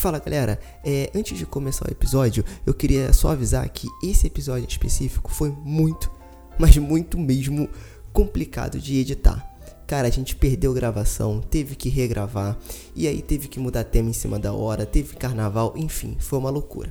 Fala 0.00 0.18
galera, 0.18 0.58
é, 0.82 1.10
antes 1.14 1.36
de 1.36 1.44
começar 1.44 1.86
o 1.86 1.92
episódio, 1.92 2.42
eu 2.64 2.72
queria 2.72 3.12
só 3.12 3.32
avisar 3.32 3.68
que 3.68 3.86
esse 4.02 4.26
episódio 4.26 4.66
específico 4.66 5.30
foi 5.30 5.50
muito, 5.50 6.10
mas 6.58 6.74
muito 6.78 7.18
mesmo 7.18 7.68
complicado 8.10 8.80
de 8.80 8.96
editar. 8.96 9.46
Cara, 9.86 10.08
a 10.08 10.10
gente 10.10 10.34
perdeu 10.34 10.72
gravação, 10.72 11.42
teve 11.42 11.76
que 11.76 11.90
regravar, 11.90 12.58
e 12.96 13.06
aí 13.06 13.20
teve 13.20 13.46
que 13.46 13.60
mudar 13.60 13.84
tema 13.84 14.08
em 14.08 14.14
cima 14.14 14.38
da 14.38 14.54
hora, 14.54 14.86
teve 14.86 15.16
carnaval, 15.16 15.74
enfim, 15.76 16.16
foi 16.18 16.38
uma 16.38 16.48
loucura. 16.48 16.90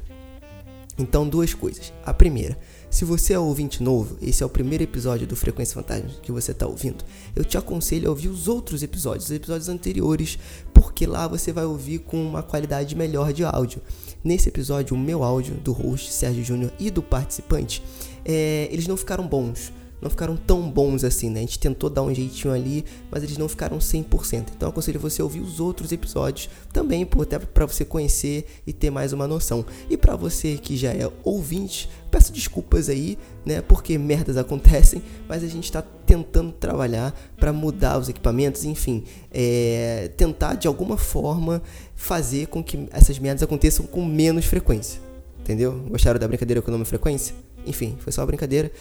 Então, 0.96 1.28
duas 1.28 1.52
coisas. 1.52 1.91
A 2.05 2.14
primeira, 2.14 2.60
se 2.90 3.06
você 3.06 3.34
é 3.34 3.40
ouvinte 3.40 3.84
novo, 3.84 4.18
esse 4.21 4.42
é 4.42 4.46
o 4.46 4.50
primeiro 4.50 4.84
episódio 4.84 5.28
do 5.28 5.36
Frequência 5.36 5.76
Fantasma 5.76 6.10
que 6.24 6.32
você 6.32 6.52
está 6.52 6.66
ouvindo, 6.66 7.04
eu 7.36 7.46
te 7.46 7.58
aconselho 7.58 8.08
a 8.08 8.10
ouvir 8.10 8.30
os 8.30 8.48
outros 8.48 8.82
episódios, 8.82 9.26
os 9.26 9.32
episódios 9.32 9.70
anteriores, 9.70 10.39
porque 10.74 11.06
lá 11.06 11.28
você 11.28 11.52
vai 11.52 11.66
ouvir 11.66 12.00
com 12.00 12.21
uma 12.21 12.42
qualidade 12.42 12.96
melhor 12.96 13.32
de 13.32 13.44
áudio. 13.44 13.82
Nesse 14.24 14.50
episódio, 14.50 14.96
o 14.96 15.00
meu 15.00 15.24
áudio, 15.24 15.56
do 15.56 15.71
host 15.71 16.11
Sérgio 16.11 16.44
Júnior 16.44 16.74
e 16.80 16.89
do 16.89 17.04
participante, 17.04 17.83
é, 18.25 18.68
eles 18.71 18.88
não 18.88 18.97
ficaram 18.97 19.28
bons 19.28 19.71
não 20.02 20.10
ficaram 20.10 20.36
tão 20.36 20.70
bons 20.70 21.04
assim, 21.04 21.30
né? 21.30 21.39
A 21.39 21.42
gente 21.42 21.60
tentou 21.60 21.89
dar 21.89 22.04
um 22.04 22.14
jeitinho 22.14 22.54
ali, 22.54 22.86
mas 23.12 23.24
eles 23.24 23.38
não 23.38 23.48
ficaram 23.48 23.78
100%. 23.78 24.48
Então 24.56 24.70
aconselho 24.70 25.00
você 25.00 25.22
a 25.22 25.25
ouvir 25.25 25.42
os 25.42 25.60
outros 25.60 25.92
episódios 25.92 26.50
também, 26.72 27.08
até 27.22 27.39
para 27.39 27.66
você 27.66 27.84
conhecer 27.84 28.46
e 28.66 28.74
ter 28.74 28.89
mais 28.89 29.14
uma 29.14 29.28
noção. 29.28 29.66
E 29.89 29.98
para 29.98 30.16
você 30.16 30.58
que 30.58 30.78
já 30.78 30.92
é 30.92 31.10
ouvinte, 31.24 31.89
peço 32.09 32.31
desculpas 32.31 32.89
aí, 32.89 33.17
né? 33.45 33.62
Porque 33.62 33.98
merdas 33.98 34.38
acontecem, 34.38 35.02
mas 35.28 35.44
a 35.44 35.48
gente 35.48 35.66
está 35.66 35.81
tentando 35.81 36.52
trabalhar 36.52 37.14
para 37.38 37.53
mudar 37.53 38.00
os 38.00 38.09
equipamentos, 38.09 38.64
enfim, 38.66 39.03
é, 39.31 40.09
tentar 40.17 40.56
de 40.56 40.67
alguma 40.67 40.97
forma 40.97 41.61
fazer 41.95 42.47
com 42.47 42.64
que 42.64 42.88
essas 42.92 43.20
merdas 43.20 43.44
aconteçam 43.44 43.86
com 43.86 44.03
menos 44.03 44.45
frequência. 44.45 45.00
Entendeu? 45.39 45.73
Gostaram 45.89 46.20
da 46.20 46.28
brincadeira 46.28 46.61
com 46.61 46.69
o 46.69 46.72
nome 46.72 46.86
frequência? 46.86 47.36
Enfim, 47.66 47.95
foi 48.00 48.11
só 48.13 48.22
uma 48.22 48.28
brincadeira 48.28 48.72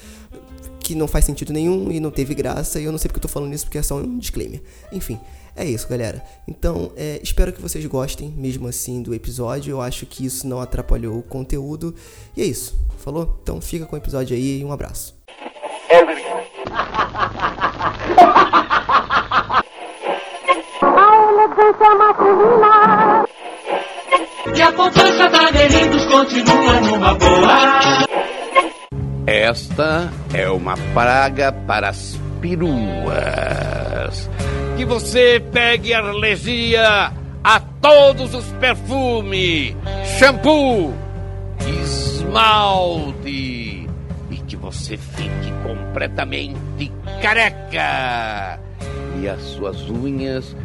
que 0.81 0.95
não 0.95 1.07
faz 1.07 1.25
sentido 1.25 1.53
nenhum 1.53 1.91
e 1.91 2.01
não 2.01 2.11
teve 2.11 2.35
graça, 2.35 2.81
e 2.81 2.85
eu 2.85 2.93
não 2.93 2.99
sei 2.99 3.09
porque 3.09 3.19
eu 3.19 3.23
tô 3.23 3.29
falando 3.29 3.53
isso, 3.53 3.65
porque 3.67 3.79
é 3.79 3.83
só 3.83 3.97
um 3.97 4.19
disclaimer. 4.19 4.63
Enfim, 4.91 5.19
é 5.55 5.65
isso, 5.65 5.89
galera. 5.89 6.25
Então, 6.47 6.93
é, 6.97 7.21
espero 7.23 7.53
que 7.53 7.61
vocês 7.61 7.85
gostem, 7.87 8.33
mesmo 8.37 8.69
assim, 8.69 9.03
do 9.03 9.13
episódio. 9.13 9.73
Eu 9.73 9.81
acho 9.81 10.07
que 10.07 10.25
isso 10.25 10.47
não 10.47 10.61
atrapalhou 10.61 11.19
o 11.19 11.23
conteúdo. 11.23 11.95
E 12.37 12.43
é 12.43 12.45
isso, 12.45 12.79
falou? 12.99 13.39
Então 13.43 13.61
fica 13.61 13.85
com 13.85 13.97
o 13.97 13.99
episódio 13.99 14.37
aí 14.37 14.61
e 14.61 14.65
um 14.65 14.73
abraço. 14.73 15.17
E 24.55 24.63
a 24.63 24.73
poupança 24.73 25.29
da 25.29 25.51
Delitos 25.51 26.07
continua 26.07 26.81
numa 26.81 27.15
boa. 27.15 28.08
Esta 29.29 30.11
é 30.33 30.49
uma 30.49 30.75
praga 30.95 31.53
para 31.53 31.91
as 31.91 32.19
peruas. 32.41 34.31
Que 34.75 34.87
você 34.87 35.39
pegue 35.53 35.93
alergia 35.93 37.13
a 37.45 37.61
todos 37.61 38.35
os 38.35 38.47
perfumes, 38.53 39.77
shampoo, 40.19 40.95
esmalte 41.83 43.29
e 44.31 44.37
que 44.47 44.57
você 44.57 44.97
fique 44.97 45.53
completamente 45.63 46.91
careca 47.21 48.59
e 49.21 49.29
as 49.29 49.43
suas 49.43 49.91
unhas 49.91 50.57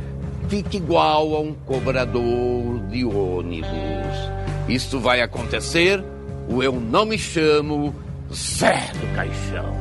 fique 0.47 0.77
igual 0.77 1.35
a 1.35 1.41
um 1.41 1.53
cobrador 1.53 2.79
de 2.89 3.03
ônibus. 3.03 3.67
Isso 4.69 5.01
vai 5.01 5.19
acontecer, 5.19 6.01
o 6.47 6.63
eu 6.63 6.71
não 6.71 7.05
me 7.05 7.17
chamo 7.19 7.93
Zé 8.33 8.91
do 8.99 9.15
Caixão. 9.15 9.79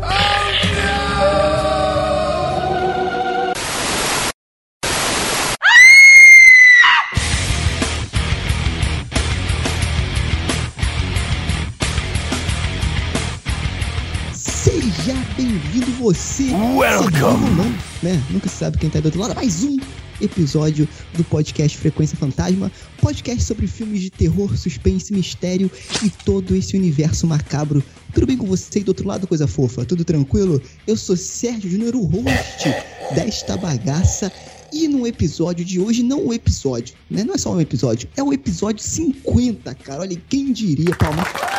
Seja 14.35 15.15
bem-vindo 15.35 15.91
você. 15.93 16.51
Welcome. 16.53 17.51
Não, 17.57 17.65
né? 18.03 18.23
Nunca 18.29 18.51
se 18.51 18.57
sabe 18.57 18.77
quem 18.77 18.91
tá 18.91 19.01
do 19.01 19.07
outro 19.07 19.21
lado. 19.21 19.35
Mais 19.35 19.65
um 19.65 19.79
episódio 20.23 20.89
do 21.15 21.25
podcast 21.25 21.77
Frequência 21.77 22.17
Fantasma, 22.17 22.71
podcast 23.01 23.43
sobre 23.43 23.67
filmes 23.67 24.01
de 24.01 24.11
terror, 24.11 24.57
suspense, 24.57 25.13
mistério 25.13 25.71
e 26.03 26.11
todo 26.11 26.55
esse 26.55 26.77
universo 26.77 27.27
macabro. 27.27 27.83
Tudo 28.15 28.27
bem 28.27 28.37
com 28.37 28.47
você 28.47 28.81
e 28.81 28.85
do 28.85 28.89
outro 28.89 29.07
lado, 29.07 29.27
coisa 29.27 29.47
fofa? 29.47 29.85
Tudo 29.85 30.05
tranquilo? 30.05 30.61
Eu 30.87 30.97
sou 30.97 31.17
Sérgio 31.17 31.71
Júnior, 31.71 31.95
o 31.97 32.05
host 32.05 32.69
desta 33.15 33.57
bagaça. 33.57 34.33
E 34.73 34.89
no 34.89 35.07
episódio 35.07 35.65
de 35.65 35.79
hoje, 35.79 36.03
não 36.03 36.29
o 36.29 36.33
episódio, 36.33 36.95
né? 37.11 37.25
Não 37.25 37.35
é 37.35 37.39
só 37.39 37.53
um 37.53 37.61
episódio, 37.61 38.09
é 38.17 38.23
o 38.23 38.33
episódio 38.33 38.83
50, 38.83 39.75
cara. 39.75 40.01
Olha, 40.01 40.17
quem 40.31 40.51
diria, 40.51 40.97
palmas. 40.97 41.52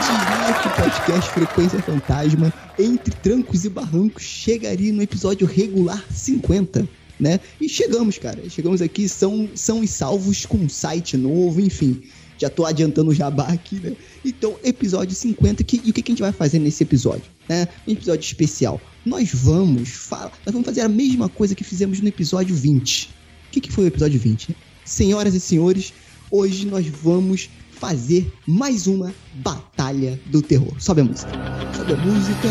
Diria 0.00 0.62
que 0.62 0.66
o 0.66 0.82
podcast 0.82 1.30
Frequência 1.30 1.82
Fantasma, 1.82 2.50
entre 2.78 3.14
trancos 3.16 3.66
e 3.66 3.68
barrancos, 3.68 4.22
chegaria 4.22 4.90
no 4.94 5.02
episódio 5.02 5.46
regular 5.46 6.02
50, 6.10 6.88
né? 7.18 7.38
E 7.60 7.68
chegamos, 7.68 8.16
cara. 8.16 8.48
Chegamos 8.48 8.80
aqui, 8.80 9.06
são, 9.06 9.50
são 9.54 9.84
e 9.84 9.86
salvos 9.86 10.46
com 10.46 10.56
um 10.56 10.70
site 10.70 11.18
novo, 11.18 11.60
enfim. 11.60 12.02
Já 12.38 12.48
tô 12.48 12.64
adiantando 12.64 13.10
o 13.10 13.14
jabá 13.14 13.48
aqui, 13.48 13.74
né? 13.76 13.94
Então, 14.24 14.56
episódio 14.64 15.14
50, 15.14 15.62
que, 15.64 15.82
e 15.84 15.90
o 15.90 15.92
que, 15.92 16.00
que 16.00 16.12
a 16.12 16.14
gente 16.14 16.22
vai 16.22 16.32
fazer 16.32 16.58
nesse 16.58 16.82
episódio? 16.82 17.24
Né? 17.46 17.68
Um 17.86 17.92
episódio 17.92 18.24
especial. 18.24 18.80
Nós 19.04 19.30
vamos 19.34 19.90
falar, 19.90 20.32
nós 20.46 20.52
vamos 20.52 20.64
fazer 20.64 20.80
a 20.80 20.88
mesma 20.88 21.28
coisa 21.28 21.54
que 21.54 21.62
fizemos 21.62 22.00
no 22.00 22.08
episódio 22.08 22.54
20. 22.54 23.04
O 23.04 23.10
que, 23.52 23.60
que 23.60 23.70
foi 23.70 23.84
o 23.84 23.88
episódio 23.88 24.18
20? 24.18 24.56
Senhoras 24.82 25.34
e 25.34 25.40
senhores, 25.40 25.92
hoje 26.30 26.64
nós 26.64 26.86
vamos 26.86 27.50
fazer 27.80 28.30
mais 28.46 28.86
uma 28.86 29.12
batalha 29.36 30.20
do 30.26 30.42
terror. 30.42 30.72
Sobe 30.78 31.00
a 31.00 31.04
música. 31.04 31.32
Sobe 31.74 31.94
a 31.94 31.96
música. 31.96 32.48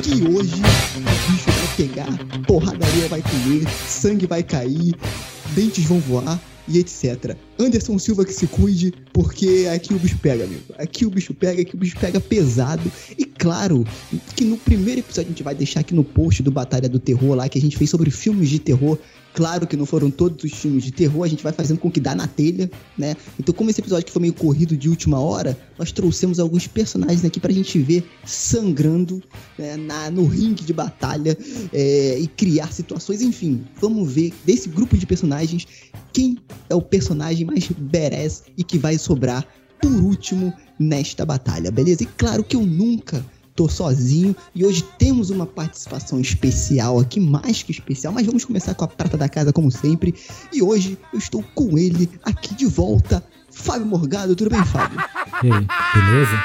Que 0.00 0.22
hoje 0.22 0.54
o 0.96 1.32
bicho 1.32 1.50
vai 1.50 1.76
pegar, 1.76 2.44
porradaria 2.46 3.08
vai 3.08 3.20
comer, 3.20 3.68
sangue 3.68 4.26
vai 4.26 4.44
cair, 4.44 4.94
dentes 5.56 5.84
vão 5.84 5.98
voar 5.98 6.40
e 6.68 6.78
etc. 6.78 7.36
Anderson 7.58 7.98
Silva 7.98 8.24
que 8.24 8.32
se 8.32 8.46
cuide, 8.46 8.94
porque 9.12 9.68
aqui 9.74 9.92
o 9.92 9.98
bicho 9.98 10.18
pega, 10.18 10.44
amigo. 10.44 10.62
Aqui 10.78 11.04
o 11.04 11.10
bicho 11.10 11.34
pega, 11.34 11.62
aqui 11.62 11.74
o 11.74 11.78
bicho 11.78 11.98
pega 11.98 12.20
pesado. 12.20 12.92
E 13.18 13.24
claro, 13.24 13.84
que 14.36 14.44
no 14.44 14.56
primeiro 14.56 15.00
episódio 15.00 15.28
a 15.28 15.32
gente 15.32 15.42
vai 15.42 15.54
deixar 15.54 15.80
aqui 15.80 15.94
no 15.94 16.04
post 16.04 16.44
do 16.44 16.52
Batalha 16.52 16.88
do 16.88 17.00
Terror 17.00 17.34
lá, 17.34 17.48
que 17.48 17.58
a 17.58 17.60
gente 17.60 17.76
fez 17.76 17.90
sobre 17.90 18.10
filmes 18.10 18.48
de 18.48 18.60
terror. 18.60 18.96
Claro 19.34 19.66
que 19.66 19.76
não 19.76 19.86
foram 19.86 20.10
todos 20.10 20.42
os 20.44 20.52
filmes 20.52 20.82
de 20.82 20.90
terror, 20.90 21.24
a 21.24 21.28
gente 21.28 21.42
vai 21.42 21.52
fazendo 21.52 21.78
com 21.78 21.90
que 21.90 22.00
dá 22.00 22.14
na 22.14 22.26
telha, 22.26 22.70
né? 22.96 23.16
Então, 23.38 23.54
como 23.54 23.70
esse 23.70 23.80
episódio 23.80 24.06
que 24.06 24.12
foi 24.12 24.22
meio 24.22 24.34
corrido 24.34 24.76
de 24.76 24.88
última 24.88 25.20
hora, 25.20 25.56
nós 25.78 25.92
trouxemos 25.92 26.40
alguns 26.40 26.66
personagens 26.66 27.24
aqui 27.24 27.38
pra 27.38 27.52
gente 27.52 27.78
ver 27.78 28.08
sangrando 28.24 29.22
né, 29.56 29.76
na, 29.76 30.10
no 30.10 30.26
ringue 30.26 30.64
de 30.64 30.72
batalha 30.72 31.36
é, 31.72 32.18
e 32.18 32.26
criar 32.26 32.72
situações. 32.72 33.22
Enfim, 33.22 33.64
vamos 33.80 34.10
ver 34.10 34.32
desse 34.44 34.68
grupo 34.68 34.96
de 34.96 35.06
personagens 35.06 35.66
quem 36.12 36.38
é 36.68 36.74
o 36.74 36.82
personagem 36.82 37.46
mais 37.46 37.68
badass 37.68 38.44
e 38.56 38.64
que 38.64 38.78
vai 38.78 38.98
sobrar 38.98 39.46
por 39.80 39.92
último 39.92 40.52
nesta 40.78 41.24
batalha, 41.24 41.70
beleza? 41.70 42.02
E 42.02 42.06
claro 42.06 42.42
que 42.42 42.56
eu 42.56 42.62
nunca 42.62 43.24
tô 43.58 43.68
sozinho 43.68 44.36
e 44.54 44.64
hoje 44.64 44.84
temos 45.00 45.30
uma 45.30 45.44
participação 45.44 46.20
especial 46.20 47.00
aqui, 47.00 47.18
mais 47.18 47.60
que 47.60 47.72
especial, 47.72 48.12
mas 48.12 48.24
vamos 48.24 48.44
começar 48.44 48.72
com 48.72 48.84
a 48.84 48.88
prata 48.88 49.16
da 49.16 49.28
casa 49.28 49.52
como 49.52 49.68
sempre. 49.68 50.14
E 50.52 50.62
hoje 50.62 50.96
eu 51.12 51.18
estou 51.18 51.42
com 51.56 51.76
ele 51.76 52.08
aqui 52.22 52.54
de 52.54 52.66
volta, 52.66 53.20
Fábio 53.50 53.84
Morgado, 53.84 54.36
tudo 54.36 54.50
bem, 54.50 54.64
Fábio? 54.64 55.00
E 55.42 55.50
aí, 55.50 55.66
beleza? 55.92 56.44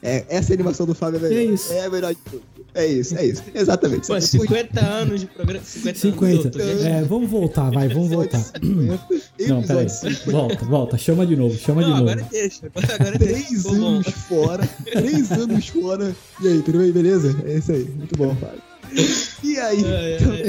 É, 0.00 0.24
essa 0.28 0.54
animação 0.54 0.86
do 0.86 0.94
Fábio 0.94 1.18
é 1.18 1.22
melhor. 1.28 1.40
É 1.40 1.44
isso. 1.54 1.72
É 1.72 1.86
a 1.86 1.90
melhor 1.90 2.14
de 2.14 2.20
tudo. 2.20 2.42
É 2.74 2.86
isso, 2.86 3.16
é 3.18 3.26
isso. 3.26 3.42
Exatamente. 3.54 4.06
Pô, 4.06 4.14
Depois- 4.14 4.24
50 4.24 4.80
anos 4.80 5.20
de 5.20 5.26
programa. 5.26 5.64
50, 5.64 5.98
50. 5.98 6.62
anos. 6.62 6.80
tô- 6.80 6.86
É, 6.88 7.02
vamos 7.02 7.28
voltar, 7.30 7.70
vai, 7.70 7.88
vamos 7.88 8.08
voltar. 8.10 8.44
Não, 8.62 9.62
peraí. 9.62 9.88
50. 9.88 10.30
Volta, 10.30 10.64
volta, 10.64 10.98
chama 10.98 11.26
de 11.26 11.34
novo, 11.36 11.56
chama 11.58 11.82
de 11.82 11.90
Não, 11.90 11.98
novo. 11.98 12.10
agora 12.10 12.28
deixa. 12.30 12.66
Agora 12.74 13.18
Três 13.18 13.48
deixa. 13.50 13.68
Bom. 13.68 13.86
anos 13.86 14.06
fora, 14.08 14.66
três 14.92 15.32
anos 15.32 15.68
fora. 15.68 16.14
E 16.42 16.48
aí, 16.48 16.62
tudo 16.62 16.78
bem? 16.78 16.92
Beleza? 16.92 17.36
É 17.44 17.58
isso 17.58 17.72
aí. 17.72 17.84
Muito 17.84 18.16
bom, 18.16 18.34
Fábio. 18.36 18.62
E 19.44 19.56
aí, 19.58 19.84
Ai, 19.84 20.12
ai, 20.14 20.18
também 20.18 20.44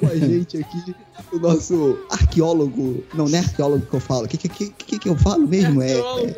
com 0.00 0.06
a 0.06 0.16
gente 0.16 0.56
aqui, 0.58 0.94
o 1.32 1.38
nosso 1.38 1.98
arqueólogo. 2.10 3.04
Não, 3.14 3.28
não 3.28 3.36
é 3.36 3.40
arqueólogo 3.40 3.86
que 3.86 3.94
eu 3.94 4.00
falo. 4.00 4.24
O 4.24 4.28
que, 4.28 4.36
que, 4.36 4.48
que, 4.70 4.98
que 4.98 5.08
eu 5.08 5.16
falo 5.16 5.46
mesmo? 5.46 5.80
É, 5.82 5.92
é, 5.92 6.36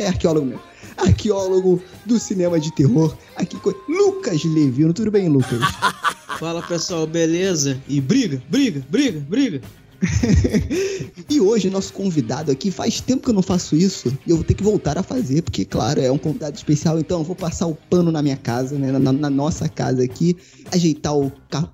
é 0.00 0.06
arqueólogo 0.08 0.46
mesmo. 0.46 0.60
Arqueólogo 0.98 1.82
do 2.04 2.18
cinema 2.18 2.58
de 2.58 2.72
terror, 2.74 3.16
aqui 3.36 3.56
com 3.58 3.72
Lucas 3.88 4.44
Levino. 4.44 4.92
Tudo 4.92 5.10
bem, 5.10 5.28
Lucas? 5.28 5.60
Fala 6.38 6.62
pessoal, 6.62 7.06
beleza? 7.06 7.80
E 7.88 8.00
briga, 8.00 8.40
briga, 8.48 8.84
briga, 8.88 9.20
briga. 9.28 9.60
e 11.28 11.40
hoje, 11.40 11.68
nosso 11.68 11.92
convidado 11.92 12.52
aqui, 12.52 12.70
faz 12.70 13.00
tempo 13.00 13.24
que 13.24 13.30
eu 13.30 13.34
não 13.34 13.42
faço 13.42 13.74
isso 13.74 14.16
e 14.26 14.30
eu 14.30 14.36
vou 14.36 14.44
ter 14.44 14.54
que 14.54 14.62
voltar 14.62 14.96
a 14.96 15.02
fazer, 15.02 15.42
porque, 15.42 15.64
claro, 15.64 16.00
é 16.00 16.10
um 16.10 16.18
convidado 16.18 16.56
especial, 16.56 16.98
então 16.98 17.18
eu 17.18 17.24
vou 17.24 17.34
passar 17.34 17.66
o 17.66 17.74
pano 17.74 18.12
na 18.12 18.22
minha 18.22 18.36
casa, 18.36 18.78
né? 18.78 18.92
Na, 18.92 19.12
na 19.12 19.30
nossa 19.30 19.68
casa 19.68 20.02
aqui, 20.04 20.36
ajeitar 20.72 21.16
o 21.16 21.32
ca 21.50 21.68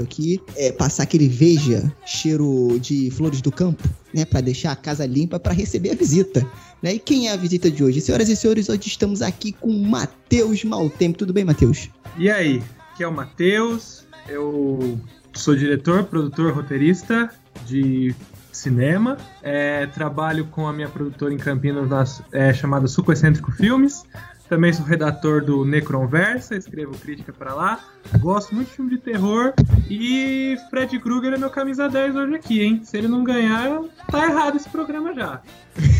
aqui, 0.00 0.40
é, 0.56 0.70
passar 0.70 1.02
aquele 1.02 1.28
veja, 1.28 1.92
cheiro 2.06 2.78
de 2.80 3.10
flores 3.10 3.40
do 3.40 3.50
campo, 3.50 3.88
né? 4.14 4.24
Pra 4.24 4.40
deixar 4.40 4.72
a 4.72 4.76
casa 4.76 5.04
limpa 5.04 5.40
para 5.40 5.52
receber 5.52 5.90
a 5.90 5.94
visita. 5.94 6.46
Né? 6.80 6.94
E 6.94 6.98
quem 6.98 7.28
é 7.28 7.32
a 7.32 7.36
visita 7.36 7.68
de 7.68 7.82
hoje? 7.82 8.00
Senhoras 8.00 8.28
e 8.28 8.36
senhores, 8.36 8.68
hoje 8.68 8.86
estamos 8.86 9.20
aqui 9.20 9.50
com 9.52 9.72
Matheus 9.72 10.62
Maltempo. 10.62 11.18
Tudo 11.18 11.32
bem, 11.32 11.44
Matheus? 11.44 11.90
E 12.16 12.30
aí, 12.30 12.62
aqui 12.92 13.02
é 13.02 13.08
o 13.08 13.12
Matheus, 13.12 14.04
eu 14.28 14.98
sou 15.32 15.56
diretor, 15.56 16.04
produtor, 16.04 16.52
roteirista 16.52 17.30
de 17.66 18.14
cinema. 18.52 19.16
É, 19.42 19.86
trabalho 19.86 20.46
com 20.46 20.66
a 20.66 20.72
minha 20.72 20.88
produtora 20.88 21.32
em 21.32 21.38
Campinas 21.38 21.88
na, 21.88 22.04
é, 22.32 22.52
chamada 22.52 22.86
Suco 22.88 23.12
Excêntrico 23.12 23.52
Filmes. 23.52 24.04
Também 24.48 24.72
sou 24.72 24.84
redator 24.84 25.44
do 25.44 25.62
Necronversa, 25.64 26.56
escrevo 26.56 26.96
crítica 26.96 27.32
para 27.32 27.54
lá. 27.54 27.80
Gosto 28.18 28.54
muito 28.54 28.68
de 28.68 28.74
filme 28.74 28.90
de 28.92 28.98
terror. 28.98 29.52
E 29.90 30.56
Fred 30.70 30.98
Krueger 30.98 31.34
é 31.34 31.38
meu 31.38 31.50
camisa 31.50 31.86
10 31.86 32.16
hoje 32.16 32.34
aqui, 32.34 32.62
hein? 32.62 32.80
Se 32.82 32.96
ele 32.96 33.08
não 33.08 33.22
ganhar, 33.22 33.82
tá 34.10 34.24
errado 34.24 34.56
esse 34.56 34.68
programa 34.70 35.12
já. 35.12 35.42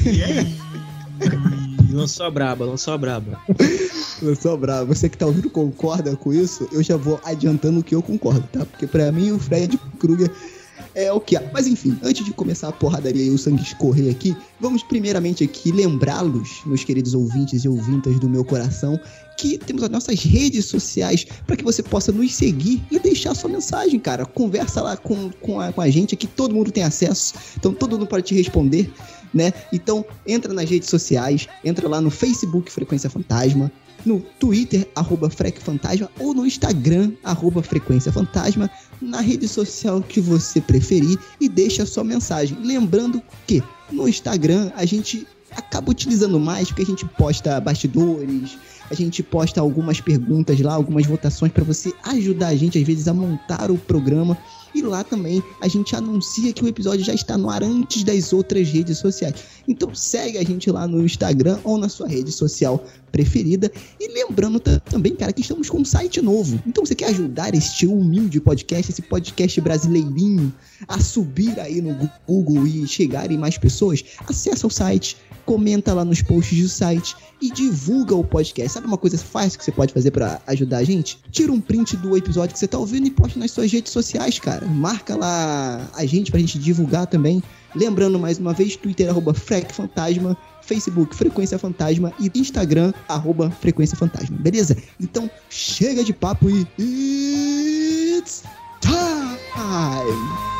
E 0.04 0.22
é 0.22 0.42
isso. 0.42 0.62
Lançou 1.92 2.26
a 2.26 2.30
braba, 2.30 2.64
lançou 2.66 2.94
a 2.94 2.98
braba. 2.98 3.40
Lançou 4.22 4.54
a 4.54 4.56
braba. 4.56 4.84
Você 4.84 5.08
que 5.08 5.16
tá 5.16 5.26
ouvindo 5.26 5.48
concorda 5.48 6.14
com 6.16 6.32
isso? 6.32 6.68
Eu 6.70 6.82
já 6.82 6.96
vou 6.96 7.18
adiantando 7.24 7.82
que 7.82 7.94
eu 7.94 8.02
concordo, 8.02 8.46
tá? 8.52 8.64
Porque 8.64 8.86
para 8.86 9.10
mim 9.10 9.32
o 9.32 9.38
Fred 9.38 9.78
Krueger 9.98 10.30
é 10.98 11.12
o 11.12 11.20
que 11.20 11.36
há. 11.36 11.50
Mas 11.52 11.68
enfim, 11.68 11.96
antes 12.02 12.24
de 12.24 12.32
começar 12.32 12.68
a 12.68 12.72
porradaria 12.72 13.22
e 13.22 13.30
o 13.30 13.38
sangue 13.38 13.62
escorrer 13.62 14.10
aqui, 14.10 14.36
vamos 14.58 14.82
primeiramente 14.82 15.44
aqui 15.44 15.70
lembrá-los, 15.70 16.60
meus 16.66 16.82
queridos 16.82 17.14
ouvintes 17.14 17.64
e 17.64 17.68
ouvintas 17.68 18.18
do 18.18 18.28
meu 18.28 18.44
coração, 18.44 18.98
que 19.36 19.56
temos 19.56 19.84
as 19.84 19.90
nossas 19.90 20.20
redes 20.20 20.64
sociais 20.66 21.24
para 21.46 21.54
que 21.54 21.62
você 21.62 21.84
possa 21.84 22.10
nos 22.10 22.34
seguir 22.34 22.82
e 22.90 22.98
deixar 22.98 23.34
sua 23.36 23.48
mensagem, 23.48 24.00
cara. 24.00 24.26
Conversa 24.26 24.82
lá 24.82 24.96
com, 24.96 25.30
com, 25.40 25.60
a, 25.60 25.72
com 25.72 25.80
a 25.80 25.88
gente, 25.88 26.16
aqui 26.16 26.26
todo 26.26 26.52
mundo 26.52 26.72
tem 26.72 26.82
acesso, 26.82 27.34
então 27.56 27.72
todo 27.72 27.92
mundo 27.92 28.06
pode 28.08 28.24
te 28.24 28.34
responder, 28.34 28.92
né? 29.32 29.52
Então 29.72 30.04
entra 30.26 30.52
nas 30.52 30.68
redes 30.68 30.88
sociais, 30.88 31.46
entra 31.64 31.88
lá 31.88 32.00
no 32.00 32.10
Facebook 32.10 32.72
Frequência 32.72 33.08
Fantasma, 33.08 33.70
no 34.04 34.20
Twitter, 34.38 34.88
arroba 34.94 35.28
Fantasma, 35.30 36.10
ou 36.18 36.34
no 36.34 36.46
Instagram, 36.46 37.12
arroba 37.24 37.62
Frequência 37.62 38.12
Fantasma, 38.12 38.70
na 39.00 39.20
rede 39.20 39.48
social 39.48 40.00
que 40.00 40.20
você 40.20 40.60
preferir 40.60 41.18
e 41.40 41.48
deixa 41.48 41.86
sua 41.86 42.04
mensagem. 42.04 42.58
Lembrando 42.62 43.22
que 43.46 43.62
no 43.90 44.08
Instagram 44.08 44.70
a 44.76 44.84
gente 44.84 45.26
acaba 45.56 45.90
utilizando 45.90 46.38
mais 46.38 46.68
porque 46.68 46.82
a 46.82 46.86
gente 46.86 47.04
posta 47.04 47.60
bastidores, 47.60 48.58
a 48.90 48.94
gente 48.94 49.22
posta 49.22 49.60
algumas 49.60 50.00
perguntas 50.00 50.60
lá, 50.60 50.74
algumas 50.74 51.06
votações 51.06 51.52
para 51.52 51.64
você 51.64 51.92
ajudar 52.04 52.48
a 52.48 52.56
gente 52.56 52.78
às 52.78 52.84
vezes 52.84 53.08
a 53.08 53.14
montar 53.14 53.70
o 53.70 53.78
programa 53.78 54.36
e 54.74 54.82
lá 54.82 55.02
também 55.02 55.42
a 55.60 55.68
gente 55.68 55.94
anuncia 55.94 56.52
que 56.52 56.64
o 56.64 56.68
episódio 56.68 57.04
já 57.04 57.14
está 57.14 57.36
no 57.36 57.50
ar 57.50 57.62
antes 57.62 58.02
das 58.04 58.32
outras 58.32 58.68
redes 58.68 58.98
sociais. 58.98 59.34
Então 59.66 59.94
segue 59.94 60.38
a 60.38 60.44
gente 60.44 60.70
lá 60.70 60.86
no 60.86 61.04
Instagram 61.04 61.58
ou 61.64 61.78
na 61.78 61.88
sua 61.88 62.08
rede 62.08 62.32
social 62.32 62.84
preferida. 63.10 63.70
E 63.98 64.08
lembrando 64.08 64.60
também, 64.60 65.14
cara, 65.14 65.32
que 65.32 65.40
estamos 65.40 65.68
com 65.68 65.78
um 65.78 65.84
site 65.84 66.20
novo. 66.20 66.60
Então 66.66 66.84
você 66.84 66.94
quer 66.94 67.08
ajudar 67.08 67.54
este 67.54 67.86
humilde 67.86 68.40
podcast, 68.40 68.90
esse 68.92 69.02
podcast 69.02 69.60
brasileirinho, 69.60 70.52
a 70.86 71.00
subir 71.00 71.58
aí 71.58 71.80
no 71.80 71.96
Google 72.26 72.66
e 72.66 72.86
chegar 72.86 73.30
em 73.30 73.38
mais 73.38 73.58
pessoas? 73.58 74.04
Acesse 74.26 74.66
o 74.66 74.70
site 74.70 75.16
comenta 75.48 75.94
lá 75.94 76.04
nos 76.04 76.20
posts 76.20 76.60
do 76.60 76.68
site 76.68 77.16
e 77.40 77.50
divulga 77.50 78.14
o 78.14 78.22
podcast. 78.22 78.74
Sabe 78.74 78.86
uma 78.86 78.98
coisa 78.98 79.16
fácil 79.16 79.58
que 79.58 79.64
você 79.64 79.72
pode 79.72 79.94
fazer 79.94 80.10
para 80.10 80.42
ajudar 80.46 80.76
a 80.76 80.84
gente? 80.84 81.18
Tira 81.30 81.50
um 81.50 81.58
print 81.58 81.96
do 81.96 82.14
episódio 82.14 82.52
que 82.52 82.58
você 82.58 82.68
tá 82.68 82.76
ouvindo 82.76 83.06
e 83.06 83.10
posta 83.10 83.38
nas 83.38 83.52
suas 83.52 83.72
redes 83.72 83.90
sociais, 83.90 84.38
cara. 84.38 84.66
Marca 84.66 85.16
lá 85.16 85.88
a 85.94 86.04
gente 86.04 86.30
pra 86.30 86.38
gente 86.38 86.58
divulgar 86.58 87.06
também. 87.06 87.42
Lembrando 87.74 88.18
mais 88.18 88.38
uma 88.38 88.52
vez, 88.52 88.76
Twitter 88.76 89.08
arroba 89.08 89.32
Fantasma, 89.32 90.36
Facebook 90.60 91.16
Frequência 91.16 91.58
Fantasma 91.58 92.12
e 92.20 92.30
Instagram 92.38 92.92
arroba 93.08 93.50
Frequência 93.50 93.96
Fantasma, 93.96 94.36
beleza? 94.36 94.76
Então 95.00 95.30
chega 95.48 96.04
de 96.04 96.12
papo 96.12 96.50
e 96.50 98.18
it's 98.18 98.42
time! 98.82 100.57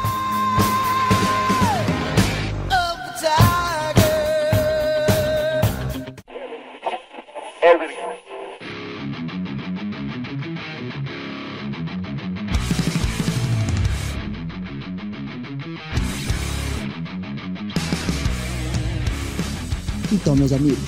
Então, 20.11 20.35
meus 20.35 20.53
amigos, 20.53 20.79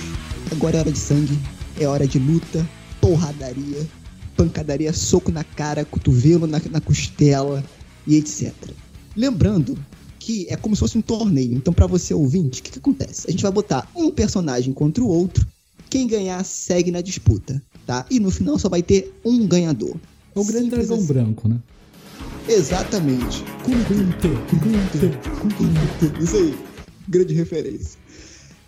agora 0.50 0.78
é 0.78 0.80
hora 0.80 0.90
de 0.90 0.98
sangue, 0.98 1.38
é 1.78 1.86
hora 1.86 2.06
de 2.06 2.18
luta, 2.18 2.66
porradaria, 2.98 3.86
pancadaria, 4.34 4.90
soco 4.94 5.30
na 5.30 5.44
cara, 5.44 5.84
cotovelo 5.84 6.46
na, 6.46 6.58
na 6.70 6.80
costela 6.80 7.62
e 8.06 8.16
etc. 8.16 8.54
Lembrando 9.14 9.76
que 10.18 10.46
é 10.48 10.56
como 10.56 10.74
se 10.74 10.80
fosse 10.80 10.96
um 10.96 11.02
torneio. 11.02 11.52
Então, 11.54 11.74
para 11.74 11.86
você 11.86 12.14
ouvinte, 12.14 12.60
o 12.60 12.64
que, 12.64 12.70
que 12.70 12.78
acontece? 12.78 13.26
A 13.28 13.30
gente 13.30 13.42
vai 13.42 13.52
botar 13.52 13.86
um 13.94 14.10
personagem 14.10 14.72
contra 14.72 15.04
o 15.04 15.08
outro. 15.08 15.46
Quem 15.90 16.06
ganhar 16.06 16.42
segue 16.44 16.92
na 16.92 17.00
disputa, 17.00 17.60
tá? 17.84 18.06
E 18.08 18.20
no 18.20 18.30
final 18.30 18.56
só 18.58 18.68
vai 18.68 18.80
ter 18.82 19.12
um 19.24 19.44
ganhador. 19.46 19.96
É 20.34 20.38
o 20.38 20.44
grande 20.44 20.70
Simples 20.70 20.86
dragão 20.86 21.04
assim. 21.04 21.12
branco, 21.12 21.48
né? 21.48 21.58
Exatamente. 22.48 23.44
Isso 26.22 26.36
aí. 26.36 26.54
Grande 27.08 27.34
referência. 27.34 27.98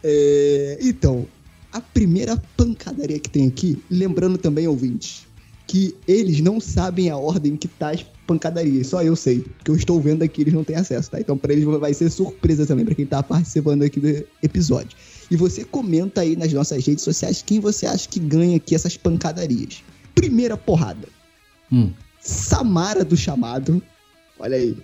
É, 0.03 0.79
então, 0.81 1.27
a 1.73 1.81
primeira 1.81 2.43
pancadaria 2.57 3.21
que 3.21 3.31
tem 3.31 3.47
aqui, 3.47 3.81
lembrando 3.89 4.37
também, 4.37 4.67
ouvintes, 4.67 5.25
que 5.67 5.95
eles 6.09 6.41
não 6.41 6.61
sabem 6.61 7.09
a 7.09 7.17
ordem 7.17 7.57
que 7.57 7.69
tá 7.69 7.91
as 7.91 8.05
pancadarias. 8.27 8.89
Só 8.89 9.03
eu 9.03 9.15
sei, 9.15 9.41
porque 9.41 9.71
eu 9.71 9.77
estou 9.77 10.01
vendo 10.01 10.23
aqui, 10.23 10.41
eles 10.43 10.55
não 10.55 10.65
têm 10.65 10.77
acesso, 10.77 11.11
tá? 11.11 11.21
Então, 11.21 11.39
pra 11.39 11.53
eles 11.53 11.65
vai 11.65 11.95
ser 11.95 12.11
surpresa 12.11 12.67
também, 12.67 12.85
pra 12.85 12.95
quem 12.97 13.07
tá 13.07 13.23
participando 13.23 13.83
aqui 13.85 14.01
do 14.01 14.25
episódio. 14.43 14.97
E 15.33 15.37
você 15.37 15.65
comenta 15.65 16.21
aí 16.21 16.37
nas 16.37 16.53
nossas 16.53 16.85
redes 16.87 17.03
sociais 17.03 17.41
quem 17.41 17.59
você 17.59 17.87
acha 17.87 18.07
que 18.07 18.21
ganha 18.21 18.59
aqui 18.59 18.75
essas 18.75 18.99
pancadarias. 18.99 19.83
Primeira 20.15 20.59
porrada. 20.59 21.09
Hum. 21.73 21.91
Samara 22.21 23.03
do 23.03 23.17
chamado. 23.17 23.83
Olha 24.39 24.59
aí. 24.59 24.77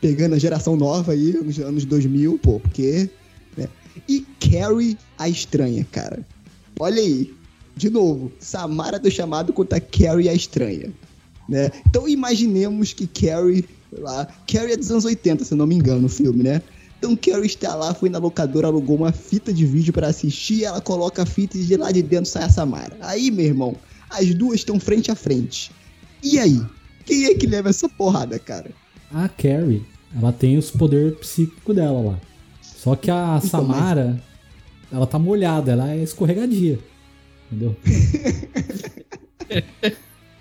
Pegando 0.00 0.36
a 0.36 0.38
geração 0.38 0.74
nova 0.74 1.12
aí, 1.12 1.34
nos 1.34 1.58
anos 1.58 1.84
2000, 1.84 2.38
pô, 2.38 2.58
porque. 2.60 3.10
Né? 3.54 3.68
E 4.08 4.24
Carrie 4.40 4.96
a 5.18 5.28
estranha, 5.28 5.86
cara. 5.92 6.26
Olha 6.78 7.02
aí. 7.02 7.34
De 7.76 7.90
novo, 7.90 8.32
Samara 8.40 8.98
do 8.98 9.10
chamado 9.10 9.52
contra 9.52 9.78
Carrie 9.78 10.30
a 10.30 10.34
estranha. 10.34 10.90
Né? 11.46 11.70
Então 11.86 12.08
imaginemos 12.08 12.94
que 12.94 13.06
Carrie. 13.06 13.66
Lá, 13.92 14.24
Carrie 14.50 14.72
é 14.72 14.76
dos 14.78 14.90
anos 14.90 15.04
80, 15.04 15.44
se 15.44 15.52
eu 15.52 15.58
não 15.58 15.66
me 15.66 15.74
engano, 15.74 16.06
o 16.06 16.08
filme, 16.08 16.42
né? 16.42 16.62
Então 17.00 17.16
Carrie 17.16 17.46
está 17.46 17.74
lá, 17.74 17.94
foi 17.94 18.10
na 18.10 18.18
locadora, 18.18 18.66
alugou 18.66 18.94
uma 18.94 19.10
fita 19.10 19.54
de 19.54 19.64
vídeo 19.64 19.90
para 19.90 20.08
assistir, 20.08 20.64
ela 20.64 20.82
coloca 20.82 21.22
a 21.22 21.26
fita 21.26 21.56
e 21.56 21.64
de 21.64 21.74
lá 21.74 21.90
de 21.90 22.02
dentro 22.02 22.26
sai 22.26 22.42
a 22.42 22.50
Samara. 22.50 22.94
Aí, 23.00 23.30
meu 23.30 23.46
irmão, 23.46 23.74
as 24.10 24.34
duas 24.34 24.56
estão 24.56 24.78
frente 24.78 25.10
a 25.10 25.14
frente. 25.14 25.72
E 26.22 26.38
aí? 26.38 26.60
Quem 27.06 27.24
é 27.24 27.34
que 27.34 27.46
leva 27.46 27.70
essa 27.70 27.88
porrada, 27.88 28.38
cara? 28.38 28.70
A 29.14 29.30
Carrie, 29.30 29.82
ela 30.14 30.30
tem 30.30 30.58
os 30.58 30.70
poderes 30.70 31.18
psíquicos 31.18 31.74
dela 31.74 32.02
lá. 32.02 32.20
Só 32.60 32.94
que 32.94 33.10
a 33.10 33.40
Então, 33.42 33.48
Samara, 33.48 34.22
ela 34.92 35.06
tá 35.06 35.18
molhada, 35.18 35.72
ela 35.72 35.90
é 35.90 36.02
escorregadia. 36.02 36.78
Entendeu? 37.50 37.74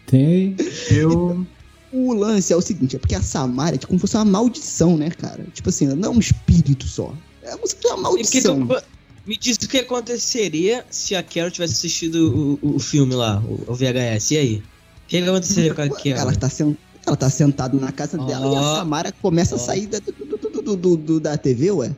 tem. 0.06 0.58
Eu. 0.92 1.48
O 1.92 2.14
lance 2.14 2.54
é 2.54 2.56
o 2.56 2.62
seguinte, 2.62 2.96
é 2.96 3.00
porque 3.00 3.16
a 3.16 3.22
Samara 3.22 3.76
é 3.76 3.78
tipo 3.78 3.88
como 3.88 4.00
se 4.00 4.02
fosse 4.02 4.16
uma 4.18 4.26
maldição, 4.26 4.96
né, 4.98 5.10
cara? 5.10 5.44
Tipo 5.54 5.70
assim, 5.70 5.86
ela 5.88 5.96
não 5.96 6.12
é 6.14 6.16
um 6.16 6.20
espírito 6.20 6.86
só. 6.88 7.14
É 7.44 7.52
como 7.52 7.68
se 7.68 7.76
fosse 7.76 7.88
uma 7.94 7.98
maldição. 8.04 8.68
tu- 8.68 8.82
me 9.26 9.38
diz 9.38 9.58
o 9.58 9.68
que 9.68 9.78
aconteceria 9.80 10.86
se 10.90 11.16
a 11.16 11.22
Carol 11.22 11.52
tivesse 11.52 11.74
assistido 11.74 12.58
o, 12.62 12.76
o 12.76 12.80
filme 12.80 13.14
lá, 13.14 13.40
o, 13.42 13.72
o 13.72 13.76
VHS. 13.76 14.32
E 14.32 14.38
aí? 14.38 14.56
O 14.58 15.08
que, 15.08 15.18
aconteceria 15.18 15.74
com 15.74 15.82
a 15.82 15.90
Carol? 15.90 16.06
Ela 16.20 16.36
tá, 16.36 16.50
sen... 16.50 16.78
ela 17.06 17.16
tá 17.16 17.30
sentada 17.30 17.78
na 17.80 17.92
casa 17.92 18.18
dela 18.18 18.54
e 18.54 18.56
a. 18.56 18.62
Samara 18.78 19.12
começa 19.12 19.56
a 19.56 19.58
Ó. 19.58 19.62
sair 19.62 19.88
da, 19.88 20.00
do, 20.00 20.12
do- 20.12 20.62
do- 20.62 20.76
do- 20.78 20.98
do- 20.98 21.20
da 21.20 21.38
TV, 21.38 21.72
ué. 21.72 21.96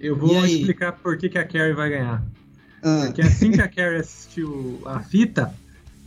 Eu 0.00 0.16
vou 0.18 0.44
explicar 0.46 0.92
por 0.92 1.18
que, 1.18 1.28
que 1.28 1.38
a 1.38 1.46
Carrie 1.46 1.74
vai 1.74 1.90
ganhar. 1.90 2.24
Ah, 2.82 3.02
Porque 3.06 3.20
assim 3.20 3.52
que 3.52 3.60
a 3.60 3.68
Carrie 3.68 3.98
assistiu 4.00 4.80
a 4.86 5.00
fita, 5.00 5.54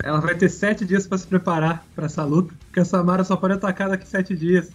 ela 0.03 0.19
vai 0.19 0.35
ter 0.35 0.49
sete 0.49 0.85
dias 0.85 1.07
pra 1.07 1.17
se 1.17 1.25
preparar 1.25 1.85
pra 1.95 2.05
essa 2.05 2.23
luta. 2.23 2.53
Porque 2.67 2.79
a 2.81 2.85
Samara 2.85 3.23
só 3.23 3.35
pode 3.35 3.53
atacar 3.53 3.89
daqui 3.89 4.07
sete 4.07 4.35
dias. 4.35 4.69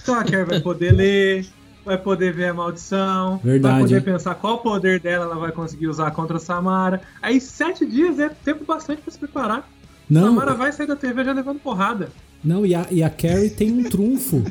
Então 0.00 0.14
a 0.14 0.22
Carrie 0.22 0.44
vai 0.44 0.60
poder 0.62 0.92
ler, 0.92 1.46
vai 1.84 1.98
poder 1.98 2.32
ver 2.32 2.48
a 2.48 2.54
maldição, 2.54 3.40
Verdade. 3.42 3.74
vai 3.74 3.82
poder 3.82 4.02
pensar 4.04 4.34
qual 4.36 4.58
poder 4.58 5.00
dela 5.00 5.24
ela 5.24 5.36
vai 5.38 5.50
conseguir 5.50 5.88
usar 5.88 6.10
contra 6.12 6.36
a 6.36 6.40
Samara. 6.40 7.00
Aí 7.20 7.40
sete 7.40 7.84
dias 7.86 8.18
é 8.18 8.28
tempo 8.28 8.64
bastante 8.64 9.02
pra 9.02 9.10
se 9.10 9.18
preparar. 9.18 9.68
Não, 10.08 10.28
Samara 10.34 10.54
vai 10.54 10.70
sair 10.72 10.86
da 10.86 10.96
TV 10.96 11.24
já 11.24 11.32
levando 11.32 11.58
porrada. 11.60 12.08
não 12.44 12.66
e, 12.66 12.74
a, 12.74 12.86
e 12.90 13.02
a 13.02 13.08
Carrie 13.10 13.50
tem 13.50 13.72
um 13.72 13.84
trunfo. 13.84 14.44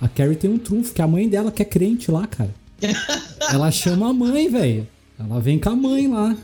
A 0.00 0.06
Carrie 0.08 0.36
tem 0.36 0.48
um 0.48 0.58
trunfo, 0.58 0.94
que 0.94 1.02
a 1.02 1.08
mãe 1.08 1.28
dela 1.28 1.50
que 1.50 1.60
é 1.62 1.64
crente 1.64 2.10
lá, 2.10 2.26
cara. 2.26 2.54
Ela 3.52 3.70
chama 3.72 4.10
a 4.10 4.12
mãe, 4.12 4.48
velho. 4.48 4.86
Ela 5.18 5.40
vem 5.40 5.58
com 5.58 5.70
a 5.70 5.74
mãe 5.74 6.06
lá. 6.06 6.36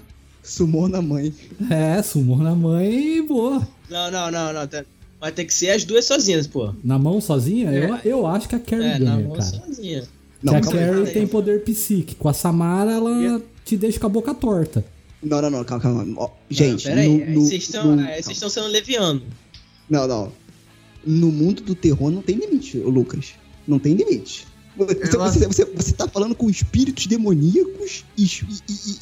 Sumou 0.45 0.89
na 0.89 1.01
mãe. 1.03 1.35
É, 1.71 2.03
sumou 2.03 2.37
na 2.39 2.55
mãe 2.55 3.17
e 3.19 3.23
boa. 3.23 3.67
Não, 3.91 4.11
não, 4.11 4.31
não, 4.31 4.53
não. 4.53 4.67
tá- 4.69 4.85
Vai 5.21 5.33
ter 5.33 5.47
que 5.47 5.55
ser 5.55 5.71
as 5.71 5.85
duas 5.85 6.05
sozinhas, 6.05 6.47
pô. 6.47 6.75
Na 6.85 6.99
mão 6.99 7.19
sozinha? 7.19 7.71
É. 7.71 7.89
Eu, 8.05 8.19
eu 8.19 8.27
acho 8.27 8.47
que 8.47 8.55
a 8.55 8.59
Carrie 8.59 8.85
É, 8.85 8.99
na 8.99 9.17
ganha, 9.17 9.27
mão 9.29 9.37
cara. 9.39 9.43
sozinha. 9.43 10.03
Que 10.03 10.09
Não, 10.47 10.57
a. 10.57 10.61
Carrie 10.61 11.11
tem 11.13 11.27
poder 11.27 11.65
psíquico. 11.65 12.29
A 12.29 12.35
Samara, 12.35 12.93
ela 12.93 13.41
te 13.65 13.75
deixa 13.77 13.99
com 13.99 14.07
a 14.07 14.11
boca 14.11 14.35
torta. 14.35 14.85
Não, 15.23 15.41
não, 15.41 15.49
não, 15.49 15.65
calma, 15.65 15.83
calma. 15.83 16.05
Ó, 16.19 16.29
gente, 16.51 16.85
Pera 16.85 17.01
aí, 17.01 17.09
no- 17.09 17.25
aí 17.25 17.35
no- 17.35 17.41
vocês 17.41 17.63
estão 17.63 17.97
no- 17.97 18.07
estão 18.11 18.51
sendo 18.51 18.67
leviano. 18.67 19.23
Não, 19.89 20.07
não. 20.07 20.31
No 21.07 21.33
mundo 21.33 21.63
do 21.63 21.75
terror 21.75 22.11
não 22.11 22.21
tem 22.21 22.37
limite, 22.37 22.77
Lucas. 22.79 23.33
Não 23.67 23.79
tem 23.79 23.95
limite. 23.95 24.47
Você, 24.77 24.99
Eu 25.17 25.21
você, 25.21 25.47
você, 25.47 25.65
você 25.67 25.93
tá 25.93 26.09
falando 26.09 26.35
com 26.35 26.51
espíritos 26.51 27.07
demoníacos 27.07 28.05
e, 28.19 28.25
e- 28.25 28.29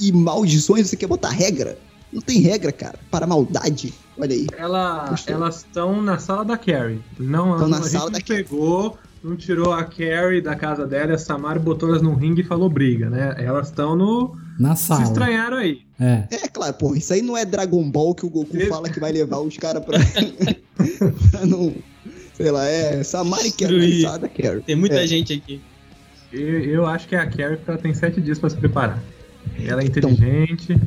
e- 0.04 0.08
e 0.08 0.12
maldições, 0.12 0.88
você 0.88 0.96
quer 0.96 1.06
botar 1.06 1.30
regra? 1.30 1.78
Não 2.12 2.20
tem 2.20 2.40
regra, 2.40 2.70
cara, 2.72 2.98
para 3.10 3.26
maldade. 3.26 3.94
Olha 4.18 4.34
aí. 4.34 4.46
Ela, 4.58 5.14
elas 5.26 5.56
estão 5.56 6.02
na 6.02 6.18
sala 6.18 6.44
da 6.44 6.58
Carrie. 6.58 7.00
Não, 7.18 7.56
Tão 7.56 7.68
na 7.68 7.78
a 7.78 7.80
gente 7.80 7.90
sala 7.90 8.04
não 8.04 8.12
da 8.12 8.20
Carrie. 8.20 8.44
pegou, 8.44 8.98
não 9.24 9.34
tirou 9.34 9.72
a 9.72 9.82
Carrie 9.84 10.42
da 10.42 10.54
casa 10.54 10.86
dela 10.86 11.12
e 11.12 11.14
a 11.14 11.18
Samara 11.18 11.58
botou 11.58 11.88
elas 11.88 12.02
num 12.02 12.14
ringue 12.14 12.42
e 12.42 12.44
falou 12.44 12.68
briga, 12.68 13.08
né? 13.08 13.34
Elas 13.38 13.68
estão 13.68 13.96
no. 13.96 14.36
Na 14.58 14.76
Se 14.76 14.88
sala. 14.88 15.02
estranharam 15.04 15.56
aí. 15.56 15.80
É. 15.98 16.24
É 16.30 16.48
claro, 16.48 16.74
porra, 16.74 16.98
isso 16.98 17.14
aí 17.14 17.22
não 17.22 17.34
é 17.34 17.46
Dragon 17.46 17.90
Ball 17.90 18.14
que 18.14 18.26
o 18.26 18.28
Goku 18.28 18.54
Esse- 18.58 18.68
fala 18.68 18.90
que 18.90 19.00
vai 19.00 19.10
levar 19.12 19.38
os 19.38 19.56
caras 19.56 19.82
pra. 19.82 19.98
pra 21.30 21.46
não. 21.46 21.72
Sei 22.34 22.50
lá, 22.50 22.66
é 22.66 23.02
sala 23.02 23.30
da 23.36 23.50
Carrie. 24.28 24.60
Tem 24.66 24.74
muita 24.76 25.02
É. 25.02 25.06
gente 25.06 25.32
aqui. 25.32 25.60
Eu, 26.32 26.60
eu 26.64 26.86
acho 26.86 27.06
que 27.08 27.14
é 27.14 27.18
a 27.18 27.26
Carrie 27.26 27.56
porque 27.56 27.70
ela 27.70 27.78
tem 27.80 27.92
sete 27.94 28.20
dias 28.20 28.38
pra 28.38 28.48
se 28.50 28.56
preparar. 28.56 29.02
Ela 29.64 29.82
é 29.82 29.84
Então- 29.86 30.10
inteligente. 30.10 30.78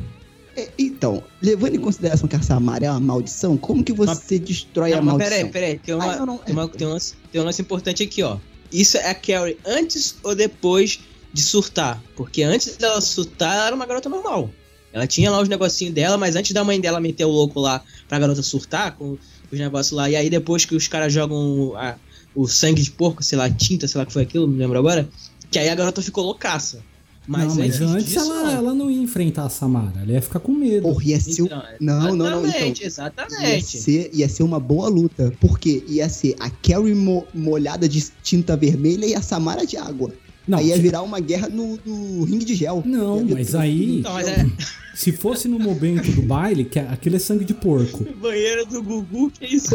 É, 0.56 0.68
então, 0.78 1.22
levando 1.42 1.74
em 1.76 1.78
consideração 1.80 2.26
que 2.26 2.34
a 2.34 2.40
Samara 2.42 2.86
é 2.86 2.90
uma 2.90 2.98
maldição, 2.98 3.56
como 3.58 3.84
que 3.84 3.92
você 3.92 4.38
destrói 4.38 4.92
a 4.94 4.96
Não, 4.96 5.02
mas 5.04 5.12
maldição? 5.18 5.36
peraí, 5.36 5.52
peraí. 5.52 5.78
Tem, 5.78 5.94
uma, 5.94 6.04
Ah, 6.12 6.16
não, 6.16 6.26
não, 6.26 6.38
tem, 6.38 6.54
uma- 6.54 6.66
tem 6.68 6.86
um 6.86 6.90
lance, 6.90 7.14
tem 7.30 7.40
um 7.40 7.44
lance 7.44 7.60
importante 7.60 8.02
aqui, 8.02 8.22
ó. 8.22 8.38
Isso 8.72 8.96
é 8.96 9.10
a 9.10 9.14
Carrie 9.14 9.58
antes 9.66 10.16
ou 10.22 10.34
depois 10.34 10.98
de 11.32 11.42
surtar? 11.42 12.02
Porque 12.16 12.42
antes 12.42 12.74
dela 12.78 13.00
surtar, 13.02 13.54
ela 13.54 13.66
era 13.66 13.76
uma 13.76 13.84
garota 13.86 14.08
normal. 14.08 14.50
Ela 14.94 15.06
tinha 15.06 15.30
lá 15.30 15.40
os 15.42 15.48
negocinhos 15.48 15.92
dela, 15.92 16.16
mas 16.16 16.34
antes 16.36 16.52
da 16.52 16.64
mãe 16.64 16.80
dela 16.80 16.98
meter 17.00 17.26
o 17.26 17.30
louco 17.30 17.60
lá 17.60 17.82
pra 18.08 18.18
garota 18.18 18.42
surtar, 18.42 18.96
com 18.96 19.18
os 19.52 19.58
negócios 19.58 19.92
lá, 19.96 20.08
e 20.10 20.16
aí 20.16 20.28
depois 20.30 20.64
que 20.64 20.74
os 20.74 20.88
caras 20.88 21.12
jogam 21.12 21.72
a- 21.76 21.96
o 22.34 22.46
sangue 22.46 22.82
de 22.82 22.90
porco, 22.90 23.22
sei 23.22 23.38
lá, 23.38 23.48
tinta, 23.50 23.88
sei 23.88 23.98
lá 23.98 24.04
que 24.06 24.12
foi 24.12 24.22
aquilo, 24.22 24.46
não 24.46 24.52
me 24.54 24.58
lembro 24.58 24.78
agora, 24.78 25.08
que 25.50 25.58
aí 25.58 25.68
a 25.68 25.74
garota 25.74 26.02
ficou 26.02 26.24
loucaça. 26.24 26.80
Mas, 27.28 27.48
não, 27.48 27.56
mas 27.56 27.80
antes 27.80 28.04
disso, 28.06 28.20
ela, 28.20 28.42
não. 28.44 28.50
ela 28.52 28.74
não 28.74 28.88
ia 28.90 29.02
enfrentar 29.02 29.46
a 29.46 29.48
Samara. 29.48 30.00
Ela 30.00 30.12
ia 30.12 30.22
ficar 30.22 30.38
com 30.38 30.52
medo. 30.52 30.82
Porra, 30.82 31.04
ia 31.06 31.20
ser. 31.20 31.42
Então, 31.42 31.60
Não, 31.80 32.14
não, 32.14 32.16
não, 32.16 32.46
então. 32.46 32.50
Exatamente, 32.50 32.80
Ia 32.82 32.86
exatamente. 32.86 33.78
ser, 33.78 34.10
ia 34.14 34.28
ser 34.28 34.42
uma 34.44 34.60
boa 34.60 34.88
luta. 34.88 35.32
Porque 35.40 35.82
ia 35.88 36.08
ser 36.08 36.36
a 36.38 36.48
Carrie 36.48 36.94
mo- 36.94 37.26
molhada 37.34 37.88
de 37.88 38.00
tinta 38.22 38.56
vermelha 38.56 39.06
e 39.06 39.14
a 39.16 39.20
Samara 39.22 39.66
de 39.66 39.76
água. 39.76 40.12
Não, 40.46 40.58
aí 40.58 40.68
ia 40.68 40.78
virar 40.78 41.02
uma 41.02 41.18
guerra 41.20 41.48
no, 41.48 41.78
no 41.84 42.24
ringue 42.24 42.44
de 42.44 42.54
gel. 42.54 42.82
Não, 42.86 43.24
mas 43.24 43.48
tudo 43.48 43.58
aí- 43.58 43.98
Então, 44.00 44.12
mas 44.14 44.28
é 44.28 44.46
se 44.94 45.12
fosse 45.12 45.48
no 45.48 45.58
momento 45.58 46.10
do 46.12 46.22
baile, 46.22 46.64
que 46.64 46.78
é- 46.78 46.88
aquele 46.88 47.16
é 47.16 47.18
sangue 47.18 47.44
de 47.44 47.52
porco. 47.54 48.04
banheiro 48.20 48.64
do 48.66 48.82
Gugu, 48.82 49.30
que 49.30 49.44
isso? 49.44 49.74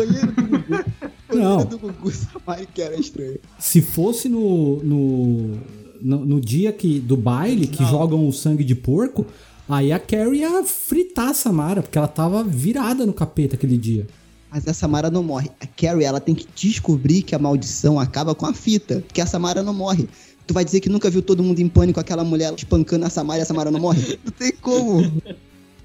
Não. 1.33 1.65
do 1.65 1.77
Gugu, 1.77 2.11
Samara 2.11 2.61
e 2.63 2.65
Carrie 2.67 2.95
é 2.95 2.99
estranho. 2.99 3.39
Se 3.59 3.81
fosse 3.81 4.27
no, 4.29 4.77
no, 4.83 5.57
no, 6.01 6.25
no 6.25 6.41
dia 6.41 6.71
que, 6.71 6.99
do 6.99 7.15
baile, 7.17 7.67
que 7.67 7.83
jogam 7.85 8.27
o 8.27 8.31
sangue 8.33 8.63
de 8.63 8.75
porco, 8.75 9.25
aí 9.67 9.91
a 9.91 9.99
Carrie 9.99 10.39
ia 10.41 10.63
fritar 10.63 11.29
a 11.29 11.33
Samara, 11.33 11.81
porque 11.81 11.97
ela 11.97 12.07
tava 12.07 12.43
virada 12.43 13.05
no 13.05 13.13
capeta 13.13 13.55
aquele 13.55 13.77
dia. 13.77 14.07
Mas 14.53 14.67
a 14.67 14.73
Samara 14.73 15.09
não 15.09 15.23
morre. 15.23 15.49
A 15.61 15.65
Carrie, 15.65 16.03
ela 16.03 16.19
tem 16.19 16.35
que 16.35 16.45
descobrir 16.53 17.21
que 17.21 17.33
a 17.33 17.39
maldição 17.39 17.97
acaba 17.97 18.35
com 18.35 18.45
a 18.45 18.53
fita. 18.53 19.01
Porque 19.07 19.21
a 19.21 19.25
Samara 19.25 19.63
não 19.63 19.73
morre. 19.73 20.09
Tu 20.51 20.53
vai 20.53 20.65
dizer 20.65 20.81
que 20.81 20.89
nunca 20.89 21.09
viu 21.09 21.21
todo 21.21 21.41
mundo 21.41 21.59
em 21.61 21.69
pânico, 21.69 21.97
aquela 21.97 22.25
mulher 22.25 22.53
espancando 22.53 23.05
a 23.05 23.09
Samara 23.09 23.39
e 23.39 23.43
a 23.43 23.45
Samara 23.45 23.71
não 23.71 23.79
morre? 23.79 24.19
Não 24.25 24.31
tem 24.33 24.51
como. 24.51 25.01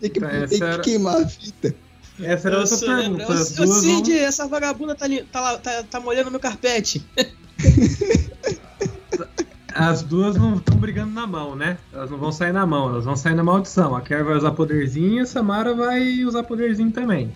Tem 0.00 0.10
que, 0.10 0.18
tem 0.20 0.48
que 0.58 0.64
era- 0.64 0.82
queimar 0.82 1.22
a 1.22 1.28
fita. 1.28 1.72
Essa 2.20 2.48
era 2.48 2.56
Eu 2.56 2.60
outra 2.62 2.96
lembro. 2.96 3.18
pergunta. 3.18 3.44
Duas 3.54 3.56
vão- 3.56 3.80
Cid, 3.80 4.18
essa 4.18 4.48
vagabunda 4.48 4.96
tá, 4.96 5.04
ali- 5.04 5.22
tá, 5.22 5.40
lá- 5.40 5.58
tá, 5.58 5.84
tá 5.84 6.00
molhando 6.00 6.32
meu 6.32 6.40
carpete. 6.40 7.04
As 9.72 10.02
duas 10.02 10.34
não 10.36 10.56
estão 10.56 10.76
brigando 10.78 11.12
na 11.12 11.26
mão, 11.26 11.54
né? 11.54 11.76
Elas 11.92 12.10
não 12.10 12.16
vão 12.18 12.32
sair 12.32 12.52
na 12.52 12.64
mão, 12.66 12.88
elas 12.88 13.04
vão 13.04 13.14
sair 13.14 13.34
na 13.36 13.44
maldição. 13.44 13.94
A 13.94 14.00
Carrie 14.00 14.24
vai 14.24 14.34
usar 14.36 14.50
poderzinho 14.52 15.18
e 15.18 15.20
a 15.20 15.26
Samara 15.26 15.74
vai 15.74 16.24
usar 16.24 16.42
poderzinho 16.44 16.90
também. 16.90 17.30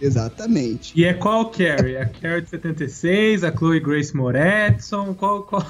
Exatamente. 0.00 0.92
E 0.98 1.04
é 1.04 1.14
qual 1.14 1.50
Carrie? 1.50 1.96
A 1.96 2.06
Carrie 2.06 2.42
de 2.42 2.50
76, 2.50 3.44
a 3.44 3.50
Chloe 3.56 3.80
Grace 3.80 4.14
Moretson, 4.16 5.14
qual, 5.14 5.42
qual... 5.44 5.66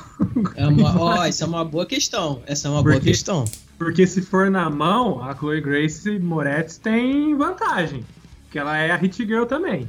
É 0.56 0.66
uma, 0.66 1.00
ó, 1.00 1.26
isso 1.26 1.44
é 1.44 1.46
uma 1.46 1.64
boa 1.64 1.86
questão. 1.86 2.42
Essa 2.46 2.68
é 2.68 2.70
uma 2.70 2.82
Por 2.82 2.92
boa 2.92 3.00
questão. 3.00 3.44
Porque 3.78 4.06
se 4.06 4.22
for 4.22 4.50
na 4.50 4.68
mão, 4.70 5.22
a 5.22 5.34
Chloe 5.36 5.60
Grace 5.60 6.18
Moretz 6.18 6.78
tem 6.78 7.34
vantagem. 7.36 8.04
Porque 8.44 8.58
ela 8.58 8.76
é 8.78 8.90
a 8.90 8.96
Hit 8.96 9.24
Girl 9.26 9.44
também. 9.44 9.88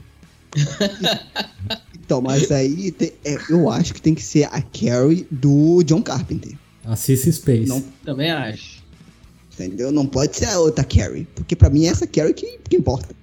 Então, 2.06 2.22
mas 2.22 2.52
aí 2.52 2.92
te- 2.92 3.16
é, 3.26 3.36
eu 3.50 3.68
acho 3.68 3.92
que 3.92 4.00
tem 4.00 4.14
que 4.14 4.22
ser 4.22 4.44
a 4.52 4.62
Carrie 4.62 5.26
do 5.32 5.82
John 5.84 6.04
Carpenter. 6.04 6.54
A 6.86 6.96
Cissy 6.96 7.34
Space. 7.34 7.68
Não. 7.68 7.82
Também 8.04 8.30
acho. 8.30 8.84
Entendeu? 9.54 9.92
Não 9.92 10.06
pode 10.06 10.36
ser 10.36 10.46
a 10.46 10.60
outra 10.60 10.84
Carrie. 10.84 11.28
Porque 11.34 11.56
pra 11.56 11.68
mim 11.68 11.86
é 11.86 11.90
essa 11.90 12.06
Carrie 12.06 12.36
que, 12.36 12.60
que 12.70 12.76
importa. 12.76 13.16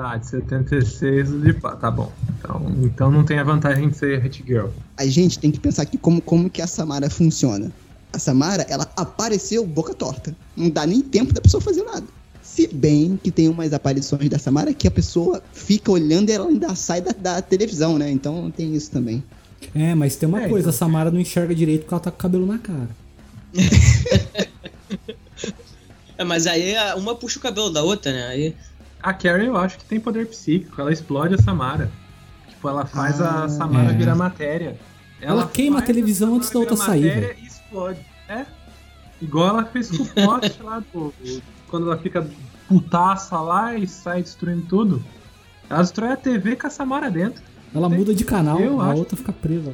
Tá, 0.00 0.16
de 0.16 0.26
76 0.28 1.42
de 1.42 1.52
pá. 1.52 1.76
Tá 1.76 1.90
bom. 1.90 2.10
Então, 2.38 2.72
então 2.82 3.10
não 3.10 3.22
tem 3.22 3.38
a 3.38 3.44
vantagem 3.44 3.90
de 3.90 3.98
ser 3.98 4.18
Hit 4.18 4.42
Girl. 4.46 4.68
A 4.96 5.04
gente 5.04 5.38
tem 5.38 5.50
que 5.50 5.60
pensar 5.60 5.82
aqui 5.82 5.98
como, 5.98 6.22
como 6.22 6.48
que 6.48 6.62
a 6.62 6.66
Samara 6.66 7.10
funciona. 7.10 7.70
A 8.10 8.18
Samara, 8.18 8.62
ela 8.70 8.90
apareceu 8.96 9.66
boca 9.66 9.92
torta. 9.92 10.34
Não 10.56 10.70
dá 10.70 10.86
nem 10.86 11.02
tempo 11.02 11.34
da 11.34 11.40
pessoa 11.42 11.60
fazer 11.60 11.82
nada. 11.82 12.06
Se 12.42 12.66
bem 12.66 13.20
que 13.22 13.30
tem 13.30 13.46
umas 13.50 13.74
aparições 13.74 14.26
da 14.30 14.38
Samara 14.38 14.72
que 14.72 14.88
a 14.88 14.90
pessoa 14.90 15.42
fica 15.52 15.92
olhando 15.92 16.30
e 16.30 16.32
ela 16.32 16.48
ainda 16.48 16.74
sai 16.74 17.02
da, 17.02 17.12
da 17.12 17.42
televisão, 17.42 17.98
né? 17.98 18.10
Então 18.10 18.50
tem 18.50 18.74
isso 18.74 18.90
também. 18.90 19.22
É, 19.74 19.94
mas 19.94 20.16
tem 20.16 20.26
uma 20.26 20.44
É, 20.44 20.48
coisa, 20.48 20.70
a 20.70 20.72
Samara 20.72 21.10
não 21.10 21.20
enxerga 21.20 21.54
direito 21.54 21.82
porque 21.82 21.92
ela 21.92 22.00
tá 22.00 22.10
com 22.10 22.16
o 22.16 22.20
cabelo 22.20 22.46
na 22.46 22.58
cara. 22.58 22.88
É, 26.20 26.24
mas 26.24 26.46
aí 26.46 26.74
uma 26.98 27.14
puxa 27.14 27.38
o 27.38 27.42
cabelo 27.42 27.70
da 27.70 27.82
outra, 27.82 28.12
né? 28.12 28.26
Aí, 28.26 28.54
A 29.02 29.12
Carrie 29.14 29.46
eu 29.46 29.56
acho 29.56 29.78
que 29.78 29.84
tem 29.84 29.98
poder 30.00 30.26
psíquico. 30.26 30.80
Ela 30.80 30.92
explode 30.92 31.34
a 31.34 31.38
Samara. 31.38 31.90
Tipo, 32.48 32.68
ela 32.68 32.84
faz 32.86 33.20
Ah, 33.20 33.44
a 33.44 33.48
Samara 33.48 33.90
é. 33.90 33.94
virar 33.94 34.14
matéria. 34.14 34.78
Ela 35.20 35.46
queima 35.46 35.78
a 35.78 35.82
televisão 35.82 36.28
Samara 36.28 36.36
antes 36.38 36.50
da 36.50 36.58
outra 36.58 36.76
sair, 36.76 37.04
matéria 37.14 37.36
E 37.40 37.46
explode. 37.46 38.00
É. 38.28 38.46
Igual 39.20 39.48
ela 39.48 39.64
fez 39.66 39.90
com 39.90 40.02
o 40.02 40.06
pote 40.26 40.62
lá 40.62 40.82
do. 40.92 41.12
Quando 41.68 41.86
ela 41.90 41.98
fica 41.98 42.26
putaça 42.68 43.38
lá 43.40 43.74
e 43.74 43.86
sai 43.86 44.22
destruindo 44.22 44.66
tudo. 44.66 45.04
Ela 45.68 45.80
destrói 45.82 46.12
a 46.12 46.16
TV 46.16 46.56
com 46.56 46.66
a 46.66 46.70
Samara 46.70 47.10
dentro. 47.10 47.42
Ela 47.74 47.88
Tem- 47.88 47.98
muda 47.98 48.14
de 48.14 48.24
canal, 48.24 48.58
eu 48.60 48.80
a 48.80 48.88
acho. 48.90 48.98
outra 48.98 49.16
fica 49.16 49.32
presa. 49.32 49.72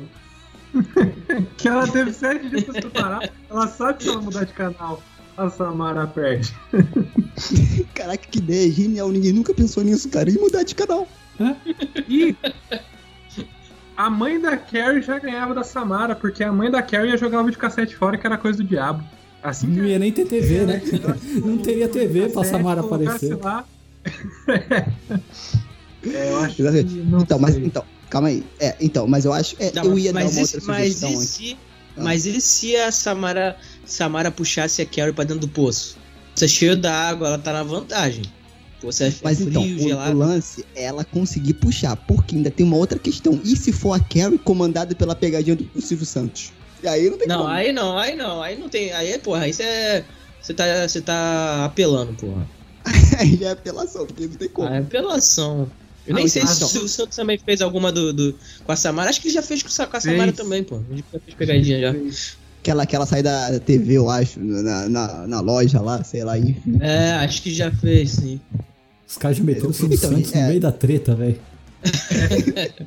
Que 1.56 1.68
ela 1.68 1.87
teve 1.88 2.12
sete 2.12 2.49
dias 2.49 2.64
pra 2.64 2.75
se 2.75 2.80
preparar. 2.80 3.30
Ela 3.49 3.66
sabe 3.68 3.99
que 3.99 4.04
se 4.04 4.11
ela 4.11 4.21
mudar 4.21 4.45
de 4.45 4.52
canal, 4.52 5.00
a 5.37 5.50
Samara 5.50 6.07
perde. 6.07 6.55
Caraca, 7.95 8.26
que 8.31 8.38
ideia 8.38 8.71
genial. 8.71 9.09
Ninguém 9.11 9.33
nunca 9.33 9.52
pensou 9.55 9.83
nisso, 9.85 10.09
cara. 10.09 10.31
E 10.31 10.38
mudar 10.38 10.62
de 10.62 10.75
canal. 10.75 11.07
E 12.09 12.35
a 13.97 14.09
mãe 14.11 14.40
da 14.40 14.57
Carrie 14.57 15.02
já 15.02 15.19
ganhava 15.19 15.55
da 15.55 15.62
Samara, 15.64 16.14
porque 16.14 16.43
a 16.45 16.52
mãe 16.52 16.71
da 16.71 16.83
Carrie 16.83 17.11
ia 17.11 17.16
jogar 17.16 17.40
o 17.40 17.45
videocassete 17.45 17.95
fora, 17.97 18.16
que 18.19 18.26
era 18.26 18.38
coisa 18.38 18.59
do 18.59 18.64
diabo. 18.64 19.02
Assim 19.43 19.66
que 19.71 19.76
Não 19.76 19.85
ia 19.87 19.99
nem 19.99 20.11
ter 20.12 20.26
TV, 20.26 20.61
né? 20.66 20.83
Não 21.45 21.59
teria 21.59 21.88
TV 21.88 22.28
pra 22.31 22.43
Samara 22.45 22.81
aparecer. 22.81 23.37
lá. 23.37 23.64
é, 24.49 26.31
eu 26.31 26.38
acho 26.40 26.57
que 26.57 26.62
Exatamente. 26.62 26.95
não 26.97 27.21
Então, 27.21 27.38
mas 27.38 27.57
então, 27.57 27.85
calma 28.09 28.28
aí. 28.28 28.45
É, 28.61 28.76
então, 28.81 29.07
mas 29.07 29.25
eu 29.25 29.33
acho. 29.33 29.57
É, 29.59 29.73
Não, 29.75 29.85
eu 29.85 29.99
ia 29.99 30.12
dar 30.12 30.21
mas, 30.25 30.33
uma 30.33 30.38
e, 30.40 30.43
outra 30.43 30.61
se- 30.61 30.66
mas, 30.66 30.95
sugestão 30.95 31.11
e 31.11 31.16
se, 31.26 31.57
Ah. 31.97 32.02
mas 32.02 32.26
e 32.26 32.40
se 32.40 32.76
a 32.76 32.90
Samara, 32.93 33.57
Samara 33.87 34.31
puxasse 34.31 34.83
a 34.83 34.87
Carrie 34.87 35.12
pra 35.12 35.25
dentro 35.25 35.43
do 35.43 35.49
poço? 35.49 35.97
Você 36.35 36.45
é 36.45 36.49
cheio 36.49 36.76
da 36.76 36.93
água, 36.93 37.28
ela 37.28 37.38
tá 37.38 37.52
na 37.52 37.62
vantagem. 37.62 38.25
Você 38.83 39.05
é 39.05 39.12
Mas 39.23 39.38
frio, 39.38 39.49
então, 39.49 39.62
o, 39.62 39.75
o 39.75 39.78
gelado. 39.78 40.19
lance 40.19 40.64
é 40.75 40.85
ela 40.85 41.02
conseguir 41.05 41.55
puxar, 41.55 41.97
porque 41.97 42.37
ainda 42.37 42.50
tem 42.50 42.66
uma 42.66 42.76
outra 42.76 42.99
questão. 42.99 43.40
E 43.43 43.57
se 43.57 43.73
for 43.73 43.93
a 43.95 44.00
Carrie 44.00 44.38
comandada 44.38 44.95
pela 44.95 45.14
pegadinha 45.14 45.57
do 45.57 45.81
Silvio 45.81 46.05
Santos? 46.05 46.52
E 46.83 46.87
aí 46.88 47.09
não 47.09 47.16
tem 47.16 47.26
Não, 47.26 47.38
como. 47.38 47.49
aí 47.49 47.73
não, 47.73 47.97
aí 47.99 48.14
não, 48.14 48.43
aí 48.43 48.59
não 48.59 48.69
tem. 48.69 48.93
Aí, 48.93 49.19
porra, 49.19 49.45
aí 49.45 49.52
você. 49.55 50.05
Você 50.43 50.52
tá, 50.55 50.64
você 50.87 51.00
tá 51.00 51.64
apelando, 51.64 52.12
porra. 52.14 52.47
Aí 53.19 53.35
já 53.37 53.49
é 53.49 53.50
apelação, 53.52 54.07
porque 54.07 54.26
não 54.28 54.35
tem 54.35 54.49
como. 54.49 54.69
Ah, 54.69 54.76
é 54.76 54.78
apelação. 54.78 55.69
Eu 56.07 56.14
Ah, 56.14 56.19
nem 56.19 56.28
sei 56.28 56.43
então- 56.43 56.55
se 56.69 56.78
o 56.78 56.87
Santos 56.88 57.16
também 57.16 57.37
fez 57.37 57.61
alguma 57.61 57.90
do, 57.90 58.12
do- 58.12 58.38
com 58.62 58.71
a 58.71 58.76
Samara. 58.76 59.11
Acho 59.11 59.21
que 59.21 59.26
ele 59.26 59.35
já 59.35 59.43
fez 59.43 59.61
com, 59.64 59.83
a- 59.83 59.87
com 59.87 59.97
a 59.97 60.00
Samara 60.00 60.25
Fez. 60.25 60.37
também, 60.37 60.62
pô. 60.62 60.76
Ele 60.88 61.02
já 61.12 61.19
fez 61.19 61.35
pegadinha 61.37 61.81
já. 61.81 61.95
Aquela, 62.66 62.82
aquela 62.82 63.06
sai 63.06 63.23
da 63.23 63.61
TV, 63.61 63.92
eu 63.94 64.11
acho, 64.11 64.40
na, 64.40 64.88
na, 64.88 65.26
na 65.28 65.40
loja 65.40 65.80
lá, 65.80 66.02
sei 66.02 66.25
lá, 66.25 66.37
enfim. 66.37 66.78
É, 66.80 67.12
acho 67.12 67.40
que 67.40 67.54
já 67.54 67.70
fez, 67.70 68.11
sim. 68.11 68.40
Os 69.08 69.16
caras 69.16 69.37
já 69.37 69.44
meteram 69.44 69.70
o 69.70 69.73
Silvio 69.73 69.96
Então, 69.96 70.11
Santos 70.11 70.32
no 70.32 70.40
é. 70.40 70.49
meio 70.49 70.61
da 70.61 70.73
treta, 70.73 71.14
velho. 71.14 71.38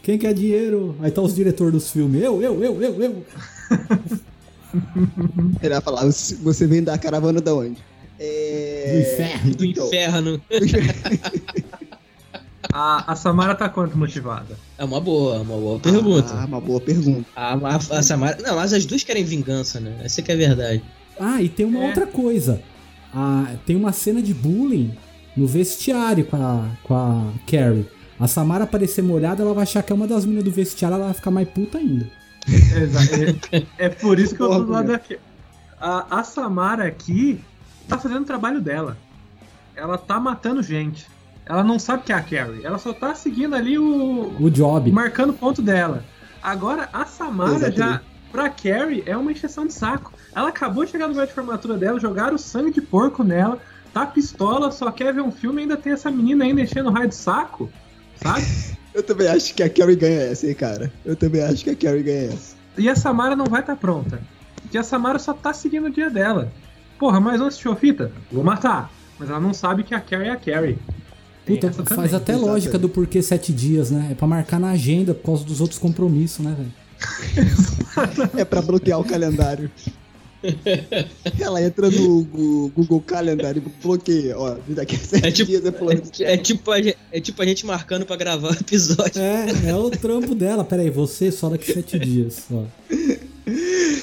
Quem 0.00 0.16
quer 0.16 0.32
dinheiro? 0.32 0.94
Aí 1.00 1.10
tá 1.10 1.20
os 1.22 1.34
diretores 1.34 1.72
dos 1.72 1.90
filmes. 1.90 2.22
Eu, 2.22 2.40
eu, 2.40 2.62
eu, 2.62 2.80
eu, 2.80 3.02
eu. 3.02 3.26
Ele 5.60 5.70
vai 5.74 5.80
falar, 5.80 6.04
"Você- 6.04 6.36
você 6.36 6.68
vem 6.68 6.84
da 6.84 6.96
caravana 6.96 7.40
da 7.40 7.52
onde? 7.52 7.78
É... 8.20 8.92
Do 8.92 9.00
inferno. 9.00 9.54
Do 9.56 9.64
Então. 9.64 9.86
inferno. 9.88 10.40
A, 12.78 13.12
a 13.12 13.16
Samara 13.16 13.54
tá 13.54 13.68
quanto 13.70 13.96
motivada? 13.96 14.54
É 14.76 14.84
uma 14.84 15.00
boa, 15.00 15.36
uma 15.40 15.56
boa 15.56 15.78
pergunta. 15.80 16.34
Ah, 16.34 16.44
uma 16.44 16.60
boa 16.60 16.78
pergunta. 16.80 17.26
A, 17.34 17.54
a, 17.54 17.76
a 17.76 18.02
Samara. 18.02 18.36
Não, 18.42 18.54
mas 18.56 18.72
as 18.74 18.84
duas 18.84 19.02
querem 19.02 19.24
vingança, 19.24 19.80
né? 19.80 19.96
Essa 20.04 20.20
que 20.20 20.30
é 20.30 20.34
a 20.34 20.38
verdade. 20.38 20.82
Ah, 21.18 21.40
e 21.40 21.48
tem 21.48 21.64
uma 21.64 21.82
É. 21.82 21.86
outra 21.88 22.06
coisa. 22.06 22.60
Ah, 23.14 23.54
tem 23.64 23.76
uma 23.76 23.92
cena 23.92 24.20
de 24.20 24.34
bullying 24.34 24.94
no 25.34 25.46
vestiário 25.46 26.26
com 26.26 26.36
a, 26.36 26.68
com 26.82 26.94
a 26.94 27.32
Carrie. 27.50 27.86
A 28.20 28.28
Samara 28.28 28.64
aparecer 28.64 29.00
molhada, 29.02 29.42
ela 29.42 29.54
vai 29.54 29.62
achar 29.62 29.82
que 29.82 29.90
é 29.90 29.94
uma 29.96 30.06
das 30.06 30.24
meninas 30.26 30.44
do 30.44 30.50
vestiário, 30.50 30.96
ela 30.96 31.04
vai 31.06 31.14
ficar 31.14 31.30
mais 31.30 31.48
puta 31.48 31.78
ainda. 31.78 32.06
Exa- 32.46 33.00
é, 33.52 33.62
é 33.78 33.88
por 33.88 34.18
isso 34.18 34.34
que 34.34 34.40
eu 34.42 34.48
tô 34.50 34.64
do 34.64 34.70
lado 34.72 34.88
daqui. 34.88 35.18
A, 35.80 36.18
a 36.20 36.24
Samara 36.24 36.84
aqui 36.86 37.40
tá 37.88 37.96
fazendo 37.98 38.20
o 38.22 38.26
trabalho 38.26 38.60
dela. 38.60 38.98
Ela 39.74 39.96
tá 39.96 40.20
matando 40.20 40.62
gente. 40.62 41.06
Ela 41.46 41.62
não 41.62 41.78
sabe 41.78 42.02
que 42.02 42.12
é 42.12 42.16
a 42.16 42.20
Carrie. 42.20 42.64
Ela 42.64 42.78
só 42.78 42.92
tá 42.92 43.14
seguindo 43.14 43.54
ali 43.54 43.78
o. 43.78 44.34
O 44.38 44.50
job. 44.50 44.90
marcando 44.90 45.30
o 45.30 45.34
ponto 45.34 45.62
dela. 45.62 46.04
Agora, 46.42 46.88
a 46.92 47.04
Samara 47.06 47.54
Exatamente. 47.54 47.78
já. 47.78 48.02
Pra 48.32 48.50
Carrie 48.50 49.04
é 49.06 49.16
uma 49.16 49.32
encheção 49.32 49.66
de 49.66 49.72
saco. 49.72 50.12
Ela 50.34 50.48
acabou 50.48 50.84
de 50.84 50.90
chegar 50.90 51.06
no 51.06 51.12
lugar 51.12 51.26
de 51.26 51.32
formatura 51.32 51.78
dela, 51.78 51.98
jogaram 51.98 52.36
sangue 52.36 52.72
de 52.72 52.82
porco 52.82 53.22
nela, 53.24 53.58
tá 53.94 54.04
pistola, 54.04 54.70
só 54.70 54.90
quer 54.90 55.14
ver 55.14 55.22
um 55.22 55.30
filme 55.30 55.60
e 55.60 55.62
ainda 55.62 55.76
tem 55.76 55.92
essa 55.92 56.10
menina 56.10 56.44
ainda 56.44 56.60
enchendo 56.60 56.90
raio 56.90 57.08
de 57.08 57.14
saco. 57.14 57.70
Sabe? 58.16 58.44
Eu 58.92 59.02
também 59.02 59.28
acho 59.28 59.54
que 59.54 59.62
a 59.62 59.70
Carrie 59.70 59.94
ganha 59.94 60.22
essa, 60.22 60.46
hein, 60.46 60.54
cara. 60.54 60.92
Eu 61.04 61.14
também 61.14 61.42
acho 61.42 61.62
que 61.62 61.70
a 61.70 61.76
Carrie 61.76 62.02
ganha 62.02 62.32
essa. 62.32 62.56
E 62.78 62.88
a 62.88 62.96
Samara 62.96 63.36
não 63.36 63.44
vai 63.44 63.60
estar 63.60 63.76
pronta. 63.76 64.20
Porque 64.62 64.78
a 64.78 64.82
Samara 64.82 65.18
só 65.18 65.32
tá 65.32 65.52
seguindo 65.52 65.86
o 65.86 65.90
dia 65.90 66.10
dela. 66.10 66.50
Porra, 66.98 67.20
mas 67.20 67.38
não 67.38 67.46
assistiu 67.46 67.72
a 67.72 67.76
fita? 67.76 68.10
Vou 68.32 68.42
matar. 68.42 68.90
Mas 69.18 69.28
ela 69.28 69.38
não 69.40 69.52
sabe 69.54 69.82
que 69.82 69.94
a 69.94 70.00
Carrie 70.00 70.28
é 70.28 70.32
a 70.32 70.36
Carrie. 70.36 70.78
Puta, 71.46 71.70
faz 71.72 72.12
até 72.12 72.32
exatamente. 72.32 72.40
lógica 72.44 72.78
do 72.78 72.88
porquê 72.88 73.22
sete 73.22 73.52
dias, 73.52 73.90
né? 73.90 74.08
É 74.10 74.14
pra 74.14 74.26
marcar 74.26 74.58
na 74.58 74.70
agenda 74.70 75.14
por 75.14 75.24
causa 75.26 75.44
dos 75.44 75.60
outros 75.60 75.78
compromissos, 75.78 76.44
né, 76.44 76.54
velho? 76.56 76.72
É 78.36 78.44
pra 78.44 78.60
bloquear 78.62 78.98
o 79.00 79.04
calendário. 79.04 79.70
Ela 81.40 81.62
entra 81.62 81.90
no 81.90 82.24
Google 82.74 83.00
Calendar 83.00 83.56
e 83.56 83.60
bloqueia. 83.82 84.38
Ó, 84.38 84.56
daqui 84.68 84.94
a 84.96 84.98
sete 84.98 85.26
É 85.26 85.30
tipo, 85.30 85.50
dias 85.50 85.64
é 85.64 85.72
fulano. 85.72 86.02
é, 86.20 86.32
é 86.34 86.36
tipo 86.36 86.70
a, 86.70 86.80
gente- 86.80 86.98
é 87.12 87.20
tipo 87.20 87.42
a 87.42 87.46
gente 87.46 87.66
marcando 87.66 88.04
pra 88.06 88.16
gravar 88.16 88.50
o 88.50 88.54
episódio. 88.54 89.20
É, 89.20 89.70
é 89.70 89.74
o 89.76 89.90
trampo 89.90 90.34
dela. 90.34 90.62
Pera 90.64 90.82
aí, 90.82 90.90
você 90.90 91.32
só 91.32 91.48
daqui 91.48 91.72
sete 91.72 91.98
dias. 91.98 92.44
Ó. 92.50 92.64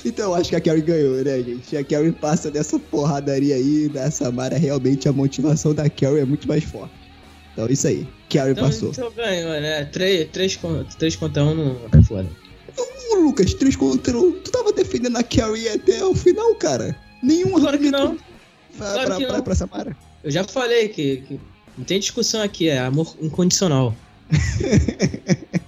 Então 0.06 0.32
eu 0.32 0.36
acho 0.36 0.50
que 0.50 0.56
a 0.56 0.62
Carrie 0.62 0.82
ganhou, 0.82 1.24
né, 1.24 1.42
gente? 1.42 1.78
A 1.78 1.84
Carrie 1.84 2.12
passa 2.12 2.50
dessa 2.52 2.78
porradaria 2.80 3.56
aí, 3.56 3.88
da 3.90 4.10
Samara. 4.12 4.58
Realmente 4.58 5.08
a 5.08 5.14
motivação 5.14 5.74
da 5.74 5.90
Carrie 5.90 6.20
é 6.20 6.26
muito 6.26 6.48
mais 6.48 6.64
forte. 6.64 6.94
Então 7.54 7.68
isso 7.70 7.88
aí. 7.88 8.08
Carrie 8.30 8.52
Então, 8.54 8.66
passou. 8.66 8.90
então 8.90 9.12
ganhou, 9.12 9.50
né? 9.62 9.86
Três, 9.86 10.28
três, 10.32 10.56
con- 10.56 10.84
três 10.98 11.16
contra 11.16 11.44
um 11.44 11.54
não 11.56 11.78
é 11.92 12.02
foda. 12.04 12.28
Ô, 13.12 13.16
Lucas, 13.18 13.54
3 13.54 13.76
contra 13.76 14.18
1. 14.18 14.32
Tu 14.42 14.52
tava 14.52 14.74
defendendo 14.74 15.16
a 15.18 15.24
Carrie 15.24 15.70
até 15.70 16.04
o 16.04 16.16
final, 16.16 16.56
cara. 16.56 16.96
Nenhum 17.22 17.52
Claro 17.52 17.78
que 17.78 17.88
argumento 17.88 17.98
não. 17.98 18.18
Pra, 18.76 18.92
Claro 18.94 19.06
pra, 19.08 19.18
que 19.18 19.26
pra, 19.28 19.36
não. 19.38 19.44
pra 19.44 19.56
Samara. 19.56 19.96
Eu 20.24 20.32
já 20.32 20.44
falei 20.44 20.90
que, 20.90 21.18
que 21.18 21.40
não 21.78 21.86
tem 21.86 22.00
discussão 22.00 22.42
aqui, 22.42 22.70
é 22.70 22.80
amor 22.80 23.16
incondicional. 23.22 23.96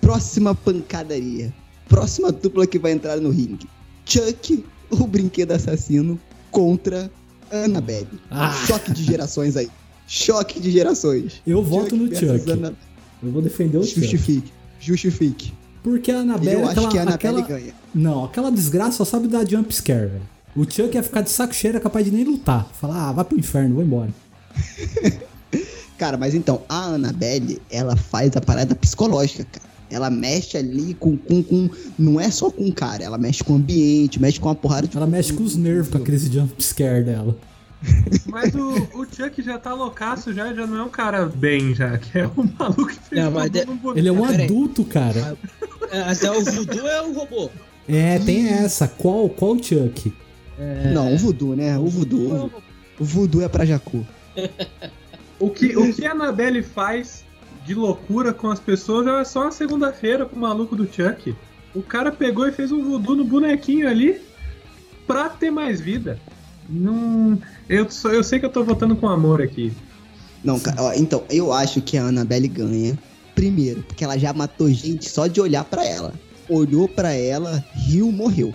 Próxima 0.00 0.54
pancadaria. 0.54 1.52
Próxima 1.88 2.32
dupla 2.32 2.66
que 2.66 2.78
vai 2.78 2.92
entrar 2.92 3.16
no 3.18 3.30
ringue. 3.30 3.68
Chuck, 4.04 4.64
o 4.90 5.06
brinquedo 5.06 5.52
assassino, 5.52 6.20
contra 6.50 7.10
Annabelle. 7.52 8.06
Ah. 8.30 8.52
Choque 8.66 8.92
de 8.92 9.04
gerações 9.04 9.56
aí. 9.56 9.68
Choque 10.06 10.60
de 10.60 10.70
gerações. 10.70 11.40
Eu 11.46 11.62
voto 11.62 11.96
no 11.96 12.06
Chuck. 12.14 12.50
Ana- 12.50 12.74
Eu 13.22 13.30
vou 13.30 13.42
defender 13.42 13.78
o 13.78 13.84
Chuck. 13.84 14.00
Justifique. 14.00 14.52
Justifique. 14.80 15.52
Porque 15.82 16.10
a 16.10 16.18
Annabelle, 16.18 16.60
Eu 16.60 16.68
acho 16.68 16.72
aquela, 16.72 16.88
que 16.90 16.98
a 16.98 17.02
Annabelle 17.02 17.40
aquela... 17.42 17.58
ganha. 17.60 17.74
Não, 17.94 18.24
aquela 18.24 18.50
desgraça 18.50 18.98
só 18.98 19.04
sabe 19.04 19.28
dar 19.28 19.48
jump 19.48 19.72
scare, 19.74 20.06
velho. 20.06 20.22
O 20.54 20.64
Chuck 20.70 20.94
ia 20.94 21.02
ficar 21.02 21.22
de 21.22 21.30
saco 21.30 21.54
cheiro, 21.54 21.78
é 21.78 21.80
capaz 21.80 22.04
de 22.04 22.10
nem 22.10 22.24
lutar. 22.24 22.68
Falar, 22.78 23.08
ah, 23.08 23.12
vai 23.12 23.24
pro 23.24 23.38
inferno, 23.38 23.74
vou 23.76 23.84
embora. 23.84 24.10
Cara, 25.98 26.16
mas 26.16 26.34
então, 26.34 26.62
a 26.68 26.86
Annabelle, 26.86 27.60
ela 27.70 27.96
faz 27.96 28.36
a 28.36 28.40
parada 28.40 28.74
psicológica, 28.74 29.46
cara. 29.52 29.71
Ela 29.92 30.10
mexe 30.10 30.56
ali 30.56 30.94
com, 30.94 31.16
com, 31.16 31.42
com. 31.42 31.68
Não 31.98 32.20
é 32.20 32.30
só 32.30 32.50
com 32.50 32.66
o 32.66 32.72
cara, 32.72 33.04
ela 33.04 33.18
mexe 33.18 33.44
com 33.44 33.52
o 33.52 33.56
ambiente, 33.56 34.20
mexe 34.20 34.40
com 34.40 34.48
uma 34.48 34.54
porrada 34.54 34.86
de. 34.88 34.96
Ela 34.96 35.06
mexe 35.06 35.32
com 35.32 35.42
os 35.42 35.56
nervos 35.56 35.88
com 35.88 35.98
aqueles 35.98 36.22
jump 36.24 36.62
scare 36.62 37.04
dela. 37.04 37.36
Mas 38.26 38.54
o, 38.54 38.74
o 38.94 39.04
Chuck 39.04 39.42
já 39.42 39.58
tá 39.58 39.74
loucaço, 39.74 40.32
já, 40.32 40.54
já 40.54 40.66
não 40.68 40.78
é 40.78 40.82
um 40.84 40.88
cara 40.88 41.26
bem, 41.26 41.74
já. 41.74 41.98
Que 41.98 42.20
é 42.20 42.26
um 42.28 42.48
maluco 42.58 42.86
que 42.86 42.94
fez 43.00 43.24
Não, 43.24 43.48
de- 43.48 43.64
no 43.64 43.74
boneco. 43.74 43.98
Ele 43.98 44.08
é 44.08 44.12
um 44.12 44.20
Pera 44.26 44.38
aí. 44.38 44.44
adulto, 44.44 44.84
cara. 44.84 45.36
É, 45.90 46.00
Até 46.02 46.30
o 46.30 46.44
voodoo 46.44 46.86
é 46.86 47.02
o 47.02 47.12
robô. 47.12 47.50
É, 47.88 48.18
tem 48.20 48.46
essa. 48.48 48.86
Qual, 48.86 49.28
qual 49.28 49.60
Chuck? 49.60 50.12
Não, 50.94 51.12
o 51.12 51.18
voodoo, 51.18 51.56
né? 51.56 51.76
O 51.76 51.88
voodoo. 51.88 52.52
O 53.00 53.04
voodoo 53.04 53.42
é 53.42 53.48
pra 53.48 53.64
Jacu. 53.64 54.06
O 55.40 55.50
que, 55.50 55.76
o 55.76 55.92
que 55.92 56.06
a 56.06 56.12
Annabelle 56.12 56.62
faz 56.62 57.24
de 57.64 57.74
loucura 57.74 58.32
com 58.32 58.50
as 58.50 58.58
pessoas 58.60 59.06
é 59.06 59.24
só 59.24 59.42
uma 59.42 59.52
segunda-feira 59.52 60.26
pro 60.26 60.38
maluco 60.38 60.74
do 60.76 60.86
Chuck. 60.86 61.34
O 61.74 61.82
cara 61.82 62.10
pegou 62.12 62.46
e 62.46 62.52
fez 62.52 62.70
um 62.72 62.82
voodoo 62.82 63.16
no 63.16 63.24
bonequinho 63.24 63.88
ali 63.88 64.20
pra 65.06 65.28
ter 65.28 65.50
mais 65.50 65.80
vida. 65.80 66.18
Não. 66.68 67.38
Eu, 67.68 67.90
só- 67.90 68.10
eu 68.10 68.22
sei 68.22 68.38
que 68.38 68.46
eu 68.46 68.50
tô 68.50 68.62
votando 68.64 68.96
com 68.96 69.08
amor 69.08 69.40
aqui. 69.40 69.72
Não, 70.44 70.58
cara, 70.58 70.82
ó, 70.82 70.92
então, 70.92 71.22
eu 71.30 71.52
acho 71.52 71.80
que 71.80 71.96
a 71.96 72.04
Annabelle 72.04 72.48
ganha. 72.48 72.98
Primeiro, 73.34 73.82
porque 73.82 74.04
ela 74.04 74.18
já 74.18 74.32
matou 74.32 74.68
gente 74.70 75.08
só 75.08 75.26
de 75.26 75.40
olhar 75.40 75.64
pra 75.64 75.84
ela. 75.86 76.12
Olhou 76.48 76.86
pra 76.88 77.12
ela, 77.12 77.64
riu, 77.72 78.12
morreu. 78.12 78.52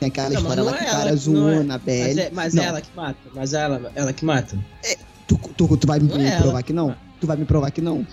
Tem 0.00 0.08
aquela 0.08 0.30
Não, 0.30 0.40
história 0.40 0.62
lá 0.62 0.72
que 0.72 0.84
é 0.84 0.86
o 0.86 0.90
cara 0.90 1.08
ela, 1.08 1.16
zoou 1.16 1.48
é. 1.50 1.56
a 1.56 1.60
Annabelle. 1.60 2.14
Mas 2.14 2.18
é, 2.18 2.30
mas 2.32 2.54
Não, 2.54 2.62
é 2.62 2.66
ela 2.66 2.80
que 2.80 2.96
mata. 2.96 3.18
Mas 3.34 3.52
é 3.52 3.62
ela, 3.62 3.92
ela 3.94 4.12
que 4.12 4.24
mata. 4.24 4.56
Tu, 5.26 5.38
tu, 5.56 5.76
tu 5.76 5.86
vai 5.86 5.98
me, 5.98 6.10
é 6.12 6.16
me 6.36 6.42
provar 6.42 6.62
que 6.62 6.72
não? 6.72 6.94
Tu 7.20 7.26
vai 7.26 7.36
me 7.36 7.44
provar 7.44 7.70
que 7.70 7.80
não? 7.80 8.06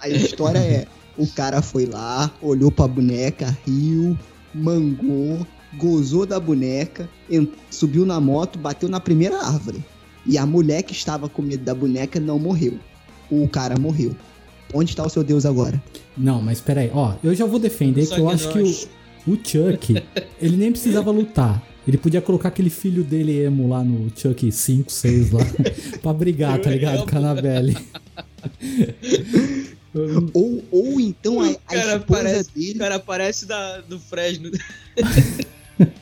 A 0.00 0.08
história 0.08 0.58
é: 0.58 0.86
o 1.16 1.26
cara 1.26 1.62
foi 1.62 1.86
lá, 1.86 2.30
olhou 2.42 2.70
pra 2.70 2.86
boneca, 2.88 3.56
riu, 3.66 4.16
mangou, 4.54 5.46
gozou 5.76 6.26
da 6.26 6.38
boneca, 6.38 7.08
subiu 7.70 8.04
na 8.06 8.20
moto, 8.20 8.58
bateu 8.58 8.88
na 8.88 9.00
primeira 9.00 9.38
árvore. 9.38 9.82
E 10.26 10.38
a 10.38 10.46
mulher 10.46 10.82
que 10.82 10.92
estava 10.92 11.28
com 11.28 11.42
medo 11.42 11.64
da 11.64 11.74
boneca 11.74 12.18
não 12.18 12.38
morreu. 12.38 12.78
O 13.30 13.46
cara 13.48 13.78
morreu. 13.78 14.14
Onde 14.72 14.90
está 14.90 15.04
o 15.04 15.08
seu 15.10 15.22
Deus 15.22 15.44
agora? 15.44 15.82
Não, 16.16 16.40
mas 16.40 16.60
peraí. 16.60 16.90
Ó, 16.92 17.14
eu 17.22 17.34
já 17.34 17.44
vou 17.44 17.58
defender 17.58 18.06
Só 18.06 18.14
que 18.14 18.20
eu 18.20 18.26
que 18.28 18.34
acho 18.34 18.52
que 18.52 18.58
nós- 18.60 18.88
o, 19.26 19.32
o 19.32 19.36
Chuck, 19.36 20.02
ele 20.40 20.56
nem 20.56 20.70
precisava 20.72 21.10
lutar. 21.10 21.62
Ele 21.86 21.98
podia 21.98 22.22
colocar 22.22 22.48
aquele 22.48 22.70
filho 22.70 23.04
dele 23.04 23.42
emo 23.44 23.68
lá 23.68 23.84
no 23.84 24.10
Chuck 24.16 24.50
5, 24.50 24.90
6 24.90 25.30
lá, 25.32 25.40
pra 26.02 26.14
brigar, 26.14 26.58
tá 26.58 26.70
ligado? 26.70 27.04
Com 27.06 27.16
a 27.16 27.18
Annabelle. 27.18 27.76
Ou, 30.34 30.60
ou 30.72 31.00
então 31.00 31.40
a, 31.40 31.50
a 31.50 31.54
cara 31.54 31.96
esposa 31.98 32.04
parece- 32.22 32.50
dele. 32.52 32.72
O 32.74 32.78
cara 32.78 32.98
parece 32.98 33.46
da, 33.46 33.80
do 33.82 33.96
Fresno. 34.00 34.50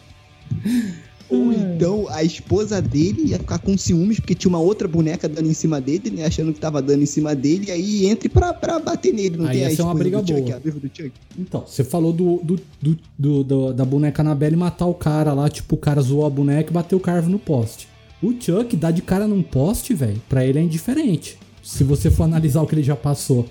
Ou 1.29 1.51
então 1.53 2.07
a 2.11 2.23
esposa 2.23 2.81
dele 2.83 3.31
ia 3.31 3.39
ficar 3.39 3.59
com 3.59 3.77
ciúmes 3.77 4.21
porque 4.21 4.35
tinha 4.35 4.51
uma 4.51 4.59
outra 4.59 4.87
boneca 4.87 5.27
dando 5.29 5.49
em 5.49 5.55
cima 5.55 5.81
dele, 5.81 6.11
né? 6.11 6.27
Achando 6.27 6.53
que 6.53 6.61
tava 6.61 6.83
dando 6.83 7.03
em 7.03 7.07
cima 7.07 7.35
dele, 7.35 7.67
e 7.69 7.71
aí 7.71 8.07
entre 8.07 8.29
pra, 8.29 8.53
pra 8.53 8.79
bater 8.79 9.15
nele. 9.15 9.39
Não 9.39 9.47
Aí 9.47 9.53
tem 9.53 9.61
ia 9.63 9.69
a 9.69 9.77
ser 9.77 9.83
uma 9.83 9.95
briga 9.95 10.21
do 10.21 10.29
Chuck, 10.29 10.43
boa. 10.43 10.59
viva 10.61 10.79
do 10.81 10.89
Chuck. 10.95 11.13
Então, 11.39 11.65
você 11.67 11.83
falou 11.83 12.13
do, 12.13 12.37
do, 12.43 12.61
do- 12.83 12.99
do- 13.19 13.45
do- 13.45 13.73
da 13.73 13.85
boneca 13.85 14.21
Annabelle 14.23 14.57
matar 14.57 14.85
o 14.87 14.95
cara 14.95 15.33
lá, 15.33 15.49
tipo, 15.49 15.75
o 15.75 15.79
cara 15.79 16.03
zoou 16.03 16.27
a 16.27 16.31
boneca 16.31 16.71
e 16.71 16.75
bateu 16.75 16.99
o 16.99 17.01
carvo 17.01 17.31
no 17.31 17.39
poste. 17.39 17.89
O 18.23 18.33
Chuck 18.39 18.77
dá 18.77 18.91
de 18.91 19.01
cara 19.01 19.27
num 19.27 19.43
poste, 19.43 19.95
velho, 19.95 20.21
pra 20.29 20.45
ele 20.45 20.59
é 20.59 20.63
indiferente. 20.63 21.39
Se 21.73 21.85
você 21.85 22.11
for 22.11 22.25
analisar 22.25 22.61
o 22.61 22.67
que 22.67 22.75
ele 22.75 22.83
já 22.83 22.95
passou. 22.95 23.49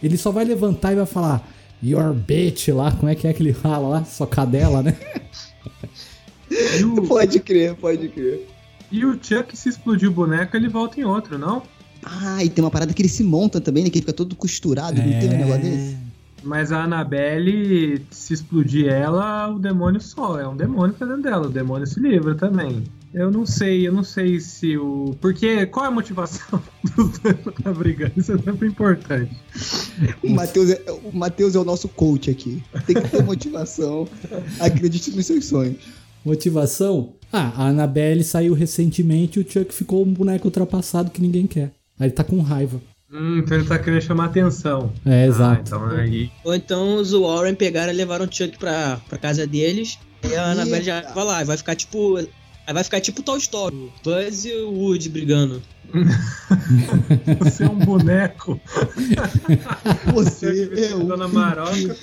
Ele 0.00 0.16
só 0.16 0.30
vai 0.30 0.44
levantar 0.44 0.92
e 0.92 0.96
vai 0.96 1.06
falar 1.06 1.44
Your 1.82 2.14
bitch 2.14 2.68
lá, 2.68 2.92
como 2.92 3.08
é 3.08 3.16
que 3.16 3.26
é 3.26 3.32
que 3.32 3.42
ele 3.42 3.52
fala 3.52 3.88
lá? 3.88 4.04
Sua 4.04 4.28
cadela, 4.28 4.80
né? 4.80 4.96
O, 6.84 7.02
Pode 7.08 7.40
crer, 7.40 7.74
pode 7.74 8.08
crer. 8.10 8.48
e 8.92 9.04
o 9.04 9.18
Chuck, 9.20 9.56
se 9.56 9.70
explodir 9.70 10.08
o 10.08 10.12
boneco, 10.12 10.56
ele 10.56 10.68
volta 10.68 11.00
em 11.00 11.04
outro, 11.04 11.36
não? 11.36 11.64
Ah, 12.04 12.44
e 12.44 12.48
tem 12.48 12.64
uma 12.64 12.70
parada 12.70 12.94
que 12.94 13.02
ele 13.02 13.08
se 13.08 13.24
monta 13.24 13.60
também, 13.60 13.82
né? 13.82 13.90
Que 13.90 13.98
ele 13.98 14.02
fica 14.02 14.12
todo 14.12 14.36
costurado, 14.36 15.02
não 15.02 15.18
tem 15.18 15.28
um 15.28 15.38
negócio 15.38 15.62
desse? 15.62 15.96
Mas 16.44 16.70
a 16.70 16.84
Annabelle, 16.84 18.06
se 18.10 18.34
explodir 18.34 18.86
ela, 18.86 19.48
o 19.48 19.58
demônio 19.58 20.00
só. 20.00 20.38
É 20.38 20.46
um 20.46 20.56
demônio 20.56 20.92
que 20.92 21.00
tá 21.00 21.06
dentro 21.06 21.22
dela. 21.22 21.46
O 21.48 21.50
demônio 21.50 21.86
se 21.86 21.98
livra 21.98 22.34
também. 22.34 22.84
Eu 23.14 23.30
não 23.30 23.46
sei, 23.46 23.86
eu 23.86 23.92
não 23.92 24.02
sei 24.02 24.40
se 24.40 24.76
o. 24.76 25.14
Porque 25.20 25.66
qual 25.66 25.84
é 25.86 25.88
a 25.88 25.90
motivação 25.92 26.60
dos 26.96 27.18
dois 27.18 27.36
pra 27.36 27.52
tá 27.52 27.72
brigando? 27.72 28.12
Isso 28.16 28.32
é 28.32 28.38
sempre 28.38 28.66
importante. 28.68 29.30
O 30.22 30.30
Matheus 30.30 30.70
é, 30.70 30.82
o 31.04 31.16
Matheus 31.16 31.54
é 31.54 31.58
o 31.60 31.64
nosso 31.64 31.88
coach 31.88 32.28
aqui. 32.30 32.60
Tem 32.86 32.96
que 32.96 33.08
ter 33.08 33.22
motivação. 33.24 34.08
Acredite 34.58 35.12
nos 35.12 35.26
seus 35.26 35.44
sonhos. 35.46 35.76
Motivação? 36.24 37.12
Ah, 37.32 37.52
a 37.56 37.68
Annabelle 37.68 38.24
saiu 38.24 38.52
recentemente 38.54 39.38
e 39.38 39.42
o 39.42 39.48
Chuck 39.50 39.72
ficou 39.72 40.04
um 40.04 40.12
boneco 40.12 40.48
ultrapassado 40.48 41.10
que 41.10 41.20
ninguém 41.22 41.46
quer. 41.46 41.70
Aí 41.98 42.06
ele 42.06 42.10
tá 42.12 42.24
com 42.24 42.40
raiva. 42.40 42.80
Hum, 43.12 43.38
então 43.38 43.56
ele 43.58 43.66
tá 43.68 43.78
querendo 43.78 44.02
chamar 44.02 44.24
atenção. 44.24 44.92
É, 45.06 45.22
Ah, 45.22 45.26
exato. 45.26 45.62
então 45.66 45.86
aí. 45.90 46.30
Ou 46.42 46.54
então 46.54 46.96
os 46.96 47.12
Warren 47.12 47.54
pegaram 47.54 47.92
e 47.92 47.96
levaram 47.96 48.24
o 48.24 48.28
Chuck 48.32 48.58
pra, 48.58 49.00
pra 49.08 49.18
casa 49.18 49.46
deles. 49.46 49.98
E 50.28 50.34
a 50.34 50.46
Annabelle 50.52 50.82
já 50.84 51.12
vai 51.12 51.24
lá, 51.24 51.44
vai 51.44 51.56
ficar 51.56 51.76
tipo. 51.76 52.18
Aí 52.66 52.72
vai 52.72 52.82
ficar 52.82 53.00
tipo 53.00 53.22
Toy 53.22 53.38
Story, 53.38 53.76
o 53.76 53.92
Buzz 54.02 54.44
e 54.46 54.52
o 54.52 54.70
Woody 54.70 55.08
brigando. 55.10 55.62
Você 57.40 57.64
é 57.64 57.68
um 57.68 57.78
boneco. 57.78 58.58
Você 60.14 60.66
Você 60.68 60.86
é 60.86 60.94
o. 60.94 61.04
Dona 61.04 61.28
Maroca. 61.28 61.96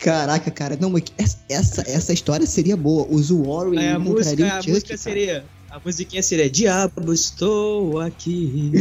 Caraca, 0.00 0.50
cara. 0.50 0.76
Não, 0.80 0.90
mas 0.90 1.04
essa, 1.16 1.38
essa, 1.48 1.80
essa 1.88 2.12
história 2.12 2.46
seria 2.46 2.76
boa. 2.76 3.06
Os 3.08 3.30
Warren 3.30 3.78
Aí 3.78 3.88
a 3.88 3.98
música, 3.98 4.46
a 4.46 4.56
Chuck, 4.60 4.70
música 4.70 4.88
cara. 4.88 4.98
seria. 4.98 5.44
A 5.70 5.80
musiquinha 5.82 6.22
seria 6.22 6.50
Diabo, 6.50 7.14
estou 7.14 7.98
aqui. 8.00 8.72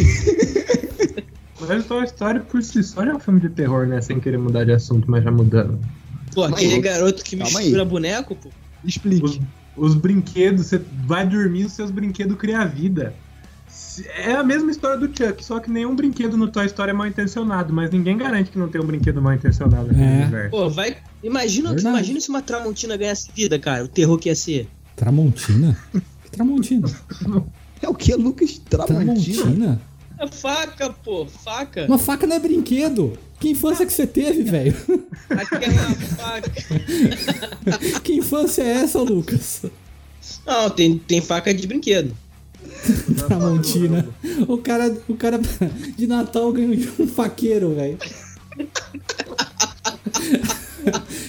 Mas 1.61 1.85
Toy 1.85 2.03
Story 2.03 2.41
por 2.41 2.61
si 2.61 2.83
só 2.83 3.05
já 3.05 3.11
é 3.11 3.15
um 3.15 3.19
filme 3.19 3.39
de 3.39 3.47
terror, 3.49 3.87
né? 3.87 4.01
Sem 4.01 4.19
querer 4.19 4.37
mudar 4.37 4.65
de 4.65 4.73
assunto, 4.73 5.09
mas 5.09 5.23
já 5.23 5.31
mudando. 5.31 5.79
Pô, 6.33 6.43
aquele 6.43 6.75
aí. 6.75 6.81
garoto 6.81 7.23
que 7.23 7.35
mistura 7.35 7.81
aí. 7.83 7.87
boneco, 7.87 8.35
pô. 8.35 8.49
Explique. 8.83 9.23
Os, 9.23 9.39
os 9.75 9.95
brinquedos, 9.95 10.67
você 10.67 10.81
vai 11.05 11.27
dormir, 11.27 11.65
os 11.65 11.73
seus 11.73 11.91
brinquedos 11.91 12.37
criam 12.37 12.67
vida. 12.67 13.13
É 14.17 14.33
a 14.33 14.43
mesma 14.43 14.71
história 14.71 14.97
do 14.97 15.07
Chuck, 15.07 15.43
só 15.43 15.59
que 15.59 15.69
nenhum 15.69 15.95
brinquedo 15.95 16.37
no 16.37 16.47
Toy 16.47 16.65
Story 16.65 16.91
é 16.91 16.93
mal 16.93 17.07
intencionado, 17.07 17.73
mas 17.73 17.89
ninguém 17.91 18.17
garante 18.17 18.49
que 18.51 18.57
não 18.57 18.67
tem 18.69 18.79
um 18.81 18.85
brinquedo 18.85 19.21
mal 19.21 19.33
intencionado 19.33 19.87
naquele 19.87 20.03
É. 20.03 20.21
universo. 20.23 20.49
Pô, 20.51 20.69
vai. 20.69 20.97
Imagina, 21.23 21.69
Verdade. 21.73 21.87
imagina 21.95 22.19
se 22.21 22.29
uma 22.29 22.41
Tramontina 22.41 22.95
ganhasse 22.97 23.29
vida, 23.35 23.57
cara. 23.59 23.83
O 23.83 23.87
terror 23.87 24.17
que 24.17 24.29
ia 24.29 24.35
ser. 24.35 24.67
Tramontina? 24.95 25.77
Que 26.23 26.31
Tramontina? 26.31 26.87
É 27.83 27.89
o 27.89 27.95
que, 27.95 28.13
Lucas? 28.13 28.61
Tramontina? 28.69 29.15
Tramontina? 29.41 29.81
É 30.21 30.27
faca, 30.29 30.91
pô, 31.03 31.25
faca. 31.25 31.85
Uma 31.85 31.97
faca 31.97 32.27
não 32.27 32.35
é 32.35 32.39
brinquedo. 32.39 33.17
Que 33.39 33.49
infância 33.49 33.85
que 33.87 33.91
você 33.91 34.05
teve, 34.05 34.43
velho? 34.43 34.75
Aquela 35.29 35.95
faca. 36.15 36.51
Que 38.03 38.13
infância 38.13 38.61
é 38.61 38.83
essa, 38.83 38.99
Lucas? 38.99 39.63
Não, 40.45 40.69
tem, 40.69 40.97
tem 40.99 41.21
faca 41.21 41.51
de 41.51 41.65
brinquedo. 41.65 42.15
Tramontina. 43.27 44.07
O 44.47 44.57
cara, 44.59 44.95
o 45.07 45.15
cara 45.15 45.39
de 45.97 46.05
Natal 46.05 46.51
ganhou 46.53 46.75
de 46.75 46.87
um 47.01 47.07
faqueiro, 47.07 47.73
velho. 47.73 47.97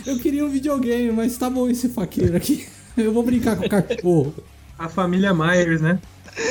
Eu 0.07 0.19
queria 0.19 0.45
um 0.45 0.51
videogame, 0.51 1.11
mas 1.13 1.37
tá 1.39 1.49
bom 1.49 1.69
esse 1.71 1.89
faqueiro 1.89 2.37
aqui. 2.37 2.67
Eu 2.97 3.13
vou 3.13 3.23
brincar 3.23 3.57
com 3.57 3.65
o 3.65 3.71
cachorro. 3.71 4.35
A 4.79 4.89
família 4.89 5.33
Myers, 5.33 5.81
né? 5.81 5.99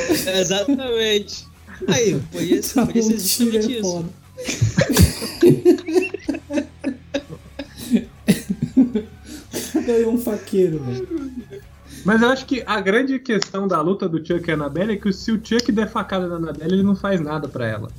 Exatamente. 0.08 1.51
Aí, 1.88 2.20
podia 2.30 2.62
ser, 2.62 2.86
podia 2.86 3.02
ser 3.02 3.08
Tramontina 3.08 3.18
justamente 3.18 3.74
é 3.74 3.78
isso. 3.80 3.90
foda. 3.90 4.08
Ganhou 9.86 10.14
um 10.14 10.18
faqueiro, 10.18 10.82
velho. 10.84 11.30
Mas 12.04 12.20
eu 12.20 12.28
acho 12.28 12.46
que 12.46 12.62
a 12.66 12.80
grande 12.80 13.18
questão 13.18 13.68
da 13.68 13.80
luta 13.80 14.08
do 14.08 14.18
Chuck 14.18 14.48
e 14.48 14.50
a 14.50 14.54
Annabelle 14.54 14.92
é 14.94 14.96
que 14.96 15.12
se 15.12 15.30
o 15.30 15.40
Chuck 15.42 15.70
der 15.70 15.88
facada 15.88 16.26
na 16.26 16.36
Annabelle, 16.36 16.74
ele 16.74 16.82
não 16.82 16.96
faz 16.96 17.20
nada 17.20 17.48
pra 17.48 17.66
ela. 17.66 17.90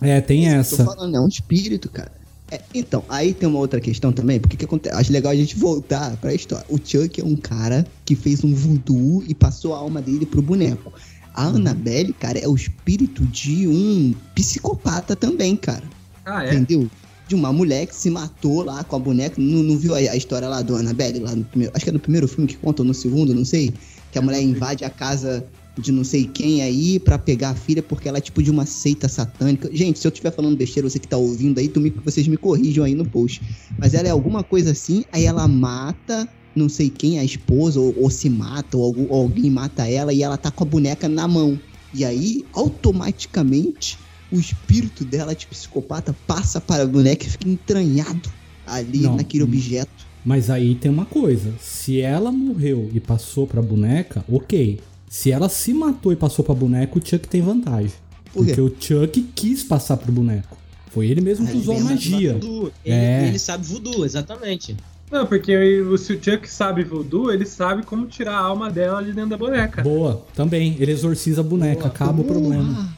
É, 0.00 0.20
tem 0.20 0.44
Tô 0.44 0.54
essa. 0.54 0.84
falando, 0.84 1.16
é 1.16 1.20
um 1.20 1.28
espírito, 1.28 1.88
cara. 1.88 2.12
É, 2.50 2.60
então, 2.74 3.04
aí 3.08 3.34
tem 3.34 3.48
uma 3.48 3.58
outra 3.58 3.80
questão 3.80 4.10
também, 4.12 4.40
porque 4.40 4.56
que 4.56 4.64
acontece? 4.64 4.94
Acho 4.96 5.12
legal 5.12 5.32
a 5.32 5.36
gente 5.36 5.56
voltar 5.56 6.16
pra 6.16 6.32
história. 6.32 6.64
O 6.68 6.78
Chuck 6.82 7.20
é 7.20 7.24
um 7.24 7.36
cara 7.36 7.86
que 8.04 8.14
fez 8.14 8.42
um 8.44 8.54
voodoo 8.54 9.22
e 9.26 9.34
passou 9.34 9.74
a 9.74 9.78
alma 9.78 10.00
dele 10.00 10.24
pro 10.24 10.40
boneco. 10.40 10.92
A 11.38 11.44
Annabelle, 11.46 12.12
cara, 12.12 12.38
é 12.38 12.48
o 12.48 12.54
espírito 12.56 13.24
de 13.26 13.68
um 13.68 14.12
psicopata 14.34 15.14
também, 15.14 15.54
cara. 15.54 15.84
Ah, 16.24 16.44
é? 16.44 16.48
Entendeu? 16.54 16.90
De 17.28 17.34
uma 17.34 17.52
mulher 17.52 17.86
que 17.86 17.94
se 17.94 18.10
matou 18.10 18.64
lá 18.64 18.82
com 18.82 18.96
a 18.96 18.98
boneca. 18.98 19.40
Não, 19.40 19.62
não 19.62 19.76
viu 19.78 19.94
a, 19.94 19.98
a 19.98 20.16
história 20.16 20.48
lá 20.48 20.62
do 20.62 20.74
Annabelle, 20.74 21.20
lá 21.20 21.36
no 21.36 21.44
primeiro. 21.44 21.72
Acho 21.76 21.84
que 21.84 21.90
é 21.90 21.92
no 21.92 22.00
primeiro 22.00 22.26
filme 22.26 22.48
que 22.48 22.56
conta, 22.56 22.82
ou 22.82 22.86
no 22.88 22.94
segundo, 22.94 23.32
não 23.34 23.44
sei. 23.44 23.72
Que 24.10 24.18
a 24.18 24.22
mulher 24.22 24.42
invade 24.42 24.84
a 24.84 24.90
casa 24.90 25.44
de 25.78 25.92
não 25.92 26.02
sei 26.02 26.24
quem 26.26 26.60
aí 26.60 26.98
pra 26.98 27.16
pegar 27.18 27.50
a 27.50 27.54
filha, 27.54 27.84
porque 27.84 28.08
ela 28.08 28.18
é 28.18 28.20
tipo 28.20 28.42
de 28.42 28.50
uma 28.50 28.66
seita 28.66 29.08
satânica. 29.08 29.70
Gente, 29.72 30.00
se 30.00 30.06
eu 30.06 30.10
estiver 30.10 30.32
falando 30.32 30.56
besteira, 30.56 30.90
você 30.90 30.98
que 30.98 31.06
tá 31.06 31.16
ouvindo 31.16 31.58
aí, 31.60 31.68
tu 31.68 31.80
me- 31.80 31.94
vocês 32.04 32.26
me 32.26 32.36
corrijam 32.36 32.84
aí 32.84 32.96
no 32.96 33.08
post. 33.08 33.40
Mas 33.78 33.94
ela 33.94 34.08
é 34.08 34.10
alguma 34.10 34.42
coisa 34.42 34.72
assim, 34.72 35.04
aí 35.12 35.24
ela 35.24 35.46
mata 35.46 36.28
não 36.54 36.68
sei 36.68 36.90
quem, 36.90 37.18
a 37.18 37.24
esposa, 37.24 37.78
ou, 37.80 37.94
ou 37.98 38.10
se 38.10 38.28
mata, 38.28 38.76
ou, 38.76 38.84
algum- 38.84 39.06
ou 39.08 39.22
alguém 39.22 39.50
mata 39.50 39.86
ela, 39.88 40.12
e 40.12 40.22
ela 40.22 40.36
tá 40.36 40.50
com 40.50 40.64
a 40.64 40.66
boneca 40.66 41.08
na 41.08 41.26
mão. 41.28 41.58
E 41.94 42.04
aí, 42.04 42.44
automaticamente, 42.52 43.98
o 44.30 44.38
espírito 44.38 45.04
dela 45.04 45.34
de 45.34 45.46
psicopata 45.46 46.14
passa 46.26 46.60
para 46.60 46.82
a 46.82 46.86
boneca 46.86 47.26
e 47.26 47.30
fica 47.30 47.48
entranhado 47.48 48.28
ali 48.66 49.00
Não, 49.00 49.16
naquele 49.16 49.44
hum. 49.44 49.46
objeto. 49.46 50.06
Mas 50.24 50.50
aí 50.50 50.74
tem 50.74 50.90
uma 50.90 51.06
coisa: 51.06 51.54
se 51.60 52.00
ela 52.00 52.30
morreu 52.30 52.90
e 52.92 53.00
passou 53.00 53.46
pra 53.46 53.62
boneca, 53.62 54.24
ok. 54.28 54.80
Se 55.08 55.30
ela 55.30 55.48
se 55.48 55.72
matou 55.72 56.12
e 56.12 56.16
passou 56.16 56.44
pra 56.44 56.54
boneca, 56.54 56.98
o 56.98 57.02
Chuck 57.06 57.26
tem 57.28 57.40
vantagem. 57.40 57.92
Por 58.34 58.44
quê? 58.44 58.54
Porque 58.54 58.60
o 58.60 58.74
Chuck 59.06 59.22
quis 59.34 59.62
passar 59.64 59.96
pro 59.96 60.12
boneco. 60.12 60.58
Foi 60.90 61.06
ele 61.06 61.22
mesmo 61.22 61.46
que 61.46 61.52
Ah, 61.54 61.56
usou 61.56 61.76
a 61.76 61.80
magia. 61.80 62.32
Voodoo. 62.34 62.72
Ele, 62.84 62.94
É. 62.94 63.26
ele 63.28 63.38
sabe 63.38 63.64
voodoo, 63.66 64.04
exatamente. 64.04 64.76
Não, 65.10 65.26
porque 65.26 65.56
o- 65.80 65.96
se 65.96 66.12
o 66.12 66.22
Chuck 66.22 66.48
sabe 66.48 66.84
voodoo, 66.84 67.30
ele 67.32 67.46
sabe 67.46 67.82
como 67.84 68.06
tirar 68.06 68.34
a 68.34 68.40
alma 68.40 68.70
dela 68.70 69.02
de 69.02 69.12
dentro 69.12 69.30
da 69.30 69.36
boneca. 69.38 69.82
Boa, 69.82 70.24
também. 70.34 70.76
Ele 70.78 70.92
exorciza 70.92 71.40
a 71.40 71.44
boneca, 71.44 71.86
acaba 71.86 72.20
o 72.20 72.24
problema. 72.24 72.94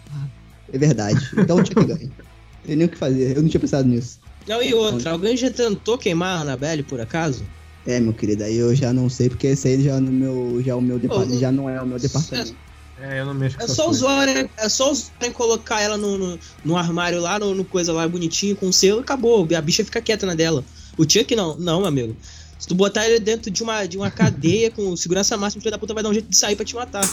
É 0.73 0.79
verdade. 0.79 1.29
Então 1.37 1.57
o 1.59 1.65
Chuck 1.67 1.85
ganha. 1.85 2.11
Tem 2.65 2.77
nem 2.77 2.87
o 2.87 2.91
que 2.91 2.97
fazer. 2.99 3.37
Eu 3.37 3.43
não 3.43 3.49
tinha 3.49 3.61
pensado 3.61 3.89
nisso. 3.89 4.19
Não, 4.49 4.63
e 4.63 4.75
outra, 4.75 5.13
alguém 5.13 5.37
já 5.37 5.51
tentou 5.51 5.97
queimar 5.99 6.39
a 6.39 6.41
Annabelle, 6.43 6.83
por 6.83 7.01
acaso? 7.01 7.45
É, 7.87 7.99
meu 8.01 8.13
querido, 8.13 8.45
aí 8.45 8.57
eu 8.57 8.75
já 8.75 8.93
não 8.93 9.09
sei, 9.09 9.29
porque 9.29 9.47
esse 9.49 9.69
aí 9.69 9.83
já 9.83 9.99
no 10.01 10.11
meu. 10.11 10.61
Já, 10.65 10.73
é 10.73 10.75
o 10.75 10.81
meu 10.83 10.99
depa- 10.99 11.17
Ô, 11.17 11.39
já 11.39 11.51
não 11.53 11.69
é 11.69 11.81
o 11.81 11.87
meu 11.87 11.99
departamento. 11.99 12.55
É, 13.01 13.21
eu 13.21 13.25
não 13.27 13.33
mexo 13.33 13.57
com 13.57 13.65
É 13.65 13.67
só 13.69 13.85
coisas. 13.85 14.03
os 14.03 14.07
Warren, 14.09 14.49
é 14.59 14.69
só 14.69 14.93
os 14.93 15.11
Warren 15.19 15.33
colocar 15.33 15.81
ela 15.81 15.97
no, 15.97 16.19
no, 16.19 16.39
no 16.63 16.77
armário 16.77 17.19
lá, 17.21 17.39
no, 17.39 17.55
no 17.55 17.65
coisa 17.65 17.93
lá 17.95 18.07
bonitinho, 18.07 18.55
com 18.55 18.71
selo, 18.71 19.01
e 19.01 19.03
acabou. 19.03 19.49
A 19.57 19.61
bicha 19.63 19.83
fica 19.85 20.01
quieta 20.03 20.27
na 20.27 20.35
dela. 20.35 20.63
O 21.01 21.09
Chuck 21.11 21.35
não, 21.35 21.57
não, 21.57 21.79
meu 21.81 21.89
amigo. 21.89 22.17
Se 22.59 22.69
tu 22.69 22.75
botar 22.75 23.07
ele 23.09 23.19
dentro 23.21 23.51
de 23.51 23.63
uma, 23.63 23.87
de 23.87 23.97
uma 23.97 24.11
cadeia 24.11 24.71
com 24.71 24.95
segurança 24.95 25.37
máxima, 25.37 25.61
o 25.61 25.63
filho 25.63 25.71
da 25.73 25.79
puta 25.79 25.95
vai 25.95 26.03
dar 26.03 26.11
um 26.11 26.13
jeito 26.13 26.29
de 26.29 26.37
sair 26.37 26.57
pra 26.57 26.65
te 26.65 26.75
matar. 26.75 27.05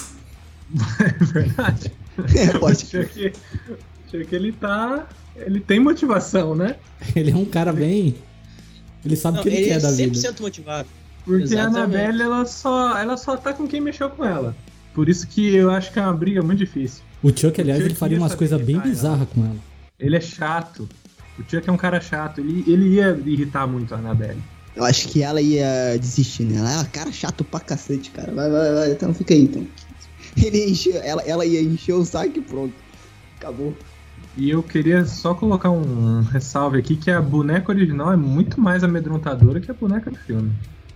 É 1.00 1.24
verdade. 1.26 1.92
É, 2.36 2.58
O 2.58 2.60
pode. 2.60 2.80
Chuck, 2.80 3.28
o 3.28 4.12
Chuck, 4.12 4.36
ele 4.36 4.52
tá. 4.52 5.08
Ele 5.36 5.60
tem 5.60 5.80
motivação, 5.80 6.56
né? 6.56 6.78
Ele 7.16 7.30
é 7.30 7.36
um 7.36 7.46
cara 7.46 7.72
bem. 7.72 8.16
Ele 9.06 9.16
sabe 9.16 9.38
o 9.38 9.44
que 9.44 9.50
ele, 9.50 9.58
ele 9.58 9.66
quer 9.68 9.74
é 9.74 9.80
da 9.80 9.90
100% 9.92 10.14
vida. 10.16 10.34
motivado. 10.42 10.88
Porque 11.24 11.44
Exatamente. 11.44 11.78
a 11.78 11.84
Annabelle, 11.84 12.22
ela 12.24 12.46
só, 12.48 12.98
ela 12.98 13.16
só 13.18 13.38
tá 13.38 13.54
com 13.54 13.68
quem 13.68 13.80
mexeu 13.80 14.10
com 14.10 14.26
ela. 14.26 14.56
Por 14.96 15.08
isso 15.08 15.28
que 15.28 15.54
eu 15.56 15.70
acho 15.70 15.94
que 15.94 16.00
é 16.00 16.02
uma 16.02 16.14
briga 16.16 16.42
muito 16.42 16.58
difícil. 16.58 17.04
O 17.22 17.30
Chuck, 17.30 17.62
aliás, 17.62 17.80
O 17.80 17.84
Chuck 17.84 17.92
ele 17.92 18.00
faria 18.00 18.18
ia 18.18 18.22
umas 18.24 18.34
coisas 18.34 18.60
bem 18.60 18.78
ela. 18.78 18.84
bizarras 18.86 19.28
com 19.30 19.46
ela. 19.46 19.56
Ele 20.00 20.16
é 20.16 20.22
chato. 20.22 20.90
O 21.40 21.44
Chuck 21.50 21.68
é 21.68 21.72
um 21.72 21.78
cara 21.78 22.02
chato. 22.02 22.42
Ele, 22.42 22.64
ele 22.68 22.96
ia 22.96 23.20
irritar 23.26 23.68
muito 23.68 23.94
a 23.94 23.98
Annabelle. 23.98 24.42
Eu 24.76 24.84
acho 24.84 25.08
que 25.08 25.24
ela 25.24 25.42
ia 25.42 25.98
desistir, 26.00 26.44
né? 26.44 26.58
Ela 26.60 26.72
é 26.72 26.76
uma 26.76 26.86
cara 26.86 27.12
chato 27.12 27.44
pra 27.44 27.60
cacete, 27.60 28.12
cara. 28.12 28.32
Vai, 28.32 28.50
vai, 28.50 28.74
vai. 28.74 28.92
Então 28.92 29.14
fica 29.14 29.34
aí, 29.34 29.44
então. 29.44 29.66
Ele 30.36 30.58
ia 30.58 30.70
encher, 30.70 30.96
ela, 31.04 31.22
ela 31.24 31.46
ia 31.46 31.62
encher 31.62 31.94
o 31.94 32.06
saco 32.06 32.38
e 32.38 32.42
pronto. 32.42 32.74
Acabou. 33.40 33.76
E 34.36 34.52
eu 34.52 34.62
queria 34.62 35.04
só 35.06 35.34
colocar 35.34 35.72
um 35.72 36.22
ressalve 36.22 36.78
aqui 36.78 36.96
que 36.96 37.10
a 37.10 37.20
boneca 37.20 37.72
original 37.72 38.14
é 38.14 38.16
muito 38.16 38.62
mais 38.62 38.84
amedrontadora 38.84 39.60
que 39.60 39.72
a 39.72 39.74
boneca 39.74 40.12
do 40.12 40.18
filme. 40.18 40.52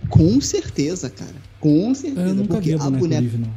Com 0.08 0.40
certeza, 0.40 1.10
cara. 1.10 1.34
Com 1.58 1.92
certeza. 1.92 2.28
Eu 2.28 2.34
nunca 2.34 2.54
porque 2.54 2.68
vi 2.68 2.74
a 2.74 2.76
a 2.76 2.84
boneca 2.84 3.00
boneca. 3.00 3.20
original. 3.20 3.50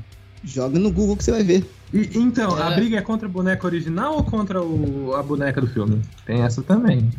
Joga 0.45 0.77
no 0.79 0.91
Google 0.91 1.17
que 1.17 1.23
você 1.23 1.31
vai 1.31 1.43
ver. 1.43 1.65
E- 1.93 2.09
então, 2.15 2.55
a 2.55 2.71
É. 2.71 2.75
briga 2.75 2.97
é 2.97 3.01
contra 3.01 3.27
a 3.27 3.31
boneca 3.31 3.65
original 3.65 4.15
ou 4.17 4.23
contra 4.23 4.61
o- 4.61 5.13
a 5.15 5.23
boneca 5.23 5.59
do 5.59 5.67
filme? 5.67 6.01
Tem 6.25 6.41
essa 6.41 6.61
também. 6.61 7.09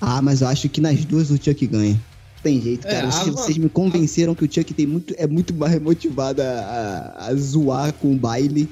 Ah, 0.00 0.20
mas 0.22 0.40
eu 0.42 0.48
acho 0.48 0.68
que 0.68 0.80
nas 0.80 1.04
duas 1.04 1.30
o 1.30 1.42
Chuck 1.42 1.66
ganha. 1.66 2.00
Tem 2.42 2.60
jeito, 2.60 2.86
É, 2.86 2.90
cara. 2.92 3.08
a 3.08 3.10
vocês, 3.10 3.34
vocês 3.34 3.58
me 3.58 3.68
convenceram 3.68 4.34
que 4.34 4.44
o 4.44 4.50
Chuck 4.52 4.72
tem 4.72 4.86
muito, 4.86 5.14
é 5.18 5.26
muito 5.26 5.52
mais 5.54 5.80
motivado 5.80 6.40
a, 6.42 6.44
a- 6.46 7.26
a 7.28 7.34
zoar 7.34 7.92
com 7.94 8.12
o 8.12 8.16
baile 8.16 8.68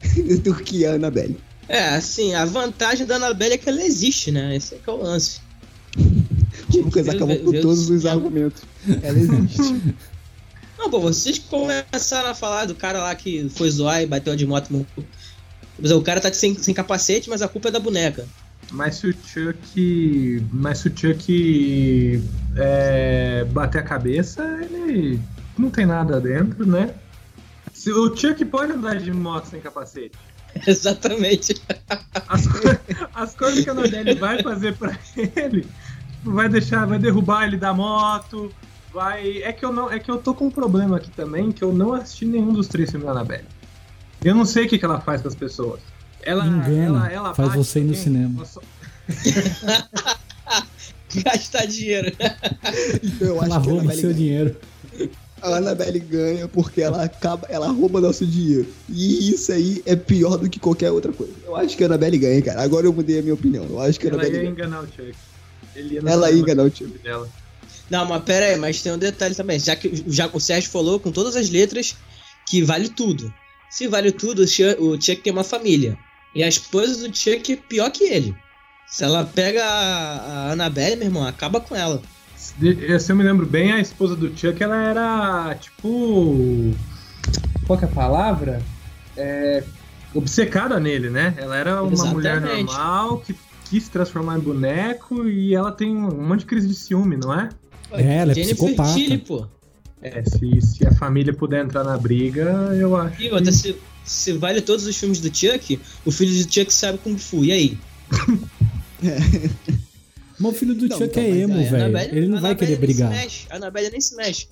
do 0.42 0.54
que 0.54 0.84
a 0.84 0.94
Annabelle. 0.94 1.36
É, 1.68 1.88
assim, 1.90 2.34
a 2.34 2.44
vantagem 2.44 3.06
da 3.06 3.16
Annabelle 3.16 3.54
é 3.54 3.58
que 3.58 3.68
ela 3.68 3.82
existe, 3.82 4.30
né? 4.30 4.54
Esse 4.56 4.74
é 4.74 4.78
que 4.78 4.88
é 4.88 4.92
o 4.92 4.96
lance. 5.02 5.40
O 6.74 6.78
Lucas 6.78 7.08
acabou 7.08 7.36
com 7.38 7.52
todos 7.52 7.88
os 7.90 8.04
argumentos. 8.06 8.62
Ela 9.02 9.18
existe. 9.18 9.62
Não, 10.78 10.90
pô, 10.90 11.00
vocês 11.00 11.38
começaram 11.38 12.30
a 12.30 12.34
falar 12.34 12.66
do 12.66 12.74
cara 12.74 13.02
lá 13.02 13.14
que 13.14 13.48
foi 13.50 13.70
zoar 13.70 14.02
e 14.02 14.06
bateu 14.06 14.36
de 14.36 14.46
moto. 14.46 14.86
O 15.78 16.02
cara 16.02 16.20
tá 16.20 16.32
sem, 16.32 16.54
sem 16.56 16.74
capacete, 16.74 17.28
mas 17.28 17.42
a 17.42 17.48
culpa 17.48 17.68
é 17.68 17.70
da 17.72 17.78
boneca. 17.80 18.26
Mas 18.70 18.96
se 18.96 19.06
o 19.08 19.12
Chuck. 19.12 20.42
Mas 20.52 20.78
se 20.78 20.88
o 20.88 20.96
Chuck 20.96 22.22
é, 22.56 23.44
bater 23.50 23.78
a 23.78 23.82
cabeça, 23.82 24.42
ele 24.62 25.20
não 25.56 25.70
tem 25.70 25.86
nada 25.86 26.20
dentro, 26.20 26.66
né? 26.66 26.94
Se, 27.72 27.92
o 27.92 28.14
Chuck 28.16 28.44
pode 28.44 28.72
andar 28.72 28.96
de 28.96 29.12
moto 29.12 29.46
sem 29.46 29.60
capacete. 29.60 30.16
Exatamente. 30.66 31.60
As, 32.28 32.46
co- 32.46 32.78
as 33.14 33.34
coisas 33.34 33.62
que 33.62 33.68
a 33.70 33.72
Annabelle 33.72 34.14
vai 34.14 34.42
fazer 34.42 34.74
pra 34.76 34.98
ele, 35.36 35.66
vai 36.24 36.48
deixar, 36.48 36.86
vai 36.86 36.98
derrubar 36.98 37.46
ele 37.46 37.56
da 37.58 37.74
moto, 37.74 38.50
vai. 38.92 39.42
É 39.42 39.52
que 39.52 39.64
eu 39.64 39.72
não, 39.72 39.90
é 39.90 39.98
que 39.98 40.10
eu 40.10 40.18
tô 40.18 40.34
com 40.34 40.46
um 40.46 40.50
problema 40.50 40.96
aqui 40.96 41.10
também, 41.10 41.52
que 41.52 41.62
eu 41.62 41.72
não 41.72 41.92
assisti 41.92 42.24
nenhum 42.24 42.52
dos 42.52 42.68
três 42.68 42.90
filmes 42.90 43.06
da 43.06 43.12
Annabelle. 43.12 43.44
Eu 44.24 44.34
não 44.34 44.44
sei 44.44 44.66
o 44.66 44.68
que, 44.68 44.78
que 44.78 44.84
ela 44.84 45.00
faz 45.00 45.22
com 45.22 45.28
as 45.28 45.34
pessoas. 45.34 45.80
Ela, 46.22 46.44
Engana, 46.46 47.06
ela, 47.08 47.12
ela 47.12 47.34
faz 47.34 47.54
você 47.54 47.80
ir 47.80 47.84
no 47.84 47.94
cinema. 47.94 48.44
só- 48.44 48.60
Gastar 51.24 51.66
dinheiro. 51.66 52.12
Então 53.02 53.28
eu 53.28 53.40
acho 53.40 53.46
Ela 53.52 53.60
que 53.60 53.68
a 53.68 53.72
rouba 53.72 53.92
seu 53.92 54.02
ganha. 54.02 54.14
dinheiro. 54.14 54.56
a 55.40 55.56
Annabelle 55.56 56.00
ganha 56.00 56.48
porque 56.48 56.82
ela 56.82 57.04
acaba, 57.04 57.46
ela 57.48 57.68
rouba 57.68 58.00
nosso 58.00 58.26
dinheiro. 58.26 58.66
E 58.88 59.30
isso 59.30 59.52
aí 59.52 59.82
é 59.86 59.94
pior 59.94 60.36
do 60.36 60.48
que 60.50 60.58
qualquer 60.58 60.90
outra 60.90 61.12
coisa. 61.12 61.32
Eu 61.44 61.54
acho 61.56 61.76
que 61.76 61.84
a 61.84 61.86
Annabelle 61.86 62.18
ganha, 62.18 62.42
cara. 62.42 62.62
Agora 62.62 62.86
eu 62.86 62.92
mudei 62.92 63.18
a 63.18 63.22
minha 63.22 63.34
opinião. 63.34 63.64
Eu 63.68 63.80
acho 63.80 63.98
que 64.00 64.06
a 64.06 64.10
Ela 64.10 64.16
Annabelle 64.22 64.36
ia 64.36 64.42
ganha. 64.42 64.52
enganar 64.52 64.80
o 64.82 64.86
Chuck. 64.86 65.14
Ele 65.74 65.94
ia 65.94 66.02
Ela 66.04 66.30
ia 66.30 66.40
enganar 66.40 66.64
o 66.64 66.70
Chuck. 66.70 66.98
dela. 66.98 67.28
Não, 67.90 68.04
mas 68.04 68.22
pera 68.24 68.46
aí, 68.46 68.56
mas 68.56 68.82
tem 68.82 68.92
um 68.92 68.98
detalhe 68.98 69.34
também. 69.34 69.58
Já 69.58 69.76
que 69.76 70.04
já 70.08 70.28
o 70.32 70.40
Sérgio 70.40 70.70
falou 70.70 70.98
com 70.98 71.12
todas 71.12 71.36
as 71.36 71.48
letras 71.50 71.96
que 72.48 72.62
vale 72.62 72.88
tudo. 72.88 73.32
Se 73.70 73.86
vale 73.88 74.10
tudo, 74.12 74.42
o 74.42 74.46
Chuck, 74.46 74.76
o 74.80 74.92
Chuck 75.00 75.16
tem 75.22 75.32
uma 75.32 75.44
família. 75.44 75.96
E 76.34 76.42
a 76.42 76.48
esposa 76.48 77.08
do 77.08 77.16
Chuck 77.16 77.52
é 77.52 77.56
pior 77.56 77.90
que 77.90 78.04
ele. 78.04 78.34
Se 78.88 79.04
ela 79.04 79.24
pega 79.24 79.64
a, 79.64 80.48
a 80.48 80.52
Annabelle, 80.52 80.96
meu 80.96 81.06
irmão, 81.06 81.26
acaba 81.26 81.60
com 81.60 81.74
ela. 81.74 82.00
De- 82.56 82.98
Se 83.00 83.10
eu 83.12 83.16
me 83.16 83.24
lembro 83.24 83.44
bem, 83.46 83.72
a 83.72 83.80
esposa 83.80 84.14
do 84.16 84.28
Chuck, 84.36 84.62
ela 84.62 84.76
era 84.82 85.54
tipo. 85.56 86.74
Qual 87.66 87.78
que 87.78 87.84
é 87.84 87.88
a 87.88 87.90
palavra? 87.90 88.62
É, 89.16 89.62
obcecada 90.14 90.78
nele, 90.78 91.10
né? 91.10 91.34
Ela 91.36 91.56
era 91.56 91.82
uma 91.82 91.92
Exatamente. 91.92 92.14
mulher 92.14 92.40
normal 92.40 93.18
que 93.18 93.34
quis 93.68 93.84
se 93.84 93.90
transformar 93.90 94.36
em 94.38 94.40
boneco 94.40 95.26
e 95.26 95.54
ela 95.54 95.72
tem 95.72 95.94
um 95.96 96.22
monte 96.24 96.40
de 96.40 96.46
crise 96.46 96.68
de 96.68 96.74
ciúme, 96.74 97.16
não 97.16 97.34
é? 97.34 97.48
É, 97.92 98.16
ela 98.16 98.32
é 98.32 98.34
Jennifer 98.34 98.56
psicopata. 98.56 98.94
Tilly, 98.94 99.18
pô. 99.18 99.46
É, 100.02 100.22
se, 100.24 100.60
se 100.60 100.86
a 100.86 100.92
família 100.92 101.32
puder 101.32 101.64
entrar 101.64 101.82
na 101.82 101.96
briga, 101.96 102.42
eu 102.78 102.96
acho. 102.96 103.20
E 103.22 103.30
outra, 103.30 103.50
se, 103.50 103.76
se 104.04 104.32
vale 104.32 104.60
todos 104.60 104.86
os 104.86 104.96
filmes 104.96 105.20
do 105.20 105.34
Chuck, 105.34 105.80
o 106.04 106.10
filho 106.10 106.44
do 106.44 106.52
Chuck 106.52 106.72
sabe 106.72 106.98
Kung 106.98 107.18
Fu. 107.18 107.44
E 107.44 107.52
aí? 107.52 107.78
Mas 110.38 110.52
o 110.52 110.54
filho 110.54 110.74
do 110.74 110.86
Não, 110.88 110.98
Chuck 110.98 111.18
então, 111.18 111.22
é 111.22 111.28
emo, 111.30 111.64
velho. 111.64 111.98
Ele 112.16 112.28
não 112.28 112.40
vai 112.40 112.54
querer 112.54 112.76
brigar. 112.76 113.10
A 113.50 113.56
Annabelle 113.56 113.90
nem 113.90 114.00
se 114.00 114.14
mexe. 114.14 114.46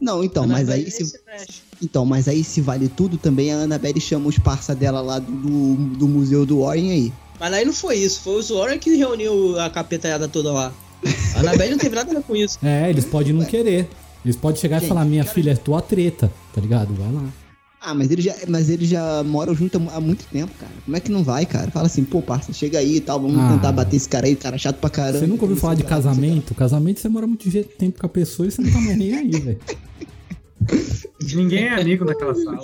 Não, 0.00 0.24
então, 0.24 0.46
mas 0.48 0.68
aí 0.68 0.90
se, 0.90 1.20
então, 1.80 2.04
mas 2.04 2.26
aí 2.26 2.42
se 2.42 2.60
vale 2.60 2.88
tudo 2.88 3.16
também, 3.16 3.52
a 3.52 3.58
Annabelle 3.58 4.00
chama 4.00 4.28
os 4.28 4.36
parça 4.36 4.74
dela 4.74 5.00
lá 5.00 5.20
do, 5.20 5.30
do, 5.30 5.76
do 5.96 6.08
museu 6.08 6.44
do 6.44 6.60
Warren 6.60 6.90
aí. 6.90 7.12
Mas 7.38 7.52
aí 7.52 7.64
não 7.64 7.72
foi 7.72 7.96
isso, 7.96 8.20
foi 8.20 8.40
os 8.40 8.50
Warren 8.50 8.78
que 8.78 8.96
reuniu 8.96 9.58
a 9.60 9.70
capetalhada 9.70 10.26
toda 10.26 10.52
lá. 10.52 10.72
A 11.34 11.40
Annabelle 11.40 11.70
não 11.72 11.78
teve 11.78 11.94
nada 11.94 12.10
a 12.10 12.14
ver 12.14 12.22
com 12.22 12.34
isso. 12.36 12.58
É, 12.62 12.88
eles 12.90 13.04
podem 13.04 13.32
não 13.32 13.44
querer. 13.44 13.88
Eles 14.24 14.36
podem 14.36 14.60
chegar 14.60 14.78
e 14.78 14.80
Gente, 14.80 14.88
falar, 14.88 15.04
minha 15.04 15.22
cara- 15.22 15.34
filha, 15.34 15.50
é 15.52 15.54
tua 15.54 15.80
treta, 15.80 16.30
tá 16.54 16.60
ligado? 16.60 16.92
Vai 16.94 17.12
lá. 17.12 17.24
Ah, 17.80 17.94
mas 17.94 18.10
eles 18.10 18.24
já, 18.24 18.34
mas 18.48 18.68
eles 18.68 18.88
já 18.88 19.22
moram 19.22 19.54
junto 19.54 19.80
há 19.94 20.00
muito 20.00 20.24
tempo, 20.26 20.50
cara. 20.58 20.72
Como 20.84 20.96
é 20.96 20.98
que 21.00 21.12
não 21.12 21.22
vai, 21.22 21.46
cara? 21.46 21.70
Fala 21.70 21.86
assim, 21.86 22.02
pô, 22.02 22.20
parça, 22.20 22.52
chega 22.52 22.78
aí 22.80 22.96
e 22.96 23.00
tal, 23.00 23.20
vamos 23.20 23.38
Ah. 23.38 23.52
tentar 23.52 23.70
bater 23.70 23.94
esse 23.96 24.08
cara 24.08 24.26
aí, 24.26 24.34
cara 24.34 24.58
chato 24.58 24.76
pra 24.78 24.90
caramba. 24.90 25.20
Você 25.20 25.26
nunca 25.28 25.44
ouviu 25.44 25.56
falar 25.56 25.74
de 25.74 25.84
lá. 25.84 25.88
casamento? 25.88 26.52
Casamento 26.54 26.98
você 26.98 27.08
mora 27.08 27.26
muito 27.28 27.48
tempo 27.78 28.00
com 28.00 28.06
a 28.06 28.08
pessoa 28.08 28.48
e 28.48 28.50
você 28.50 28.60
não 28.62 28.72
tá 28.72 28.80
mais 28.80 28.96
nem 28.96 29.14
aí, 29.14 29.30
velho. 29.30 29.58
Ninguém 31.34 31.64
é 31.66 31.80
amigo 31.80 32.04
naquela 32.04 32.34
sala. 32.36 32.58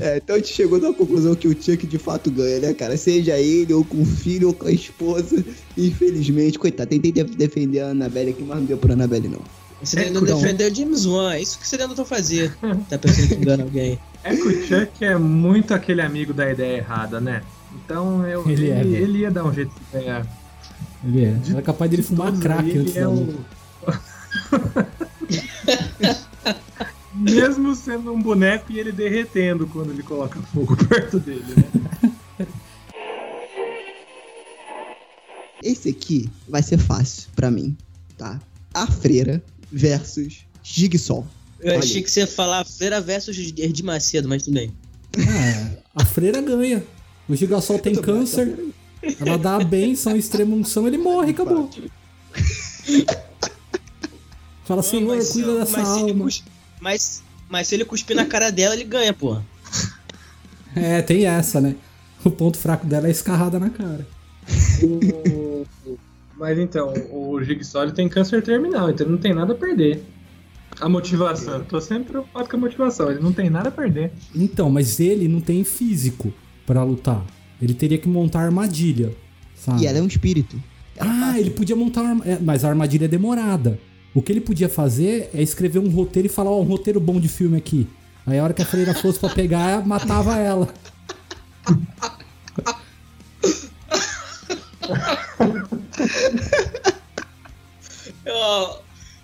É, 0.00 0.18
então 0.18 0.36
a 0.36 0.38
gente 0.38 0.52
chegou 0.52 0.78
na 0.80 0.92
conclusão 0.92 1.34
que 1.34 1.48
o 1.48 1.52
Chuck 1.52 1.86
de 1.86 1.98
fato 1.98 2.30
ganha, 2.30 2.60
né, 2.60 2.74
cara? 2.74 2.96
Seja 2.96 3.38
ele, 3.38 3.72
ou 3.72 3.84
com 3.84 4.02
o 4.02 4.06
filho, 4.06 4.48
ou 4.48 4.54
com 4.54 4.66
a 4.66 4.70
esposa. 4.72 5.44
Infelizmente, 5.76 6.58
coitado, 6.58 6.90
tentei 6.90 7.10
def- 7.12 7.34
defender 7.34 7.80
a 7.80 7.88
Annabelle 7.88 8.30
aqui, 8.30 8.42
mas 8.42 8.58
não 8.58 8.64
deu 8.64 8.76
pra 8.78 8.92
Annabelle, 8.92 9.28
não. 9.28 9.40
Você 9.82 9.98
É, 10.00 10.04
ainda 10.04 10.20
então. 10.20 10.40
defendeu 10.40 10.70
o 10.70 10.74
James 10.74 11.04
Wan, 11.06 11.34
é 11.34 11.42
isso 11.42 11.58
que 11.58 11.66
você 11.66 11.76
tentou 11.76 12.04
fazer. 12.04 12.54
Tá 12.88 12.96
pensando 12.98 13.28
que 13.28 13.34
engana 13.34 13.62
alguém. 13.64 13.98
É 14.22 14.34
que 14.34 14.42
o 14.42 14.62
Chuck 14.66 15.04
é 15.04 15.16
muito 15.18 15.74
aquele 15.74 16.00
amigo 16.00 16.32
da 16.32 16.50
ideia 16.50 16.78
errada, 16.78 17.20
né? 17.20 17.42
Então 17.84 18.26
eu, 18.26 18.42
Ele 18.48 18.66
ele, 18.66 18.96
é, 18.96 19.00
ele 19.00 19.18
ia 19.18 19.30
dar 19.30 19.44
um 19.44 19.52
jeito 19.52 19.70
de 19.70 19.98
ganhar. 19.98 20.26
Ele 21.04 21.24
é. 21.24 21.30
De- 21.32 21.52
Era 21.52 21.60
capaz 21.62 21.90
dele 21.90 22.02
De 22.02 22.08
fumar 22.08 22.32
crack 22.38 22.78
antes 22.78 22.96
ele 22.96 22.98
é 22.98 23.02
da 23.02 23.10
o- 23.10 23.14
luta. 23.14 23.44
Mesmo 27.14 27.74
sendo 27.74 28.12
um 28.12 28.20
boneco 28.20 28.72
e 28.72 28.78
ele 28.78 28.90
derretendo 28.92 29.66
quando 29.68 29.90
ele 29.92 30.02
coloca 30.02 30.40
fogo 30.52 30.76
perto 30.88 31.18
dele, 31.20 31.44
né? 31.56 32.46
Esse 35.62 35.88
aqui 35.90 36.28
vai 36.48 36.62
ser 36.62 36.78
fácil 36.78 37.28
pra 37.34 37.50
mim, 37.50 37.76
tá? 38.18 38.40
A 38.74 38.86
Freira 38.86 39.42
versus 39.72 40.40
Jigsaw. 40.62 41.26
Eu 41.60 41.70
Olha 41.72 41.78
achei 41.78 42.02
que 42.02 42.10
você 42.10 42.20
ia 42.20 42.26
falar 42.26 42.64
Feira 42.66 43.00
versus 43.00 43.36
Erdi 43.56 43.82
Macedo, 43.82 44.28
mas 44.28 44.42
tudo 44.42 44.54
bem. 44.54 44.70
Ah, 45.16 45.70
a 46.02 46.04
freira 46.04 46.42
ganha. 46.42 46.84
O 47.28 47.34
Gigassol 47.34 47.78
tem 47.78 47.94
câncer. 47.94 48.58
Ela 49.20 49.38
dá 49.38 49.56
a 49.56 49.64
benção, 49.64 50.14
extrema 50.16 50.54
unção, 50.54 50.86
ele 50.86 50.98
morre, 50.98 51.30
acabou. 51.30 51.70
Fala, 54.64 54.82
Senhor, 54.82 55.16
cuida 55.26 55.58
dessa 55.60 55.84
se 55.84 56.00
alma. 56.00 56.24
cus- 56.24 56.42
mas, 56.80 57.22
mas 57.48 57.68
se 57.68 57.74
ele 57.74 57.84
cuspir 57.84 58.14
na 58.16 58.24
cara 58.26 58.50
dela, 58.50 58.74
ele 58.74 58.84
ganha, 58.84 59.12
pô. 59.12 59.38
É, 60.76 61.00
tem 61.02 61.24
essa, 61.24 61.60
né? 61.60 61.76
O 62.24 62.30
ponto 62.32 62.58
fraco 62.58 62.84
dela 62.84 63.06
é 63.06 63.10
escarrada 63.12 63.60
na 63.60 63.70
cara. 63.70 64.04
O- 64.82 65.64
Mas 66.36 66.58
então, 66.58 66.92
o 67.12 67.40
Jigsaw 67.44 67.90
tem 67.92 68.08
câncer 68.08 68.42
terminal, 68.42 68.90
então 68.90 69.06
ele 69.06 69.12
não 69.14 69.20
tem 69.20 69.32
nada 69.32 69.52
a 69.52 69.56
perder. 69.56 70.02
A 70.80 70.88
motivação, 70.88 71.58
eu 71.58 71.64
tô 71.64 71.80
sempre 71.80 72.10
preocupado 72.10 72.48
com 72.48 72.56
a 72.56 72.58
motivação, 72.60 73.08
ele 73.08 73.20
não 73.20 73.32
tem 73.32 73.48
nada 73.48 73.68
a 73.68 73.72
perder. 73.72 74.10
Então, 74.34 74.68
mas 74.68 74.98
ele 74.98 75.28
não 75.28 75.40
tem 75.40 75.62
físico 75.62 76.34
pra 76.66 76.82
lutar. 76.82 77.24
Ele 77.62 77.72
teria 77.72 77.96
que 77.96 78.08
montar 78.08 78.40
armadilha. 78.40 79.14
Sabe? 79.54 79.82
E 79.82 79.86
ela 79.86 79.98
é 79.98 80.02
um 80.02 80.08
espírito. 80.08 80.60
Ah, 80.98 81.38
ele 81.38 81.50
podia 81.50 81.76
montar 81.76 82.02
é, 82.26 82.38
Mas 82.40 82.64
a 82.64 82.68
armadilha 82.68 83.04
é 83.04 83.08
demorada. 83.08 83.78
O 84.14 84.22
que 84.22 84.30
ele 84.30 84.40
podia 84.40 84.68
fazer 84.68 85.28
é 85.34 85.42
escrever 85.42 85.80
um 85.80 85.88
roteiro 85.90 86.26
e 86.26 86.30
falar, 86.30 86.50
ó, 86.50 86.60
um 86.60 86.64
roteiro 86.64 87.00
bom 87.00 87.18
de 87.18 87.28
filme 87.28 87.56
aqui. 87.58 87.86
Aí 88.24 88.38
a 88.38 88.44
hora 88.44 88.54
que 88.54 88.62
a 88.62 88.66
freira 88.66 88.94
fosse 88.94 89.18
pra 89.18 89.28
pegar, 89.28 89.84
matava 89.86 90.36
ela. 90.38 90.72
Ó, 98.26 98.78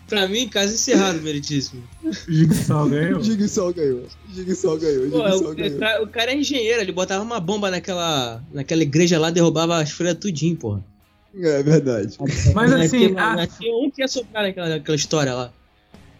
pra 0.09 0.29
mim, 0.29 0.48
caso 0.48 0.74
encerrado, 0.74 1.20
meritíssimo. 1.22 1.83
Jigsaw 2.29 2.88
ganhou. 2.88 3.22
Jigsaw 3.24 3.72
ganhou. 3.72 4.07
Jigsaw 4.35 4.76
ganhou. 4.76 5.11
Pô, 5.11 5.29
Jigsaw 5.31 5.50
o, 5.50 5.55
ganhou. 5.55 5.79
cara, 5.79 6.03
o 6.03 6.07
cara 6.09 6.33
é 6.33 6.37
engenheiro, 6.37 6.81
ele 6.81 6.92
botava 6.92 7.22
uma 7.22 7.40
bomba 7.40 7.70
naquela, 7.70 8.42
naquela 8.53 8.83
igreja 8.83 9.18
lá, 9.18 9.31
derrubava 9.31 9.81
as 9.81 9.90
freiras 9.90 10.18
tudinho, 10.18 10.57
porra. 10.57 10.85
É 11.35 11.62
verdade. 11.62 12.16
Mas 12.21 12.53
Mas 12.55 12.73
assim, 12.73 13.09
tinha- 13.09 13.23
a- 13.23 13.35
mas 13.37 13.57
tinha 13.59 13.75
um 13.77 13.90
que 13.90 14.03
ia 14.03 14.09
soprar 14.09 14.43
naquela, 14.45 14.69
naquela 14.69 14.97
história 14.97 15.35
lá. 15.35 15.53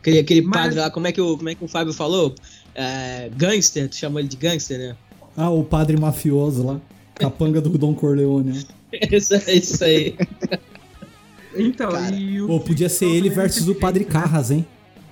Aquele, 0.01 0.18
aquele 0.18 0.42
Mas- 0.42 0.61
padre 0.62 0.79
lá, 0.81 0.90
como 0.90 1.07
é, 1.07 1.12
que 1.12 1.20
o, 1.20 1.37
como 1.37 1.49
é 1.49 1.55
que 1.55 1.64
o 1.64 1.68
Fábio 1.68 1.92
falou? 1.92 2.35
É, 2.75 3.29
gangster, 3.37 3.88
tu 3.88 3.96
chamou 3.96 4.18
ele 4.20 4.29
de 4.29 4.37
gangster, 4.37 4.79
né? 4.79 4.96
Ah, 5.37 5.51
o 5.51 5.64
padre 5.64 5.99
mafioso 5.99 6.64
lá. 6.66 6.81
Capanga 7.16 7.61
do 7.61 7.70
Dom 7.77 7.94
Corleone. 7.94 8.64
Isso, 9.12 9.35
é 9.35 9.53
isso 9.55 9.85
aí. 9.85 10.16
Então, 11.53 11.90
Cara, 11.90 12.14
e 12.14 12.40
o 12.40 12.46
Pô, 12.46 12.61
podia 12.61 12.88
ser 12.88 13.07
ele 13.07 13.29
versus 13.29 13.66
o 13.66 13.75
Padre 13.75 14.05
né? 14.05 14.11
Carras, 14.11 14.53
hein? 14.53 14.64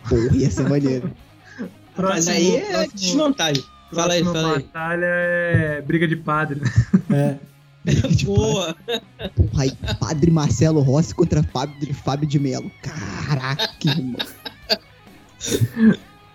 Porra, 0.09 0.37
ia 0.37 0.49
ser 0.49 0.69
maneiro. 0.69 1.11
Mas 1.59 1.69
Próximo- 1.97 2.33
aí 2.37 2.57
é 2.57 2.61
próximo- 2.71 2.93
desvantagem. 2.95 3.65
Fala 3.93 4.13
aí, 4.15 4.23
Próxima 4.23 4.43
fala 4.43 4.57
aí. 4.57 4.63
batalha 4.63 5.05
é 5.07 5.83
briga 5.85 6.07
de 6.07 6.15
padre. 6.15 6.61
né? 7.09 7.37
É. 7.43 7.58
Boa! 8.25 8.77
Porra, 9.35 9.63
aí, 9.63 9.73
Padre 9.99 10.31
Marcelo 10.31 10.81
Rossi 10.81 11.15
contra 11.15 11.43
Fábio, 11.43 11.95
Fábio 11.95 12.29
de 12.29 12.39
Melo. 12.39 12.71
Caraca, 12.83 13.69
irmão. 13.85 14.17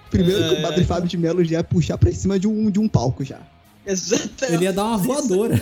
Primeiro 0.09 0.49
que 0.49 0.55
o 0.55 0.61
Padre 0.61 0.85
Fábio 0.85 1.09
de 1.09 1.17
Melo 1.17 1.43
já 1.43 1.57
ia 1.57 1.63
puxar 1.63 1.97
pra 1.97 2.11
cima 2.11 2.39
de 2.39 2.47
um, 2.47 2.69
de 2.69 2.79
um 2.79 2.87
palco 2.87 3.23
já. 3.23 3.39
Exatamente. 3.85 4.53
Ele 4.53 4.63
ia 4.65 4.73
dar 4.73 4.85
uma 4.85 4.97
voadora. 4.97 5.59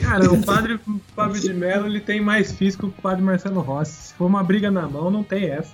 Cara, 0.00 0.32
o 0.32 0.42
padre 0.42 0.78
Fábio 1.14 1.40
de 1.40 1.52
Mello 1.52 1.86
ele 1.86 2.00
tem 2.00 2.20
mais 2.20 2.52
físico 2.52 2.90
que 2.90 2.98
o 2.98 3.02
padre 3.02 3.22
Marcelo 3.22 3.60
Rossi. 3.60 4.08
Se 4.08 4.14
for 4.14 4.26
uma 4.26 4.42
briga 4.42 4.70
na 4.70 4.88
mão, 4.88 5.10
não 5.10 5.22
tem 5.22 5.44
essa. 5.46 5.72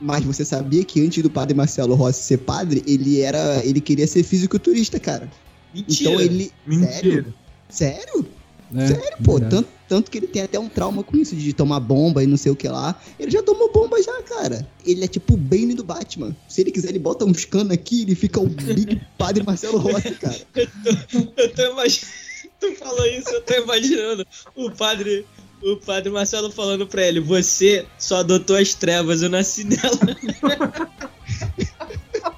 Mas 0.00 0.24
você 0.24 0.44
sabia 0.44 0.84
que 0.84 1.04
antes 1.04 1.22
do 1.22 1.30
Padre 1.30 1.54
Marcelo 1.54 1.94
Rossi 1.94 2.24
ser 2.24 2.38
padre, 2.38 2.82
ele 2.86 3.20
era. 3.20 3.64
ele 3.64 3.80
queria 3.80 4.06
ser 4.06 4.24
fisiculturista, 4.24 4.98
cara. 4.98 5.30
Mentira. 5.72 6.10
Então 6.10 6.20
ele. 6.20 6.52
Mentira. 6.66 6.92
Sério? 6.92 7.34
Sério? 7.72 8.26
É, 8.74 8.86
Sério, 8.86 9.18
pô. 9.24 9.40
Tanto, 9.40 9.68
tanto 9.88 10.10
que 10.10 10.18
ele 10.18 10.26
tem 10.26 10.42
até 10.42 10.58
um 10.58 10.68
trauma 10.68 11.02
com 11.02 11.16
isso, 11.16 11.34
de 11.34 11.52
tomar 11.52 11.80
bomba 11.80 12.22
e 12.22 12.26
não 12.26 12.36
sei 12.36 12.52
o 12.52 12.56
que 12.56 12.68
lá. 12.68 12.98
Ele 13.18 13.30
já 13.30 13.42
tomou 13.42 13.72
bomba 13.72 14.02
já, 14.02 14.22
cara. 14.22 14.66
Ele 14.84 15.04
é 15.04 15.08
tipo 15.08 15.34
o 15.34 15.36
Bane 15.36 15.74
do 15.74 15.84
Batman. 15.84 16.34
Se 16.48 16.60
ele 16.60 16.70
quiser, 16.70 16.90
ele 16.90 16.98
bota 16.98 17.24
uns 17.24 17.44
canos 17.44 17.72
aqui 17.72 18.02
ele 18.02 18.14
fica 18.14 18.40
o 18.40 18.46
Big 18.46 19.00
Padre 19.18 19.42
Marcelo 19.44 19.78
Rossi, 19.78 20.10
cara. 20.20 20.36
Eu 20.54 21.54
tô 21.54 21.62
imaginando. 21.72 22.12
Tu 22.60 22.76
falou 22.76 23.06
isso, 23.06 23.28
eu 23.30 23.42
tô 23.42 23.54
imaginando 23.54 24.26
o 24.54 24.70
padre. 24.70 25.26
O 25.62 25.76
padre 25.76 26.10
Marcelo 26.10 26.50
falando 26.50 26.86
pra 26.86 27.06
ele: 27.06 27.20
Você 27.20 27.86
só 27.98 28.16
adotou 28.18 28.56
as 28.56 28.74
trevas, 28.74 29.22
eu 29.22 29.28
nasci 29.28 29.64
nela. 29.64 29.98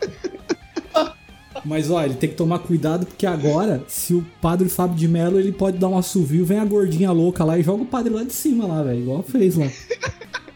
Mas 1.64 1.90
ó, 1.90 2.04
ele 2.04 2.14
tem 2.14 2.28
que 2.28 2.34
tomar 2.34 2.58
cuidado 2.58 3.06
porque 3.06 3.26
agora, 3.26 3.82
se 3.88 4.12
o 4.12 4.24
padre 4.40 4.68
Fábio 4.68 4.96
de 4.96 5.08
Mello, 5.08 5.40
ele 5.40 5.52
pode 5.52 5.78
dar 5.78 5.88
um 5.88 5.96
assovio, 5.96 6.44
vem 6.44 6.58
a 6.58 6.64
gordinha 6.64 7.10
louca 7.10 7.42
lá 7.42 7.58
e 7.58 7.62
joga 7.62 7.82
o 7.82 7.86
padre 7.86 8.12
lá 8.12 8.22
de 8.22 8.32
cima 8.32 8.66
lá, 8.66 8.82
velho. 8.82 9.00
Igual 9.00 9.22
fez 9.22 9.56
lá. 9.56 9.66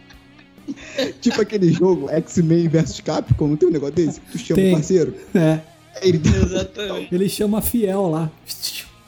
tipo 1.21 1.40
aquele 1.40 1.73
jogo 1.73 2.11
X-Men 2.11 2.68
vs 2.68 3.01
Capcom, 3.01 3.49
não 3.49 3.57
tem 3.57 3.68
um 3.68 3.73
negócio 3.73 3.94
desse? 3.94 4.21
Que 4.21 4.33
tu 4.33 4.38
chama 4.38 4.61
Tem. 4.61 4.73
o 4.73 4.75
parceiro? 4.75 5.14
É. 5.35 5.61
Aí 6.03 6.09
ele 6.11 6.21
Exatamente. 6.29 7.14
Ele 7.14 7.29
chama 7.29 7.59
a 7.59 7.62
Fiel 7.62 8.09
lá. 8.09 8.31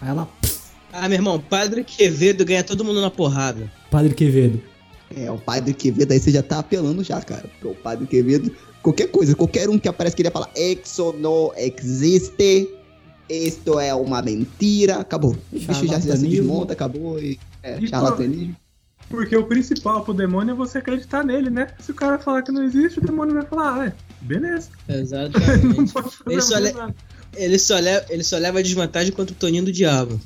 Aí 0.00 0.08
ela. 0.08 0.28
Ah, 0.92 1.08
meu 1.08 1.18
irmão, 1.18 1.38
Padre 1.38 1.84
Quevedo 1.84 2.44
ganha 2.44 2.64
todo 2.64 2.84
mundo 2.84 3.00
na 3.00 3.10
porrada. 3.10 3.70
Padre 3.90 4.14
Quevedo. 4.14 4.60
É, 5.16 5.30
o 5.30 5.38
Padre 5.38 5.74
Quevedo, 5.74 6.12
aí 6.12 6.18
você 6.18 6.30
já 6.30 6.42
tá 6.42 6.58
apelando 6.58 7.04
já, 7.04 7.20
cara. 7.20 7.42
Porque 7.42 7.68
o 7.68 7.74
Padre 7.74 8.06
Quevedo, 8.06 8.50
qualquer 8.82 9.08
coisa, 9.08 9.34
qualquer 9.34 9.68
um 9.68 9.78
que 9.78 9.88
aparece 9.88 10.14
que 10.16 10.22
ele 10.22 10.28
ia 10.28 10.32
falar 10.32 10.50
Exo 10.54 11.12
não 11.18 11.52
existe, 11.56 12.68
isto 13.28 13.78
é 13.78 13.94
uma 13.94 14.20
mentira, 14.22 14.96
acabou. 14.96 15.36
O 15.52 15.58
bicho 15.58 15.86
já, 15.86 16.00
já 16.00 16.16
se 16.16 16.26
desmonta, 16.26 16.72
acabou 16.72 17.18
e... 17.18 17.38
É, 17.62 17.78
E 17.78 17.88
charlatanismo. 17.88 18.56
Porque 19.08 19.36
o 19.36 19.44
principal 19.44 20.04
pro 20.04 20.14
demônio 20.14 20.52
é 20.52 20.54
você 20.54 20.78
acreditar 20.78 21.24
nele, 21.24 21.50
né? 21.50 21.68
Se 21.80 21.90
o 21.90 21.94
cara 21.94 22.18
falar 22.18 22.42
que 22.42 22.52
não 22.52 22.62
existe, 22.62 23.00
o 23.00 23.02
demônio 23.02 23.34
vai 23.34 23.44
falar, 23.44 23.80
ah, 23.82 23.86
é, 23.86 23.92
beleza. 24.20 24.70
não 24.88 24.96
Exatamente. 24.96 25.92
pode 25.92 26.16
fazer 26.16 26.32
Ele 26.32 26.40
só, 26.42 26.60
nada. 26.60 26.94
ele, 27.36 27.58
só 27.58 27.78
leva, 27.78 28.06
ele 28.08 28.22
só 28.24 28.38
leva 28.38 28.62
desvantagem 28.62 29.12
contra 29.12 29.34
o 29.34 29.36
Toninho 29.36 29.64
do 29.64 29.72
Diabo. 29.72 30.20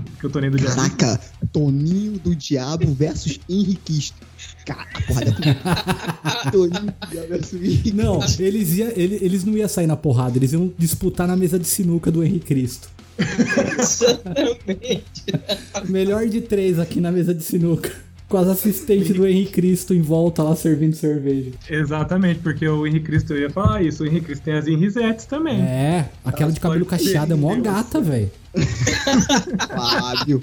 Que 0.20 0.26
eu 0.26 0.30
tô 0.30 0.40
nem 0.40 0.50
do 0.50 0.56
diabo. 0.58 0.74
Caraca, 0.76 1.20
Toninho 1.52 2.18
do 2.18 2.34
Diabo 2.34 2.92
versus 2.94 3.38
Henriquisto. 3.48 4.16
Cara, 4.66 4.86
porra, 5.06 5.24
da... 5.24 6.50
Toninho 6.50 6.70
do 7.00 7.06
Diabo 7.10 7.28
versus 7.28 7.54
Henriquisto. 7.62 7.96
Não, 7.96 8.20
eles, 8.38 8.72
ia, 8.76 8.92
ele- 8.98 9.18
eles 9.22 9.44
não 9.44 9.56
iam 9.56 9.68
sair 9.68 9.86
na 9.86 9.96
porrada, 9.96 10.36
eles 10.38 10.52
iam 10.52 10.72
disputar 10.78 11.26
na 11.28 11.36
mesa 11.36 11.58
de 11.58 11.66
sinuca 11.66 12.10
do 12.10 12.22
Henrique 12.24 12.46
Cristo. 12.46 12.88
Exatamente. 13.78 15.04
Melhor 15.88 16.26
de 16.26 16.40
três 16.40 16.78
aqui 16.78 17.00
na 17.00 17.12
mesa 17.12 17.34
de 17.34 17.42
sinuca. 17.42 17.90
Com 18.28 18.38
as 18.38 18.48
assistentes 18.48 19.14
do 19.14 19.26
Henrique 19.26 19.52
Cristo 19.52 19.94
em 19.94 20.00
volta 20.00 20.42
lá 20.42 20.56
servindo 20.56 20.94
cerveja. 20.96 21.50
Exatamente, 21.68 22.40
porque 22.40 22.66
o 22.66 22.86
Henrique 22.86 23.06
Cristo 23.06 23.34
ia 23.34 23.50
falar 23.50 23.82
isso. 23.82 24.02
O 24.02 24.06
Henrique 24.06 24.26
Cristo 24.26 24.42
tem 24.42 24.54
as 24.54 24.66
Henrisettes 24.66 25.26
também. 25.26 25.60
É, 25.60 26.08
aquela 26.24 26.50
de 26.50 26.58
cabelo 26.58 26.86
cacheado 26.86 27.34
é 27.34 27.36
mó 27.36 27.54
gata, 27.56 28.00
velho. 28.00 28.30
Fábio. 29.68 30.42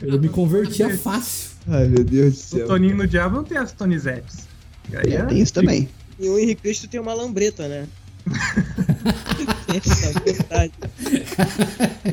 Eu 0.00 0.20
me 0.20 0.28
convertia 0.28 0.96
fácil. 0.96 1.50
Ai, 1.68 1.88
meu 1.88 2.04
Deus 2.04 2.34
do 2.34 2.38
O 2.38 2.58
céu. 2.58 2.66
Toninho 2.66 2.96
no 2.96 3.06
Diabo 3.06 3.36
não 3.36 3.44
tem 3.44 3.56
as 3.58 3.72
Tonizettes. 3.72 4.48
Aí 4.92 5.14
É, 5.14 5.24
tem 5.24 5.40
isso 5.40 5.52
também. 5.54 5.88
E 6.18 6.28
o 6.28 6.38
Henrique 6.38 6.62
Cristo 6.62 6.88
tem 6.88 7.00
uma 7.00 7.14
lambreta, 7.14 7.68
né? 7.68 7.86
Essa 9.74 10.64
é. 10.64 10.70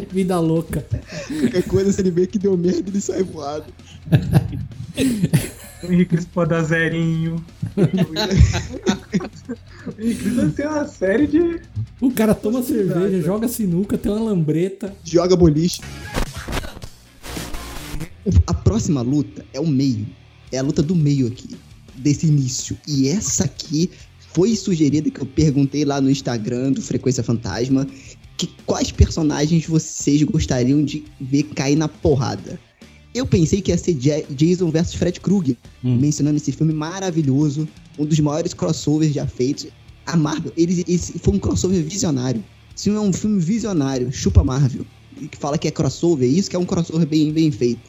Vida 0.11 0.39
louca. 0.39 0.85
Qualquer 1.27 1.63
coisa, 1.63 1.91
se 1.91 2.01
ele 2.01 2.11
vê 2.11 2.25
que 2.25 2.39
deu 2.39 2.57
merda, 2.57 2.89
ele 2.89 3.01
sai 3.01 3.23
voado. 3.23 3.65
O 5.81 5.91
Henrique 5.91 6.15
Cristo 6.15 6.29
pode 6.33 6.49
dar 6.49 6.63
zerinho. 6.63 7.43
o 9.87 10.01
Henrique 10.01 10.51
tem 10.55 10.67
uma 10.67 10.85
série 10.87 11.25
de. 11.25 11.61
O 12.01 12.11
cara 12.11 12.35
toma 12.35 12.61
cerveja, 12.61 13.07
né? 13.07 13.21
joga 13.21 13.47
sinuca, 13.47 13.97
tem 13.97 14.11
uma 14.11 14.21
lambreta. 14.21 14.93
Joga 15.03 15.37
boliche. 15.37 15.81
A 18.45 18.53
próxima 18.53 19.01
luta 19.01 19.45
é 19.53 19.59
o 19.59 19.67
meio. 19.67 20.05
É 20.51 20.57
a 20.57 20.61
luta 20.61 20.83
do 20.83 20.95
meio 20.95 21.27
aqui. 21.27 21.57
Desse 21.95 22.27
início. 22.27 22.77
E 22.85 23.07
essa 23.07 23.45
aqui 23.45 23.89
foi 24.33 24.55
sugerida 24.55 25.09
que 25.09 25.21
eu 25.21 25.25
perguntei 25.25 25.85
lá 25.85 26.01
no 26.01 26.09
Instagram 26.09 26.73
do 26.73 26.81
Frequência 26.81 27.23
Fantasma. 27.23 27.87
Que 28.35 28.47
quais 28.65 28.91
personagens 28.91 29.65
vocês 29.65 30.21
gostariam 30.23 30.83
de 30.83 31.05
ver 31.19 31.43
cair 31.43 31.77
na 31.77 31.87
porrada? 31.87 32.59
Eu 33.13 33.25
pensei 33.25 33.61
que 33.61 33.71
ia 33.71 33.77
ser 33.77 33.95
Ja- 33.99 34.23
Jason 34.29 34.69
versus 34.69 34.93
Fred 34.95 35.19
Krueger, 35.19 35.55
Hum. 35.83 35.97
mencionando 35.97 36.37
esse 36.37 36.51
filme 36.51 36.73
maravilhoso, 36.73 37.67
um 37.97 38.05
dos 38.05 38.19
maiores 38.19 38.53
crossovers 38.53 39.13
já 39.13 39.25
feitos. 39.25 39.67
A 40.05 40.15
Marvel, 40.15 40.51
eles, 40.57 40.83
esse 40.87 41.19
foi 41.19 41.33
um 41.35 41.39
crossover 41.39 41.83
visionário. 41.83 42.43
Esse 42.75 42.85
filme 42.85 42.97
é 42.99 43.01
um 43.01 43.13
filme 43.13 43.39
visionário, 43.39 44.11
chupa 44.11 44.43
Marvel. 44.43 44.85
E 45.19 45.27
Que 45.27 45.37
fala 45.37 45.57
que 45.57 45.67
é 45.67 45.71
crossover, 45.71 46.29
isso 46.29 46.49
que 46.49 46.55
é 46.55 46.59
um 46.59 46.65
crossover 46.65 47.05
bem, 47.07 47.31
bem 47.31 47.51
feito. 47.51 47.81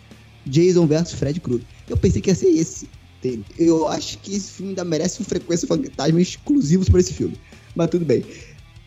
Jason 0.46 0.86
versus 0.86 1.18
Fred 1.18 1.38
Krueger. 1.40 1.66
Eu 1.88 1.96
pensei 1.96 2.20
que 2.20 2.30
ia 2.30 2.34
ser 2.34 2.48
esse. 2.48 2.88
entende? 3.22 3.44
Eu 3.58 3.86
acho 3.88 4.18
que 4.18 4.34
esse 4.34 4.50
filme 4.50 4.70
ainda 4.70 4.84
merece 4.84 5.20
um 5.20 5.24
frequência 5.24 5.68
fantasma 5.68 6.20
exclusivos 6.20 6.88
para 6.88 7.00
esse 7.00 7.12
filme. 7.12 7.36
Mas 7.76 7.88
tudo 7.90 8.04
bem. 8.04 8.24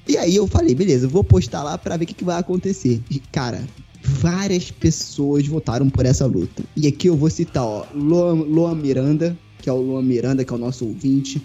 E 0.08 0.18
aí 0.18 0.36
eu 0.36 0.48
falei, 0.48 0.74
beleza, 0.76 1.06
eu 1.06 1.10
vou 1.10 1.24
postar 1.24 1.64
lá 1.64 1.78
pra 1.78 1.96
ver 1.96 2.04
o 2.04 2.08
que, 2.08 2.14
que 2.16 2.24
vai 2.26 2.38
acontecer. 2.40 3.00
E, 3.10 3.20
cara, 3.20 3.64
várias 4.04 4.70
pessoas 4.70 5.48
votaram 5.48 5.90
por 5.90 6.06
essa 6.06 6.26
luta. 6.26 6.64
E 6.76 6.88
aqui 6.88 7.08
eu 7.08 7.16
vou 7.16 7.30
citar, 7.30 7.64
ó, 7.64 7.86
Luan 7.94 8.76
Miranda, 8.76 9.38
que 9.62 9.70
é 9.70 9.74
o 9.74 9.78
Luan 9.82 10.02
Miranda, 10.04 10.44
que 10.44 10.52
é 10.52 10.56
o 10.56 10.60
nosso 10.60 10.86
ouvinte. 10.86 11.42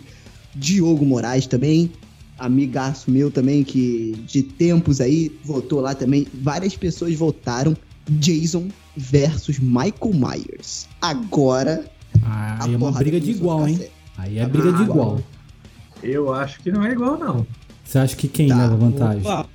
Diogo 0.55 1.05
Moraes 1.07 1.47
também, 1.47 1.91
amigaço 2.39 3.11
meu 3.11 3.31
também, 3.31 3.63
que 3.63 4.17
de 4.27 4.43
tempos 4.43 5.01
aí 5.01 5.31
votou 5.45 5.81
lá 5.81 5.95
também. 5.95 6.27
Várias 6.43 6.77
pessoas 6.77 7.15
votaram 7.15 7.77
Jason 8.11 8.69
versus 8.97 9.59
Michael 9.61 10.13
Myers. 10.15 10.89
Agora. 11.01 11.89
Ah, 12.25 12.65
aí 12.65 12.75
é 12.75 12.77
uma 12.77 12.91
briga 12.91 13.21
de 13.21 13.31
igual, 13.31 13.69
hein? 13.69 13.79
Aí 14.17 14.39
é 14.39 14.47
briga 14.47 14.73
de 14.73 14.83
Ah, 14.83 14.85
igual. 14.85 15.21
Eu 16.03 16.33
acho 16.33 16.61
que 16.61 16.73
não 16.73 16.83
é 16.85 16.93
igual, 16.93 17.19
não. 17.19 17.47
Você 17.85 17.99
acha 17.99 18.17
que 18.17 18.27
quem 18.27 18.49
Tá. 18.49 18.57
leva 18.57 18.77
vantagem? 18.77 19.21
Opa, 19.23 19.47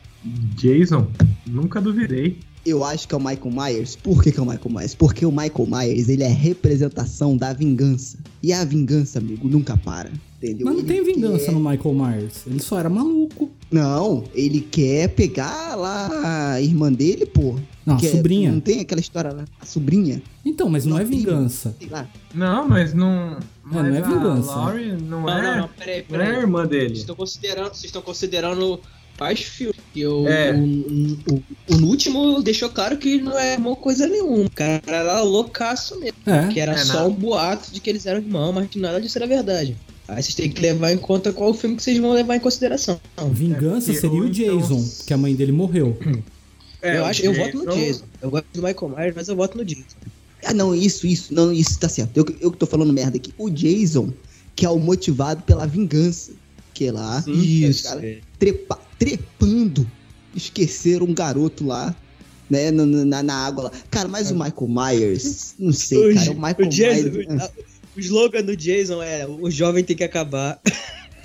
Jason, 0.56 1.08
nunca 1.46 1.82
duvidei. 1.82 2.40
Eu 2.66 2.84
acho 2.84 3.08
que 3.08 3.14
é 3.14 3.18
o 3.18 3.20
Michael 3.20 3.52
Myers. 3.52 3.96
Por 3.98 4.24
que, 4.24 4.32
que 4.32 4.40
é 4.40 4.42
o 4.42 4.46
Michael 4.46 4.70
Myers? 4.74 4.96
Porque 4.96 5.26
o 5.26 5.32
Michael 5.32 5.68
Myers, 5.68 6.08
ele 6.08 6.24
é 6.24 6.30
representação 6.30 7.36
da 7.36 7.52
vingança. 7.52 8.18
E 8.42 8.54
a 8.54 8.64
vingança, 8.64 9.20
amigo, 9.20 9.48
nunca 9.50 9.76
para. 9.76 10.10
Entendeu? 10.38 10.66
Mas 10.66 10.76
não 10.76 10.82
Ele 10.82 10.88
tem 10.88 11.04
vingança 11.04 11.46
quer- 11.46 11.52
no 11.52 11.60
Michael 11.60 11.94
Myers. 11.94 12.48
Ele 12.48 12.60
só 12.62 12.80
era 12.80 12.90
maluco. 12.90 13.50
Não, 13.70 14.24
ele 14.34 14.62
quer 14.62 15.10
pegar 15.10 15.76
lá 15.76 16.54
a 16.54 16.62
irmã 16.62 16.92
dele, 16.92 17.26
pô. 17.26 17.56
Não, 17.86 17.96
a 17.96 17.98
Que 17.98 18.08
é- 18.08 18.12
sobrinha. 18.12 18.52
Não 18.52 18.62
tem 18.62 18.80
aquela 18.80 19.02
história 19.02 19.34
lá? 19.34 19.44
A 19.60 19.66
sobrinha? 19.66 20.22
Então, 20.46 20.70
mas 20.70 20.86
não 20.86 20.98
é 20.98 21.04
Não, 21.04 21.10
vingança. 21.10 21.76
Sei 21.78 21.90
lá. 21.90 22.08
Não, 22.34 22.68
mas 22.68 22.94
não. 22.94 23.32
não 23.32 23.40
mas 23.66 23.94
é 23.96 24.02
vingança. 24.02 24.52
A 24.54 24.56
Laurie 24.56 24.92
não, 24.94 25.22
Não, 25.24 25.30
é. 25.30 25.42
não, 25.42 25.58
não, 25.64 25.70
peraí, 25.70 26.06
Não 26.10 26.16
é 26.18 26.22
a 26.22 26.26
peraí. 26.28 26.42
irmã 26.42 26.60
Vocês 26.62 26.70
dele. 26.70 26.94
estão 26.94 27.16
considerando, 27.16 27.68
vocês 27.74 27.84
estão 27.86 28.02
considerando 28.02 28.80
faz 29.18 29.42
filme. 29.42 29.73
E 29.96 30.06
o, 30.06 30.28
É. 30.28 30.52
o, 30.54 30.64
o, 31.34 31.44
o 31.76 31.86
último 31.86 32.42
deixou 32.42 32.70
claro 32.70 32.98
que 32.98 33.22
não 33.22 33.38
é 33.38 33.58
uma 33.58 33.76
coisa 33.76 34.08
nenhuma. 34.08 34.46
O 34.46 34.50
cara 34.52 34.82
era 34.88 35.22
loucaço 35.22 36.00
mesmo. 36.00 36.18
É. 36.26 36.48
Que 36.48 36.60
era 36.60 36.72
É, 36.74 36.78
só 36.78 37.02
não. 37.02 37.10
um 37.10 37.14
boato 37.14 37.72
de 37.72 37.80
que 37.80 37.90
eles 37.90 38.06
eram 38.06 38.20
irmãos, 38.20 38.52
mas 38.54 38.68
que 38.70 38.80
nada 38.80 39.00
disso 39.00 39.18
era 39.18 39.28
verdade. 39.28 39.76
Aí 40.08 40.22
vocês 40.22 40.36
têm 40.36 40.50
que 40.52 40.62
levar 40.62 40.92
em 40.92 40.98
conta 40.98 41.32
qual 41.32 41.52
o 41.52 41.54
filme 41.54 41.76
que 41.78 41.84
vocês 41.84 41.98
vão 41.98 42.12
levar 42.12 42.36
em 42.36 42.40
consideração. 42.40 43.00
Vingança 43.32 43.92
É, 43.92 43.96
seria 43.96 44.20
o 44.22 44.30
Jason, 44.30 44.76
então- 44.80 44.90
que 45.08 45.14
a 45.14 45.18
mãe 45.18 45.34
dele 45.36 45.52
morreu. 45.52 45.98
É, 46.82 46.98
eu 46.98 47.04
o 47.04 47.06
acho, 47.06 47.24
eu 47.24 47.34
voto 47.34 47.58
no 47.64 47.74
Jason. 47.74 48.04
Eu 48.22 48.30
gosto 48.30 48.46
do 48.54 48.62
Michael 48.62 48.90
Myers, 48.98 49.14
mas 49.16 49.28
eu 49.30 49.36
voto 49.36 49.58
no 49.58 49.64
Jason. 49.64 49.84
Ah, 50.44 50.54
não, 50.54 50.76
isso, 50.76 51.08
isso. 51.08 51.34
Não, 51.34 51.54
isso 51.54 51.80
tá 51.80 51.88
certo. 51.88 52.18
Eu, 52.18 52.26
eu 52.42 52.52
que 52.52 52.58
tô 52.58 52.66
falando 52.66 52.92
merda 52.92 53.16
aqui. 53.16 53.34
O 53.38 53.50
Jason, 53.50 54.12
que 54.56 54.66
é 54.66 54.70
o 54.70 54.78
motivado 54.78 55.42
pela 55.44 55.66
vingança. 55.66 56.32
Que 56.74 56.88
é 56.88 56.92
lá. 56.92 57.24
Isso. 57.26 57.84
cara, 57.84 58.18
trepa, 58.38 58.78
trepando, 59.06 59.90
esqueceram 60.36 61.06
um 61.06 61.14
garoto 61.14 61.66
lá, 61.66 61.96
né, 62.50 62.72
na, 62.72 62.86
na, 62.86 63.24
na 63.24 63.36
água 63.46 63.64
lá. 63.66 63.72
Cara, 63.90 64.08
mas 64.08 64.32
o 64.32 64.36
Michael 64.36 64.68
Myers, 64.68 65.56
não 65.60 65.72
sei, 65.74 66.14
cara, 66.16 66.32
o 66.32 66.36
Michael 66.36 66.56
o 66.60 66.70
Jason- 66.70 67.10
Myers... 67.10 67.52
o 67.96 68.00
slogan 68.00 68.44
do 68.44 68.56
Jason 68.56 69.02
é: 69.02 69.26
o 69.28 69.50
jovem 69.52 69.84
tem 69.84 69.96
que 69.96 70.04
acabar. 70.04 70.60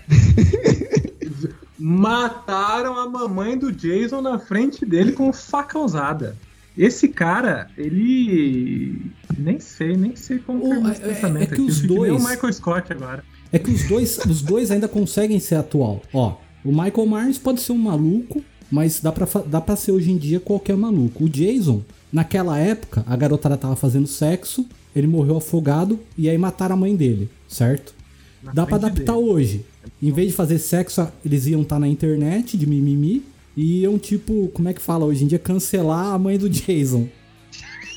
Mataram 1.78 2.98
a 2.98 3.08
mamãe 3.08 3.56
do 3.56 3.70
Jason 3.70 4.20
na 4.20 4.38
frente 4.38 4.84
dele 4.84 5.12
com 5.12 5.32
faca 5.32 5.78
usada. 5.78 6.36
Esse 6.76 7.08
cara, 7.08 7.68
ele. 7.76 9.00
Nem 9.36 9.60
sei, 9.60 9.96
nem 9.96 10.14
sei 10.16 10.38
como 10.38 10.64
O- 10.66 10.88
é- 10.88 10.92
é 10.92 10.94
pensamento 10.94 11.48
que 11.48 11.54
aqui. 11.54 11.62
Eu 11.62 11.66
os 11.66 11.76
fico 11.80 11.88
que 11.88 11.94
dois- 11.94 12.12
o 12.24 12.28
Michael 12.28 12.52
Scott 12.52 12.92
agora. 12.92 13.24
É 13.52 13.58
que 13.58 13.70
os 13.70 13.82
dois, 13.84 14.18
os 14.26 14.42
dois 14.42 14.70
ainda 14.70 14.88
conseguem 14.88 15.38
ser 15.40 15.54
atual. 15.56 16.02
Ó, 16.12 16.36
o 16.68 16.72
Michael 16.72 17.06
Myers 17.06 17.38
pode 17.38 17.60
ser 17.60 17.72
um 17.72 17.78
maluco, 17.78 18.42
mas 18.70 19.00
dá 19.00 19.10
pra, 19.10 19.26
dá 19.46 19.60
pra 19.60 19.76
ser 19.76 19.92
hoje 19.92 20.10
em 20.10 20.16
dia 20.18 20.40
qualquer 20.40 20.76
maluco. 20.76 21.24
O 21.24 21.28
Jason, 21.28 21.82
naquela 22.12 22.58
época, 22.58 23.04
a 23.06 23.16
garotada 23.16 23.56
tava 23.56 23.76
fazendo 23.76 24.06
sexo, 24.06 24.66
ele 24.94 25.06
morreu 25.06 25.36
afogado 25.36 25.98
e 26.16 26.28
aí 26.28 26.36
mataram 26.36 26.74
a 26.74 26.78
mãe 26.78 26.94
dele, 26.96 27.30
certo? 27.48 27.94
Na 28.42 28.52
Dá 28.52 28.66
pra 28.66 28.78
frente 28.78 28.90
adaptar 28.92 29.14
dele. 29.16 29.26
hoje. 29.30 29.64
Em 30.02 30.12
vez 30.12 30.28
de 30.28 30.34
fazer 30.34 30.58
sexo, 30.58 31.08
eles 31.24 31.46
iam 31.46 31.62
estar 31.62 31.78
na 31.78 31.88
internet 31.88 32.56
de 32.56 32.66
mimimi 32.66 33.22
e 33.56 33.80
iam, 33.80 33.98
tipo, 33.98 34.48
como 34.54 34.68
é 34.68 34.74
que 34.74 34.80
fala 34.82 35.04
hoje 35.06 35.24
em 35.24 35.26
dia? 35.26 35.38
Cancelar 35.38 36.12
a 36.14 36.18
mãe 36.18 36.36
do 36.38 36.48
Jason. 36.50 37.08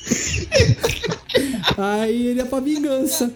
Aí 1.76 2.26
ele 2.26 2.40
é 2.40 2.44
pra 2.44 2.60
vingança. 2.60 3.32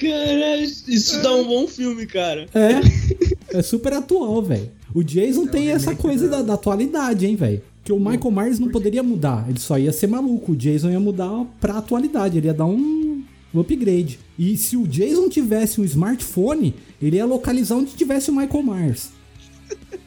Caralho, 0.00 0.62
isso 0.62 1.22
dá 1.22 1.34
um 1.34 1.44
bom 1.44 1.66
filme, 1.66 2.06
cara. 2.06 2.46
É. 2.54 3.58
É 3.58 3.62
super 3.62 3.92
atual, 3.92 4.42
velho. 4.42 4.70
O 4.94 5.02
Jason 5.02 5.44
é 5.44 5.48
tem 5.48 5.68
essa 5.70 5.94
coisa 5.94 6.28
da, 6.28 6.42
da 6.42 6.54
atualidade, 6.54 7.26
hein, 7.26 7.36
velho. 7.36 7.62
Que 7.82 7.92
o 7.92 7.98
Michael 7.98 8.30
Myers 8.30 8.58
não 8.58 8.68
poderia 8.68 9.02
mudar, 9.02 9.46
ele 9.48 9.58
só 9.58 9.78
ia 9.78 9.92
ser 9.92 10.06
maluco. 10.06 10.52
O 10.52 10.56
Jason 10.56 10.90
ia 10.90 11.00
mudar 11.00 11.44
pra 11.60 11.78
atualidade, 11.78 12.36
ele 12.36 12.46
ia 12.46 12.54
dar 12.54 12.66
um, 12.66 13.22
um 13.54 13.60
upgrade. 13.60 14.18
E 14.38 14.56
se 14.56 14.76
o 14.76 14.86
Jason 14.86 15.28
tivesse 15.28 15.80
um 15.80 15.84
smartphone, 15.84 16.74
ele 17.00 17.16
ia 17.16 17.24
localizar 17.24 17.76
onde 17.76 17.92
tivesse 17.92 18.30
o 18.30 18.34
Michael 18.34 18.62
Myers. 18.62 19.10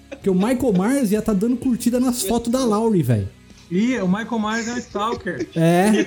Porque 0.10 0.30
o 0.30 0.36
Michael 0.36 0.74
Myers 0.74 1.12
ia 1.12 1.20
estar 1.20 1.34
tá 1.34 1.40
dando 1.40 1.58
curtida 1.58 2.00
nas 2.00 2.22
fotos 2.22 2.52
da 2.52 2.64
Laurie, 2.64 3.02
velho. 3.02 3.28
Ih, 3.72 3.98
o 4.00 4.08
Michael 4.08 4.40
Myers 4.40 4.68
é 4.68 4.74
um 4.74 4.78
stalker. 4.78 5.48
É. 5.56 5.88
Ele 5.88 6.06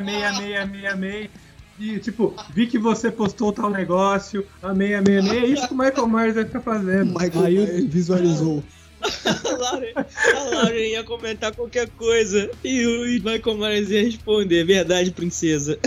meia, 0.00 0.66
meia, 0.66 0.96
meia. 0.96 1.30
E, 1.78 1.98
tipo, 1.98 2.34
vi 2.50 2.66
que 2.66 2.78
você 2.78 3.10
postou 3.10 3.52
tal 3.52 3.68
negócio, 3.68 4.46
amei, 4.62 4.94
amei, 4.94 5.18
amei. 5.18 5.38
É 5.38 5.46
isso 5.46 5.66
que 5.66 5.74
o 5.74 5.76
Michael 5.76 6.06
Myers 6.06 6.34
vai 6.34 6.44
ficar 6.44 6.60
tá 6.60 6.72
fazendo. 6.72 7.12
Michael 7.12 7.44
Aí 7.44 7.54
Myers 7.54 7.84
visualizou. 7.86 8.62
a, 9.04 10.44
Lauren, 10.54 10.88
ia 10.88 11.04
comentar 11.04 11.54
qualquer 11.54 11.88
coisa 11.90 12.50
e 12.64 12.86
o 12.86 13.30
Michael 13.30 13.58
Myers 13.58 13.90
ia 13.90 14.02
responder: 14.02 14.64
Verdade, 14.64 15.10
princesa. 15.10 15.78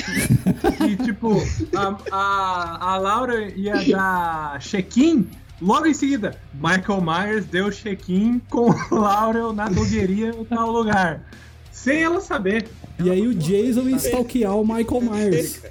E 0.88 1.04
tipo, 1.04 1.42
a, 1.76 1.98
a, 2.12 2.94
a 2.94 2.98
Laura 2.98 3.52
ia 3.56 3.84
dar 3.86 4.60
check-in 4.60 5.28
Logo 5.60 5.88
em 5.88 5.94
seguida, 5.94 6.40
Michael 6.54 7.02
Myers 7.02 7.46
deu 7.46 7.72
check-in 7.72 8.40
com 8.48 8.70
Laurel 8.92 9.54
na 9.54 9.68
dogueria 9.68 10.30
em 10.30 10.46
tal 10.46 10.72
lugar. 10.72 11.26
Sem 11.72 12.04
ela 12.04 12.22
saber. 12.22 12.68
E 13.04 13.10
aí 13.10 13.28
o 13.28 13.34
Jason 13.34 13.90
ia 13.90 13.96
stalkear 13.98 14.56
o 14.56 14.64
Michael 14.64 15.02
Myers. 15.02 15.62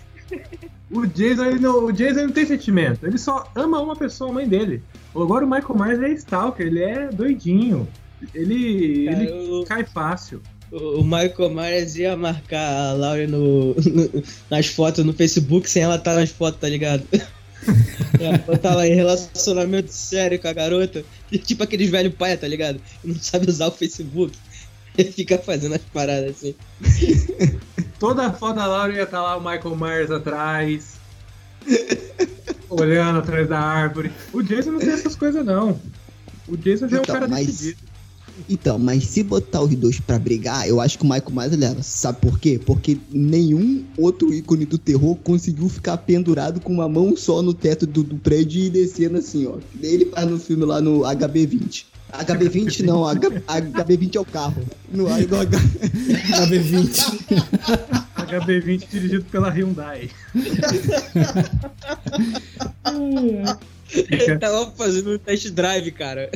O 0.90 1.04
Jason, 1.06 1.44
ele 1.46 1.58
não, 1.60 1.84
o 1.86 1.92
Jason 1.92 2.22
não 2.22 2.32
tem 2.32 2.46
sentimento. 2.46 3.04
Ele 3.06 3.18
só 3.18 3.50
ama 3.54 3.80
uma 3.80 3.96
pessoa, 3.96 4.30
a 4.30 4.32
mãe 4.34 4.48
dele. 4.48 4.82
Agora 5.14 5.44
o 5.44 5.50
Michael 5.50 5.76
Myers 5.78 6.00
é 6.02 6.08
stalker, 6.14 6.66
ele 6.66 6.80
é 6.82 7.08
doidinho. 7.08 7.88
Ele, 8.34 9.04
Cara, 9.06 9.22
ele 9.22 9.30
eu- 9.30 9.64
cai 9.64 9.84
fácil. 9.84 10.40
O 10.72 11.02
Michael 11.04 11.50
Myers 11.50 11.96
ia 11.96 12.16
marcar 12.16 12.90
a 12.90 12.92
Lauren 12.92 13.28
no, 13.28 13.74
no- 13.74 14.22
nas 14.50 14.66
fotos 14.66 15.04
no 15.04 15.12
Facebook 15.12 15.68
sem 15.70 15.82
ela 15.82 15.96
estar 15.96 16.14
nas 16.14 16.30
fotos, 16.30 16.60
tá 16.60 16.68
ligado? 16.68 17.04
Botar 18.46 18.74
lá 18.74 18.86
em 18.86 18.94
relacionamento 18.94 19.92
sério 19.92 20.38
com 20.40 20.48
a 20.48 20.52
garota. 20.52 21.04
Tipo 21.44 21.62
aqueles 21.64 21.90
velho 21.90 22.10
pai, 22.10 22.36
tá 22.36 22.46
ligado? 22.48 22.80
Que 23.02 23.08
não 23.08 23.14
sabe 23.16 23.48
usar 23.48 23.66
o 23.68 23.70
Facebook. 23.72 24.32
Fica 25.14 25.38
fazendo 25.38 25.74
as 25.74 25.82
paradas 25.82 26.30
assim. 26.30 26.54
Toda 27.98 28.26
a 28.26 28.32
foto 28.32 28.56
da 28.56 28.66
Laura 28.66 28.92
ia 28.92 29.02
estar 29.04 29.22
lá 29.22 29.36
o 29.36 29.40
Michael 29.40 29.76
Myers 29.76 30.10
atrás. 30.10 30.96
olhando 32.68 33.18
atrás 33.20 33.48
da 33.48 33.58
árvore. 33.58 34.10
O 34.32 34.42
Jason 34.42 34.72
não 34.72 34.78
tem 34.80 34.90
essas 34.90 35.14
coisas, 35.16 35.44
não. 35.44 35.78
O 36.48 36.56
Jason 36.56 36.88
já 36.88 36.96
é 36.96 37.00
um 37.00 37.02
Então, 37.02 37.14
cara 37.14 37.28
mas- 37.28 37.46
decidido. 37.46 37.86
Então, 38.50 38.78
mas 38.78 39.04
se 39.04 39.22
botar 39.22 39.62
os 39.62 39.74
dois 39.74 39.98
pra 39.98 40.18
brigar, 40.18 40.68
eu 40.68 40.78
acho 40.78 40.98
que 40.98 41.04
o 41.04 41.08
Michael 41.08 41.30
Myers 41.32 41.56
leva. 41.56 41.82
Sabe 41.82 42.18
por 42.20 42.38
quê? 42.38 42.60
Porque 42.62 42.98
nenhum 43.10 43.82
outro 43.96 44.30
ícone 44.30 44.66
do 44.66 44.76
terror 44.76 45.16
conseguiu 45.16 45.66
ficar 45.70 45.96
pendurado 45.96 46.60
com 46.60 46.70
uma 46.70 46.86
mão 46.86 47.16
só 47.16 47.40
no 47.40 47.54
teto 47.54 47.86
do, 47.86 48.02
do 48.02 48.16
prédio 48.16 48.64
e 48.64 48.68
descendo 48.68 49.16
assim, 49.16 49.46
ó. 49.46 49.54
Ele 49.82 50.04
faz 50.06 50.28
no 50.28 50.38
filme 50.38 50.66
lá 50.66 50.82
no 50.82 51.00
HB20. 51.00 51.86
HB20 52.12 52.84
não, 52.84 53.04
H, 53.06 53.30
HB20 53.30 54.16
é 54.16 54.20
o 54.20 54.24
carro. 54.24 54.62
No, 54.92 55.04
no 55.04 55.40
H, 55.40 55.58
Na 56.30 56.46
B20. 56.46 57.06
HB20 58.16 58.88
dirigido 58.90 59.24
pela 59.24 59.50
Hyundai. 59.50 60.08
Ele 64.10 64.38
tava 64.38 64.70
fazendo 64.72 65.14
um 65.14 65.18
test 65.18 65.48
drive, 65.50 65.90
cara. 65.92 66.30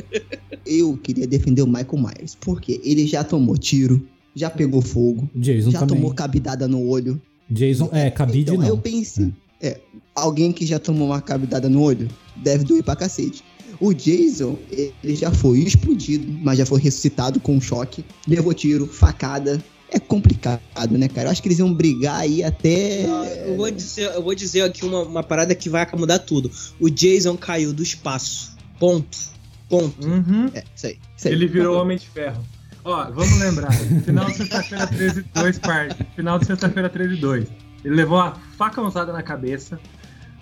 eu 0.65 0.97
queria 0.97 1.27
defender 1.27 1.61
o 1.61 1.67
Michael 1.67 1.97
Myers. 1.97 2.35
Porque 2.39 2.79
ele 2.83 3.05
já 3.05 3.23
tomou 3.23 3.57
tiro, 3.57 4.05
já 4.35 4.49
pegou 4.49 4.81
fogo, 4.81 5.29
Jason 5.35 5.71
já 5.71 5.79
também. 5.79 5.97
tomou 5.97 6.13
cabidada 6.13 6.67
no 6.67 6.87
olho. 6.87 7.21
Jason, 7.49 7.89
é, 7.91 8.09
cabide 8.09 8.51
Então, 8.51 8.63
eu 8.63 8.75
não. 8.75 8.81
pensei, 8.81 9.33
é, 9.61 9.79
alguém 10.15 10.53
que 10.53 10.65
já 10.65 10.79
tomou 10.79 11.07
uma 11.07 11.21
cabidada 11.21 11.67
no 11.67 11.81
olho 11.81 12.07
deve 12.37 12.63
doer 12.63 12.83
pra 12.83 12.95
cacete. 12.95 13.43
O 13.81 13.93
Jason, 13.93 14.59
ele 15.03 15.15
já 15.15 15.31
foi 15.31 15.59
explodido, 15.59 16.31
mas 16.43 16.59
já 16.59 16.65
foi 16.67 16.79
ressuscitado 16.79 17.39
com 17.39 17.55
um 17.55 17.59
choque, 17.59 18.05
levou 18.27 18.53
tiro, 18.53 18.85
facada. 18.85 19.61
É 19.89 19.99
complicado, 19.99 20.61
né, 20.91 21.09
cara? 21.09 21.27
Eu 21.27 21.31
acho 21.31 21.41
que 21.41 21.49
eles 21.49 21.59
iam 21.59 21.73
brigar 21.73 22.21
aí 22.21 22.43
até. 22.43 23.03
Eu 23.45 23.57
vou 23.57 23.69
dizer, 23.69 24.05
eu 24.13 24.23
vou 24.23 24.33
dizer 24.33 24.61
aqui 24.61 24.85
uma, 24.85 25.01
uma 25.01 25.23
parada 25.23 25.53
que 25.53 25.67
vai 25.67 25.85
mudar 25.97 26.19
tudo. 26.19 26.49
O 26.79 26.89
Jason 26.89 27.35
caiu 27.35 27.73
do 27.73 27.83
espaço. 27.83 28.55
Ponto. 28.79 29.17
Ponto. 29.67 30.07
Uhum. 30.07 30.49
É, 30.53 30.63
isso 30.73 30.85
aí. 30.87 30.99
Isso 31.17 31.27
aí. 31.27 31.33
Ele 31.33 31.47
virou 31.47 31.81
Homem 31.81 31.97
de 31.97 32.07
Ferro. 32.07 32.41
Ó, 32.85 33.11
vamos 33.11 33.37
lembrar. 33.39 33.73
Final 34.05 34.25
de 34.25 34.35
sexta-feira 34.35 34.87
13 34.87 35.25
2, 35.33 35.59
parte. 35.59 36.07
Final 36.15 36.39
de 36.39 36.45
sexta-feira 36.45 36.89
13 36.89 37.15
2. 37.17 37.47
Ele 37.83 37.95
levou 37.95 38.19
a 38.19 38.35
faca 38.57 38.81
usada 38.81 39.11
na 39.11 39.23
cabeça. 39.23 39.79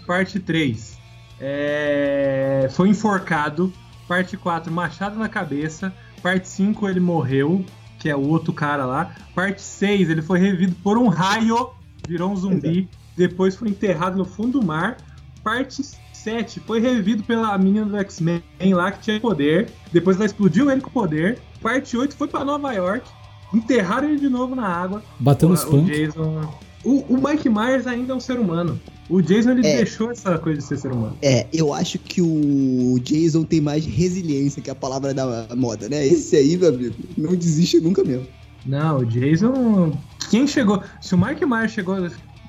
Parte 0.06 0.40
3. 0.40 0.99
É, 1.40 2.68
Foi 2.72 2.90
enforcado. 2.90 3.72
Parte 4.08 4.36
4, 4.36 4.72
machado 4.72 5.18
na 5.18 5.30
cabeça. 5.30 5.94
Parte 6.22 6.48
5, 6.48 6.88
ele 6.88 7.00
morreu. 7.00 7.64
Que 8.00 8.10
é 8.10 8.16
o 8.16 8.28
outro 8.28 8.54
cara 8.54 8.86
lá. 8.86 9.14
Parte 9.36 9.62
6, 9.62 10.10
ele 10.10 10.22
foi 10.22 10.40
revivido 10.40 10.76
por 10.84 10.98
um 10.98 11.08
raio. 11.08 11.72
Virou 12.08 12.32
um 12.32 12.36
zumbi. 12.36 12.90
Depois 13.16 13.56
foi 13.56 13.70
enterrado 13.70 14.18
no 14.18 14.26
fundo 14.26 14.60
do 14.60 14.66
mar. 14.66 14.98
Parte 15.44 15.84
7 16.14 16.60
foi 16.62 16.80
revivido 16.80 17.24
pela 17.24 17.58
menina 17.58 17.86
do 17.86 17.98
X-Men 17.98 18.42
lá 18.74 18.92
que 18.92 19.00
tinha 19.00 19.20
poder. 19.20 19.70
Depois 19.92 20.18
ela 20.18 20.26
explodiu 20.26 20.72
ele 20.72 20.82
com 20.82 20.90
poder. 20.90 21.40
Parte 21.62 21.98
8 21.98 22.16
foi 22.16 22.28
pra 22.28 22.46
Nova 22.46 22.72
York. 22.74 23.10
Enterraram 23.54 24.10
ele 24.10 24.20
de 24.20 24.30
novo 24.30 24.56
na 24.56 24.68
água. 24.68 25.04
Bateu 25.20 25.50
nos 25.50 25.64
o, 25.64 25.68
o 25.68 25.72
pancos. 25.72 25.88
Jason. 25.88 26.54
O, 26.84 27.16
o 27.16 27.22
Mike 27.22 27.50
Myers 27.50 27.88
ainda 27.88 28.14
é 28.14 28.16
um 28.16 28.20
ser 28.20 28.40
humano. 28.40 28.80
O 29.10 29.22
Jason 29.22 29.52
ele 29.52 29.66
É. 29.68 29.78
deixou 29.78 30.12
essa 30.12 30.38
coisa 30.38 30.60
de 30.60 30.64
ser 30.66 30.78
ser 30.78 30.92
humano. 30.92 31.18
É, 31.22 31.48
eu 31.52 31.74
acho 31.74 31.98
que 31.98 32.22
o 32.22 33.00
Jason 33.04 33.44
tem 33.44 33.60
mais 33.60 33.86
resiliência, 33.86 34.62
que 34.62 34.70
é 34.70 34.74
a 34.74 34.76
palavra 34.76 35.14
da 35.14 35.48
moda, 35.56 35.90
né? 35.90 36.06
Esse 36.06 36.36
aí, 36.36 36.56
meu 36.56 36.70
amigo, 36.70 36.96
não 37.18 37.36
desiste 37.36 37.80
nunca 37.80 38.04
mesmo. 38.04 38.28
Não, 38.66 39.00
o 39.00 39.06
Jason. 39.06 39.98
Quem 40.30 40.46
chegou. 40.46 40.84
Se 41.02 41.16
o 41.16 41.18
Mike 41.18 41.46
Myers 41.46 41.72
chegou. 41.72 41.96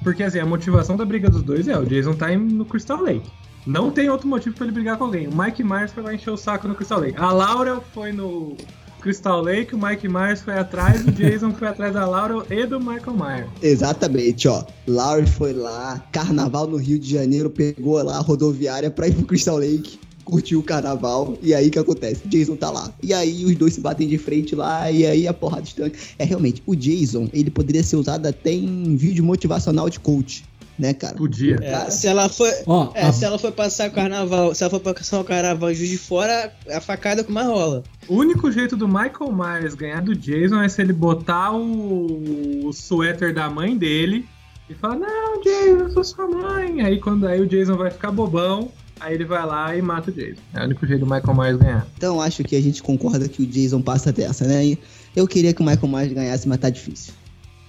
Porque 0.02 0.22
assim, 0.22 0.38
a 0.38 0.46
motivação 0.46 0.96
da 0.96 1.04
briga 1.04 1.28
dos 1.30 1.42
dois 1.42 1.66
é: 1.68 1.78
o 1.78 1.84
Jason 1.86 2.14
tá 2.14 2.28
no 2.36 2.64
Crystal 2.64 3.00
Lake. 3.02 3.30
Não 3.66 3.90
tem 3.90 4.08
outro 4.08 4.26
motivo 4.26 4.54
pra 4.56 4.64
ele 4.64 4.72
brigar 4.74 4.96
com 4.96 5.04
alguém. 5.04 5.28
O 5.28 5.36
Mike 5.36 5.62
Myers 5.62 5.92
foi 5.92 6.02
lá 6.02 6.14
encher 6.14 6.30
o 6.30 6.36
saco 6.36 6.66
no 6.66 6.74
Crystal 6.74 6.98
Lake. 7.00 7.14
A 7.18 7.30
Laura 7.32 7.80
foi 7.94 8.10
no 8.12 8.56
Crystal 9.00 9.40
Lake, 9.40 9.74
o 9.74 9.82
Mike 9.82 10.08
Myers 10.08 10.42
foi 10.42 10.54
atrás, 10.58 11.04
o 11.04 11.10
Jason 11.10 11.52
foi 11.52 11.68
atrás 11.68 11.94
da 11.94 12.06
Laura 12.06 12.44
e 12.50 12.66
do 12.66 12.78
Michael 12.78 13.16
Myers. 13.16 13.50
Exatamente, 13.62 14.46
ó. 14.46 14.64
Laurie 14.86 15.26
foi 15.26 15.52
lá, 15.52 16.04
carnaval 16.12 16.66
no 16.66 16.76
Rio 16.76 16.98
de 16.98 17.10
Janeiro, 17.10 17.48
pegou 17.48 18.02
lá 18.02 18.16
a 18.16 18.20
rodoviária 18.20 18.90
pra 18.90 19.08
ir 19.08 19.14
pro 19.14 19.24
Crystal 19.24 19.56
Lake, 19.56 19.98
curtiu 20.24 20.60
o 20.60 20.62
carnaval, 20.62 21.36
e 21.42 21.54
aí 21.54 21.68
o 21.68 21.70
que 21.70 21.78
acontece? 21.78 22.22
O 22.24 22.28
Jason 22.28 22.56
tá 22.56 22.70
lá. 22.70 22.92
E 23.02 23.12
aí 23.12 23.44
os 23.44 23.56
dois 23.56 23.74
se 23.74 23.80
batem 23.80 24.06
de 24.06 24.18
frente 24.18 24.54
lá, 24.54 24.90
e 24.90 25.06
aí 25.06 25.26
a 25.26 25.32
porrada 25.32 25.62
estanca. 25.62 25.98
É 26.18 26.24
realmente, 26.24 26.62
o 26.66 26.76
Jason, 26.76 27.28
ele 27.32 27.50
poderia 27.50 27.82
ser 27.82 27.96
usado 27.96 28.26
até 28.26 28.52
em 28.52 28.94
vídeo 28.96 29.24
motivacional 29.24 29.88
de 29.88 29.98
coach. 29.98 30.44
Né, 30.80 30.94
cara? 30.94 31.14
Podia. 31.14 31.58
É, 31.60 31.90
se 31.90 32.06
ela 32.08 32.28
for. 32.28 32.50
Ó, 32.66 32.90
É, 32.94 33.02
a- 33.06 33.12
se 33.12 33.24
ela 33.24 33.38
for 33.38 33.52
passar 33.52 33.88
o 33.88 33.92
carnaval, 33.92 34.54
se 34.54 34.62
ela 34.64 34.70
for 34.70 34.80
passar 34.80 35.20
o 35.20 35.24
carnaval 35.24 35.70
em 35.70 35.74
Juiz 35.74 35.90
de 35.90 35.98
Fora, 35.98 36.52
é 36.66 36.76
a 36.76 36.80
facada 36.80 37.22
com 37.22 37.32
mais 37.32 37.46
rola. 37.46 37.82
O 38.08 38.16
único 38.16 38.50
jeito 38.50 38.76
do 38.76 38.88
Michael 38.88 39.32
Myers 39.32 39.74
ganhar 39.74 40.00
do 40.02 40.14
Jason 40.16 40.60
é 40.62 40.68
se 40.68 40.80
ele 40.82 40.92
botar 40.92 41.52
o, 41.52 42.66
o 42.66 42.72
suéter 42.72 43.32
da 43.34 43.48
mãe 43.50 43.76
dele 43.76 44.26
e 44.68 44.74
falar, 44.74 44.96
não, 44.96 45.40
Jason, 45.42 45.84
eu 45.84 45.90
sou 45.90 46.04
sua 46.04 46.26
mãe. 46.26 46.80
Aí 46.82 46.98
quando 46.98 47.26
aí 47.26 47.40
o 47.40 47.46
Jason 47.46 47.76
vai 47.76 47.90
ficar 47.90 48.10
bobão, 48.10 48.70
aí 48.98 49.14
ele 49.14 49.24
vai 49.24 49.44
lá 49.44 49.76
e 49.76 49.82
mata 49.82 50.10
o 50.10 50.14
Jason. 50.14 50.40
É 50.54 50.60
o 50.60 50.64
único 50.64 50.86
jeito 50.86 51.04
do 51.04 51.06
Michael 51.12 51.34
Myers 51.36 51.56
ganhar. 51.58 51.86
Então 51.96 52.20
acho 52.20 52.42
que 52.44 52.56
a 52.56 52.60
gente 52.60 52.82
concorda 52.82 53.28
que 53.28 53.42
o 53.42 53.46
Jason 53.46 53.80
passa 53.82 54.12
dessa, 54.12 54.46
né? 54.46 54.76
Eu 55.14 55.26
queria 55.26 55.52
que 55.52 55.60
o 55.60 55.64
Michael 55.64 55.88
Myers 55.88 56.12
ganhasse, 56.12 56.48
mas 56.48 56.58
tá 56.58 56.70
difícil. 56.70 57.12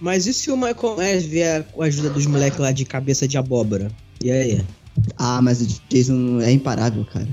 Mas 0.02 0.26
e 0.26 0.34
se 0.34 0.50
o 0.50 0.58
Michael 0.58 0.98
Myers 0.98 1.24
vier 1.24 1.64
com 1.72 1.84
a 1.84 1.86
ajuda 1.86 2.10
dos 2.10 2.26
moleques 2.26 2.60
lá 2.60 2.72
de 2.72 2.84
cabeça 2.84 3.28
de 3.28 3.38
abóbora? 3.38 3.92
E 4.24 4.32
aí? 4.32 4.62
Ah, 5.16 5.40
mas 5.42 5.62
o 5.62 5.68
Jason 5.90 6.42
é 6.42 6.52
imparável, 6.52 7.06
cara. 7.06 7.28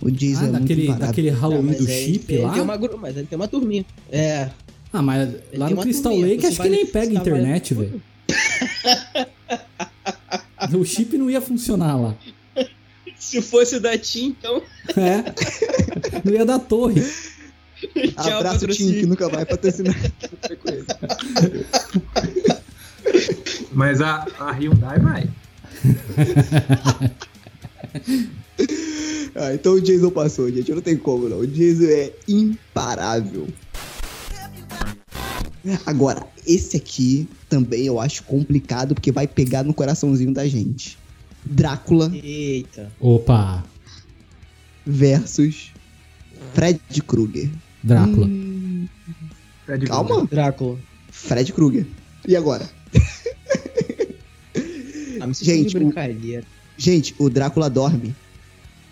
O 0.00 0.10
Jason 0.10 0.44
Ah, 0.44 0.48
é 0.48 0.52
daquele, 0.52 0.84
imparável. 0.84 1.06
daquele 1.06 1.30
Halloween 1.30 1.72
do 1.74 1.86
chip 1.86 2.32
ele 2.32 2.42
lá? 2.42 2.52
Tem 2.54 2.62
uma, 2.62 2.78
mas 2.98 3.16
ele 3.16 3.26
tem 3.26 3.36
uma 3.36 3.46
turminha. 3.46 3.84
É. 4.10 4.48
Ah, 4.90 5.02
mas 5.02 5.28
tem 5.50 5.60
lá 5.60 5.68
no 5.68 5.76
Crystal 5.76 6.12
turminha, 6.12 6.34
Lake 6.34 6.46
acho 6.46 6.62
que 6.62 6.68
nem 6.70 6.86
pega 6.86 7.12
internet, 7.12 7.74
velho. 7.74 8.02
o 10.80 10.84
chip 10.84 11.18
não 11.18 11.30
ia 11.30 11.42
funcionar 11.42 11.96
lá. 11.96 12.16
Se 13.18 13.42
fosse 13.42 13.78
da 13.80 13.98
TIM, 13.98 14.28
então. 14.38 14.62
É. 14.96 15.24
Não 16.24 16.32
ia 16.32 16.44
dar 16.44 16.58
torre. 16.58 17.02
Tchau, 18.22 18.38
Abraço, 18.38 18.60
patrocínio. 18.60 18.92
Tim, 18.94 19.00
que 19.00 19.06
nunca 19.06 19.28
vai 19.28 19.44
patrocinar. 19.44 19.94
Mas 23.72 24.00
a, 24.00 24.26
a 24.38 24.52
Hyundai 24.52 24.98
vai. 24.98 25.28
ah, 29.34 29.54
então 29.54 29.74
o 29.74 29.80
Jason 29.80 30.10
passou, 30.10 30.50
gente. 30.50 30.72
Não 30.72 30.80
tem 30.80 30.96
como, 30.96 31.28
não. 31.28 31.38
O 31.38 31.46
Jason 31.46 31.84
é 31.84 32.12
imparável. 32.28 33.46
Agora, 35.86 36.26
esse 36.46 36.76
aqui 36.76 37.28
também 37.48 37.86
eu 37.86 37.98
acho 37.98 38.22
complicado, 38.24 38.94
porque 38.94 39.10
vai 39.10 39.26
pegar 39.26 39.62
no 39.62 39.72
coraçãozinho 39.72 40.32
da 40.32 40.46
gente. 40.46 40.98
Drácula 41.44 42.10
Eita. 42.14 42.92
Opa, 43.00 43.64
versus 44.86 45.72
Fred 46.52 46.80
Krueger. 47.06 47.50
Drácula. 47.84 48.26
Hum, 48.26 48.88
Fred 49.66 49.86
calma. 49.86 50.26
Drácula. 50.26 50.78
Fred 51.10 51.52
Krueger. 51.52 51.86
E 52.26 52.34
agora? 52.36 52.68
Ah, 55.20 55.28
Gente, 55.32 55.68
de 55.70 55.78
brincadeira. 55.78 56.44
Gente, 56.76 57.14
o 57.18 57.30
Drácula 57.30 57.70
dorme. 57.70 58.14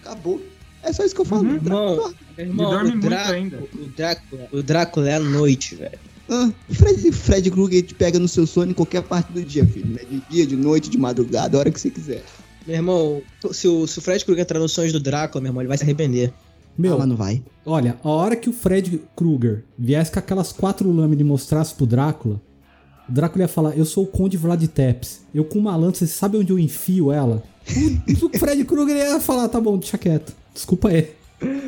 Acabou. 0.03 0.40
É 0.82 0.93
só 0.93 1.05
isso 1.05 1.14
que 1.14 1.20
eu 1.20 1.24
falo. 1.24 1.43
Uhum. 1.45 1.57
O 1.57 1.61
Drácula 1.61 1.90
Irmão, 1.90 1.97
dorme. 1.97 2.16
Irmão 2.38 2.70
dorme 2.70 2.88
o, 2.88 2.93
muito 2.93 3.09
Drá- 3.09 3.28
ainda. 3.30 3.59
o 3.74 3.86
Drácula, 3.97 4.49
o 4.53 4.62
Drácula 4.62 5.11
é 5.11 5.14
à 5.16 5.20
noite, 5.20 5.74
velho. 5.74 5.99
Ah, 6.30 6.51
Fred, 6.70 7.12
Fred 7.12 7.51
Krueger 7.51 7.82
te 7.82 7.95
pega 7.95 8.18
no 8.18 8.28
seu 8.28 8.47
sono 8.47 8.70
em 8.70 8.74
qualquer 8.74 9.03
parte 9.03 9.32
do 9.32 9.43
dia, 9.45 9.66
filho. 9.66 9.86
Né? 9.88 10.01
De 10.09 10.22
dia, 10.30 10.47
de 10.47 10.57
noite, 10.57 10.88
de 10.88 10.97
madrugada, 10.97 11.57
a 11.57 11.61
hora 11.61 11.70
que 11.70 11.80
você 11.80 11.90
quiser. 11.90 12.22
Meu 12.66 12.76
irmão, 12.76 13.22
se 13.53 13.66
o, 13.68 13.86
se 13.86 13.99
o 13.99 14.03
Fred 14.03 14.24
Krueger 14.24 14.43
entrar 14.45 14.61
nos 14.61 14.72
sonhos 14.72 14.93
do 14.93 15.01
Drácula, 15.01 15.43
meu 15.43 15.51
irmão, 15.51 15.61
ele 15.61 15.68
vai 15.68 15.76
se 15.76 15.82
arrepender. 15.84 16.32
Meu, 16.77 16.99
mas 16.99 17.09
não 17.09 17.16
vai. 17.16 17.43
olha, 17.66 17.97
a 18.03 18.09
hora 18.09 18.37
que 18.37 18.49
o 18.49 18.53
Fred 18.53 19.03
Krueger 19.14 19.64
viesse 19.79 20.11
com 20.11 20.18
aquelas 20.18 20.53
quatro 20.53 20.91
lâminas 20.91 21.20
e 21.20 21.25
mostrasse 21.25 21.75
pro 21.75 21.87
Drácula, 21.87 22.41
o 23.09 23.12
Drácula 23.12 23.45
ia 23.45 23.49
falar, 23.49 23.77
eu 23.77 23.85
sou 23.85 24.05
o 24.05 24.07
Conde 24.07 24.37
Vlad 24.37 24.62
Tepes. 24.66 25.27
Eu 25.35 25.45
com 25.45 25.59
uma 25.59 25.77
lança, 25.77 25.99
você 25.99 26.07
sabe 26.07 26.39
onde 26.39 26.53
eu 26.53 26.59
enfio 26.59 27.12
ela? 27.12 27.43
O, 28.23 28.27
o 28.27 28.39
Fred 28.39 28.64
Krueger 28.64 28.97
ia 28.97 29.20
falar, 29.20 29.49
tá 29.49 29.61
bom, 29.61 29.77
deixa 29.77 29.99
quieto. 29.99 30.35
Desculpa 30.55 30.89
aí. 30.89 31.11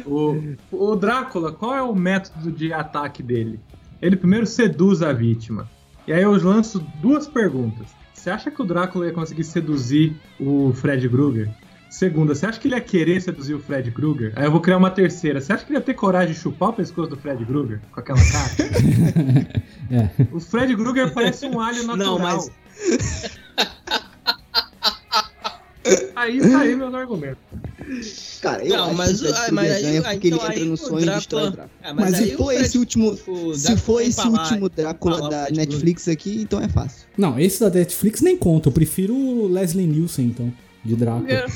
O, 0.06 0.56
o 0.70 0.96
Drácula, 0.96 1.52
qual 1.52 1.74
é 1.74 1.82
o 1.82 1.94
método 1.94 2.50
de 2.52 2.72
ataque 2.72 3.22
dele? 3.22 3.60
Ele 4.00 4.16
primeiro 4.16 4.46
seduz 4.46 5.02
a 5.02 5.12
vítima. 5.12 5.68
E 6.06 6.12
aí 6.12 6.22
eu 6.22 6.32
lanço 6.42 6.84
duas 7.00 7.26
perguntas. 7.26 7.86
Você 8.12 8.30
acha 8.30 8.50
que 8.50 8.62
o 8.62 8.64
Drácula 8.64 9.06
ia 9.06 9.12
conseguir 9.12 9.44
seduzir 9.44 10.16
o 10.38 10.72
Fred 10.72 11.08
Krueger? 11.08 11.50
Segunda, 11.94 12.34
você 12.34 12.44
acha 12.44 12.58
que 12.58 12.66
ele 12.66 12.74
ia 12.74 12.80
querer 12.80 13.20
seduzir 13.22 13.54
o 13.54 13.60
Fred 13.60 13.88
Krueger? 13.92 14.32
Aí 14.34 14.46
eu 14.46 14.50
vou 14.50 14.60
criar 14.60 14.76
uma 14.78 14.90
terceira. 14.90 15.40
Você 15.40 15.52
acha 15.52 15.64
que 15.64 15.70
ele 15.70 15.78
ia 15.78 15.84
ter 15.84 15.94
coragem 15.94 16.34
de 16.34 16.40
chupar 16.40 16.70
o 16.70 16.72
pescoço 16.72 17.10
do 17.10 17.16
Fred 17.16 17.44
Krueger? 17.44 17.80
Com 17.92 18.00
aquela 18.00 18.18
cara? 18.18 18.50
É. 19.92 20.08
o 20.32 20.40
Fred 20.40 20.74
Krueger 20.74 21.12
parece 21.12 21.46
um 21.46 21.60
alho 21.60 21.84
natural. 21.86 22.18
Não, 22.18 22.18
mas- 22.18 22.50
Aí 26.16 26.40
tá 26.40 26.58
aí 26.60 26.74
meus 26.74 26.94
argumentos. 26.94 27.38
Cara, 28.40 28.64
eu 28.64 28.74
Não, 28.76 28.86
acho 28.86 28.94
mas, 28.96 29.20
que 29.20 29.26
o 29.26 29.34
Fred 29.34 29.46
ah, 29.46 29.52
mas 29.52 29.82
ganha 29.82 30.02
porque 30.02 30.28
então 30.28 30.44
ele 30.46 30.54
entra 30.54 30.64
no 30.64 30.76
sonho 30.78 31.00
e 31.02 31.10
destrói 31.10 31.42
o 31.48 31.50
Drácula. 31.50 31.68
Drácula. 31.68 31.70
Ah, 31.82 31.94
Mas, 31.94 32.14
aí 32.14 32.24
se 32.30 32.36
for 32.36 32.46
Fred- 32.46 32.62
esse 32.64 32.78
último... 32.78 33.14
Se 33.14 33.22
Drácula 33.62 33.76
for 33.76 34.00
esse 34.00 34.16
falar- 34.22 34.42
último 34.42 34.68
Drácula 34.70 35.18
falar 35.18 35.28
da. 35.28 35.50
Netflix 35.50 36.08
aqui, 36.08 36.40
então 36.40 36.60
é 36.60 36.68
fácil. 36.68 37.06
Não, 37.18 37.38
esse 37.38 37.60
da 37.60 37.68
Netflix 37.70 38.20
nem 38.22 38.36
conta. 38.36 38.68
Eu 38.68 38.72
prefiro 38.72 39.14
o 39.14 39.46
Leslie 39.46 39.86
Nielsen, 39.86 40.26
então, 40.26 40.50
de 40.82 40.96
Drácula. 40.96 41.30
É. 41.30 41.46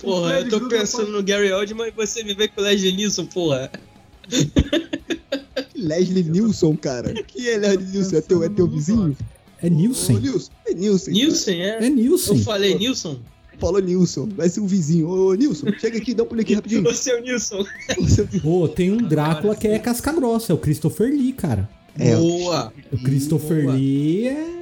Porra, 0.00 0.40
eu 0.40 0.48
tô 0.50 0.68
pensando 0.68 1.10
no 1.12 1.22
Gary 1.22 1.50
Oldman 1.52 1.88
e 1.88 1.90
você 1.90 2.22
me 2.22 2.34
vê 2.34 2.48
com 2.48 2.60
o 2.60 2.64
Leslie 2.64 2.92
Nielsen, 2.92 3.26
porra. 3.26 3.70
Leslie 5.74 6.24
Nilson, 6.24 6.76
cara. 6.76 7.12
Que 7.26 7.48
é 7.50 7.56
Leslie 7.58 7.88
Nilson? 7.88 8.16
É 8.16 8.20
teu, 8.20 8.44
é 8.44 8.48
teu 8.48 8.66
vizinho? 8.68 9.16
É 9.62 9.66
Ô, 9.66 9.70
Nielsen. 9.70 10.18
Nilson. 10.18 10.50
É 10.66 10.74
Nilson. 10.74 11.10
Nielsen, 11.10 11.62
é? 11.62 11.86
É 11.86 11.90
Nielsen. 11.90 12.36
Eu 12.38 12.42
falei 12.44 12.74
Nilson? 12.74 13.18
Falou 13.58 13.80
Nilson. 13.80 14.28
Vai 14.36 14.48
ser 14.48 14.60
o 14.60 14.66
vizinho. 14.66 15.08
Ô, 15.08 15.32
Nilson, 15.34 15.68
chega 15.78 15.96
aqui, 15.98 16.12
dá 16.12 16.22
um 16.22 16.26
pulo 16.26 16.40
aqui 16.40 16.52
rapidinho. 16.54 16.82
Você 16.82 17.12
é 17.12 17.20
o 17.20 17.22
Nilson. 17.22 17.64
Você- 17.98 18.24
Pô, 18.40 18.68
tem 18.68 18.90
um 18.92 18.96
Drácula 18.98 19.54
que 19.56 19.68
é 19.68 19.78
casca 19.78 20.12
grossa, 20.12 20.52
é 20.52 20.54
o 20.54 20.58
Christopher 20.58 21.08
Lee, 21.10 21.32
cara. 21.32 21.68
É, 21.98 22.16
Boa. 22.16 22.72
O 22.92 22.98
Christopher 22.98 23.62
Boa. 23.64 23.74
Lee 23.76 24.28
é. 24.28 24.54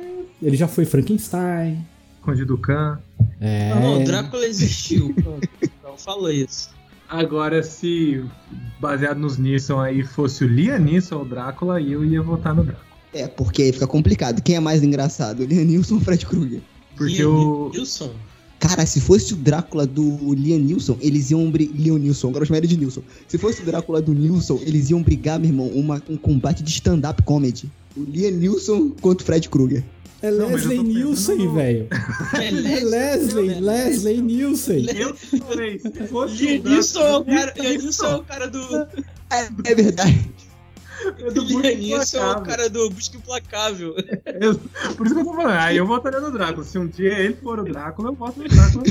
Ele 0.42 0.56
já 0.56 0.68
foi 0.68 0.84
Frankenstein. 0.84 1.84
Conde 2.22 2.44
Ducan. 2.44 2.98
É. 3.40 3.74
Não, 3.74 4.00
o 4.00 4.04
Drácula 4.04 4.46
existiu. 4.46 5.12
Pronto. 5.14 5.48
Então, 5.60 5.98
falou 5.98 6.30
isso. 6.30 6.70
Agora, 7.08 7.62
se 7.62 8.24
baseado 8.80 9.18
nos 9.18 9.36
Nisson 9.36 9.78
aí 9.78 10.02
fosse 10.02 10.44
o 10.44 10.48
Liam 10.48 10.78
Neeson 10.78 11.16
ou 11.16 11.22
o 11.22 11.24
Drácula, 11.26 11.80
eu 11.80 12.04
ia 12.04 12.22
votar 12.22 12.54
no 12.54 12.64
Drácula. 12.64 12.92
É, 13.12 13.28
porque 13.28 13.62
aí 13.62 13.72
fica 13.72 13.86
complicado. 13.86 14.40
Quem 14.40 14.56
é 14.56 14.60
mais 14.60 14.82
engraçado? 14.82 15.44
Liam 15.44 15.64
Nilson 15.64 15.96
ou 15.96 16.00
Fred 16.00 16.24
Krueger? 16.24 16.62
Porque 16.96 17.16
Liam 17.16 17.30
o. 17.30 17.70
Nilson? 17.70 18.10
Cara, 18.58 18.86
se 18.86 19.00
fosse 19.00 19.34
o 19.34 19.36
Drácula 19.36 19.86
do 19.86 20.34
Liam 20.34 20.58
Nilson, 20.58 20.96
eles 21.00 21.30
iam 21.30 21.50
brigar. 21.50 21.76
Liam 21.76 21.98
Nilson, 21.98 22.28
agora 22.28 22.44
eu 22.44 22.46
chamo 22.46 22.58
ele 22.58 22.66
de 22.68 22.76
Nilson. 22.76 23.02
Se 23.28 23.36
fosse 23.36 23.60
o 23.60 23.66
Drácula 23.66 24.00
do 24.00 24.14
Nilson, 24.14 24.60
eles 24.62 24.88
iam 24.88 25.02
brigar, 25.02 25.38
meu 25.38 25.50
irmão, 25.50 25.66
uma, 25.66 26.00
um 26.08 26.16
combate 26.16 26.62
de 26.62 26.70
stand-up 26.70 27.22
comedy. 27.24 27.70
O 27.96 28.04
Liam 28.04 28.30
Nilson 28.30 28.90
contra 29.00 29.22
o 29.22 29.26
Fred 29.26 29.48
Krueger. 29.48 29.84
É 30.22 30.30
Não, 30.30 30.48
Leslie 30.50 30.82
Nielsen, 30.82 31.52
velho. 31.54 31.88
É 32.34 32.46
É 32.46 32.50
Leslie, 32.80 33.54
Leslie 33.60 34.20
Nielsen. 34.22 34.86
Eu 34.96 35.14
falei, 35.16 35.78
se 35.78 35.90
fosse 36.06 36.56
é 36.56 37.16
o 37.16 37.24
cara, 37.24 37.54
é 37.56 38.14
o 38.16 38.22
cara 38.22 38.48
do. 38.48 38.74
É, 39.30 39.48
é 39.64 39.74
verdade. 39.74 40.30
É 41.18 41.30
do 41.32 41.44
Nilson 41.44 42.18
é 42.18 42.30
o 42.36 42.42
cara 42.42 42.70
do 42.70 42.88
Busca 42.90 43.16
Implacável. 43.16 43.96
Eu- 44.40 44.54
Por 44.96 45.06
isso 45.06 45.14
que 45.16 45.20
eu 45.20 45.24
tô 45.24 45.34
falando, 45.34 45.58
aí 45.58 45.76
eu 45.76 45.84
votaria 45.86 46.20
no 46.20 46.30
Drácula. 46.30 46.64
Se 46.64 46.78
um 46.78 46.86
dia 46.86 47.18
ele 47.18 47.34
for 47.34 47.58
o 47.58 47.64
Drácula, 47.64 48.10
eu 48.10 48.14
voto 48.14 48.38
no 48.40 48.48
Drácula. 48.48 48.84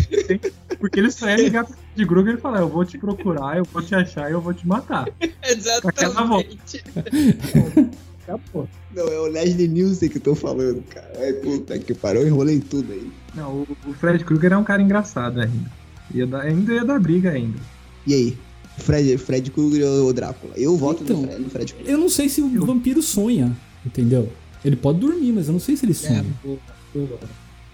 Porque 0.78 1.00
ele 1.00 1.10
só 1.12 1.30
ia 1.30 1.38
ligar 1.38 1.64
pro 1.64 1.76
de 1.96 2.06
Kruger 2.06 2.36
e 2.36 2.38
falar: 2.42 2.60
Eu 2.60 2.68
vou 2.68 2.84
te 2.84 2.98
procurar, 2.98 3.58
eu 3.58 3.64
vou 3.72 3.82
te 3.82 3.96
achar 3.96 4.30
e 4.30 4.34
eu 4.34 4.42
vou 4.42 4.54
te 4.54 4.68
matar. 4.68 5.08
Exatamente. 5.44 6.84
Acabou. 8.36 8.68
Não, 8.96 9.08
é 9.08 9.20
o 9.20 9.26
Leslie 9.28 9.68
Nielsen 9.68 10.10
que 10.10 10.18
eu 10.18 10.22
tô 10.22 10.36
falando, 10.36 10.82
cara. 10.90 11.12
Ai, 11.20 11.34
puta 11.34 11.78
que 11.80 11.94
pariu, 11.94 12.22
eu 12.22 12.28
enrolei 12.28 12.60
tudo 12.60 12.92
aí. 12.92 13.10
Não, 13.36 13.62
o, 13.88 13.94
Fred 13.94 14.24
Krueger 14.24 14.54
é 14.54 14.58
um 14.58 14.64
cara 14.64 14.82
engraçado 14.82 15.40
ainda. 15.42 15.72
Ia 16.14 16.28
dar, 16.28 16.42
ainda 16.42 16.74
ia 16.74 16.86
dar 16.86 17.00
briga 17.00 17.32
ainda. 17.32 17.58
E 18.06 18.14
aí? 18.14 18.38
Fred, 18.78 19.18
Fred 19.18 19.52
Krueger 19.52 19.86
ou 19.86 20.12
Drácula? 20.14 20.54
Eu 20.58 20.76
voto 20.78 21.04
Então. 21.04 21.18
no, 21.22 21.28
Fred, 21.28 21.42
no 21.44 21.50
Fred 21.50 21.74
Krueger. 21.74 21.94
Eu 21.94 21.98
não 21.98 22.10
sei 22.10 22.28
se 22.30 22.42
o 22.42 22.66
vampiro 22.66 23.02
sonha, 23.02 23.56
entendeu? 23.86 24.32
Ele 24.64 24.76
pode 24.76 25.00
dormir, 25.00 25.32
mas 25.32 25.48
eu 25.48 25.54
não 25.54 25.60
sei 25.60 25.76
se 25.78 25.86
ele 25.86 25.92
É, 25.94 25.96
sonha. 25.96 26.26
boa. 26.44 27.20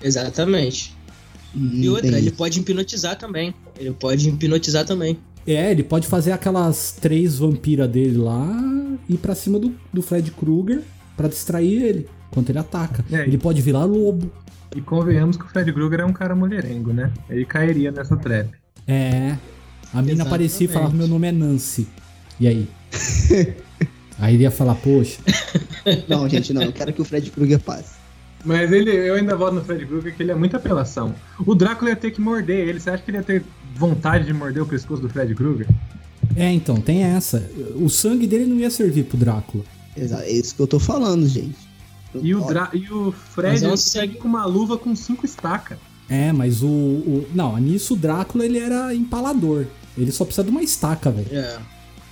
Exatamente. 0.02 0.96
Hum, 1.56 1.70
E 1.74 1.90
outra, 1.90 2.18
ele 2.18 2.32
pode 2.32 2.60
hipnotizar 2.60 3.18
também. 3.18 3.54
Ele 3.80 3.92
pode 3.92 4.30
hipnotizar 4.30 4.86
também. 4.86 5.18
É, 5.48 5.72
ele 5.72 5.84
pode 5.84 6.08
fazer 6.08 6.34
aquelas 6.34 6.92
três 6.92 7.40
vampiras 7.40 7.90
dele 7.90 8.18
lá 8.18 8.48
e 9.08 9.14
ir 9.14 9.18
pra 9.18 9.34
cima 9.34 9.58
do, 9.58 9.74
do 9.94 10.02
Fred 10.02 10.30
Krueger 10.32 10.82
pra 11.16 11.28
distrair 11.28 11.82
ele 11.82 12.10
enquanto 12.30 12.50
ele 12.50 12.60
ataca. 12.60 13.06
Aí? 13.12 13.22
Ele 13.22 13.38
pode 13.38 13.62
virar 13.62 13.86
lobo. 13.86 14.30
E 14.76 14.82
convenhamos 14.82 15.38
que 15.38 15.46
o 15.46 15.48
Fred 15.48 15.72
Krueger 15.72 16.02
é 16.02 16.06
um 16.06 16.12
cara 16.12 16.36
mulherengo, 16.36 16.92
né? 16.92 17.12
Ele 17.30 17.46
cairia 17.46 17.92
nessa 17.92 18.18
trap. 18.18 18.50
É. 18.86 19.38
A 19.94 20.02
mina 20.02 20.24
aparecia 20.24 20.66
e 20.66 20.68
falava: 20.68 20.94
Meu 20.94 21.08
nome 21.08 21.28
é 21.28 21.32
Nancy. 21.32 21.88
E 22.40 22.48
aí? 22.48 22.68
Aí 24.20 24.34
ele 24.34 24.44
ia 24.44 24.52
falar, 24.52 24.74
poxa, 24.76 25.20
Não, 26.08 26.28
gente, 26.28 26.52
não. 26.52 26.64
Eu 26.64 26.74
quero 26.74 26.92
que 26.92 27.02
o 27.02 27.06
Fred 27.06 27.30
Krueger 27.30 27.60
passe. 27.60 27.96
Mas 28.44 28.72
ele, 28.72 28.92
eu 28.92 29.16
ainda 29.16 29.36
voto 29.36 29.56
no 29.56 29.64
Fred 29.64 29.86
Krueger 29.86 30.16
que 30.16 30.24
ele 30.24 30.32
é 30.32 30.36
muita 30.36 30.58
apelação. 30.58 31.14
O 31.46 31.54
Drácula 31.54 31.92
ia 31.92 31.96
ter 31.96 32.12
que 32.12 32.22
morder 32.22 32.68
ele. 32.68 32.80
Você 32.80 32.90
acha 32.90 33.04
que 33.04 33.12
ele 33.12 33.18
ia 33.18 33.24
ter 33.24 33.44
vontade 33.78 34.26
de 34.26 34.34
morder 34.34 34.62
o 34.64 34.66
pescoço 34.66 35.02
do 35.02 35.10
Fred 35.10 35.34
Krueger? 35.36 35.68
é, 36.36 36.52
então, 36.52 36.76
tem 36.82 37.04
essa. 37.04 37.50
O 37.76 37.90
sangue 37.90 38.28
dele 38.28 38.46
não 38.46 38.58
ia 38.58 38.70
servir 38.70 39.04
pro 39.06 39.18
Drácula. 39.18 39.64
Exato, 39.96 40.24
é 40.24 40.32
isso 40.32 40.54
que 40.56 40.62
eu 40.62 40.68
tô 40.68 40.80
falando, 40.80 41.28
gente. 41.28 41.56
E 42.22 42.34
o, 42.34 42.42
Ó, 42.44 42.48
Drá- 42.48 42.70
e 42.74 42.90
o 42.92 43.12
Fred 43.12 43.64
é 43.64 43.68
um 43.68 43.72
ele 43.72 43.78
sangue- 43.78 44.16
com 44.18 44.28
uma 44.28 44.46
luva 44.46 44.78
com 44.78 44.96
cinco 44.96 45.26
estacas. 45.26 45.78
É, 46.10 46.32
mas 46.32 46.62
o, 46.64 46.68
o. 46.68 47.28
Não, 47.36 47.58
nisso 47.58 47.94
o 47.94 47.98
Drácula 47.98 48.46
ele 48.46 48.60
era 48.60 48.94
empalador. 48.96 49.66
Ele 49.98 50.12
só 50.12 50.24
precisa 50.24 50.44
de 50.44 50.50
uma 50.52 50.62
estaca, 50.64 51.12
velho. 51.12 51.28
É. 51.32 51.58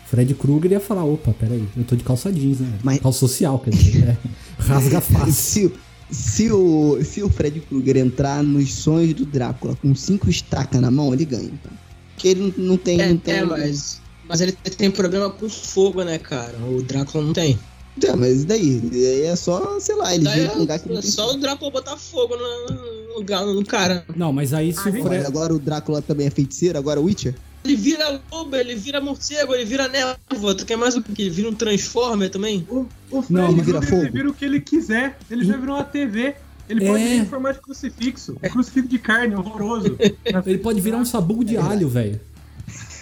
Fred 0.08 0.34
Krueger 0.36 0.72
ia 0.74 0.80
falar, 0.80 1.04
opa, 1.04 1.34
peraí, 1.34 1.64
eu 1.76 1.84
tô 1.84 1.96
de 1.96 2.04
calça 2.04 2.32
jeans, 2.32 2.60
né? 2.60 2.78
Mas- 2.84 3.00
Calça 3.00 3.20
social, 3.20 3.58
quer 3.60 3.70
dizer, 3.72 4.04
é. 4.10 4.18
Rasga 4.62 5.02
fácil. 5.02 5.34
Se, 5.34 5.74
se, 6.10 6.52
o, 6.52 7.00
se 7.04 7.24
o 7.24 7.30
Fred 7.30 7.60
Krueger 7.62 7.98
entrar 7.98 8.44
nos 8.44 8.74
sonhos 8.74 9.14
do 9.14 9.26
Drácula 9.26 9.76
com 9.76 9.94
cinco 9.96 10.30
estacas 10.30 10.80
na 10.80 10.92
mão, 10.92 11.14
ele 11.14 11.26
ganha. 11.26 11.46
Então. 11.46 11.72
Porque 12.14 12.28
ele 12.28 12.54
não, 12.58 12.66
não 12.66 12.78
tem. 12.78 13.02
É, 13.02 13.10
não 13.10 13.18
tem 13.18 13.36
é, 13.36 13.46
mas, 13.46 14.02
mas 14.28 14.42
ele 14.42 14.52
tem 14.52 14.92
problema 14.92 15.30
com 15.30 15.50
fogo, 15.50 16.04
né, 16.04 16.18
cara? 16.18 16.58
O 16.60 16.82
Drácula 16.82 17.24
não 17.24 17.34
tem. 17.34 17.58
É, 18.04 18.16
mas 18.16 18.44
daí? 18.46 18.80
Daí 18.80 19.22
é 19.24 19.36
só, 19.36 19.80
sei 19.80 19.96
lá, 19.96 20.14
ele 20.14 20.26
Daí 20.26 20.40
vira 20.40 20.50
pra 20.50 20.58
um 20.58 20.62
lugar 20.62 20.80
que 20.80 20.92
é 20.92 21.02
só 21.02 21.32
o 21.32 21.38
Drácula 21.38 21.72
botar 21.72 21.98
fogo 21.98 22.36
no, 22.36 23.05
no, 23.24 23.54
no 23.54 23.66
cara. 23.66 24.06
Não, 24.16 24.32
mas 24.34 24.54
aí 24.54 24.74
se 24.74 24.80
Ah, 24.80 24.90
o 24.90 24.94
Mas 24.94 25.04
Fred. 25.04 25.26
agora 25.26 25.54
o 25.54 25.60
Drácula 25.60 26.02
também 26.02 26.28
é 26.28 26.30
feiticeiro, 26.30 26.78
agora 26.78 27.00
o 27.00 27.06
Witcher? 27.06 27.36
Ele 27.64 27.76
vira 27.76 28.22
lobo, 28.32 28.56
ele 28.56 28.76
vira 28.76 29.02
morcego, 29.02 29.54
ele 29.56 29.66
vira 29.66 29.88
névoa. 29.88 30.54
Tu 30.56 30.66
quer 30.66 30.76
mais 30.78 30.96
o 30.96 31.02
que? 31.02 31.20
Ele 31.24 31.30
vira 31.32 31.50
um 31.50 31.54
Transformer 31.56 32.30
também? 32.30 32.66
O, 32.70 32.86
o 33.10 33.22
Fred 33.24 33.34
Não, 33.34 33.52
mas 33.52 33.66
vira 33.66 33.82
fogo. 33.82 34.04
ele 34.04 34.12
vira 34.12 34.30
o 34.30 34.34
que 34.34 34.46
ele 34.46 34.62
quiser. 34.62 35.18
Ele 35.32 35.44
já 35.44 35.58
virou 35.58 35.76
uma 35.76 35.84
TV. 35.84 36.36
Ele 36.70 36.86
pode 36.86 37.04
É. 37.04 37.08
vir 37.10 37.16
em 37.22 37.26
formato 37.26 37.56
de 37.56 37.62
crucifixo. 37.62 38.38
Um 38.44 38.50
crucifixo 38.50 38.88
de 38.90 39.00
carne, 39.00 39.36
horroroso. 39.36 39.96
Ele 40.48 40.58
pode 40.58 40.82
virar 40.82 40.98
um 40.98 41.06
sabugo 41.06 41.44
de 41.46 41.58
alho, 41.58 41.88
velho. 41.88 42.20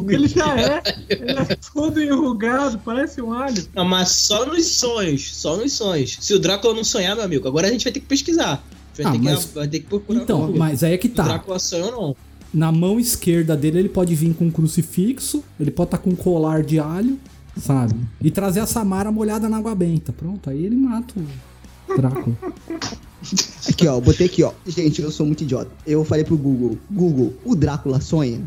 Ele 0.08 0.28
já 0.28 0.56
é. 0.58 0.82
Ele 1.08 1.30
é 1.32 1.56
todo 1.74 2.00
enrugado, 2.00 2.80
parece 2.84 3.20
um 3.20 3.32
alho. 3.32 3.66
Não, 3.74 3.84
mas 3.84 4.10
só 4.10 4.46
nos 4.46 4.66
sonhos. 4.66 5.34
Só 5.36 5.56
nos 5.56 5.72
sonhos. 5.72 6.18
Se 6.20 6.34
o 6.34 6.38
Drácula 6.38 6.74
não 6.74 6.84
sonhar, 6.84 7.14
meu 7.16 7.24
amigo, 7.24 7.46
agora 7.48 7.66
a 7.68 7.70
gente 7.70 7.84
vai 7.84 7.92
ter 7.92 8.00
que 8.00 8.06
pesquisar. 8.06 8.64
Vai, 8.96 9.06
Ah, 9.06 9.12
ter, 9.12 9.18
mas- 9.18 9.44
que, 9.46 9.54
vai 9.54 9.68
ter 9.68 9.80
que 9.80 9.86
procurar. 9.86 10.20
Então, 10.22 10.46
ver 10.52 10.58
mas 10.58 10.82
aí 10.84 10.92
é 10.94 10.98
que 10.98 11.08
tá. 11.08 11.22
Drácula 11.24 11.58
sonha 11.58 11.84
ou 11.86 11.92
não. 11.92 12.16
Na 12.52 12.70
mão 12.70 13.00
esquerda 13.00 13.56
dele 13.56 13.78
ele 13.78 13.88
pode 13.88 14.14
vir 14.14 14.34
com 14.34 14.44
um 14.46 14.50
crucifixo, 14.50 15.42
ele 15.58 15.70
pode 15.70 15.88
estar 15.88 15.98
com 15.98 16.10
um 16.10 16.14
colar 16.16 16.62
de 16.62 16.78
alho, 16.78 17.18
sabe? 17.56 17.94
E 18.20 18.30
trazer 18.30 18.60
a 18.60 18.66
Samara 18.66 19.10
molhada 19.10 19.48
na 19.48 19.56
água 19.56 19.74
benta. 19.74 20.12
Pronto, 20.12 20.50
aí 20.50 20.62
ele 20.64 20.76
mata 20.76 21.14
o 21.18 21.96
Drácula. 21.96 22.36
Aqui, 23.68 23.86
ó, 23.86 24.00
botei 24.00 24.26
aqui, 24.26 24.42
ó. 24.42 24.52
Gente, 24.66 25.00
eu 25.00 25.10
sou 25.10 25.24
muito 25.24 25.42
idiota. 25.44 25.70
Eu 25.86 26.04
falei 26.04 26.24
pro 26.24 26.36
Google, 26.36 26.76
Google, 26.90 27.32
o 27.44 27.54
Drácula 27.54 28.00
sonha? 28.00 28.40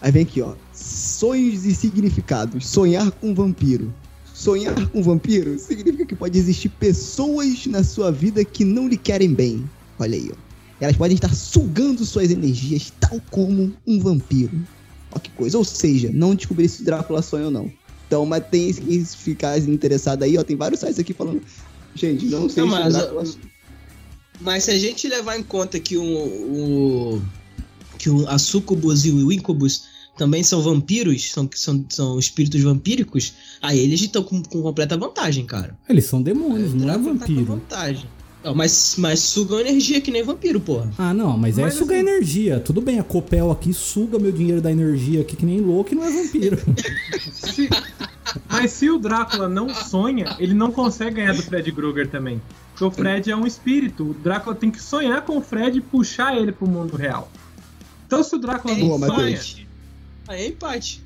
Aí 0.00 0.10
vem 0.10 0.22
aqui, 0.22 0.40
ó. 0.40 0.54
Sonhos 0.72 1.66
e 1.66 1.74
significados. 1.74 2.66
Sonhar 2.66 3.10
com 3.10 3.34
vampiro. 3.34 3.92
Sonhar 4.38 4.88
com 4.90 5.02
vampiro 5.02 5.58
significa 5.58 6.06
que 6.06 6.14
pode 6.14 6.38
existir 6.38 6.68
pessoas 6.68 7.66
na 7.66 7.82
sua 7.82 8.12
vida 8.12 8.44
que 8.44 8.64
não 8.64 8.86
lhe 8.86 8.96
querem 8.96 9.34
bem. 9.34 9.68
Olha 9.98 10.14
aí, 10.14 10.30
ó. 10.32 10.36
Elas 10.80 10.96
podem 10.96 11.16
estar 11.16 11.34
sugando 11.34 12.04
suas 12.04 12.30
energias, 12.30 12.92
tal 13.00 13.20
como 13.32 13.74
um 13.84 13.98
vampiro. 13.98 14.64
Ó 15.10 15.18
que 15.18 15.28
coisa. 15.30 15.58
Ou 15.58 15.64
seja, 15.64 16.12
não 16.14 16.36
descobri 16.36 16.68
se 16.68 16.82
o 16.82 16.84
Drácula 16.84 17.20
sonha 17.20 17.46
ou 17.46 17.50
não. 17.50 17.68
Então, 18.06 18.24
mas 18.24 18.46
tem 18.48 18.72
que 18.72 19.04
ficar 19.06 19.58
interessado 19.58 20.22
aí, 20.22 20.38
ó. 20.38 20.44
Tem 20.44 20.54
vários 20.54 20.78
sites 20.78 21.00
aqui 21.00 21.12
falando. 21.12 21.42
Gente, 21.96 22.26
não 22.26 22.48
sei 22.48 22.62
Não, 22.62 22.70
se 22.70 22.78
mas, 22.78 22.94
Drácula 22.94 23.24
Mas 24.40 24.62
se 24.62 24.70
a 24.70 24.78
gente 24.78 25.08
levar 25.08 25.36
em 25.36 25.42
conta 25.42 25.80
que 25.80 25.96
o, 25.96 26.04
o 26.04 27.22
que 27.98 28.08
o, 28.08 28.28
a 28.28 28.38
Sucubus 28.38 29.04
e 29.04 29.10
o 29.10 29.32
Incubus 29.32 29.87
também 30.18 30.42
são 30.42 30.60
vampiros, 30.60 31.30
são, 31.30 31.48
são, 31.54 31.84
são 31.88 32.18
espíritos 32.18 32.60
vampíricos, 32.62 33.32
aí 33.62 33.78
eles 33.78 34.00
estão 34.02 34.22
com, 34.22 34.42
com 34.42 34.60
completa 34.60 34.96
vantagem, 34.98 35.46
cara. 35.46 35.78
Eles 35.88 36.04
são 36.04 36.20
demônios, 36.20 36.74
não 36.74 36.82
é 36.82 36.92
Drácula 36.92 37.04
tá 37.04 37.12
com 37.12 37.18
vampiro. 37.32 37.44
vantagem. 37.46 38.04
Não, 38.44 38.54
mas, 38.54 38.94
mas 38.98 39.18
sugam 39.20 39.58
energia 39.58 40.00
que 40.00 40.10
nem 40.12 40.22
vampiro, 40.22 40.60
porra. 40.60 40.90
Ah, 40.96 41.12
não, 41.12 41.36
mas, 41.36 41.58
é 41.58 41.62
Mas 41.62 41.74
sugar 41.74 41.98
assim- 41.98 42.08
energia. 42.08 42.60
Tudo 42.60 42.80
bem, 42.80 42.98
a 43.00 43.02
Copel 43.02 43.50
aqui 43.50 43.72
suga 43.74 44.16
meu 44.18 44.30
dinheiro 44.30 44.60
da 44.60 44.70
energia 44.70 45.20
aqui 45.22 45.34
que 45.34 45.44
nem 45.44 45.60
louco 45.60 45.92
e 45.92 45.96
não 45.96 46.04
é 46.04 46.10
vampiro. 46.10 46.56
Se- 47.32 47.68
mas 48.48 48.70
se 48.72 48.90
o 48.90 48.98
Drácula 48.98 49.48
não 49.48 49.68
sonha, 49.74 50.36
ele 50.38 50.54
não 50.54 50.70
consegue 50.70 51.16
ganhar 51.16 51.34
do 51.34 51.42
Fred 51.42 51.72
Krueger 51.72 52.08
também. 52.10 52.40
Porque 52.72 52.84
o 52.84 52.90
Fred 52.90 53.30
é 53.30 53.34
um 53.36 53.46
espírito. 53.46 54.10
O 54.10 54.14
Drácula 54.14 54.54
tem 54.54 54.70
que 54.70 54.80
sonhar 54.80 55.22
com 55.22 55.38
o 55.38 55.40
Fred 55.40 55.78
e 55.78 55.80
puxar 55.80 56.36
ele 56.36 56.52
pro 56.52 56.68
mundo 56.68 56.96
real. 56.96 57.30
Então 58.06 58.22
se 58.22 58.34
o 58.36 58.38
Drácula 58.38 58.74
É 58.74 58.78
não 58.78 58.86
Boa, 58.98 59.06
sonha. 59.06 59.40
Aí 60.28 60.42
é 60.42 60.46
empate. 60.48 61.02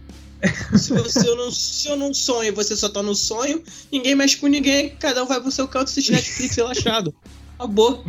se, 0.77 0.93
você, 0.93 1.21
eu 1.29 1.37
não, 1.37 1.51
se 1.51 1.89
eu 1.89 1.97
não 1.97 2.13
sonho 2.13 2.49
e 2.49 2.51
você 2.51 2.75
só 2.77 2.89
tá 2.89 3.03
no 3.03 3.15
sonho, 3.15 3.63
ninguém 3.91 4.15
mexe 4.15 4.37
com 4.37 4.49
ninguém, 4.49 4.91
cada 4.99 5.23
um 5.23 5.27
vai 5.27 5.41
pro 5.41 5.51
seu 5.51 5.69
canto 5.69 5.85
assistir 5.85 6.13
Netflix 6.13 6.57
relaxado. 6.57 7.15
Acabou. 7.57 8.05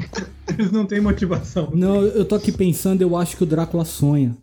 eles 0.48 0.72
não 0.72 0.86
têm 0.86 1.00
motivação. 1.00 1.70
não, 1.76 2.02
eu 2.02 2.26
tô 2.26 2.34
aqui 2.34 2.52
pensando, 2.52 3.04
eu 3.04 3.16
acho 3.16 3.38
que 3.38 3.44
o 3.44 3.46
Drácula 3.46 3.86
sonha. 3.86 4.36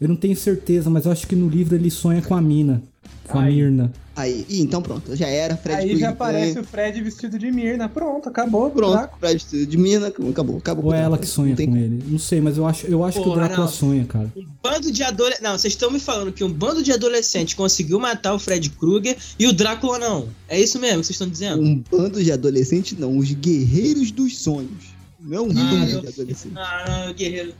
Eu 0.00 0.08
não 0.08 0.14
tenho 0.14 0.36
certeza, 0.36 0.88
mas 0.88 1.06
eu 1.06 1.12
acho 1.12 1.26
que 1.26 1.34
no 1.34 1.48
livro 1.48 1.74
ele 1.74 1.90
sonha 1.90 2.22
com 2.22 2.34
a 2.34 2.40
mina. 2.40 2.82
Com 3.26 3.38
a 3.38 3.42
Ai. 3.42 3.52
Mirna. 3.52 3.92
Aí, 4.16 4.46
ih, 4.48 4.62
então 4.62 4.80
pronto, 4.80 5.14
já 5.14 5.26
era, 5.28 5.58
Fred 5.58 5.78
Aí 5.82 5.96
já 5.98 6.08
aparece 6.08 6.58
o 6.58 6.64
Fred 6.64 7.02
vestido 7.02 7.38
de 7.38 7.52
Mirna. 7.52 7.86
Pronto, 7.86 8.30
acabou. 8.30 8.70
Pronto, 8.70 8.92
Drácula. 8.92 9.18
Fred 9.20 9.66
de 9.66 9.76
mina, 9.76 10.06
acabou, 10.06 10.56
acabou. 10.58 10.84
Ou 10.86 10.94
é 10.94 11.02
ela 11.02 11.18
que 11.18 11.26
sonha 11.26 11.54
com 11.54 11.76
ele? 11.76 12.02
Não 12.08 12.18
sei, 12.18 12.40
mas 12.40 12.56
eu 12.56 12.66
acho, 12.66 12.86
eu 12.86 13.04
acho 13.04 13.18
que 13.20 13.28
o 13.28 13.32
Porra, 13.32 13.40
Drácula 13.44 13.66
não. 13.66 13.72
sonha, 13.72 14.04
cara. 14.06 14.32
Um 14.34 14.46
bando 14.62 14.90
de 14.90 15.02
adolescentes. 15.02 15.42
Não, 15.42 15.58
vocês 15.58 15.74
estão 15.74 15.90
me 15.90 16.00
falando 16.00 16.32
que 16.32 16.42
um 16.42 16.50
bando 16.50 16.82
de 16.82 16.92
adolescentes 16.92 17.52
conseguiu 17.52 18.00
matar 18.00 18.32
o 18.32 18.38
Fred 18.38 18.70
Krueger 18.70 19.16
e 19.38 19.46
o 19.46 19.52
Drácula 19.52 19.98
não. 19.98 20.28
É 20.48 20.58
isso 20.58 20.78
mesmo 20.80 21.00
que 21.00 21.06
vocês 21.08 21.14
estão 21.16 21.28
dizendo? 21.28 21.60
Um 21.60 21.84
bando 21.90 22.24
de 22.24 22.32
adolescentes, 22.32 22.98
não, 22.98 23.18
os 23.18 23.30
guerreiros 23.32 24.10
dos 24.10 24.38
sonhos. 24.38 24.96
Não 25.20 25.44
um 25.48 25.50
Ah, 25.50 25.54
bando 25.70 25.90
eu- 25.90 26.00
de 26.00 26.08
adolescentes. 26.08 26.56
Ah, 26.56 27.04
não, 27.06 27.12
guerreiro. 27.14 27.52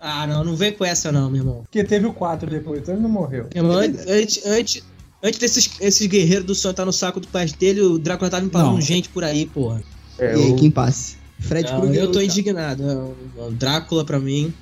Ah, 0.00 0.26
não, 0.26 0.42
não 0.42 0.56
vem 0.56 0.72
com 0.72 0.84
essa 0.84 1.12
não, 1.12 1.30
meu 1.30 1.42
irmão. 1.42 1.62
Porque 1.62 1.84
teve 1.84 2.06
o 2.06 2.12
4 2.12 2.50
depois, 2.50 2.80
então 2.80 2.94
ele 2.94 3.02
não 3.02 3.10
morreu. 3.10 3.46
Meu 3.54 3.64
irmão, 3.64 3.78
antes, 4.08 4.44
antes, 4.46 4.82
antes 5.22 5.38
desses 5.38 5.70
esses 5.80 6.06
guerreiros 6.06 6.46
do 6.46 6.54
sonho 6.54 6.70
estar 6.72 6.84
no 6.84 6.92
saco 6.92 7.20
do 7.20 7.28
pai 7.28 7.46
dele, 7.58 7.80
o 7.80 7.98
Drácula 7.98 8.30
tava 8.30 8.44
empalando 8.44 8.74
Não. 8.74 8.80
gente 8.80 9.08
por 9.08 9.24
aí, 9.24 9.46
porra. 9.46 9.82
e 10.18 10.22
aí, 10.24 10.54
quem 10.56 10.70
passe? 10.70 11.16
Fred 11.38 11.70
Não, 11.72 11.80
Krueger. 11.80 12.02
eu 12.02 12.12
tô 12.12 12.20
indignado. 12.20 12.82
Não, 12.82 13.14
O 13.48 13.50
Drácula 13.50 14.04
pra 14.04 14.18
mim. 14.20 14.52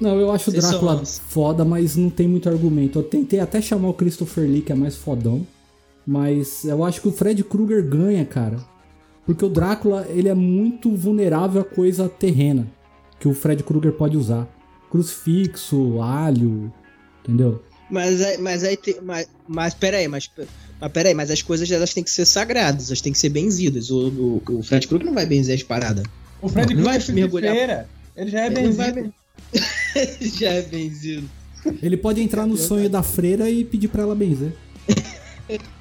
Não, 0.00 0.18
eu 0.18 0.32
acho 0.32 0.50
o 0.50 0.52
Drácula 0.52 1.04
são- 1.04 1.22
foda, 1.28 1.64
mas 1.64 1.94
não 1.94 2.10
tem 2.10 2.26
muito 2.26 2.48
argumento. 2.48 2.98
Eu 2.98 3.02
tentei 3.04 3.38
até 3.38 3.62
chamar 3.62 3.88
o 3.90 3.94
Christopher 3.94 4.44
Lee, 4.50 4.60
que 4.60 4.72
é 4.72 4.74
mais 4.74 4.96
fodão. 4.96 5.46
Mas 6.04 6.64
eu 6.64 6.84
acho 6.84 7.00
que 7.00 7.06
o 7.08 7.12
Fred 7.12 7.42
Krueger 7.44 7.82
ganha, 7.88 8.24
cara. 8.26 8.58
Porque 9.24 9.44
o 9.44 9.48
Drácula, 9.48 10.04
ele 10.10 10.28
é 10.28 10.34
muito 10.34 10.94
vulnerável 10.96 11.62
a 11.62 11.64
coisa 11.64 12.08
terrena. 12.08 12.66
Que 13.20 13.28
o 13.28 13.32
Fred 13.32 13.62
Krueger 13.62 13.92
pode 13.92 14.16
usar. 14.16 14.46
Crucifixo, 14.90 16.00
alho, 16.02 16.72
entendeu? 17.22 17.62
Mas, 17.90 18.20
aí- 18.22 18.38
mas 18.38 18.64
aí 18.64 18.76
tem. 18.76 18.96
Mas, 19.02 19.28
mas 19.46 19.74
peraí, 19.74 20.08
mas. 20.08 20.30
Mas 20.80 20.92
peraí, 20.92 21.14
mas 21.14 21.30
as 21.30 21.40
coisas 21.42 21.70
elas 21.70 21.94
têm 21.94 22.02
que 22.02 22.10
ser 22.10 22.24
sagradas, 22.26 22.88
elas 22.88 23.00
têm 23.00 23.12
que 23.12 23.18
ser 23.18 23.28
benzidas. 23.28 23.90
O, 23.90 24.08
o, 24.08 24.42
o 24.58 24.62
Fred 24.62 24.86
Krueger 24.88 25.06
não 25.06 25.14
vai 25.14 25.24
benzer 25.26 25.54
as 25.54 25.62
paradas. 25.62 26.04
O 26.42 26.48
Fred 26.48 26.74
vai 26.74 26.82
Krueger 26.84 27.00
é 27.02 27.04
de 27.06 27.12
mergulhar. 27.12 27.54
feira. 27.54 27.88
Ele 28.16 28.30
já 28.30 28.40
é 28.40 28.46
Ele 28.46 28.70
vai 28.72 28.92
benzido. 28.92 29.14
Já 30.38 30.50
é 30.50 30.62
benzido. 30.62 31.30
Ele 31.82 31.96
pode 31.96 32.20
entrar 32.20 32.46
no 32.46 32.56
sonho 32.56 32.88
da 32.90 33.02
freira 33.02 33.48
e 33.50 33.64
pedir 33.64 33.88
pra 33.88 34.02
ela 34.02 34.14
benzer. 34.14 34.52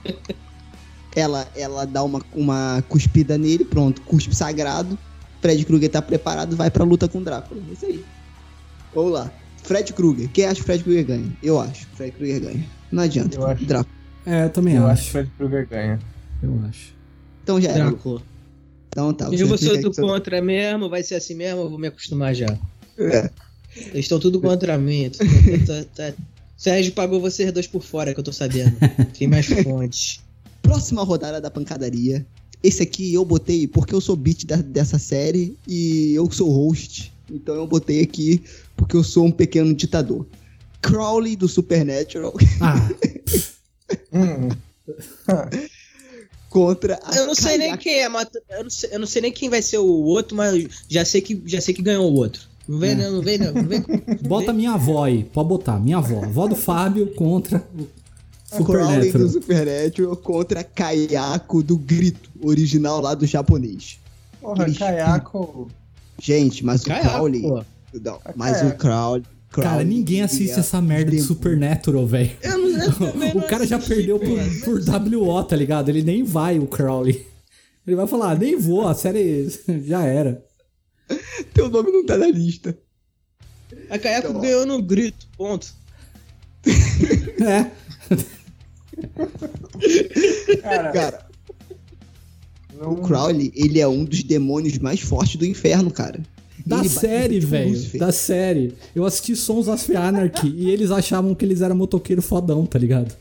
Ela, 1.15 1.47
ela 1.55 1.85
dá 1.85 2.03
uma, 2.03 2.21
uma 2.33 2.83
cuspida 2.89 3.37
nele, 3.37 3.63
pronto, 3.63 4.01
cuspe 4.01 4.35
sagrado. 4.35 4.97
Fred 5.41 5.63
Krueger 5.65 5.89
tá 5.91 6.01
preparado, 6.01 6.55
vai 6.55 6.71
pra 6.71 6.83
luta 6.83 7.07
com 7.07 7.19
o 7.19 7.23
Drácula. 7.23 7.61
É 7.69 7.73
isso 7.73 7.85
aí. 7.85 8.03
Vamos 8.95 9.11
lá. 9.13 9.31
Fred 9.63 9.93
Krueger. 9.93 10.29
Quem 10.29 10.45
acha 10.45 10.55
que 10.59 10.65
Fred 10.65 10.83
Krueger 10.83 11.05
ganha? 11.05 11.37
Eu 11.41 11.59
acho. 11.59 11.87
Fred 11.95 12.11
Krueger 12.15 12.41
ganha. 12.41 12.65
Não 12.91 13.03
adianta. 13.03 13.35
Eu 13.37 13.45
acho. 13.47 13.65
Drácula. 13.65 13.95
É, 14.25 14.45
eu 14.45 14.49
também 14.49 14.75
Eu 14.75 14.87
acho 14.87 15.01
que 15.01 15.01
acho. 15.01 15.09
o 15.09 15.11
Fred 15.11 15.31
Krueger 15.37 15.67
ganha. 15.69 15.99
Eu 16.41 16.61
acho. 16.69 16.93
Então 17.43 17.59
já 17.61 17.69
era. 17.71 17.85
Drácula. 17.85 18.21
Então 18.89 19.13
tá. 19.13 19.25
Eu 19.31 19.47
vou 19.47 19.57
você 19.57 19.69
ser 19.75 19.81
do 19.81 19.91
contra 19.91 20.41
mesmo, 20.41 20.89
vai 20.89 21.01
ser 21.03 21.15
assim 21.15 21.33
mesmo, 21.33 21.61
eu 21.61 21.69
vou 21.69 21.79
me 21.79 21.87
acostumar 21.87 22.33
já. 22.35 22.45
É. 22.97 23.29
Eles 23.75 24.05
estão 24.05 24.19
tudo 24.19 24.39
contra 24.39 24.77
mim. 24.77 25.09
tu- 25.09 25.17
tu- 25.65 25.85
tá- 25.95 26.13
Sérgio 26.55 26.93
pagou 26.93 27.19
vocês 27.19 27.51
dois 27.51 27.65
por 27.67 27.81
fora, 27.83 28.13
que 28.13 28.19
eu 28.19 28.23
tô 28.23 28.31
sabendo. 28.31 28.75
Tem 29.17 29.27
mais 29.27 29.47
fontes. 29.47 30.21
Próxima 30.61 31.03
rodada 31.03 31.41
da 31.41 31.49
pancadaria. 31.49 32.25
Esse 32.63 32.83
aqui 32.83 33.13
eu 33.13 33.25
botei 33.25 33.67
porque 33.67 33.93
eu 33.93 33.99
sou 33.99 34.15
beat 34.15 34.45
da- 34.45 34.55
dessa 34.57 34.97
série 34.99 35.57
e 35.67 36.13
eu 36.13 36.29
sou 36.31 36.49
host. 36.51 37.11
Então 37.29 37.55
eu 37.55 37.65
botei 37.67 38.01
aqui 38.01 38.43
porque 38.75 38.95
eu 38.95 39.03
sou 39.03 39.25
um 39.25 39.31
pequeno 39.31 39.73
ditador. 39.73 40.25
Crowley 40.81 41.35
do 41.35 41.47
Supernatural. 41.47 42.33
Ah, 42.61 42.75
Hum, 44.11 44.49
Contra 46.49 46.99
a 47.03 47.15
Eu 47.15 47.25
não 47.27 47.35
sei 47.35 47.57
nem 47.57 47.67
Kayako. 47.69 47.83
quem 47.83 47.99
é, 48.01 48.09
mas 48.09 48.27
eu 48.49 48.63
não 48.63 48.69
sei, 48.69 48.89
eu 48.91 48.99
não 48.99 49.07
sei 49.07 49.21
nem 49.23 49.31
quem 49.31 49.49
vai 49.49 49.61
ser 49.61 49.77
o 49.79 49.85
outro, 49.87 50.35
mas 50.37 50.67
já 50.87 51.03
sei 51.03 51.21
que, 51.21 51.41
já 51.45 51.59
sei 51.59 51.73
que 51.73 51.81
ganhou 51.81 52.11
o 52.11 52.15
outro. 52.15 52.41
Não 52.67 52.77
vem, 52.79 52.95
não, 52.95 53.11
não 53.11 53.21
vem, 53.21 53.37
não. 53.37 53.53
não 53.53 53.63
vem. 53.67 53.83
Bota 54.21 54.53
minha 54.53 54.73
avó 54.73 55.03
aí, 55.03 55.23
pode 55.23 55.49
botar, 55.49 55.79
minha 55.79 55.97
avó. 55.97 56.23
Avó 56.23 56.47
do 56.47 56.55
Fábio 56.55 57.07
contra 57.15 57.63
o 58.51 58.63
Crowley 58.63 59.11
do 59.11 59.29
Supernatural. 59.29 60.15
Contra 60.17 60.63
Kayako 60.63 61.63
do 61.63 61.77
Grito, 61.77 62.29
original 62.41 63.01
lá 63.01 63.15
do 63.15 63.25
japonês. 63.25 63.99
Porra, 64.39 64.71
Kayako. 64.71 65.69
Gente, 66.21 66.63
mas 66.63 66.83
o 66.83 66.85
Caiaco, 66.85 67.09
Crowley. 67.09 67.41
pô. 67.41 67.65
Não, 68.01 68.19
mas 68.35 68.57
Kayako. 68.57 68.75
o 68.75 68.77
Crowley. 68.79 69.23
Cara, 69.51 69.83
ninguém 69.83 70.21
assiste 70.23 70.55
é 70.55 70.59
essa 70.59 70.81
merda 70.81 71.11
de. 71.11 71.21
Supernatural, 71.21 72.07
velho. 72.07 72.31
O 73.35 73.41
cara 73.43 73.65
já 73.67 73.77
perdeu 73.79 74.19
por, 74.19 74.39
por 74.65 74.81
WO, 75.15 75.43
tá 75.43 75.55
ligado? 75.55 75.89
Ele 75.89 76.01
nem 76.01 76.23
vai, 76.23 76.57
o 76.59 76.65
Crowley. 76.67 77.25
Ele 77.85 77.95
vai 77.95 78.07
falar, 78.07 78.31
"Ah, 78.31 78.35
nem 78.35 78.57
vou, 78.57 78.87
a 78.87 78.95
série 78.95 79.47
já 79.85 80.03
era. 80.03 80.43
Teu 81.53 81.69
nome 81.69 81.91
não 81.91 82.05
tá 82.05 82.17
na 82.17 82.27
lista. 82.27 82.75
A 83.89 83.99
Kayako 83.99 84.29
Então, 84.29 84.41
ganhou 84.41 84.65
no 84.65 84.81
grito, 84.81 85.27
ponto. 85.37 85.73
É. 87.41 87.71
Cara, 90.61 90.91
Cara, 90.91 91.25
não- 92.79 92.91
o 92.93 93.01
Crowley, 93.01 93.51
ele 93.55 93.79
é 93.79 93.87
um 93.87 94.03
dos 94.05 94.23
demônios 94.23 94.77
mais 94.79 94.99
fortes 95.01 95.35
do 95.35 95.45
inferno, 95.45 95.91
cara. 95.91 96.21
Da 96.65 96.79
Ele 96.79 96.89
série, 96.89 97.39
velho. 97.39 97.99
Da 97.99 98.11
série. 98.11 98.73
Eu 98.95 99.05
assisti 99.05 99.35
Sons 99.35 99.67
of 99.67 99.95
Anarchy 99.95 100.47
e 100.47 100.69
eles 100.69 100.91
achavam 100.91 101.35
que 101.35 101.43
eles 101.43 101.61
eram 101.61 101.75
motoqueiro 101.75 102.21
fodão, 102.21 102.65
tá 102.65 102.79
ligado? 102.79 103.13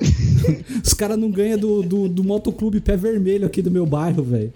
Os 0.82 0.94
caras 0.94 1.18
não 1.18 1.30
ganham 1.30 1.58
do, 1.58 1.82
do, 1.82 2.08
do 2.08 2.24
motoclube 2.24 2.80
pé 2.80 2.96
vermelho 2.96 3.46
aqui 3.46 3.60
do 3.60 3.70
meu 3.70 3.84
bairro, 3.84 4.22
velho. 4.22 4.52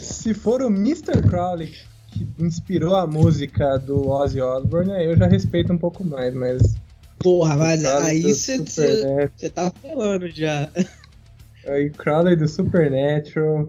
Se 0.00 0.34
for 0.34 0.62
o 0.62 0.66
Mr. 0.66 1.22
Crowley 1.28 1.72
que 2.10 2.26
inspirou 2.38 2.96
a 2.96 3.06
música 3.06 3.78
do 3.78 4.08
Ozzy 4.08 4.40
Osbourne, 4.40 4.92
aí 4.92 5.06
eu 5.06 5.16
já 5.16 5.26
respeito 5.26 5.72
um 5.72 5.78
pouco 5.78 6.04
mais, 6.04 6.34
mas. 6.34 6.74
Porra, 7.18 7.56
mas 7.56 7.84
aí 7.84 8.22
você 8.22 8.58
tá 9.48 9.72
falando 9.80 10.28
já. 10.28 10.68
Aí 11.66 11.90
Crowley 11.90 12.36
do 12.36 12.48
Supernatural. 12.48 13.68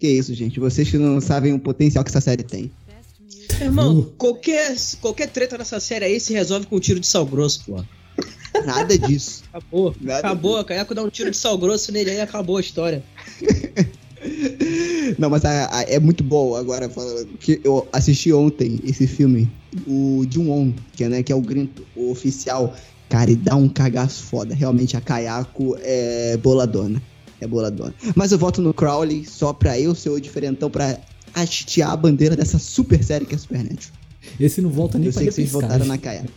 Que 0.00 0.08
isso, 0.08 0.34
gente. 0.34 0.58
Vocês 0.58 0.90
que 0.90 0.98
não 0.98 1.20
sabem 1.20 1.52
o 1.52 1.58
potencial 1.60 2.02
que 2.02 2.10
essa 2.10 2.20
série 2.20 2.42
tem. 2.42 2.70
Irmão, 3.60 4.10
qualquer, 4.16 4.74
qualquer 5.00 5.28
treta 5.28 5.58
nessa 5.58 5.78
série 5.78 6.06
aí 6.06 6.18
se 6.18 6.32
resolve 6.32 6.66
com 6.66 6.76
um 6.76 6.80
tiro 6.80 6.98
de 6.98 7.06
sal 7.06 7.26
grosso, 7.26 7.62
pô. 7.66 7.84
Nada 8.64 8.96
disso. 8.98 9.42
Acabou. 9.52 9.94
Nada 10.00 10.18
acabou. 10.20 10.56
A 10.56 10.64
Kayako 10.64 10.94
dá 10.94 11.02
um 11.02 11.10
tiro 11.10 11.30
de 11.30 11.36
sal 11.36 11.56
grosso 11.58 11.92
nele 11.92 12.10
aí 12.10 12.16
e 12.16 12.20
acabou 12.20 12.56
a 12.56 12.60
história. 12.60 13.04
Não, 15.18 15.30
mas 15.30 15.44
a- 15.44 15.68
a- 15.78 15.82
é 15.82 15.98
muito 15.98 16.22
bom 16.22 16.54
agora 16.54 16.88
falando 16.88 17.26
que 17.38 17.60
eu 17.64 17.86
assisti 17.92 18.32
ontem 18.32 18.78
esse 18.84 19.06
filme, 19.06 19.50
o 19.86 20.26
Jun-On, 20.30 20.72
que 20.94 21.04
é, 21.04 21.08
né, 21.08 21.22
que 21.22 21.32
é 21.32 21.34
o 21.34 21.40
grito 21.40 21.86
o 21.96 22.10
oficial. 22.10 22.74
Cara, 23.08 23.30
e 23.30 23.36
dá 23.36 23.56
um 23.56 23.68
cagaço 23.68 24.22
foda. 24.22 24.54
Realmente 24.54 24.96
a 24.96 25.00
Kayako 25.00 25.76
é 25.80 26.36
boladona. 26.36 27.02
É 27.40 27.46
boladona. 27.46 27.94
Mas 28.14 28.32
eu 28.32 28.38
voto 28.38 28.60
no 28.60 28.74
Crowley 28.74 29.24
só 29.24 29.52
pra 29.52 29.78
eu 29.78 29.94
ser 29.94 30.10
o 30.10 30.20
diferentão 30.20 30.70
pra 30.70 30.98
hastear 31.34 31.90
a 31.90 31.96
bandeira 31.96 32.36
dessa 32.36 32.58
super 32.58 33.02
série 33.02 33.24
que 33.24 33.34
é 33.34 33.38
Supernatural. 33.38 33.98
Esse 34.38 34.60
não 34.60 34.70
volta 34.70 34.98
nem 34.98 35.06
Eu 35.08 35.12
pra 35.12 35.20
sei 35.20 35.28
que 35.28 35.34
vocês 35.34 35.50
votaram 35.52 35.86
na. 35.86 35.96
Kayako. 35.96 36.28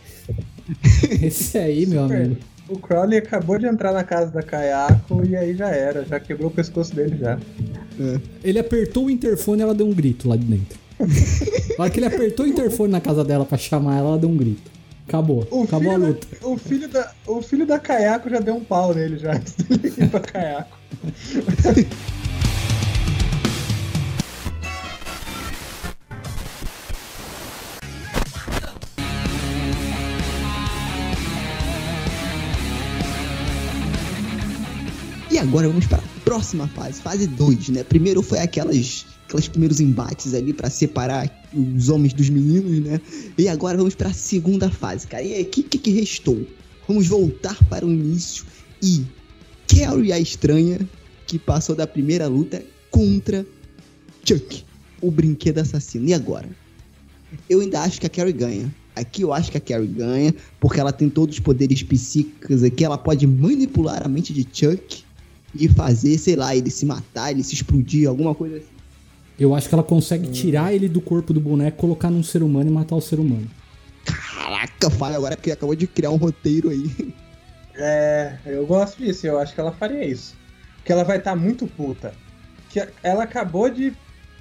Esse 1.22 1.58
aí, 1.58 1.86
meu 1.86 2.02
Super. 2.02 2.22
amigo. 2.22 2.36
O 2.66 2.78
Crowley 2.78 3.18
acabou 3.18 3.58
de 3.58 3.66
entrar 3.66 3.92
na 3.92 4.02
casa 4.02 4.30
da 4.30 4.42
Kayako 4.42 5.22
e 5.26 5.36
aí 5.36 5.54
já 5.54 5.68
era, 5.68 6.02
já 6.04 6.18
quebrou 6.18 6.48
o 6.48 6.50
pescoço 6.50 6.94
dele 6.94 7.18
já. 7.18 7.38
Ele 8.42 8.58
apertou 8.58 9.04
o 9.06 9.10
interfone 9.10 9.60
e 9.60 9.62
ela 9.62 9.74
deu 9.74 9.86
um 9.86 9.92
grito 9.92 10.26
lá 10.28 10.34
de 10.36 10.44
dentro. 10.46 10.78
Na 11.76 11.84
hora 11.84 11.90
que 11.90 11.98
ele 11.98 12.06
apertou 12.06 12.46
o 12.46 12.48
interfone 12.48 12.90
na 12.90 13.00
casa 13.00 13.22
dela 13.22 13.44
pra 13.44 13.58
chamar 13.58 13.98
ela, 13.98 14.08
ela 14.10 14.18
deu 14.18 14.30
um 14.30 14.36
grito. 14.36 14.70
Acabou. 15.06 15.46
O 15.50 15.64
Acabou 15.64 15.90
a 15.90 15.94
filho, 15.94 16.06
luta. 16.08 16.26
Da, 16.40 16.46
o, 16.48 16.56
filho 16.56 16.88
da, 16.88 17.12
o 17.26 17.42
filho 17.42 17.66
da 17.66 17.78
Kayako 17.78 18.30
já 18.30 18.40
deu 18.40 18.56
um 18.56 18.64
pau 18.64 18.94
nele 18.94 19.18
já, 19.18 19.32
antes 19.36 19.54
dele 19.54 19.94
ir 19.96 20.08
pra 20.08 20.20
Kayako. 20.20 20.78
E 35.30 35.38
agora 35.38 35.66
vamos 35.68 35.86
para 35.86 35.98
a 35.98 36.20
próxima 36.24 36.68
fase, 36.68 37.02
fase 37.02 37.26
2, 37.26 37.70
né? 37.70 37.82
Primeiro 37.82 38.22
foi 38.22 38.38
aquelas 38.38 39.04
aqueles 39.36 39.48
primeiros 39.48 39.80
embates 39.80 40.34
ali 40.34 40.52
pra 40.52 40.70
separar 40.70 41.30
os 41.52 41.88
homens 41.88 42.12
dos 42.12 42.28
meninos, 42.28 42.80
né? 42.80 43.00
E 43.36 43.48
agora 43.48 43.76
vamos 43.76 43.94
para 43.94 44.08
a 44.08 44.12
segunda 44.12 44.70
fase, 44.70 45.06
cara. 45.06 45.22
E 45.22 45.34
aí, 45.34 45.42
o 45.42 45.46
que, 45.46 45.62
que 45.62 45.78
que 45.78 45.90
restou? 45.90 46.46
Vamos 46.86 47.06
voltar 47.06 47.56
para 47.68 47.84
o 47.84 47.92
início 47.92 48.44
e 48.82 49.04
Carrie 49.66 50.12
a 50.12 50.18
estranha 50.18 50.78
que 51.26 51.38
passou 51.38 51.74
da 51.74 51.86
primeira 51.86 52.26
luta 52.26 52.62
contra 52.90 53.46
Chuck, 54.24 54.64
o 55.00 55.10
brinquedo 55.10 55.58
assassino. 55.58 56.08
E 56.08 56.14
agora? 56.14 56.48
Eu 57.48 57.60
ainda 57.60 57.80
acho 57.80 58.00
que 58.00 58.06
a 58.06 58.10
Carrie 58.10 58.32
ganha. 58.32 58.74
Aqui 58.94 59.22
eu 59.22 59.32
acho 59.32 59.50
que 59.50 59.58
a 59.58 59.60
Carrie 59.60 59.88
ganha, 59.88 60.34
porque 60.60 60.78
ela 60.78 60.92
tem 60.92 61.08
todos 61.08 61.36
os 61.36 61.40
poderes 61.40 61.82
psíquicos 61.82 62.62
aqui. 62.62 62.84
Ela 62.84 62.98
pode 62.98 63.26
manipular 63.26 64.04
a 64.04 64.08
mente 64.08 64.32
de 64.32 64.46
Chuck 64.52 65.02
e 65.54 65.68
fazer, 65.68 66.18
sei 66.18 66.36
lá, 66.36 66.54
ele 66.54 66.70
se 66.70 66.86
matar, 66.86 67.30
ele 67.30 67.42
se 67.42 67.54
explodir, 67.54 68.08
alguma 68.08 68.34
coisa 68.34 68.58
assim. 68.58 68.73
Eu 69.38 69.54
acho 69.54 69.68
que 69.68 69.74
ela 69.74 69.82
consegue 69.82 70.30
tirar 70.30 70.72
ele 70.72 70.88
do 70.88 71.00
corpo 71.00 71.32
do 71.32 71.40
boneco, 71.40 71.76
colocar 71.76 72.10
num 72.10 72.22
ser 72.22 72.42
humano 72.42 72.70
e 72.70 72.72
matar 72.72 72.94
o 72.94 73.00
ser 73.00 73.18
humano. 73.18 73.50
Caraca, 74.04 74.90
fala 74.90 75.16
agora 75.16 75.36
que 75.36 75.50
acabou 75.50 75.74
de 75.74 75.86
criar 75.86 76.10
um 76.10 76.16
roteiro 76.16 76.70
aí. 76.70 77.14
É, 77.76 78.34
eu 78.46 78.64
gosto 78.66 78.98
disso, 78.98 79.26
eu 79.26 79.38
acho 79.38 79.54
que 79.54 79.60
ela 79.60 79.72
faria 79.72 80.04
isso. 80.04 80.36
Porque 80.76 80.92
ela 80.92 81.02
vai 81.02 81.18
estar 81.18 81.34
muito 81.34 81.66
puta. 81.66 82.12
Que 82.68 82.86
ela 83.02 83.24
acabou 83.24 83.68
de 83.68 83.92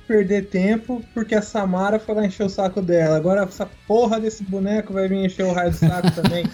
perder 0.07 0.47
tempo 0.47 1.01
porque 1.13 1.33
a 1.33 1.41
Samara 1.41 1.97
foi 1.97 2.13
lá 2.13 2.25
encher 2.25 2.45
o 2.45 2.49
saco 2.49 2.81
dela. 2.81 3.15
Agora 3.15 3.43
essa 3.43 3.67
porra 3.87 4.19
desse 4.19 4.43
boneco 4.43 4.93
vai 4.93 5.07
vir 5.07 5.25
encher 5.25 5.45
o 5.45 5.53
raio 5.53 5.71
do 5.71 5.77
saco 5.77 6.11
também. 6.21 6.45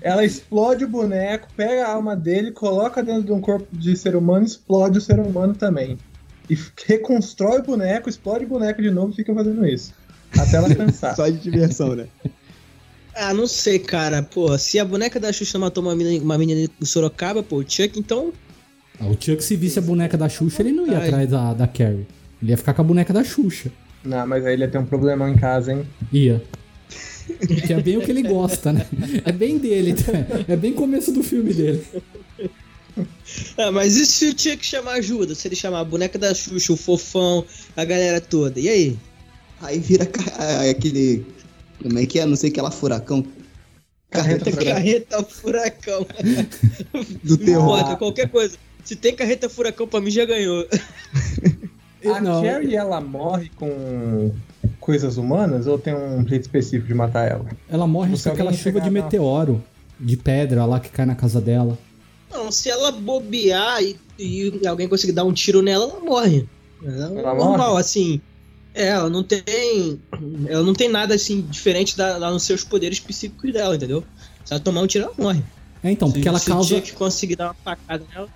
Ela 0.00 0.24
explode 0.24 0.84
o 0.84 0.88
boneco, 0.88 1.48
pega 1.54 1.86
a 1.86 1.92
alma 1.92 2.16
dele, 2.16 2.52
coloca 2.52 3.02
dentro 3.02 3.24
de 3.24 3.32
um 3.32 3.40
corpo 3.40 3.66
de 3.70 3.94
ser 3.96 4.16
humano 4.16 4.44
e 4.44 4.46
explode 4.46 4.96
o 4.96 5.00
ser 5.00 5.20
humano 5.20 5.54
também. 5.54 5.98
E 6.50 6.58
reconstrói 6.86 7.60
o 7.60 7.62
boneco, 7.62 8.08
explode 8.10 8.44
o 8.44 8.48
boneco 8.48 8.82
de 8.82 8.90
novo 8.90 9.12
e 9.12 9.16
fica 9.16 9.32
fazendo 9.32 9.64
isso. 9.66 9.94
Até 10.36 10.56
ela 10.56 10.74
cansar. 10.74 11.14
Só 11.16 11.28
de 11.28 11.38
diversão, 11.38 11.94
né? 11.94 12.06
Ah, 13.14 13.32
não 13.32 13.46
sei, 13.46 13.78
cara. 13.78 14.22
Pô, 14.22 14.56
se 14.58 14.78
a 14.78 14.84
boneca 14.84 15.18
da 15.18 15.32
Xuxa 15.32 15.58
matou 15.58 15.82
uma 15.82 15.94
menina, 15.94 16.22
uma 16.22 16.36
menina 16.36 16.68
do 16.78 16.86
Sorocaba, 16.86 17.42
pô, 17.42 17.56
o 17.56 17.62
Chuck, 17.62 17.98
então. 17.98 18.32
Ah, 18.98 19.06
O 19.06 19.12
Chuck, 19.12 19.42
se 19.42 19.56
visse 19.56 19.78
a 19.78 19.82
boneca 19.82 20.16
da 20.16 20.28
Xuxa, 20.28 20.62
ele 20.62 20.72
não 20.72 20.86
ia 20.86 20.98
Ai. 20.98 21.06
atrás 21.06 21.30
da, 21.30 21.54
da 21.54 21.66
Carrie. 21.66 22.06
Ele 22.42 22.50
ia 22.50 22.56
ficar 22.56 22.74
com 22.74 22.82
a 22.82 22.84
boneca 22.84 23.12
da 23.12 23.24
Xuxa. 23.24 23.70
Não, 24.04 24.26
mas 24.26 24.44
aí 24.46 24.54
ele 24.54 24.62
ia 24.62 24.68
ter 24.68 24.78
um 24.78 24.86
problemão 24.86 25.28
em 25.28 25.36
casa, 25.36 25.72
hein? 25.72 25.86
Ia. 26.12 26.42
Que 27.64 27.72
é 27.72 27.80
bem 27.80 27.96
o 27.96 28.00
que 28.00 28.10
ele 28.10 28.22
gosta, 28.22 28.72
né? 28.72 28.86
É 29.24 29.30
bem 29.30 29.58
dele, 29.58 29.94
tá? 29.94 30.12
é 30.48 30.56
bem 30.56 30.72
começo 30.72 31.12
do 31.12 31.22
filme 31.22 31.52
dele. 31.52 31.84
Ah, 33.56 33.70
mas 33.70 33.96
e 33.96 34.06
se 34.06 34.26
o 34.26 34.30
Chuck 34.30 34.64
chamar 34.64 34.94
ajuda? 34.94 35.34
Se 35.34 35.48
ele 35.48 35.56
chamar 35.56 35.80
a 35.80 35.84
boneca 35.84 36.18
da 36.18 36.34
Xuxa, 36.34 36.72
o 36.72 36.76
fofão, 36.76 37.44
a 37.76 37.84
galera 37.84 38.20
toda? 38.20 38.58
E 38.58 38.68
aí? 38.68 38.98
Aí 39.60 39.78
vira 39.78 40.08
aquele. 40.70 41.26
Como 41.82 41.98
é 41.98 42.06
que 42.06 42.18
é? 42.18 42.26
Não 42.26 42.36
sei 42.36 42.50
que 42.50 42.60
lá 42.60 42.70
furacão. 42.70 43.24
Carreta 44.10 44.50
furacão. 44.50 44.72
Carreta 44.74 45.24
furacão. 45.24 46.06
do 47.22 47.36
terror. 47.36 47.78
importa, 47.78 47.96
qualquer 47.96 48.28
coisa. 48.28 48.56
Se 48.84 48.96
tem 48.96 49.14
carreta 49.14 49.48
furacão, 49.48 49.86
pra 49.86 50.00
mim 50.00 50.10
já 50.10 50.24
ganhou. 50.24 50.66
A 52.14 52.20
Não. 52.20 52.42
Carrie, 52.42 52.74
ela 52.74 53.00
morre 53.00 53.50
com 53.56 54.32
coisas 54.80 55.18
humanas 55.18 55.66
ou 55.66 55.78
tem 55.78 55.94
um 55.94 56.26
jeito 56.26 56.42
específico 56.42 56.88
de 56.88 56.94
matar 56.94 57.30
ela? 57.30 57.44
Ela 57.68 57.86
morre 57.86 58.16
com 58.18 58.28
aquela 58.30 58.52
chuva 58.52 58.80
de 58.80 58.90
meteoro, 58.90 59.62
de 59.98 60.16
pedra 60.16 60.64
lá 60.64 60.80
que 60.80 60.88
cai 60.88 61.04
na 61.04 61.14
casa 61.14 61.40
dela. 61.40 61.78
Não, 62.30 62.50
se 62.52 62.70
ela 62.70 62.92
bobear 62.92 63.82
e, 63.82 63.96
e 64.18 64.66
alguém 64.66 64.88
conseguir 64.88 65.12
dar 65.12 65.24
um 65.24 65.32
tiro 65.32 65.62
nela, 65.62 65.84
ela 65.84 66.00
morre. 66.00 66.48
É 66.84 66.88
Ela 66.88 67.08
normal, 67.34 67.70
morre? 67.70 67.80
assim. 67.80 68.20
É, 68.72 68.88
ela 68.88 69.10
não 69.10 69.22
tem. 69.24 70.00
Ela 70.46 70.62
não 70.62 70.72
tem 70.72 70.88
nada 70.88 71.14
assim 71.14 71.40
diferente 71.42 71.96
da, 71.96 72.16
lá 72.16 72.30
nos 72.30 72.44
seus 72.44 72.62
poderes 72.62 73.00
psíquicos 73.00 73.52
dela, 73.52 73.74
entendeu? 73.74 74.04
Se 74.44 74.52
ela 74.52 74.60
tomar 74.60 74.80
um 74.82 74.86
tiro, 74.86 75.04
ela 75.06 75.14
morre. 75.18 75.42
É, 75.82 75.90
então, 75.90 76.08
porque 76.08 76.22
se, 76.22 76.28
ela 76.28 76.38
se 76.38 76.46
causa. 76.46 76.74
o 76.74 76.78
Chuck 76.78 76.92
conseguir 76.92 77.36
dar 77.36 77.46
uma 77.46 77.54
facada 77.54 78.04
nela. 78.14 78.28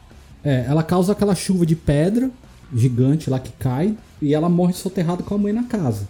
É, 0.42 0.64
ela 0.68 0.82
causa 0.82 1.12
aquela 1.12 1.34
chuva 1.34 1.64
de 1.64 1.76
pedra 1.76 2.30
gigante 2.74 3.30
lá 3.30 3.38
que 3.38 3.53
cai 3.53 3.97
e 4.20 4.34
ela 4.34 4.49
morre 4.49 4.72
soterrada 4.72 5.22
com 5.22 5.34
a 5.34 5.38
mãe 5.38 5.53
na 5.53 5.62
casa. 5.64 6.09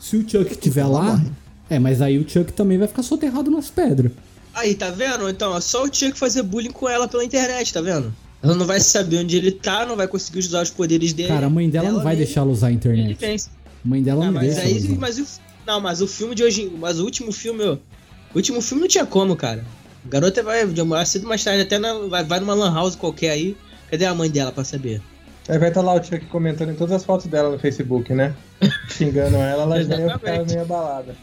Se 0.00 0.16
o 0.16 0.28
Chuck 0.28 0.50
estiver 0.50 0.80
ela 0.80 0.98
lá. 0.98 1.04
morre. 1.12 1.30
É, 1.68 1.78
mas 1.78 2.00
aí 2.00 2.16
o 2.18 2.28
Chuck 2.28 2.52
também 2.52 2.78
vai 2.78 2.86
ficar 2.88 3.02
soterrado 3.02 3.50
nas 3.50 3.68
pedras. 3.70 4.12
Aí, 4.56 4.74
tá 4.74 4.90
vendo? 4.90 5.28
Então, 5.28 5.54
é 5.56 5.60
só 5.60 5.84
o 5.84 5.86
Chuck 5.92 6.18
fazer 6.18 6.42
bullying 6.42 6.70
com 6.70 6.88
ela 6.88 7.06
pela 7.06 7.22
internet, 7.24 7.72
tá 7.72 7.80
vendo? 7.80 8.12
Ela 8.42 8.54
não 8.54 8.64
vai 8.66 8.80
saber 8.80 9.18
onde 9.18 9.36
ele 9.36 9.50
tá, 9.52 9.84
não 9.84 9.96
vai 9.96 10.08
conseguir 10.08 10.38
usar 10.38 10.62
os 10.62 10.70
poderes 10.70 11.12
dele. 11.12 11.28
Cara, 11.28 11.46
a 11.46 11.50
mãe 11.50 11.68
dela 11.68 11.88
não 11.90 11.96
vai 12.02 12.14
mesmo. 12.14 12.24
deixar 12.24 12.40
ela 12.40 12.50
usar 12.50 12.66
a 12.68 12.70
Ele 12.70 12.76
internet. 12.76 13.16
pensa. 13.18 13.50
A 13.84 13.88
mãe 13.88 14.02
dela 14.02 14.22
Ah, 14.22 14.26
não 14.26 14.32
mas 14.34 14.54
deixa 14.54 14.62
aí, 14.68 14.76
usar. 14.78 14.94
mas 14.98 15.18
o, 15.18 15.26
não, 15.66 15.80
mas 15.80 16.00
o 16.00 16.06
filme 16.08 16.34
de 16.34 16.42
hoje, 16.42 16.72
mas 16.78 16.98
o 16.98 17.04
último 17.04 17.32
filme, 17.32 17.64
ó, 17.64 17.72
o 17.74 18.36
último 18.36 18.60
filme 18.62 18.80
não 18.82 18.88
tinha 18.88 19.04
como, 19.06 19.36
cara. 19.36 19.64
A 20.04 20.08
garota 20.08 20.42
vai 20.42 20.64
demorar 20.66 21.04
cedo 21.04 21.26
mais 21.26 21.42
tarde, 21.44 21.62
até 21.62 21.78
na- 21.78 21.98
vai, 22.08 22.24
vai 22.24 22.40
numa 22.40 22.54
lan 22.54 22.72
house 22.72 22.94
qualquer 22.96 23.30
aí. 23.30 23.56
Cadê 23.90 24.04
a 24.06 24.14
mãe 24.14 24.30
dela 24.30 24.52
pra 24.52 24.64
saber? 24.64 25.00
Aí 25.48 25.58
vai 25.58 25.68
estar 25.68 25.80
lá 25.82 25.94
o 25.94 26.02
Chuck 26.02 26.24
comentando 26.26 26.70
em 26.70 26.74
todas 26.74 26.92
as 26.94 27.04
fotos 27.04 27.26
dela 27.26 27.50
no 27.50 27.58
Facebook, 27.58 28.12
né? 28.14 28.34
Xingando 28.88 29.36
ela, 29.36 29.62
ela 29.62 29.82
já 29.84 29.96
ia 29.98 30.18
ficar 30.18 30.44
meio 30.44 30.62
abalada. 30.62 31.14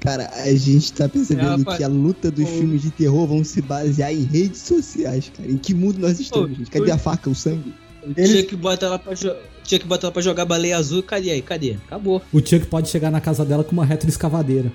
Cara, 0.00 0.30
a 0.34 0.54
gente 0.54 0.92
tá 0.92 1.08
percebendo 1.08 1.64
fa- 1.64 1.76
que 1.76 1.82
a 1.82 1.88
luta 1.88 2.30
dos 2.30 2.44
o- 2.44 2.52
filmes 2.52 2.82
de 2.82 2.90
terror 2.90 3.26
vão 3.26 3.42
se 3.42 3.60
basear 3.62 4.12
em 4.12 4.22
redes 4.22 4.60
sociais, 4.60 5.30
cara. 5.36 5.50
Em 5.50 5.56
que 5.56 5.74
mundo 5.74 5.98
nós 5.98 6.20
estamos, 6.20 6.52
Ô, 6.52 6.54
gente? 6.54 6.70
Cadê 6.70 6.90
a 6.90 6.98
faca, 6.98 7.28
o 7.30 7.34
sangue? 7.34 7.74
O 8.02 8.12
Ele- 8.16 8.42
Chuck 8.42 8.54
bota 8.56 8.86
ela 8.86 8.98
pra 9.00 9.14
jo- 9.14 9.34
Chuck 9.64 9.84
bota 9.84 10.06
ela 10.06 10.12
pra 10.12 10.22
jogar 10.22 10.44
baleia 10.44 10.76
azul, 10.76 11.02
cadê 11.02 11.30
aí? 11.32 11.42
Cadê? 11.42 11.76
Acabou. 11.86 12.22
O 12.32 12.38
Chuck 12.38 12.66
pode 12.66 12.88
chegar 12.88 13.10
na 13.10 13.20
casa 13.20 13.44
dela 13.44 13.64
com 13.64 13.72
uma 13.72 13.84
retroescavadeira. 13.84 14.70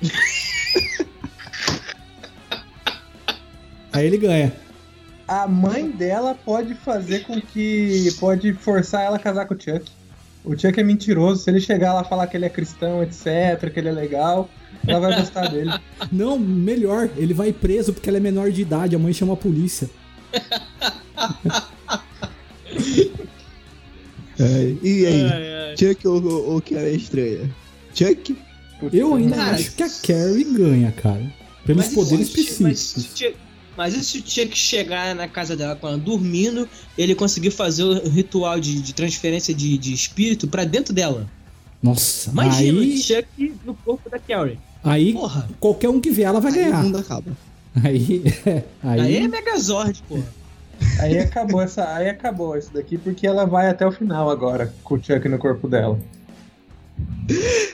Aí 3.92 4.06
ele 4.06 4.18
ganha. 4.18 4.52
A 5.26 5.48
mãe 5.48 5.90
dela 5.90 6.34
pode 6.34 6.74
fazer 6.74 7.20
com 7.20 7.40
que. 7.40 8.12
pode 8.20 8.52
forçar 8.52 9.02
ela 9.04 9.16
a 9.16 9.18
casar 9.18 9.46
com 9.46 9.54
o 9.54 9.58
Chuck. 9.60 9.90
O 10.44 10.50
Chuck 10.56 10.78
é 10.78 10.82
mentiroso. 10.82 11.42
Se 11.42 11.50
ele 11.50 11.60
chegar 11.60 11.92
lá 11.94 12.02
e 12.02 12.08
falar 12.08 12.26
que 12.26 12.36
ele 12.36 12.44
é 12.44 12.50
cristão, 12.50 13.02
etc., 13.02 13.70
que 13.72 13.80
ele 13.80 13.88
é 13.88 13.92
legal, 13.92 14.48
ela 14.86 15.00
vai 15.00 15.20
gostar 15.20 15.48
dele. 15.48 15.70
Não, 16.10 16.38
melhor, 16.38 17.08
ele 17.16 17.34
vai 17.34 17.52
preso 17.52 17.92
porque 17.92 18.08
ela 18.08 18.18
é 18.18 18.20
menor 18.20 18.50
de 18.50 18.62
idade, 18.62 18.96
a 18.96 18.98
mãe 18.98 19.12
chama 19.12 19.34
a 19.34 19.36
polícia. 19.36 19.90
É, 24.38 24.74
e 24.82 25.06
aí? 25.06 25.22
Ai, 25.22 25.54
ai. 25.54 25.76
Chuck 25.78 26.06
ou, 26.06 26.22
ou, 26.22 26.52
ou 26.52 26.60
que 26.60 26.74
é 26.74 26.90
estranha? 26.90 27.50
Chuck? 27.94 28.36
Eu 28.92 29.14
ainda 29.14 29.36
Cara, 29.36 29.56
acho 29.56 29.74
que 29.74 29.82
a 29.82 29.88
Carrie 29.88 30.44
ganha, 30.44 30.92
cara. 30.92 31.32
Pelos 31.64 31.86
Mas 31.86 31.94
poderes 31.94 32.28
específicos. 32.28 33.34
Mas 33.76 33.94
e 33.94 34.04
se 34.04 34.18
o 34.18 34.22
Chuck 34.26 34.56
chegar 34.56 35.14
na 35.14 35.28
casa 35.28 35.54
dela 35.54 35.76
com 35.76 35.86
ela 35.86 35.98
dormindo, 35.98 36.68
ele 36.96 37.14
conseguir 37.14 37.50
fazer 37.50 37.82
o 37.82 38.08
ritual 38.08 38.58
de, 38.58 38.80
de 38.80 38.94
transferência 38.94 39.54
de, 39.54 39.76
de 39.76 39.92
espírito 39.92 40.48
pra 40.48 40.64
dentro 40.64 40.94
dela? 40.94 41.28
Nossa, 41.82 42.30
Imagina 42.30 42.80
aí, 42.80 42.94
o 42.94 42.98
Chuck 42.98 43.54
no 43.64 43.74
corpo 43.74 44.08
da 44.08 44.18
Carrie. 44.18 44.58
Aí 44.86 45.12
Porra, 45.12 45.48
qualquer 45.60 45.88
um 45.88 46.00
que 46.00 46.10
vier 46.10 46.28
ela 46.28 46.40
vai 46.40 46.52
Aí 46.52 46.60
o 46.60 46.64
ganhar. 46.64 46.82
mundo 46.82 46.98
acaba. 46.98 47.30
Aí, 47.84 48.22
aí, 48.82 49.00
aí 49.00 49.16
é 49.18 49.28
Megazord, 49.28 50.02
porra. 50.08 50.24
Aí 51.00 51.18
acabou 51.18 51.60
essa. 51.60 51.94
Aí 51.94 52.08
acabou 52.08 52.56
isso 52.56 52.70
daqui, 52.72 52.96
porque 52.98 53.26
ela 53.26 53.44
vai 53.46 53.68
até 53.68 53.86
o 53.86 53.92
final 53.92 54.30
agora, 54.30 54.72
com 54.82 54.94
o 54.94 55.02
Chuck 55.02 55.28
no 55.28 55.38
corpo 55.38 55.68
dela. 55.68 55.98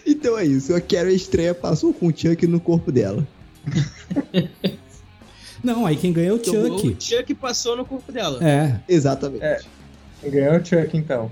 Então 0.06 0.36
é 0.38 0.44
isso, 0.44 0.74
a 0.74 0.80
Carrie 0.80 1.14
estranha 1.14 1.54
passou 1.54 1.92
com 1.92 2.06
o 2.08 2.16
Chuck 2.16 2.46
no 2.46 2.58
corpo 2.60 2.90
dela. 2.90 3.26
Não, 5.62 5.86
aí 5.86 5.94
quem 5.96 6.12
ganha 6.12 6.30
é 6.30 6.32
o 6.32 6.36
Então, 6.36 6.52
Chuck. 6.78 6.88
O 6.88 6.96
Chuck 7.00 7.34
passou 7.34 7.76
no 7.76 7.84
corpo 7.84 8.10
dela. 8.10 8.38
É, 8.44 8.80
Exatamente. 8.88 9.44
É. 9.44 9.60
Ganhou 10.24 10.54
o 10.56 10.64
Chuck 10.64 10.96
então. 10.96 11.30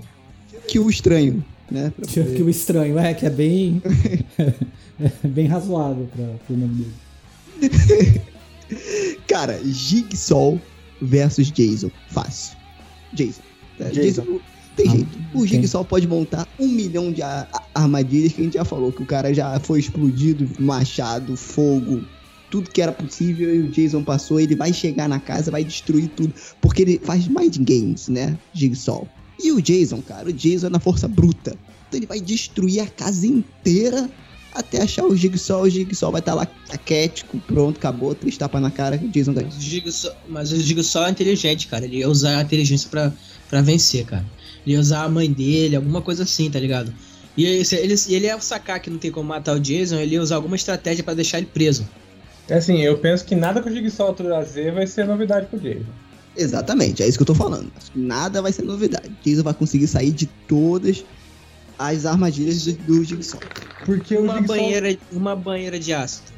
Que 0.67 0.79
o 0.79 0.89
estranho, 0.89 1.43
né? 1.69 1.91
Chuck 2.07 2.23
poder- 2.29 2.43
o 2.43 2.49
estranho, 2.49 2.97
é, 2.99 3.13
que 3.13 3.25
é 3.25 3.29
bem. 3.29 3.81
é 5.01 5.11
bem 5.27 5.47
razoável 5.47 6.07
pra, 6.15 6.25
pro 6.45 6.57
nome 6.57 6.85
dele. 7.59 8.21
Cara, 9.27 9.59
Jigsaw 9.63 10.59
versus 11.01 11.51
Jason. 11.51 11.91
Fácil. 12.09 12.57
Jason. 13.13 13.41
Tá? 13.77 13.85
Jason. 13.85 14.21
Jason 14.23 14.39
tem 14.75 14.87
Ah, 14.87 14.91
jeito. 14.91 15.19
O 15.33 15.39
tem. 15.39 15.47
Jigsaw 15.47 15.83
pode 15.83 16.07
montar 16.07 16.47
um 16.59 16.67
milhão 16.67 17.11
de 17.11 17.21
armadilhas 17.73 18.33
que 18.33 18.41
a 18.41 18.43
gente 18.43 18.53
já 18.53 18.65
falou, 18.65 18.91
que 18.91 19.03
o 19.03 19.05
cara 19.05 19.33
já 19.33 19.59
foi 19.59 19.79
explodido, 19.79 20.49
machado, 20.61 21.35
fogo, 21.35 22.03
tudo 22.49 22.69
que 22.69 22.81
era 22.81 22.91
possível 22.91 23.53
e 23.53 23.59
o 23.59 23.67
Jason 23.69 24.03
passou. 24.03 24.39
Ele 24.39 24.55
vai 24.55 24.71
chegar 24.73 25.09
na 25.09 25.19
casa, 25.19 25.51
vai 25.51 25.63
destruir 25.63 26.09
tudo, 26.09 26.33
porque 26.61 26.81
ele 26.81 27.01
faz 27.03 27.27
mind 27.27 27.57
games, 27.59 28.07
né? 28.07 28.37
Jigsaw. 28.53 29.07
E 29.43 29.51
o 29.51 29.61
Jason, 29.61 30.01
cara, 30.01 30.29
o 30.29 30.33
Jason 30.33 30.67
é 30.67 30.69
na 30.69 30.79
força 30.79 31.07
bruta. 31.07 31.57
Então 31.87 31.99
ele 31.99 32.05
vai 32.05 32.21
destruir 32.21 32.79
a 32.81 32.87
casa 32.87 33.27
inteira 33.27 34.09
até 34.53 34.81
achar 34.81 35.05
o 35.05 35.15
Jigsaw. 35.15 35.61
O 35.61 35.69
Jigsaw 35.69 36.11
vai 36.11 36.19
estar 36.19 36.33
lá 36.33 36.47
aquético, 36.69 37.39
pronto, 37.47 37.77
acabou, 37.77 38.13
três 38.15 38.37
tapas 38.37 38.61
na 38.61 38.71
cara, 38.71 38.99
o 39.01 39.07
Jason 39.09 39.33
ganha. 39.33 39.49
Mas 40.27 40.51
o 40.51 40.59
Jigsaw- 40.59 41.05
é 41.07 41.09
inteligente, 41.11 41.67
cara. 41.67 41.85
Ele 41.85 41.97
ia 41.97 42.09
usar 42.09 42.37
a 42.37 42.41
inteligência 42.41 42.89
pra, 42.89 43.11
pra 43.49 43.61
vencer, 43.61 44.05
cara. 44.05 44.25
Ele 44.65 44.75
ia 44.75 44.79
usar 44.79 45.03
a 45.03 45.09
mãe 45.09 45.31
dele, 45.31 45.75
alguma 45.75 46.01
coisa 46.01 46.23
assim, 46.23 46.49
tá 46.49 46.59
ligado? 46.59 46.93
E 47.37 47.63
se 47.63 47.75
ele, 47.75 47.95
ele 48.09 48.25
ia 48.25 48.39
sacar 48.41 48.79
que 48.79 48.89
não 48.89 48.97
tem 48.97 49.09
como 49.11 49.27
matar 49.29 49.55
o 49.55 49.59
Jason, 49.59 49.95
ele 49.95 50.15
ia 50.15 50.21
usar 50.21 50.35
alguma 50.35 50.55
estratégia 50.55 51.03
pra 51.03 51.13
deixar 51.13 51.37
ele 51.37 51.47
preso. 51.47 51.87
É 52.49 52.55
assim, 52.55 52.79
eu 52.81 52.97
penso 52.97 53.23
que 53.23 53.35
nada 53.35 53.61
que 53.61 53.69
o 53.69 53.73
Jigsaw 53.73 54.13
trazer 54.13 54.73
vai 54.73 54.85
ser 54.85 55.05
novidade 55.05 55.47
pro 55.47 55.59
Jason. 55.59 55.85
Exatamente, 56.35 57.03
é 57.03 57.07
isso 57.07 57.17
que 57.17 57.21
eu 57.21 57.27
tô 57.27 57.35
falando. 57.35 57.71
Acho 57.77 57.91
que 57.91 57.99
Nada 57.99 58.41
vai 58.41 58.51
ser 58.51 58.63
novidade. 58.63 59.09
Jason 59.23 59.43
vai 59.43 59.53
conseguir 59.53 59.87
sair 59.87 60.11
de 60.11 60.25
todas 60.47 61.03
as 61.87 62.05
armadilhas 62.05 62.65
do, 62.65 62.73
do 62.73 63.03
Jigsaw. 63.03 63.39
Porque 63.85 64.15
o 64.15 64.23
Uma 64.23 64.37
Jigsaw 64.37 64.55
banheira, 64.55 64.97
uma 65.11 65.35
banheira 65.35 65.79
de 65.79 65.93
ácido. 65.93 66.31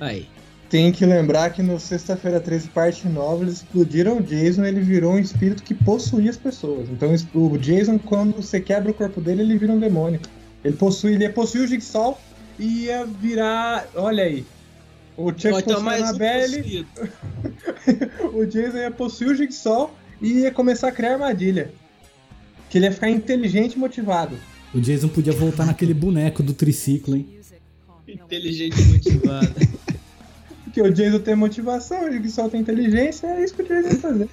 Aí. 0.00 0.26
tem 0.68 0.90
que 0.90 1.06
lembrar 1.06 1.50
que 1.50 1.62
no 1.62 1.78
Sexta-feira 1.78 2.40
13, 2.40 2.68
parte 2.68 3.08
9, 3.08 3.44
eles 3.44 3.54
explodiram 3.54 4.18
o 4.18 4.22
Jason 4.22 4.64
ele 4.64 4.80
virou 4.80 5.12
um 5.12 5.18
espírito 5.18 5.62
que 5.62 5.74
possuía 5.74 6.30
as 6.30 6.36
pessoas. 6.36 6.88
Então 6.88 7.14
o 7.34 7.58
Jason, 7.58 7.98
quando 7.98 8.36
você 8.36 8.60
quebra 8.60 8.90
o 8.90 8.94
corpo 8.94 9.20
dele, 9.20 9.42
ele 9.42 9.56
vira 9.56 9.72
um 9.72 9.78
demônio. 9.78 10.20
Ele 10.64 10.76
possui, 10.76 11.14
ele 11.14 11.24
ia 11.24 11.32
possuir 11.32 11.64
o 11.64 11.66
Jigsaw 11.66 12.20
e 12.58 12.84
ia 12.84 13.04
virar. 13.04 13.86
Olha 13.94 14.24
aí. 14.24 14.44
O 15.16 15.30
Chuck 15.30 15.46
então 15.46 15.60
possui 15.60 15.74
a 15.74 15.78
um 15.78 15.88
Annabelle, 15.88 16.86
o 18.34 18.44
Jason 18.44 18.78
ia 18.78 18.90
possuir 18.90 19.30
o 19.30 19.34
Jigsaw 19.34 19.94
e 20.20 20.40
ia 20.40 20.50
começar 20.50 20.88
a 20.88 20.92
criar 20.92 21.12
armadilha. 21.12 21.70
Que 22.68 22.78
ele 22.78 22.86
ia 22.86 22.92
ficar 22.92 23.10
inteligente 23.10 23.74
e 23.74 23.78
motivado. 23.78 24.36
O 24.74 24.80
Jason 24.80 25.08
podia 25.08 25.32
voltar 25.32 25.64
naquele 25.64 25.94
boneco 25.94 26.42
do 26.42 26.52
triciclo, 26.52 27.14
hein? 27.16 27.28
Inteligente 28.08 28.80
e 28.80 28.84
motivado. 28.86 29.54
Porque 30.64 30.82
o 30.82 30.92
Jason 30.92 31.20
tem 31.20 31.36
motivação, 31.36 32.08
o 32.08 32.12
Jigsaw 32.12 32.50
tem 32.50 32.60
inteligência, 32.60 33.28
é 33.28 33.44
isso 33.44 33.54
que 33.54 33.62
o 33.62 33.66
Jason 33.66 34.00
fazer. 34.00 34.28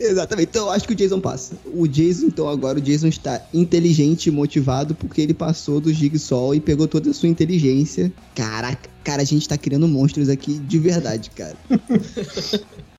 Exatamente, 0.00 0.48
então 0.48 0.66
eu 0.66 0.72
acho 0.72 0.86
que 0.86 0.92
o 0.92 0.96
Jason 0.96 1.20
passa. 1.20 1.56
O 1.72 1.86
Jason, 1.86 2.26
então 2.26 2.48
agora 2.48 2.78
o 2.78 2.82
Jason 2.82 3.06
está 3.06 3.40
inteligente 3.54 4.26
e 4.26 4.30
motivado 4.32 4.94
porque 4.94 5.20
ele 5.20 5.32
passou 5.32 5.80
do 5.80 5.92
Jigsaw 5.92 6.54
e 6.54 6.60
pegou 6.60 6.88
toda 6.88 7.10
a 7.10 7.14
sua 7.14 7.28
inteligência. 7.28 8.12
Caraca, 8.34 8.90
cara, 9.04 9.22
a 9.22 9.24
gente 9.24 9.48
tá 9.48 9.56
criando 9.56 9.86
monstros 9.86 10.28
aqui 10.28 10.58
de 10.58 10.78
verdade, 10.78 11.30
cara. 11.30 11.56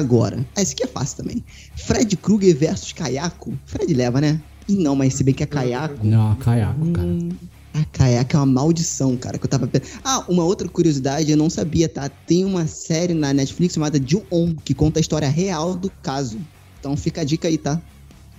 Agora, 0.00 0.44
esse 0.56 0.72
aqui 0.72 0.84
é 0.84 0.86
fácil 0.86 1.18
também. 1.18 1.44
Fred 1.76 2.16
Krueger 2.16 2.56
versus 2.56 2.92
Kayako. 2.92 3.52
Fred 3.66 3.92
leva, 3.92 4.20
né? 4.20 4.40
E 4.66 4.74
não, 4.74 4.96
mas 4.96 5.14
se 5.14 5.22
bem 5.22 5.34
que 5.34 5.42
é 5.42 5.46
Kayako. 5.46 6.06
Não, 6.06 6.34
caiaco, 6.36 6.90
cara. 6.92 7.06
Hum, 7.06 7.28
A 7.74 7.84
Kayako 7.84 8.36
é 8.36 8.38
uma 8.38 8.46
maldição, 8.46 9.16
cara, 9.16 9.36
que 9.38 9.44
eu 9.44 9.50
tava... 9.50 9.68
Ah, 10.02 10.24
uma 10.28 10.42
outra 10.44 10.68
curiosidade, 10.68 11.30
eu 11.30 11.36
não 11.36 11.50
sabia, 11.50 11.88
tá? 11.88 12.08
Tem 12.08 12.44
uma 12.44 12.66
série 12.66 13.12
na 13.14 13.32
Netflix 13.32 13.74
chamada 13.74 14.00
Ju-On, 14.04 14.54
que 14.64 14.72
conta 14.74 14.98
a 14.98 15.02
história 15.02 15.28
real 15.28 15.74
do 15.74 15.90
caso. 16.02 16.38
Então 16.78 16.96
fica 16.96 17.20
a 17.20 17.24
dica 17.24 17.46
aí, 17.48 17.58
tá? 17.58 17.80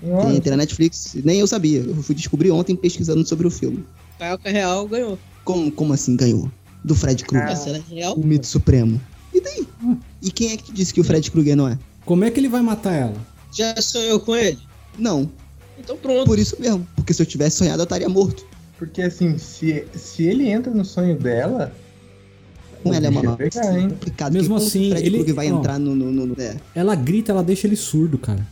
Tem, 0.01 0.41
tem 0.41 0.49
na 0.51 0.57
Netflix, 0.57 1.16
nem 1.24 1.39
eu 1.39 1.47
sabia. 1.47 1.80
Eu 1.82 1.95
fui 2.01 2.16
descobrir 2.16 2.49
ontem 2.49 2.76
pesquisando 2.76 3.26
sobre 3.28 3.45
o 3.45 3.51
filme. 3.51 3.86
Caioca 4.18 4.49
Real 4.49 4.88
ganhou. 4.88 5.20
Como, 5.43 5.72
como 5.72 5.93
assim 5.93 6.16
ganhou? 6.16 6.49
Do 6.84 6.95
Fred 6.95 7.24
Krueger, 7.24 7.55
era 7.68 7.84
real. 7.89 8.16
o 8.16 8.26
mito 8.26 8.47
supremo. 8.47 8.99
E 9.34 9.42
daí? 9.42 9.68
E 10.22 10.32
quem 10.32 10.52
é 10.52 10.58
que 10.58 10.64
te 10.64 10.74
disse 10.74 10.94
que 10.94 11.02
o 11.02 11.04
Fred 11.04 11.30
Krueger 11.32 11.56
não 11.56 11.68
é? 11.68 11.78
Como 12.06 12.24
é 12.24 12.32
que 12.32 12.40
ele 12.40 12.50
vai 12.50 12.62
matar 12.62 12.94
ela? 12.94 13.16
Já 13.54 13.76
sonhou 13.82 14.20
com 14.20 14.36
ele? 14.36 14.58
Não, 14.98 15.30
Então 15.80 15.96
pronto. 15.98 16.26
por 16.26 16.38
isso 16.40 16.56
mesmo. 16.60 16.86
Porque 16.96 17.14
se 17.14 17.22
eu 17.22 17.26
tivesse 17.26 17.58
sonhado, 17.58 17.82
eu 17.82 17.86
estaria 17.86 18.10
morto. 18.10 18.46
Porque 18.78 19.02
assim, 19.02 19.38
se, 19.38 19.86
se 19.94 20.24
ele 20.24 20.48
entra 20.50 20.74
no 20.74 20.84
sonho 20.84 21.18
dela. 21.18 21.72
Com 22.84 22.94
ela 22.94 23.06
é 23.06 23.10
uma 23.10 23.38
pegar, 23.38 23.78
hein? 23.80 23.90
complicado. 23.90 24.34
Mesmo 24.34 24.56
assim, 24.56 24.88
o 24.88 24.92
Fred 24.92 25.06
ele- 25.06 25.18
Krueger 25.18 25.36
vai 25.36 25.52
ó. 25.52 25.60
entrar 25.60 25.78
no... 25.80 25.96
no, 25.96 26.12
no, 26.12 26.26
no- 26.28 26.42
é. 26.42 26.58
Ela 26.74 26.96
grita, 26.96 27.32
ela 27.32 27.44
deixa 27.44 27.68
ele 27.68 27.76
surdo, 27.76 28.18
cara. 28.18 28.46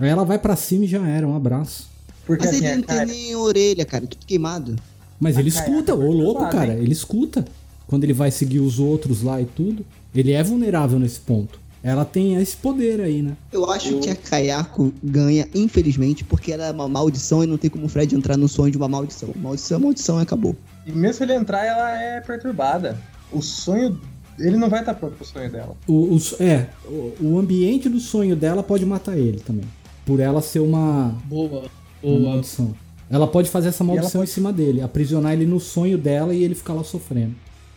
Aí 0.00 0.08
ela 0.08 0.24
vai 0.24 0.38
pra 0.38 0.56
cima 0.56 0.84
e 0.84 0.88
já 0.88 1.06
era, 1.06 1.26
um 1.28 1.36
abraço. 1.36 1.88
Porque 2.26 2.46
Mas 2.46 2.54
assim, 2.56 2.64
ele 2.64 2.72
a 2.72 2.76
não 2.78 2.82
tem 2.82 2.96
cara, 2.96 3.06
nem 3.06 3.36
orelha, 3.36 3.84
cara, 3.84 4.06
tudo 4.06 4.24
queimado. 4.26 4.74
Mas 5.20 5.36
ele 5.36 5.50
A 5.50 5.52
escuta, 5.52 5.92
Kayako 5.92 6.02
ô 6.02 6.04
é 6.04 6.14
louco, 6.14 6.40
perturbada, 6.40 6.56
cara. 6.66 6.72
hein? 6.74 6.82
Ele 6.82 6.92
escuta. 6.92 7.44
Quando 7.86 8.04
ele 8.04 8.14
vai 8.14 8.30
seguir 8.30 8.60
os 8.60 8.78
outros 8.78 9.22
lá 9.22 9.40
e 9.40 9.44
tudo. 9.44 9.84
Ele 10.14 10.32
é 10.32 10.42
vulnerável 10.42 10.98
nesse 10.98 11.20
ponto. 11.20 11.58
Ela 11.82 12.04
tem 12.04 12.36
esse 12.36 12.56
poder 12.56 12.98
aí, 13.00 13.20
né? 13.20 13.36
Eu 13.52 13.70
acho 13.70 13.98
que 13.98 14.08
a 14.08 14.16
Kayako 14.16 14.90
ganha, 15.02 15.46
infelizmente, 15.54 16.24
porque 16.24 16.50
ela 16.52 16.66
é 16.66 16.70
uma 16.72 16.88
maldição 16.88 17.44
e 17.44 17.46
não 17.46 17.58
tem 17.58 17.68
como 17.68 17.84
o 17.84 17.88
Fred 17.90 18.14
entrar 18.14 18.38
no 18.38 18.48
sonho 18.48 18.70
de 18.70 18.78
uma 18.78 18.88
maldição. 18.88 19.28
Maldição 19.36 19.76
é 19.78 19.80
maldição 19.82 20.18
e 20.18 20.22
acabou. 20.22 20.56
E 20.86 20.92
mesmo 20.92 21.14
se 21.18 21.22
ele 21.24 21.34
entrar, 21.34 21.62
ela 21.66 21.90
é 22.00 22.20
perturbada. 22.22 22.98
O 23.30 23.42
sonho. 23.42 24.00
Ele 24.38 24.56
não 24.56 24.70
vai 24.70 24.80
estar 24.80 24.94
pronto 24.94 25.14
pro 25.16 25.26
sonho 25.26 25.50
dela. 25.52 25.76
O, 25.86 26.14
o 26.16 26.18
é, 26.40 26.68
o, 26.86 27.12
o 27.20 27.38
ambiente 27.38 27.88
do 27.88 28.00
sonho 28.00 28.34
dela 28.34 28.62
pode 28.62 28.86
matar 28.86 29.16
ele 29.18 29.38
também. 29.40 29.64
Por 30.06 30.20
ela 30.20 30.40
ser 30.40 30.60
uma, 30.60 31.14
Boa. 31.26 31.64
uma 32.02 32.18
Boa. 32.18 32.30
maldição. 32.30 32.74
Ela 33.10 33.26
pode 33.26 33.50
fazer 33.50 33.68
essa 33.68 33.84
maldição 33.84 34.22
pode- 34.22 34.30
em 34.30 34.32
cima 34.34 34.52
dele, 34.52 34.80
aprisionar 34.80 35.34
ele 35.34 35.44
no 35.44 35.60
sonho 35.60 35.98
dela 35.98 36.34
e 36.34 36.42
ele 36.42 36.54
ficar 36.54 36.72
lá 36.72 36.82
sofrendo. 36.82 37.34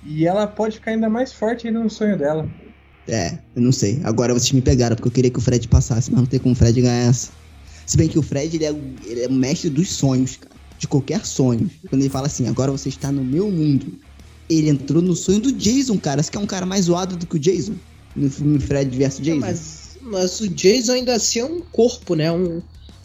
E 0.08 0.26
ela 0.26 0.48
pode 0.48 0.76
ficar 0.76 0.92
ainda 0.92 1.10
mais 1.10 1.34
forte 1.34 1.68
ainda 1.68 1.80
no 1.80 1.90
sonho 1.90 2.18
dela. 2.18 2.50
É, 3.08 3.38
eu 3.56 3.62
não 3.62 3.72
sei. 3.72 4.00
Agora 4.04 4.34
vocês 4.34 4.52
me 4.54 4.62
pegaram, 4.62 4.96
porque 4.96 5.08
eu 5.10 5.12
queria 5.12 5.30
que 5.32 5.38
o 5.38 5.42
Fred 5.42 5.68
passasse, 5.68 6.10
mas 6.12 6.20
não 6.22 6.26
tem 6.26 6.40
como 6.40 6.54
o 6.54 6.56
Fred 6.56 6.82
ganhar 6.82 7.10
essa. 7.10 7.30
Se 7.86 7.98
bem 7.98 8.08
que 8.08 8.18
o 8.18 8.22
Fred, 8.22 8.56
ele 8.56 8.66
é, 8.66 8.72
o- 8.72 8.82
ele 9.06 9.22
é 9.24 9.28
o 9.28 9.32
mestre 9.34 9.70
dos 9.70 9.90
sonhos, 9.92 10.38
cara. 10.38 10.56
De 10.80 10.88
qualquer 10.88 11.26
sonho. 11.26 11.70
Quando 11.90 12.02
ele 12.02 12.10
fala 12.10 12.28
assim, 12.28 12.48
agora 12.48 12.72
você 12.72 12.88
está 12.90 13.12
no 13.12 13.24
meu 13.24 13.50
mundo. 13.50 13.94
Ele 14.50 14.70
entrou 14.70 15.02
no 15.02 15.16
sonho 15.16 15.40
do 15.42 15.52
Jason, 15.52 15.98
cara. 15.98 16.22
Você 16.24 16.32
quer 16.32 16.40
um 16.40 16.46
cara 16.46 16.66
mais 16.66 16.86
zoado 16.86 17.18
do 17.18 17.26
que 17.26 17.36
o 17.36 17.40
Jason? 17.40 17.74
No 18.16 18.30
filme 18.30 18.60
Fred 18.60 18.96
vs 18.96 19.20
Jason? 19.20 19.40
Mas, 19.40 19.98
mas 20.02 20.40
o 20.40 20.48
Jason 20.50 20.94
ainda 20.94 21.16
assim 21.16 21.40
é 21.40 21.46
um 21.46 21.62
corpo, 21.62 22.16
né? 22.16 22.32
Um, 22.32 22.62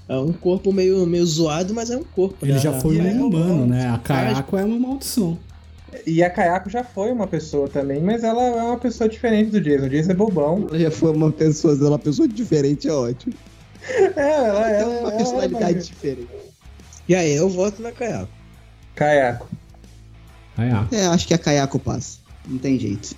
é 0.08 0.16
um 0.18 0.32
corpo 0.32 0.72
meio, 0.72 1.06
meio 1.06 1.24
zoado, 1.24 1.72
mas 1.72 1.90
é 1.90 1.96
um 1.96 2.04
corpo. 2.04 2.36
Ele 2.42 2.52
né? 2.52 2.58
já 2.58 2.72
foi 2.80 2.98
um 3.00 3.26
humano, 3.26 3.66
né? 3.66 3.88
A 3.88 3.98
Kayako 3.98 4.56
é 4.58 4.64
uma 4.64 4.78
maldição. 4.78 5.38
E 6.06 6.22
a 6.22 6.30
Kayako 6.30 6.70
já 6.70 6.82
foi 6.82 7.12
uma 7.12 7.26
pessoa 7.26 7.68
também, 7.68 8.00
mas 8.00 8.24
ela 8.24 8.42
é 8.42 8.62
uma 8.62 8.78
pessoa 8.78 9.08
diferente 9.08 9.50
do 9.50 9.60
Jason. 9.60 9.86
O 9.86 9.88
Jason 9.90 10.10
é 10.10 10.14
bobão. 10.14 10.66
Ela 10.70 10.78
já 10.78 10.90
foi 10.90 11.12
uma 11.12 11.30
pessoa, 11.30 11.74
ela 11.74 11.84
é 11.86 11.88
uma 11.90 11.98
pessoa 11.98 12.26
diferente, 12.26 12.88
é 12.88 12.92
ótimo. 12.92 13.34
É, 13.88 14.04
ela, 14.16 14.64
Tem 14.64 14.74
ela, 14.74 14.88
uma 14.90 14.98
ela 15.08 15.12
personalidade 15.12 15.64
é 15.64 15.76
uma- 15.76 15.82
diferente. 15.82 16.28
E 17.08 17.14
aí, 17.14 17.34
eu 17.34 17.48
voto 17.48 17.82
na 17.82 17.92
Kayako. 17.92 18.28
Kayako. 18.94 19.48
Kayako. 20.56 20.94
É, 20.94 21.06
acho 21.06 21.26
que 21.26 21.34
a 21.34 21.38
Kayako 21.38 21.78
passa. 21.78 22.18
Não 22.46 22.58
tem 22.58 22.78
jeito. 22.78 23.14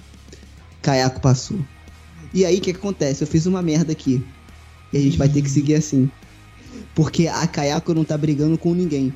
Kayako 0.82 1.20
passou. 1.20 1.58
E 2.32 2.44
aí, 2.44 2.58
o 2.58 2.60
que, 2.60 2.72
que 2.72 2.78
acontece? 2.78 3.22
Eu 3.22 3.28
fiz 3.28 3.46
uma 3.46 3.62
merda 3.62 3.92
aqui. 3.92 4.24
E 4.92 4.96
a 4.96 5.00
gente 5.00 5.16
vai 5.18 5.28
ter 5.28 5.42
que 5.42 5.50
seguir 5.50 5.74
assim. 5.74 6.10
Porque 6.94 7.28
a 7.28 7.46
Kayako 7.46 7.94
não 7.94 8.04
tá 8.04 8.16
brigando 8.16 8.56
com 8.58 8.74
ninguém. 8.74 9.12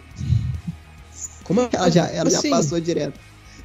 Como 1.44 1.66
Ela 1.72 1.90
já, 1.90 2.06
ela 2.08 2.28
já 2.30 2.38
assim? 2.38 2.50
passou 2.50 2.78
direto. 2.80 3.18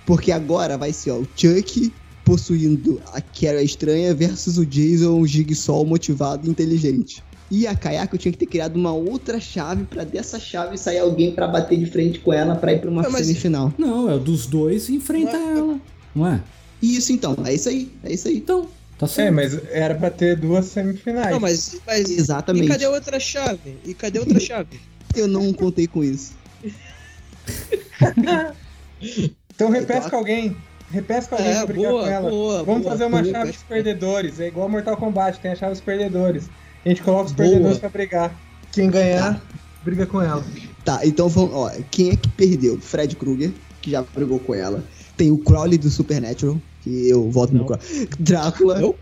Porque 0.06 0.32
agora 0.32 0.78
vai 0.78 0.92
ser, 0.94 1.12
ó, 1.12 1.18
o 1.20 1.28
Chuck 1.36 1.92
possuindo 2.26 3.02
a 3.14 3.22
Carrie 3.22 3.64
estranha 3.66 4.14
versus 4.14 4.58
o 4.58 4.66
Jason, 4.66 5.20
o 5.20 5.28
Jigsaw 5.28 5.86
motivado 5.86 6.48
e 6.48 6.50
inteligente. 6.50 7.22
E 7.52 7.68
a 7.68 7.76
Kayako 7.76 8.18
tinha 8.18 8.32
que 8.32 8.38
ter 8.38 8.46
criado 8.48 8.76
uma 8.78 8.94
outra 8.94 9.40
chave 9.40 9.84
pra 9.84 10.04
dessa 10.04 10.40
chave 10.40 10.78
sair 10.78 11.00
alguém 11.00 11.34
pra 11.34 11.48
bater 11.48 11.78
de 11.78 11.86
frente 11.86 12.20
com 12.20 12.34
ela 12.34 12.56
pra 12.56 12.74
ir 12.74 12.80
pra 12.82 12.90
uma 12.90 13.04
mas- 13.04 13.28
semifinal. 13.28 13.72
Não, 13.78 14.10
é 14.10 14.16
o 14.16 14.20
dos 14.20 14.46
dois 14.48 14.90
enfrenta 14.90 15.38
Não 15.38 15.50
é- 15.50 15.58
ela. 15.58 15.80
Não 16.16 16.28
é? 16.28 16.42
Isso 16.82 17.12
então, 17.14 17.36
é 17.46 17.54
isso 17.54 17.70
aí, 17.70 17.92
é 18.04 18.12
isso 18.14 18.28
aí. 18.28 18.38
Então, 18.38 18.68
tá 18.98 19.06
É, 19.06 19.10
certo. 19.10 19.36
mas 19.36 19.54
era 19.70 19.94
pra 19.96 20.10
ter 20.10 20.36
duas 20.38 20.66
semifinais. 20.66 21.32
Não, 21.32 21.40
mas, 21.40 21.76
mas 21.86 22.10
Exatamente. 22.10 22.66
E 22.66 22.70
cadê 22.70 22.86
a 22.86 22.90
outra 22.90 23.20
chave? 23.20 23.78
E 23.86 23.94
cadê 23.94 24.18
a 24.18 24.22
outra 24.22 24.40
chave? 24.40 24.80
Eu 25.16 25.28
não 25.28 25.54
contei 25.54 25.86
com 25.88 26.04
isso. 26.04 26.32
Então 29.56 29.70
repesca 29.70 30.16
alguém. 30.16 30.56
Repesca 30.92 31.36
alguém 31.36 31.52
É, 31.52 31.56
pra 31.56 31.66
brigar 31.66 31.92
boa, 31.92 32.04
com 32.04 32.10
ela. 32.10 32.30
boa, 32.30 32.64
Vamos 32.64 32.82
boa, 32.84 32.92
fazer 32.92 33.06
uma 33.06 33.22
boa, 33.22 33.32
chave 33.34 33.52
dos 33.52 33.64
perdedores. 33.64 34.40
É 34.40 34.48
igual 34.48 34.70
Mortal 34.70 34.98
Kombat, 34.98 35.40
tem 35.40 35.52
a 35.52 35.56
chave 35.56 35.72
dos 35.72 35.82
perdedores. 35.82 36.50
A 36.86 36.90
gente 36.90 37.02
coloca 37.02 37.26
os 37.26 37.32
Boa. 37.32 37.48
perdedores 37.50 37.78
pra 37.80 37.90
brigar. 37.90 38.36
Quem 38.72 38.90
ganhar, 38.90 39.42
briga 39.84 40.06
com 40.06 40.22
ela. 40.22 40.44
Tá, 40.84 41.00
então 41.06 41.30
vamos, 41.30 41.52
ó, 41.54 41.72
quem 41.90 42.10
é 42.12 42.16
que 42.16 42.28
perdeu? 42.30 42.78
Fred 42.80 43.16
Krueger, 43.16 43.52
que 43.82 43.92
já 43.92 44.02
brigou 44.02 44.40
com 44.40 44.54
ela. 44.54 44.84
Tem 45.16 45.32
o 45.32 45.38
Crowley 45.38 45.78
do 45.78 45.90
Supernatural, 45.90 46.58
que 46.82 47.08
eu 47.10 47.30
voto 47.32 47.54
no 47.54 47.60
Não. 47.60 47.66
Crowley. 47.68 48.10
Drácula, 48.20 48.82
Eu? 48.82 48.98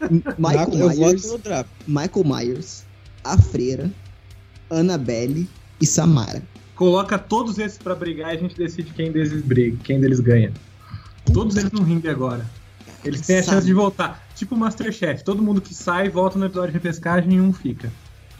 Michael 0.38 0.68
eu 0.74 0.88
voto 0.88 0.98
Myers, 0.98 1.24
no. 1.26 1.40
Michael 1.86 2.24
Myers, 2.26 2.84
a 3.24 3.38
Freira, 3.38 3.90
Annabelle 4.70 5.48
e 5.80 5.86
Samara. 5.86 6.42
Coloca 6.82 7.16
todos 7.16 7.60
esses 7.60 7.78
pra 7.78 7.94
brigar 7.94 8.34
e 8.34 8.38
a 8.38 8.40
gente 8.40 8.56
decide 8.56 8.92
quem 8.92 9.12
deles 9.12 9.40
briga, 9.40 9.76
quem 9.84 10.00
deles 10.00 10.18
ganha. 10.18 10.52
Todos 11.32 11.56
eles 11.56 11.70
no 11.70 11.84
ringue 11.84 12.08
agora. 12.08 12.44
Eles 13.04 13.20
têm 13.20 13.38
a 13.38 13.42
chance 13.44 13.64
de 13.64 13.72
voltar. 13.72 14.26
Tipo 14.34 14.56
o 14.56 14.58
Masterchef. 14.58 15.22
Todo 15.22 15.40
mundo 15.40 15.60
que 15.60 15.72
sai 15.72 16.08
volta 16.08 16.36
no 16.36 16.44
episódio 16.44 16.72
de 16.72 16.78
repescagem 16.78 17.34
e 17.34 17.40
um 17.40 17.52
fica. 17.52 17.88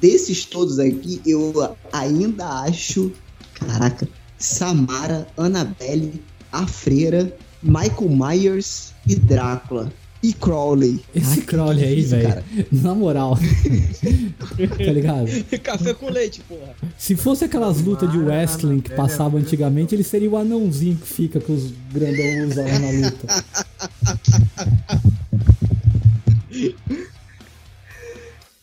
Desses 0.01 0.45
todos 0.45 0.81
aqui, 0.81 1.23
eu 1.25 1.77
ainda 1.93 2.65
acho. 2.65 3.13
Caraca, 3.55 4.09
Samara, 4.39 5.29
Annabelle, 5.37 6.21
a 6.51 6.67
Freira, 6.67 7.33
Michael 7.63 8.11
Myers 8.11 8.93
e 9.07 9.15
Drácula. 9.15 9.93
E 10.23 10.33
Crowley. 10.33 11.01
Esse 11.15 11.41
Caraca, 11.41 11.47
Crowley 11.47 11.85
aí, 11.85 12.01
velho. 12.03 12.29
cara. 12.29 12.45
Na 12.71 12.95
moral. 12.95 13.37
tá 14.79 14.93
ligado? 14.93 15.27
Café 15.63 15.95
com 15.95 16.09
leite, 16.09 16.41
porra. 16.49 16.77
Se 16.97 17.17
fosse 17.17 17.45
aquelas 17.45 17.81
lutas 17.81 18.11
de 18.11 18.19
wrestling 18.19 18.81
que 18.81 18.91
passavam 18.95 19.41
antigamente, 19.41 19.95
ele 19.95 20.05
seria 20.05 20.31
o 20.31 20.37
anãozinho 20.37 20.97
que 20.97 21.07
fica 21.09 21.41
que 21.41 21.51
os 21.51 21.73
grandão 21.93 22.47
usam 22.49 22.65
lá 22.65 22.79
na 22.79 22.91
luta. 22.91 23.45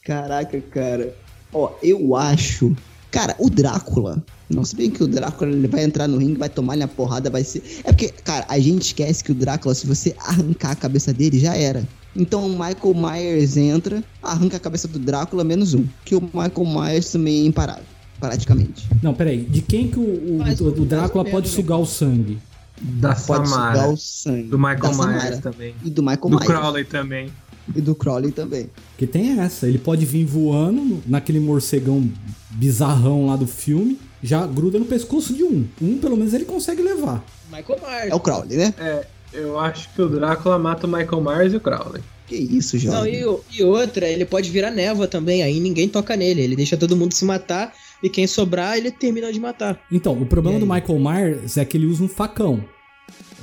Caraca, 0.03 0.61
cara. 0.61 1.13
Ó, 1.51 1.71
eu 1.83 2.15
acho. 2.15 2.75
Cara, 3.11 3.35
o 3.37 3.49
Drácula. 3.49 4.23
Não, 4.49 4.65
se 4.65 4.75
bem 4.75 4.89
que 4.89 5.03
o 5.03 5.07
Drácula 5.07 5.51
ele 5.51 5.67
vai 5.67 5.83
entrar 5.83 6.07
no 6.07 6.17
ringue, 6.17 6.37
vai 6.39 6.49
tomar 6.49 6.75
na 6.75 6.87
porrada, 6.87 7.29
vai 7.29 7.43
ser. 7.43 7.61
É 7.83 7.91
porque, 7.91 8.09
cara, 8.23 8.45
a 8.49 8.57
gente 8.59 8.81
esquece 8.81 9.23
que 9.23 9.31
o 9.31 9.35
Drácula, 9.35 9.75
se 9.75 9.85
você 9.85 10.15
arrancar 10.19 10.71
a 10.71 10.75
cabeça 10.75 11.13
dele, 11.13 11.39
já 11.39 11.55
era. 11.55 11.87
Então 12.15 12.45
o 12.47 12.49
Michael 12.49 12.95
Myers 12.95 13.55
entra, 13.57 14.03
arranca 14.23 14.57
a 14.57 14.59
cabeça 14.59 14.87
do 14.87 14.97
Drácula, 14.97 15.43
menos 15.43 15.73
um. 15.75 15.85
Que 16.03 16.15
o 16.15 16.21
Michael 16.21 16.65
Myers 16.65 17.11
também 17.11 17.43
é 17.43 17.45
imparável, 17.45 17.83
praticamente. 18.19 18.87
Não, 19.03 19.13
peraí. 19.13 19.41
De 19.43 19.61
quem 19.61 19.87
que 19.87 19.99
o, 19.99 20.01
o, 20.01 20.39
o- 20.41 20.81
o 20.81 20.85
Drácula 20.85 21.23
pode 21.23 21.35
menos, 21.47 21.49
sugar 21.51 21.77
o 21.77 21.85
sangue? 21.85 22.39
Da 22.81 23.13
Pode 23.13 23.47
Samara. 23.49 23.75
sugar 23.77 23.93
o 23.93 23.97
sangue. 23.97 24.43
Do 24.49 24.57
Michael 24.57 24.79
da 24.79 24.89
Myers 24.89 24.95
Samara. 25.23 25.37
também. 25.37 25.75
E 25.85 25.89
do 25.89 26.01
Michael 26.01 26.21
Do 26.21 26.29
Myers. 26.29 26.45
Crowley 26.47 26.83
também. 26.85 27.29
E 27.75 27.81
do 27.81 27.93
Crowley 27.93 28.31
também. 28.31 28.67
Porque 28.91 29.05
tem 29.05 29.39
essa. 29.39 29.67
Ele 29.67 29.77
pode 29.77 30.05
vir 30.05 30.25
voando 30.25 31.03
naquele 31.05 31.39
morcegão 31.39 32.09
bizarrão 32.51 33.27
lá 33.27 33.35
do 33.35 33.45
filme, 33.45 33.99
já 34.21 34.45
gruda 34.45 34.79
no 34.79 34.85
pescoço 34.85 35.33
de 35.33 35.43
um. 35.43 35.67
Um, 35.81 35.97
pelo 35.97 36.17
menos, 36.17 36.33
ele 36.33 36.45
consegue 36.45 36.81
levar. 36.81 37.23
Michael 37.51 37.79
Myers. 37.79 38.11
É 38.11 38.15
o 38.15 38.19
Crowley, 38.19 38.57
né? 38.57 38.73
É, 38.77 39.05
eu 39.33 39.59
acho 39.59 39.89
que 39.93 40.01
o 40.01 40.09
Drácula 40.09 40.57
mata 40.59 40.85
o 40.85 40.89
Michael 40.89 41.21
Myers 41.21 41.53
e 41.53 41.57
o 41.57 41.59
Crowley. 41.59 42.01
Que 42.27 42.35
isso, 42.35 42.75
Não, 42.75 42.81
jovem. 42.81 43.15
e, 43.15 43.57
e 43.57 43.63
outra, 43.63 44.07
ele 44.07 44.23
pode 44.23 44.51
virar 44.51 44.69
névoa 44.69 45.07
também, 45.07 45.41
aí 45.41 45.59
ninguém 45.59 45.89
toca 45.89 46.15
nele. 46.15 46.41
Ele 46.41 46.55
deixa 46.55 46.77
todo 46.77 46.95
mundo 46.95 47.13
se 47.13 47.25
matar 47.25 47.73
e 48.03 48.09
quem 48.09 48.27
sobrar, 48.27 48.77
ele 48.77 48.91
termina 48.91 49.33
de 49.33 49.39
matar. 49.39 49.79
Então, 49.91 50.13
o 50.13 50.25
problema 50.25 50.59
do? 50.59 50.65
Michael 50.65 50.99
Myers 50.99 51.57
é 51.57 51.65
que 51.65 51.75
ele 51.75 51.87
usa 51.87 52.03
um 52.03 52.07
facão. 52.07 52.63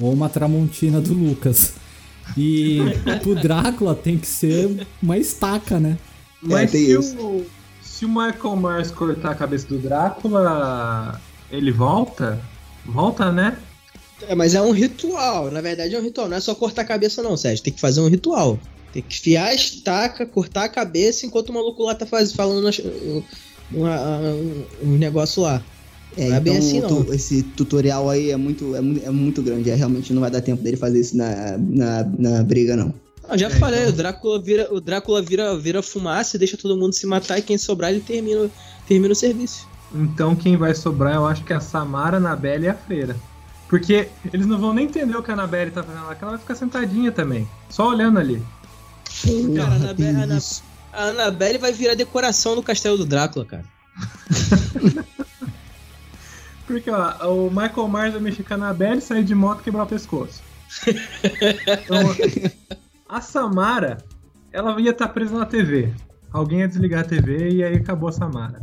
Ou 0.00 0.12
uma 0.12 0.28
tramontina 0.28 1.00
do 1.00 1.12
Lucas. 1.12 1.72
E 2.36 2.78
pro 3.22 3.34
Drácula 3.34 3.94
tem 3.94 4.16
que 4.16 4.26
ser 4.26 4.86
uma 5.02 5.18
estaca, 5.18 5.80
né? 5.80 5.98
Mas 6.40 6.70
tem 6.70 6.84
se, 6.84 6.92
isso. 6.92 7.16
o, 7.18 7.46
se 7.98 8.04
o 8.04 8.08
Michael 8.08 8.56
Myers 8.56 8.90
cortar 8.90 9.30
a 9.30 9.34
cabeça 9.34 9.66
do 9.68 9.78
Drácula, 9.78 11.20
ele 11.50 11.72
volta? 11.72 12.40
Volta, 12.84 13.32
né? 13.32 13.56
É, 14.28 14.34
mas 14.34 14.54
é 14.54 14.60
um 14.62 14.70
ritual, 14.70 15.50
na 15.50 15.60
verdade 15.60 15.94
é 15.94 15.98
um 15.98 16.02
ritual, 16.02 16.28
não 16.28 16.36
é 16.36 16.40
só 16.40 16.54
cortar 16.54 16.82
a 16.82 16.86
cabeça 16.86 17.22
não, 17.22 17.36
Sérgio, 17.36 17.62
tem 17.64 17.72
que 17.72 17.80
fazer 17.80 18.00
um 18.00 18.08
ritual. 18.08 18.58
Tem 18.92 19.02
que 19.02 19.18
fiar 19.18 19.48
a 19.48 19.54
estaca, 19.54 20.24
cortar 20.24 20.64
a 20.64 20.68
cabeça 20.68 21.26
enquanto 21.26 21.50
o 21.50 21.52
maluco 21.52 21.82
lá 21.82 21.94
tá 21.94 22.06
faz, 22.06 22.32
falando 22.32 22.62
nas- 22.62 22.78
um, 22.78 23.22
uma- 23.72 24.20
um- 24.20 24.64
um 24.84 24.96
negócio 24.98 25.42
lá. 25.42 25.62
É, 26.16 26.28
Não 26.28 26.36
é 26.36 26.40
então 26.40 26.42
bem 26.44 26.56
assim, 26.58 26.80
não. 26.80 27.04
tu- 27.04 27.12
esse 27.12 27.42
tutorial 27.42 28.08
aí 28.08 28.30
é 28.30 28.36
muito, 28.36 28.74
é, 28.74 28.78
é 28.78 29.10
muito 29.10 29.42
grande. 29.42 29.68
É, 29.68 29.74
realmente 29.74 30.14
não 30.14 30.20
vai 30.20 30.30
dar 30.30 30.40
tempo 30.40 30.62
dele 30.62 30.76
fazer 30.78 31.00
isso 31.00 31.14
na, 31.16 31.58
na, 31.58 32.04
na 32.18 32.42
briga, 32.42 32.74
não. 32.74 32.94
Ah, 33.28 33.36
já 33.36 33.48
É, 33.48 33.50
falei, 33.50 33.80
então- 33.80 33.92
o 33.92 33.96
Drácula 33.96 34.40
vira, 34.40 34.68
o 34.72 34.80
Drácula 34.80 35.20
vira, 35.22 35.56
vira 35.58 35.82
fumaça 35.82 36.36
e 36.36 36.38
deixa 36.38 36.56
todo 36.56 36.76
mundo 36.76 36.92
se 36.94 37.06
matar 37.06 37.38
e 37.38 37.42
quem 37.42 37.58
sobrar 37.58 37.90
ele 37.90 38.00
termina, 38.00 38.48
termina 38.86 39.12
o 39.12 39.16
serviço. 39.16 39.66
Então 39.94 40.34
quem 40.36 40.56
vai 40.56 40.74
sobrar 40.74 41.14
eu 41.14 41.26
acho 41.26 41.42
que 41.44 41.52
é 41.52 41.56
a 41.56 41.60
Samara, 41.60 42.16
a 42.16 42.18
Anabelle 42.18 42.66
e 42.66 42.68
a 42.68 42.74
Freira. 42.74 43.16
Porque 43.68 44.08
eles 44.32 44.46
não 44.46 44.58
vão 44.60 44.72
nem 44.72 44.84
entender 44.86 45.16
o 45.16 45.22
que 45.22 45.30
a 45.30 45.34
Anabelle 45.34 45.70
tá 45.72 45.82
fazendo 45.82 46.06
lá, 46.06 46.14
que 46.14 46.22
ela 46.22 46.32
vai 46.32 46.40
ficar 46.40 46.54
sentadinha 46.54 47.10
também. 47.10 47.48
Só 47.68 47.88
olhando 47.88 48.18
ali. 48.20 48.40
Cara, 49.24 49.32
a 49.34 49.42
Porra, 49.46 49.64
Annabelle- 49.74 49.94
tem 49.96 50.22
Ana- 50.22 50.36
isso. 50.36 50.62
A 50.92 51.02
Annabelle 51.06 51.58
vai 51.58 51.72
virar 51.72 51.94
decoração 51.94 52.54
do 52.54 52.62
castelo 52.62 52.96
do 52.96 53.04
Drácula, 53.04 53.44
cara. 53.44 53.64
Porque 56.66 56.90
ó, 56.90 57.28
o 57.32 57.50
Michael 57.50 57.88
Myers 57.88 58.12
vai 58.12 58.20
mexer 58.22 58.42
com 58.42 58.54
a 58.54 58.56
Anabelle, 58.56 59.00
sair 59.00 59.24
de 59.24 59.34
moto 59.34 59.60
e 59.60 59.64
quebrar 59.64 59.82
o 59.84 59.86
pescoço. 59.86 60.40
Então, 61.84 62.14
a 63.08 63.20
Samara, 63.20 63.98
ela 64.52 64.80
ia 64.80 64.90
estar 64.90 65.08
presa 65.08 65.36
na 65.38 65.46
TV. 65.46 65.92
Alguém 66.32 66.60
ia 66.60 66.68
desligar 66.68 67.00
a 67.00 67.04
TV 67.04 67.50
e 67.50 67.64
aí 67.64 67.76
acabou 67.76 68.08
a 68.08 68.12
Samara. 68.12 68.60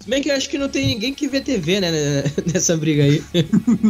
Se 0.00 0.08
bem 0.08 0.20
que 0.22 0.28
eu 0.30 0.34
acho 0.34 0.50
que 0.50 0.58
não 0.58 0.68
tem 0.68 0.86
ninguém 0.88 1.14
que 1.14 1.28
vê 1.28 1.40
TV, 1.40 1.80
né, 1.80 1.90
nessa 2.52 2.76
briga 2.76 3.04
aí. 3.04 3.22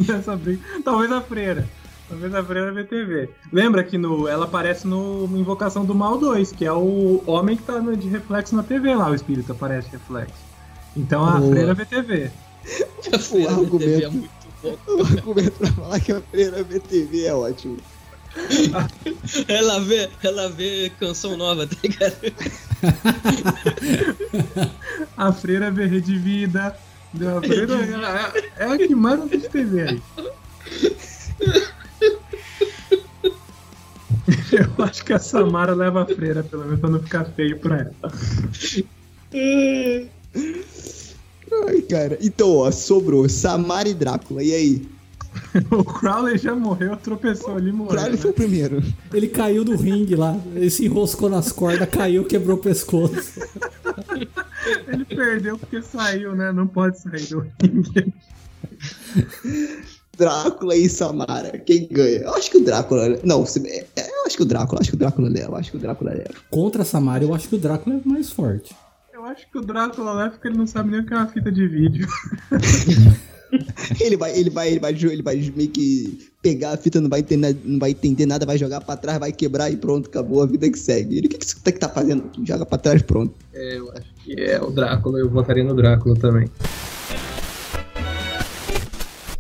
Nessa 0.07 0.37
briga. 0.37 0.61
Talvez 0.85 1.11
a 1.11 1.21
freira. 1.23 1.67
Talvez 2.09 2.35
a 2.35 2.45
freira 2.45 2.71
vê 2.73 2.85
TV. 2.85 3.31
Lembra 3.51 3.83
que 3.83 3.97
no, 3.97 4.29
ela 4.29 4.45
aparece 4.45 4.87
no 4.87 5.25
Invocação 5.35 5.85
do 5.87 5.95
Mal 5.95 6.19
2, 6.19 6.53
que 6.53 6.67
é 6.67 6.73
o 6.73 7.23
homem 7.27 7.57
que 7.57 7.63
tá 7.63 7.81
no- 7.81 7.97
de 7.97 8.09
reflexo 8.09 8.55
na 8.55 8.63
TV 8.63 8.95
lá, 8.95 9.09
o 9.11 9.15
espírito 9.15 9.53
aparece 9.53 9.89
reflexo. 9.91 10.35
Então 10.95 11.25
a 11.25 11.39
Boa. 11.39 11.53
freira 11.53 11.73
vê 11.75 11.85
TV. 11.87 12.31
TV 13.03 13.43
é 13.45 13.49
argumento. 13.49 14.13
muito 14.13 14.31
bom. 14.63 14.77
O 14.87 15.01
argumento 15.03 15.53
pra 15.53 15.67
falar 15.73 16.01
que 16.01 16.13
a 16.13 16.21
freira 16.21 16.63
vê 16.63 16.79
TV 16.79 17.25
é 17.25 17.35
ótimo. 17.35 17.79
Ela 19.49 19.81
vê, 19.81 20.09
ela 20.23 20.49
vê 20.49 20.91
canção 20.99 21.37
nova, 21.37 21.67
tá 21.67 21.77
ligado? 21.83 22.17
A 25.17 25.33
freira 25.33 25.71
vê 25.71 25.87
Rede 25.87 26.19
Vida. 26.19 26.77
A 27.15 27.41
freira 27.43 27.75
é, 28.59 28.65
é 28.65 28.67
a 28.73 28.79
que 28.79 28.95
mais 28.95 29.21
assiste 29.21 29.49
TV 29.51 29.83
aí. 29.83 30.03
Eu 34.53 34.85
acho 34.85 35.05
que 35.05 35.13
a 35.13 35.19
Samara 35.19 35.75
leva 35.75 36.03
a 36.03 36.07
freira, 36.07 36.43
pelo 36.43 36.65
menos 36.65 36.81
pra 36.81 36.91
não 36.91 37.03
ficar 37.03 37.25
feio 37.25 37.59
pra 37.59 37.81
ela. 37.81 37.95
Ai, 41.67 41.83
cara. 41.83 42.19
Então, 42.21 42.57
ó, 42.57 42.71
sobrou 42.71 43.29
Samara 43.29 43.89
e 43.89 43.95
Drácula. 43.95 44.43
E 44.43 44.55
aí? 44.55 44.89
O 45.71 45.85
Crowley 45.85 46.39
já 46.39 46.55
morreu, 46.55 46.97
tropeçou 46.97 47.57
ali 47.57 47.71
e 47.71 47.73
morreu. 47.73 47.97
Crowley 47.99 48.17
foi 48.17 48.31
Né? 48.31 48.31
o 48.31 48.35
primeiro. 48.35 48.83
Ele 49.13 49.29
caiu 49.29 49.65
do 49.65 49.77
ringue 49.77 50.15
lá, 50.17 50.37
ele 50.55 50.71
se 50.71 50.85
enroscou 50.85 51.29
nas 51.29 51.51
cordas, 51.53 51.89
caiu, 51.89 52.25
quebrou 52.25 52.57
o 52.57 52.61
pescoço. 52.61 53.41
Ele 54.87 55.05
perdeu 55.05 55.59
porque 55.59 55.83
saiu, 55.83 56.35
né? 56.37 56.53
Não 56.53 56.67
pode 56.69 56.99
sair 57.01 57.27
do 57.27 57.41
ringue. 57.61 58.15
Drácula 60.17 60.77
e 60.77 60.89
Samara. 60.89 61.59
Quem 61.59 61.89
ganha? 61.91 62.19
Eu 62.21 62.35
acho 62.35 62.51
que 62.51 62.59
o 62.59 62.65
Drácula. 62.65 63.19
Não, 63.25 63.45
se- 63.45 63.67
é, 63.67 63.87
eu 63.97 64.25
acho 64.27 64.37
que 64.37 64.43
o 64.43 64.47
Drácula. 64.47 64.81
Acho 64.81 64.91
que 64.91 64.97
o 64.97 64.99
Drácula 64.99 65.29
leva. 65.29 65.59
Acho 65.59 65.71
que 65.73 65.77
o 65.77 65.81
Drácula 65.81 66.13
leva. 66.13 66.35
Contra 66.51 66.83
a 66.83 66.85
Samara, 66.85 67.25
eu 67.25 67.35
acho 67.35 67.49
que 67.49 67.57
o 67.57 67.59
Drácula 67.59 67.97
é 67.97 68.09
mais 68.09 68.31
forte. 68.31 68.75
Eu 69.13 69.25
acho 69.25 69.51
que 69.51 69.59
o 69.59 69.63
Drácula 69.63 70.13
leva 70.13 70.31
porque 70.31 70.49
ele 70.49 70.59
não 70.59 70.67
sabe 70.67 70.91
nem 70.91 71.01
o 71.01 71.07
que 71.07 71.13
é 71.13 71.17
uma 71.17 71.27
fita 71.27 71.51
de 71.51 71.67
vídeo. 71.67 72.07
Ele 74.01 74.17
vai, 74.17 74.37
ele 74.37 74.51
vai, 74.51 74.69
ele 74.71 74.81
vai, 74.81 74.93
ele 74.93 75.23
vai 75.23 75.53
meio 75.55 75.69
que 75.69 76.31
pegar 76.41 76.73
a 76.73 76.77
fita, 76.77 77.01
não 77.01 77.11
vai 77.11 77.21
entender, 77.21 77.57
não 77.65 77.79
vai 77.79 77.91
entender 77.91 78.25
nada, 78.25 78.47
vai 78.47 78.57
jogar 78.57 78.81
pra 78.81 78.97
trás, 78.97 79.19
vai 79.19 79.31
quebrar 79.31 79.71
e 79.71 79.77
pronto, 79.77 80.09
acabou 80.09 80.43
a 80.43 80.47
vida 80.47 80.71
que 80.71 80.79
segue. 80.79 81.19
Ele, 81.19 81.27
o 81.27 81.31
que, 81.31 81.39
que 81.39 81.47
você 81.47 81.57
tá, 81.63 81.73
que 81.73 81.79
tá 81.79 81.89
fazendo? 81.89 82.25
aqui? 82.25 82.43
Joga 82.47 82.65
pra 82.65 82.79
trás, 82.79 83.03
pronto. 83.03 83.35
É, 83.53 83.77
eu 83.77 83.93
acho 83.93 84.15
que 84.25 84.41
é 84.41 84.61
o 84.61 84.71
Drácula. 84.71 85.19
Eu 85.19 85.29
votaria 85.29 85.63
no 85.63 85.75
Drácula 85.75 86.17
também. 86.17 86.51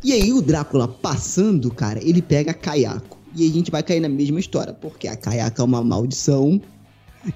E 0.04 0.12
aí 0.12 0.32
o 0.32 0.42
Drácula 0.42 0.86
passando, 0.88 1.70
cara, 1.70 1.98
ele 2.02 2.20
pega 2.20 2.50
a 2.50 2.54
Kayako. 2.54 3.18
E 3.34 3.44
aí 3.44 3.50
a 3.50 3.52
gente 3.52 3.70
vai 3.70 3.82
cair 3.82 4.00
na 4.00 4.08
mesma 4.08 4.38
história, 4.38 4.74
porque 4.74 5.08
a 5.08 5.16
Kayako 5.16 5.62
é 5.62 5.64
uma 5.64 5.82
maldição 5.82 6.60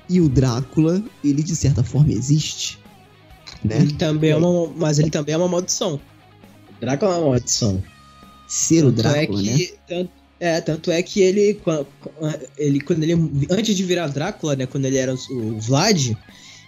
e 0.09 0.21
o 0.21 0.29
Drácula, 0.29 1.03
ele 1.25 1.43
de 1.43 1.55
certa 1.55 1.83
forma 1.83 2.13
existe, 2.13 2.79
né? 3.65 3.79
Ele 3.79 3.93
também 3.95 4.31
é 4.31 4.37
uma, 4.37 4.71
mas 4.77 4.99
ele 4.99 5.11
também 5.11 5.35
é 5.35 5.39
uma 5.39 5.49
maldição. 5.49 6.01
Drácula 6.81 7.15
é 7.15 7.19
uma 7.19 7.27
maldição. 7.31 7.83
Ser 8.49 8.85
o 8.85 8.89
é 8.89 8.93
Drácula, 8.93 9.43
né? 9.43 9.57
que, 9.57 9.75
tanto, 9.89 10.11
é, 10.39 10.61
tanto 10.61 10.91
é 10.91 11.03
que 11.03 11.21
ele, 11.21 11.61
ele, 12.59 12.81
quando 12.81 13.03
ele, 13.03 13.15
antes 13.51 13.77
de 13.77 13.83
virar 13.83 14.07
Drácula, 14.09 14.55
né, 14.55 14.67
quando 14.67 14.85
ele 14.85 14.97
era 14.99 15.15
o- 15.15 15.59
Vlad, 15.59 16.13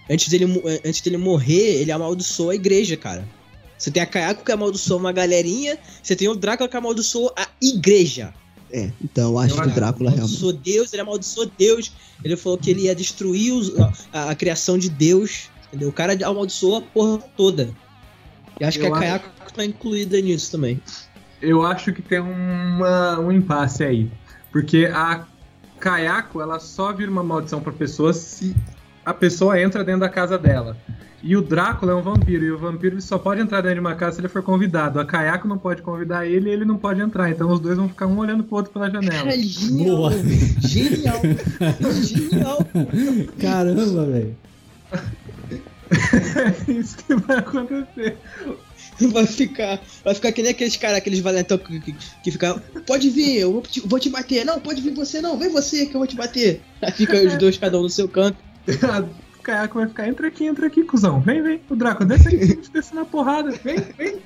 antes 0.09 0.27
dele, 0.27 0.61
antes 0.85 1.01
dele 1.01 1.17
morrer, 1.17 1.81
ele 1.81 1.91
amaldiçoou 1.91 2.49
a 2.49 2.55
igreja, 2.55 2.97
cara. 2.97 3.27
Você 3.77 3.89
tem 3.89 4.03
a 4.03 4.05
Kayako 4.05 4.43
que 4.43 4.51
amaldiçoou 4.51 4.99
uma 4.99 5.13
galerinha, 5.13 5.77
você 6.03 6.15
tem 6.15 6.27
o 6.27 6.35
Drácula 6.35 6.67
que 6.67 6.75
amaldiçoou 6.75 7.31
a 7.37 7.47
igreja. 7.61 8.33
É, 8.71 8.91
então 9.01 9.31
eu 9.31 9.39
acho 9.39 9.55
Eu 9.55 9.61
que 9.63 9.67
o 9.69 9.73
Drácula 9.73 10.09
realmente. 10.11 10.35
amaldiçoou 10.35 10.53
Deus, 10.53 10.91
ele 10.93 11.01
amaldiçoou 11.01 11.51
Deus. 11.57 11.91
Ele 12.23 12.35
falou 12.35 12.57
que 12.57 12.69
ele 12.69 12.81
ia 12.81 12.93
destruir 12.93 13.53
os- 13.53 13.71
a, 14.11 14.31
a 14.31 14.35
criação 14.35 14.77
de 14.77 14.89
Deus. 14.89 15.49
Entendeu? 15.69 15.89
O 15.89 15.93
cara 15.93 16.13
amaldiçoou 16.27 16.75
a 16.77 16.81
porra 16.81 17.19
toda. 17.37 17.69
E 18.59 18.65
acho 18.65 18.79
que 18.79 18.85
Eu 18.85 18.93
a 18.93 18.97
acho- 18.97 19.07
Kayako 19.07 19.53
tá 19.53 19.65
incluída 19.65 20.19
nisso 20.21 20.51
também. 20.51 20.81
Eu 21.41 21.65
acho 21.65 21.93
que 21.93 22.01
tem 22.01 22.19
uma, 22.19 23.19
um 23.19 23.31
impasse 23.31 23.83
aí. 23.83 24.11
Porque 24.51 24.89
a 24.93 25.23
Kayako, 25.79 26.41
ela 26.41 26.59
só 26.59 26.91
vira 26.91 27.09
uma 27.09 27.23
maldição 27.23 27.61
pra 27.61 27.71
pessoa 27.71 28.11
se 28.13 28.53
a 29.05 29.13
pessoa 29.13 29.59
entra 29.59 29.83
dentro 29.83 30.01
da 30.01 30.09
casa 30.09 30.37
dela. 30.37 30.75
E 31.21 31.35
o 31.35 31.41
Drácula 31.41 31.91
é 31.91 31.95
um 31.95 32.01
vampiro, 32.01 32.45
e 32.45 32.51
o 32.51 32.57
vampiro 32.57 33.01
só 33.01 33.17
pode 33.17 33.41
entrar 33.41 33.59
dentro 33.59 33.75
de 33.75 33.79
uma 33.81 33.93
casa 33.95 34.15
se 34.15 34.21
ele 34.21 34.29
for 34.29 34.41
convidado. 34.41 34.99
A 35.01 35.05
Kayako 35.05 35.47
não 35.49 35.57
pode 35.57 35.81
convidar 35.81 36.25
ele 36.25 36.49
e 36.49 36.53
ele 36.53 36.63
não 36.65 36.77
pode 36.77 37.01
entrar. 37.01 37.29
Então 37.29 37.49
os 37.51 37.59
dois 37.59 37.77
vão 37.77 37.89
ficar 37.89 38.07
um 38.07 38.17
olhando 38.17 38.43
pro 38.43 38.55
outro 38.57 38.71
pela 38.71 38.89
janela. 38.89 39.23
Cara, 39.23 39.31
genial. 39.39 39.95
Boa. 39.97 40.11
Genial. 40.61 41.21
genial. 42.03 42.57
Caramba, 43.39 44.05
velho. 44.05 44.35
É 45.91 46.71
isso 46.71 46.97
que 46.97 47.15
vai 47.15 47.37
acontecer. 47.37 48.17
Vai 49.01 49.25
ficar, 49.25 49.79
vai 50.03 50.13
ficar 50.13 50.31
que 50.31 50.41
nem 50.41 50.51
aqueles 50.51 50.75
caras, 50.75 50.97
aqueles 50.97 51.19
valentão 51.19 51.57
que, 51.57 51.79
que, 51.79 51.95
que 52.23 52.31
ficam. 52.31 52.61
Pode 52.85 53.09
vir, 53.09 53.37
eu 53.37 53.53
vou 53.53 53.61
te, 53.61 53.79
vou 53.79 53.99
te 53.99 54.09
bater. 54.09 54.45
Não, 54.45 54.59
pode 54.59 54.81
vir 54.81 54.93
você, 54.93 55.21
não, 55.21 55.37
vem 55.37 55.49
você 55.49 55.85
que 55.85 55.95
eu 55.95 55.99
vou 55.99 56.07
te 56.07 56.15
bater. 56.15 56.61
Aí 56.81 56.91
fica 56.91 57.15
os 57.15 57.35
dois, 57.37 57.57
cada 57.57 57.79
um 57.79 57.83
no 57.83 57.89
seu 57.89 58.07
canto. 58.07 58.37
A 58.83 59.03
Kayako 59.41 59.79
vai 59.79 59.87
ficar, 59.87 60.07
entra 60.07 60.27
aqui, 60.27 60.45
entra 60.45 60.67
aqui, 60.67 60.83
cuzão. 60.83 61.21
Vem, 61.21 61.41
vem. 61.41 61.61
O 61.69 61.75
Drácula, 61.75 62.09
desce 62.09 62.27
aqui, 62.27 62.69
descer 62.71 62.93
na 62.93 63.05
porrada. 63.05 63.51
Vem, 63.63 63.77
vem. 63.97 64.21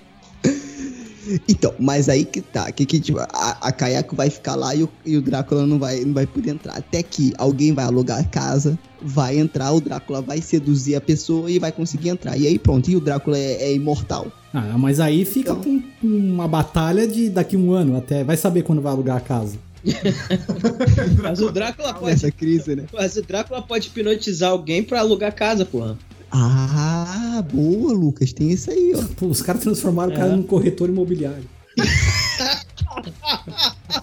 Então, 1.47 1.73
mas 1.79 2.09
aí 2.09 2.25
que 2.25 2.41
tá. 2.41 2.71
Que, 2.71 2.85
que, 2.85 2.99
tipo, 2.99 3.19
a, 3.19 3.57
a 3.61 3.71
Kayako 3.71 4.15
vai 4.15 4.29
ficar 4.29 4.55
lá 4.55 4.75
e 4.75 4.83
o, 4.83 4.89
e 5.05 5.17
o 5.17 5.21
Drácula 5.21 5.65
não 5.65 5.79
vai, 5.79 6.01
não 6.01 6.13
vai 6.13 6.25
poder 6.27 6.51
entrar. 6.51 6.77
Até 6.77 7.01
que 7.03 7.33
alguém 7.37 7.73
vai 7.73 7.85
alugar 7.85 8.19
a 8.19 8.23
casa, 8.23 8.77
vai 9.01 9.37
entrar, 9.37 9.71
o 9.71 9.81
Drácula 9.81 10.21
vai 10.21 10.41
seduzir 10.41 10.95
a 10.95 11.01
pessoa 11.01 11.49
e 11.49 11.59
vai 11.59 11.71
conseguir 11.71 12.09
entrar. 12.09 12.37
E 12.37 12.47
aí 12.47 12.59
pronto, 12.59 12.89
e 12.89 12.95
o 12.95 12.99
Drácula 12.99 13.37
é, 13.37 13.63
é 13.63 13.73
imortal. 13.73 14.31
Ah, 14.53 14.77
mas 14.77 14.99
aí 14.99 15.25
fica 15.25 15.51
Então. 15.51 15.63
com 16.01 16.07
uma 16.07 16.47
batalha 16.47 17.07
de 17.07 17.29
daqui 17.29 17.57
um 17.57 17.71
ano 17.71 17.97
até. 17.97 18.23
Vai 18.23 18.37
saber 18.37 18.63
quando 18.63 18.81
vai 18.81 18.91
alugar 18.91 19.17
a 19.17 19.21
casa. 19.21 19.57
Mas 21.21 21.39
o 21.41 21.51
Drácula 21.51 21.93
pode. 21.93 22.05
Nessa 22.11 22.31
crise, 22.31 22.75
né? 22.75 22.85
Mas 22.93 23.15
o 23.17 23.21
Drácula 23.21 23.61
pode 23.61 23.87
hipnotizar 23.87 24.51
alguém 24.51 24.81
pra 24.83 24.99
alugar 24.99 25.29
a 25.29 25.33
casa, 25.33 25.65
porra. 25.65 25.97
Ah, 26.35 27.43
boa, 27.53 27.93
Lucas. 27.93 28.33
Tem 28.33 28.51
isso 28.51 28.71
aí, 28.71 28.93
ó. 28.95 29.03
Pô, 29.15 29.27
os 29.27 29.41
caras 29.41 29.61
transformaram 29.61 30.11
o 30.11 30.15
cara 30.15 30.33
É. 30.33 30.35
num 30.35 30.43
corretor 30.43 30.89
imobiliário. 30.89 31.47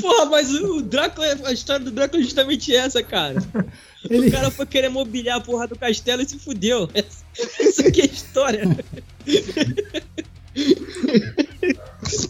Porra, 0.00 0.24
mas 0.26 0.50
o 0.54 0.80
Drácula, 0.80 1.26
a 1.44 1.52
história 1.52 1.84
do 1.84 1.90
Drácula 1.90 2.22
é 2.22 2.24
justamente 2.24 2.74
essa, 2.74 3.02
cara. 3.02 3.42
Ele, 4.08 4.28
O 4.28 4.32
cara 4.32 4.50
foi 4.50 4.64
querer 4.64 4.88
mobiliar 4.88 5.38
a 5.38 5.40
porra 5.40 5.66
do 5.66 5.76
castelo 5.76 6.22
e 6.22 6.28
se 6.28 6.38
fudeu. 6.38 6.88
Essa, 6.94 7.24
essa 7.60 7.88
aqui 7.88 8.02
é 8.02 8.04
a 8.04 8.06
história. 8.06 8.62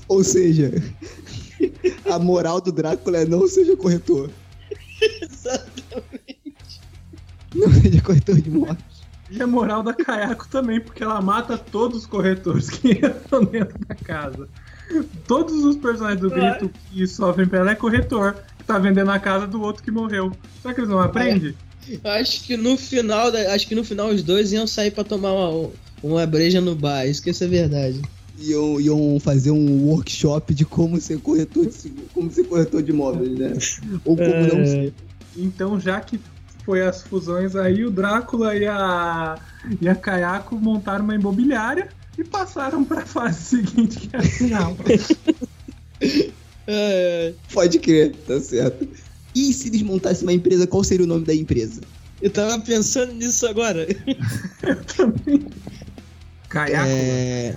Ou 0.09 0.24
seja, 0.24 0.73
a 2.07 2.19
moral 2.19 2.61
do 2.62 2.73
Drácula 2.73 3.19
é 3.19 3.27
não 3.27 3.47
seja 3.47 3.77
corretor. 3.77 4.31
Não 7.61 7.73
seja 7.73 8.01
corretor 8.03 8.41
de 8.41 8.51
morte. 8.51 8.85
E 9.31 9.43
a 9.43 9.47
moral 9.47 9.83
da 9.83 9.93
Kayako 9.93 10.47
também, 10.49 10.81
porque 10.81 11.03
ela 11.03 11.20
mata 11.20 11.59
todos 11.59 11.99
os 11.99 12.07
corretores 12.07 12.70
que 12.70 12.93
entram 13.05 13.45
dentro 13.45 13.77
da 13.87 13.95
casa. 13.95 14.49
Todos 15.27 15.65
os 15.65 15.77
personagens 15.77 16.20
do 16.20 16.31
grito 16.31 16.70
que 16.91 17.07
sofrem 17.07 17.49
pela 17.49 17.73
é 17.73 17.74
corretor, 17.74 18.37
que 18.57 18.65
tá 18.65 18.78
vendendo 18.78 19.11
a 19.11 19.19
casa 19.19 19.47
do 19.47 19.61
outro 19.61 19.83
que 19.83 19.91
morreu. 19.91 20.33
Será 20.62 20.73
que 20.73 20.81
eles 20.81 20.91
não 20.91 21.01
aprendem? 21.01 21.55
Acho 22.05 22.45
que 22.45 22.57
no 22.57 22.77
final, 22.77 23.28
acho 23.53 23.66
que 23.66 23.74
no 23.74 23.85
final 23.85 24.09
os 24.09 24.23
dois 24.23 24.53
iam 24.53 24.66
sair 24.66 24.93
pra 24.93 25.03
tomar 25.03 25.33
uma, 25.33 25.70
uma 26.03 26.27
breja 26.27 26.61
no 26.61 26.77
bar. 26.77 27.07
Isso 27.07 27.23
que 27.23 27.31
é 27.31 27.47
verdade. 27.49 28.01
Iam, 28.39 28.81
iam 28.81 29.19
fazer 29.19 29.51
um 29.51 29.87
workshop 29.87 30.55
de 30.55 30.65
como 30.65 31.01
ser 31.01 31.19
corretor 31.19 31.66
de 31.66 31.91
como 32.12 32.31
ser 32.31 32.45
corretor 32.45 32.83
de 32.83 32.91
imóveis, 32.91 33.37
né? 33.37 33.55
Ou 34.05 34.16
como 34.16 34.28
não 34.28 34.66
ser. 34.66 34.93
Então, 35.37 35.81
já 35.81 36.01
que 36.01 36.20
foi 36.66 36.82
as 36.82 37.01
fusões 37.02 37.56
aí, 37.56 37.84
o 37.84 37.90
Drácula 37.90 38.55
e 38.56 38.66
a, 38.66 39.38
e 39.80 39.88
a 39.88 39.94
Kayako 39.94 40.56
montaram 40.56 41.05
uma 41.05 41.14
imobiliária 41.14 41.88
e 42.18 42.24
passaram 42.24 42.84
pra 42.84 43.06
fase 43.06 43.40
seguinte, 43.64 44.01
que 44.01 44.16
é 44.16 44.18
a 44.18 44.22
final. 44.22 44.76
É, 46.66 47.32
Pode 47.52 47.78
crer, 47.78 48.14
tá 48.26 48.40
certo. 48.40 48.86
E 49.32 49.52
se 49.52 49.68
eles 49.68 49.82
montassem 49.82 50.24
uma 50.24 50.32
empresa, 50.32 50.66
qual 50.66 50.82
seria 50.82 51.05
o 51.05 51.09
nome 51.09 51.24
da 51.24 51.34
empresa? 51.34 51.80
eu 52.20 52.30
tava 52.30 52.59
pensando 52.60 53.12
nisso 53.12 53.47
agora. 53.47 53.86
Kayako. 56.48 56.86
É. 56.88 57.56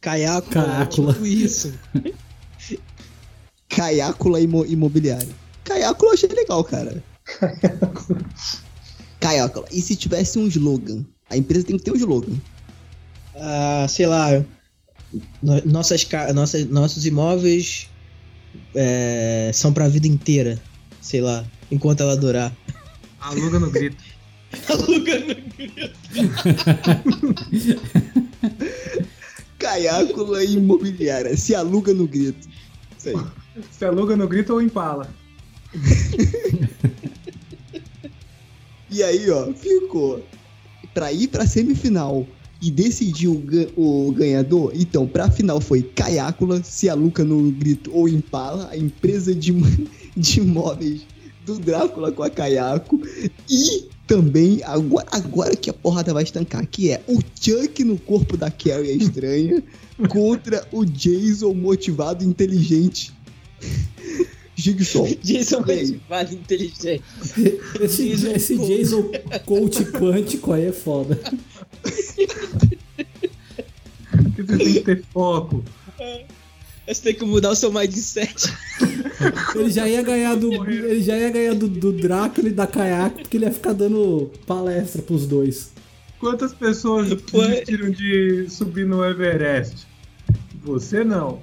Caiaco, 0.00 0.50
Caiácula. 0.50 1.12
tipo 1.14 1.26
isso. 1.26 1.72
Caiácula 3.68 4.40
Imo 4.40 4.64
Imobiliária. 4.66 5.28
Caiácula 5.64 6.10
eu 6.10 6.14
achei 6.14 6.28
legal, 6.30 6.64
cara. 6.64 7.02
Caiácula. 9.20 9.66
E 9.70 9.80
se 9.80 9.94
tivesse 9.96 10.38
um 10.38 10.46
slogan? 10.46 11.04
A 11.28 11.36
empresa 11.36 11.66
tem 11.66 11.76
que 11.76 11.84
ter 11.84 11.92
um 11.92 11.96
slogan. 11.96 12.34
ah, 13.36 13.86
sei 13.88 14.06
lá, 14.06 14.30
no- 15.42 15.62
nossas, 15.66 16.06
nossas, 16.34 16.66
nossos 16.66 17.04
imóveis 17.06 17.88
é, 18.74 19.50
são 19.54 19.72
pra 19.72 19.88
vida 19.88 20.06
inteira. 20.06 20.60
Sei 21.00 21.20
lá, 21.20 21.44
enquanto 21.70 22.00
ela 22.02 22.16
durar. 22.16 22.54
Aluga 23.20 23.58
no 23.58 23.70
grito. 23.70 24.02
Aluga 24.68 25.18
no 25.20 25.36
Caiácula 29.58 30.42
imobiliária. 30.44 31.36
Se 31.36 31.54
aluga 31.54 31.92
no 31.94 32.06
grito. 32.08 32.48
Isso 32.98 33.10
aí. 33.10 33.16
Se 33.70 33.84
aluga 33.84 34.16
no 34.16 34.26
grito 34.26 34.52
ou 34.54 34.62
empala. 34.62 35.08
E 38.90 39.02
aí, 39.02 39.30
ó, 39.30 39.52
ficou 39.52 40.22
pra 40.92 41.12
ir 41.12 41.28
pra 41.28 41.46
semifinal 41.46 42.26
e 42.60 42.70
decidir 42.70 43.28
o, 43.28 43.36
ga- 43.38 43.68
o 43.76 44.12
ganhador. 44.12 44.72
Então, 44.74 45.06
pra 45.06 45.30
final 45.30 45.60
foi 45.60 45.82
Caiácula, 45.82 46.62
Cialuca 46.62 47.24
no 47.24 47.50
grito 47.52 47.90
ou 47.94 48.08
Impala, 48.08 48.68
a 48.70 48.76
empresa 48.76 49.34
de, 49.34 49.52
de 50.16 50.40
imóveis 50.40 51.02
do 51.46 51.58
Drácula 51.58 52.12
com 52.12 52.22
a 52.22 52.28
Caiaco. 52.30 53.00
E 53.48 53.84
também, 54.06 54.60
agora, 54.64 55.06
agora 55.12 55.54
que 55.56 55.70
a 55.70 55.72
porrada 55.72 56.12
vai 56.12 56.24
estancar, 56.24 56.66
que 56.66 56.90
é 56.90 57.00
o 57.06 57.18
Chuck 57.40 57.82
no 57.84 57.96
corpo 57.96 58.36
da 58.36 58.50
Carrie 58.50 58.90
a 58.90 58.94
estranha 58.94 59.62
contra 60.10 60.66
o 60.72 60.84
Jason 60.84 61.54
motivado 61.54 62.24
e 62.24 62.26
inteligente. 62.26 63.12
Jigsaw. 64.60 65.06
Jason 65.22 65.64
E 65.68 65.86
motivado 65.86 66.34
inteligente. 66.34 67.02
Esse, 67.80 68.08
Jason 68.10 68.30
esse 68.32 68.56
Coach. 68.56 68.68
Jason 68.68 69.12
coach 69.46 69.84
quântico 69.86 70.52
aí 70.52 70.66
é 70.66 70.72
foda. 70.72 71.18
Porque 74.10 74.42
você 74.42 74.58
tem 74.58 74.72
que 74.74 74.80
ter 74.80 75.04
foco. 75.12 75.64
Você 76.86 77.02
tem 77.02 77.14
que 77.14 77.24
mudar 77.24 77.50
o 77.50 77.54
seu 77.56 77.72
mindset. 77.72 78.52
Ele 79.54 79.70
já 79.70 79.88
ia 79.88 80.02
ganhar 80.02 80.34
do, 80.34 80.52
ele 80.52 81.02
já 81.02 81.16
ia 81.16 81.30
ganhar 81.30 81.54
do, 81.54 81.68
do 81.68 81.92
Drácula 81.92 82.48
e 82.48 82.52
da 82.52 82.66
Kayako, 82.66 83.20
porque 83.20 83.36
ele 83.36 83.44
ia 83.44 83.52
ficar 83.52 83.74
dando 83.74 84.30
palestra 84.46 85.02
pros 85.02 85.26
dois. 85.26 85.70
Quantas 86.18 86.54
pessoas 86.54 87.12
é- 87.12 87.14
desistiram 87.14 87.90
de 87.90 88.46
subir 88.48 88.86
no 88.86 89.04
Everest? 89.04 89.86
Você 90.64 91.04
não. 91.04 91.40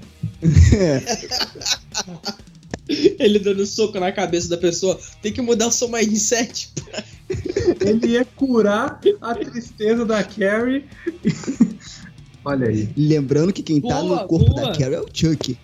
Ele 3.19 3.39
dando 3.39 3.65
soco 3.65 3.99
na 3.99 4.11
cabeça 4.11 4.47
da 4.49 4.57
pessoa. 4.57 4.99
Tem 5.21 5.31
que 5.31 5.41
mudar 5.41 5.67
o 5.67 5.71
seu 5.71 5.87
mindset. 5.89 6.69
Ele 7.81 8.07
ia 8.13 8.25
curar 8.25 8.99
a 9.21 9.35
tristeza 9.35 10.05
da 10.05 10.23
Carrie. 10.23 10.85
Olha 12.45 12.67
aí. 12.69 12.89
Lembrando 12.95 13.51
que 13.51 13.61
quem 13.61 13.81
tá 13.81 14.01
Boa, 14.01 14.21
no 14.21 14.27
corpo 14.27 14.53
boa. 14.53 14.71
da 14.71 14.77
Carrie 14.77 14.95
é 14.95 15.01
o 15.01 15.07
Chuck. 15.11 15.57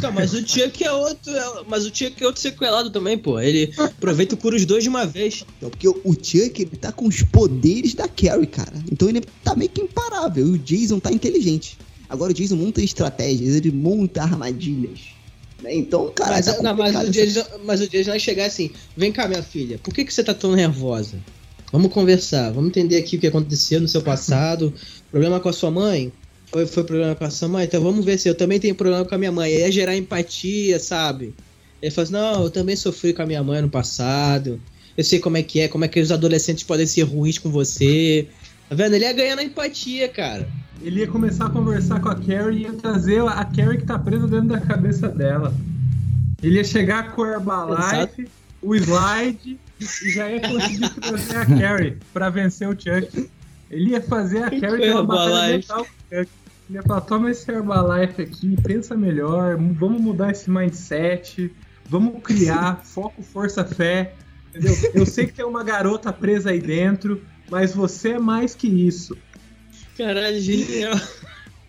Tá, 0.00 0.10
mas 0.12 0.34
o 0.34 0.46
Chuck 0.46 0.84
é 0.84 0.92
outro. 0.92 1.34
é- 1.34 1.64
Mas 1.66 1.86
o 1.86 1.88
Chuck 1.88 2.22
é 2.22 2.26
outro 2.26 2.40
sequelado 2.40 2.90
também, 2.90 3.16
pô. 3.18 3.40
Ele 3.40 3.72
aproveita 3.78 4.34
e 4.34 4.36
cura 4.38 4.54
os 4.54 4.64
dois 4.66 4.82
de 4.84 4.88
uma 4.90 5.06
vez. 5.06 5.44
Então, 5.56 5.70
porque 5.70 5.88
o 5.88 6.12
Chuck, 6.22 6.60
ele 6.62 6.76
tá 6.76 6.92
com 6.92 7.06
os 7.08 7.22
poderes 7.22 7.94
da 7.94 8.06
Carrie, 8.06 8.46
cara. 8.46 8.74
Então 8.92 9.08
ele 9.08 9.22
tá 9.42 9.56
meio 9.56 9.70
que 9.70 9.80
imparável. 9.80 10.46
E 10.46 10.50
o 10.50 10.58
Jason 10.58 11.00
tá 11.00 11.10
inteligente. 11.10 11.78
Agora 12.08 12.30
o 12.30 12.34
Jason 12.34 12.56
monta 12.56 12.82
estratégias, 12.82 13.54
ele 13.56 13.70
monta 13.70 14.22
armadilhas. 14.22 15.00
Né? 15.62 15.74
Então, 15.74 16.12
cara, 16.12 16.30
Mas, 16.32 16.46
tá 16.46 16.62
não, 16.62 16.76
mas, 16.76 16.94
o 16.94 16.98
essa- 16.98 17.10
Jason, 17.10 17.44
mas 17.64 17.80
o 17.80 17.88
Jason 17.88 18.10
vai 18.10 18.20
chegar 18.20 18.46
assim: 18.46 18.70
vem 18.96 19.12
cá, 19.12 19.28
minha 19.28 19.42
filha, 19.42 19.78
por 19.78 19.92
que, 19.94 20.04
que 20.04 20.12
você 20.12 20.22
tá 20.24 20.34
tão 20.34 20.54
nervosa? 20.54 21.18
Vamos 21.72 21.92
conversar, 21.92 22.50
vamos 22.52 22.70
entender 22.70 22.96
aqui 22.96 23.16
o 23.16 23.20
que 23.20 23.26
aconteceu 23.28 23.80
no 23.80 23.86
seu 23.88 24.02
passado. 24.02 24.74
problema 25.10 25.38
com 25.38 25.48
a 25.48 25.52
sua 25.52 25.70
mãe? 25.70 26.12
Foi, 26.52 26.66
foi 26.66 26.82
problema 26.82 27.14
com 27.14 27.24
a 27.24 27.30
sua 27.30 27.46
mãe? 27.48 27.64
Então 27.64 27.80
vamos 27.80 28.04
ver 28.04 28.18
se 28.18 28.28
eu 28.28 28.34
também 28.34 28.58
tenho 28.58 28.74
problema 28.74 29.04
com 29.04 29.14
a 29.14 29.18
minha 29.18 29.30
mãe. 29.30 29.52
Aí 29.54 29.62
é 29.62 29.70
gerar 29.70 29.96
empatia, 29.96 30.80
sabe? 30.80 31.32
Ele 31.80 31.90
fala 31.92 32.04
assim: 32.04 32.12
não, 32.12 32.42
eu 32.44 32.50
também 32.50 32.74
sofri 32.74 33.12
com 33.14 33.22
a 33.22 33.26
minha 33.26 33.42
mãe 33.42 33.62
no 33.62 33.70
passado. 33.70 34.60
Eu 34.96 35.04
sei 35.04 35.20
como 35.20 35.36
é 35.36 35.42
que 35.44 35.60
é, 35.60 35.68
como 35.68 35.84
é 35.84 35.88
que 35.88 36.00
os 36.00 36.10
adolescentes 36.10 36.64
podem 36.64 36.86
ser 36.86 37.02
ruins 37.02 37.38
com 37.38 37.50
você. 37.50 38.28
Tá 38.68 38.74
vendo? 38.74 38.94
Ele 38.94 39.04
ia 39.04 39.12
ganhar 39.12 39.36
na 39.36 39.44
empatia, 39.44 40.08
cara. 40.08 40.50
Ele 40.82 41.00
ia 41.00 41.06
começar 41.06 41.46
a 41.46 41.50
conversar 41.50 42.00
com 42.00 42.08
a 42.08 42.14
Carrie 42.14 42.58
e 42.58 42.62
ia 42.62 42.72
trazer 42.72 43.20
a 43.20 43.44
Carrie 43.44 43.78
que 43.78 43.84
tá 43.84 43.98
presa 43.98 44.26
dentro 44.26 44.48
da 44.48 44.60
cabeça 44.60 45.08
dela. 45.08 45.54
Ele 46.42 46.56
ia 46.56 46.64
chegar 46.64 47.12
com 47.12 47.22
o 47.22 47.26
Herbalife, 47.26 48.28
o 48.62 48.74
slide 48.74 49.60
e 49.78 50.10
já 50.10 50.30
ia 50.30 50.40
conseguir 50.40 50.88
trazer 50.90 51.36
a 51.36 51.46
Carrie 51.46 51.98
pra 52.12 52.30
vencer 52.30 52.66
o 52.66 52.72
Chuck. 52.72 53.30
Ele 53.70 53.90
ia 53.90 54.00
fazer 54.00 54.42
a 54.42 54.48
Carrie 54.58 54.80
ter 54.80 54.92
uma 54.92 55.04
batalha 55.04 55.56
mental 55.56 55.84
com 55.84 55.90
o 55.90 56.18
Chuck. 56.18 56.30
Ele 56.70 56.78
ia 56.78 56.82
falar, 56.82 57.00
toma 57.02 57.30
esse 57.30 57.50
Herbalife 57.50 58.22
aqui, 58.22 58.56
pensa 58.62 58.96
melhor, 58.96 59.56
vamos 59.56 60.00
mudar 60.00 60.30
esse 60.30 60.48
mindset, 60.48 61.52
vamos 61.88 62.22
criar 62.22 62.80
foco, 62.86 63.22
força, 63.22 63.64
fé. 63.64 64.14
Entendeu? 64.48 64.74
Eu 64.94 65.04
sei 65.04 65.26
que 65.26 65.34
tem 65.34 65.44
uma 65.44 65.62
garota 65.62 66.12
presa 66.12 66.50
aí 66.50 66.60
dentro, 66.60 67.20
mas 67.50 67.74
você 67.74 68.12
é 68.12 68.18
mais 68.18 68.54
que 68.54 68.66
isso. 68.66 69.16
Caralho, 70.00 70.40
genial. 70.40 70.98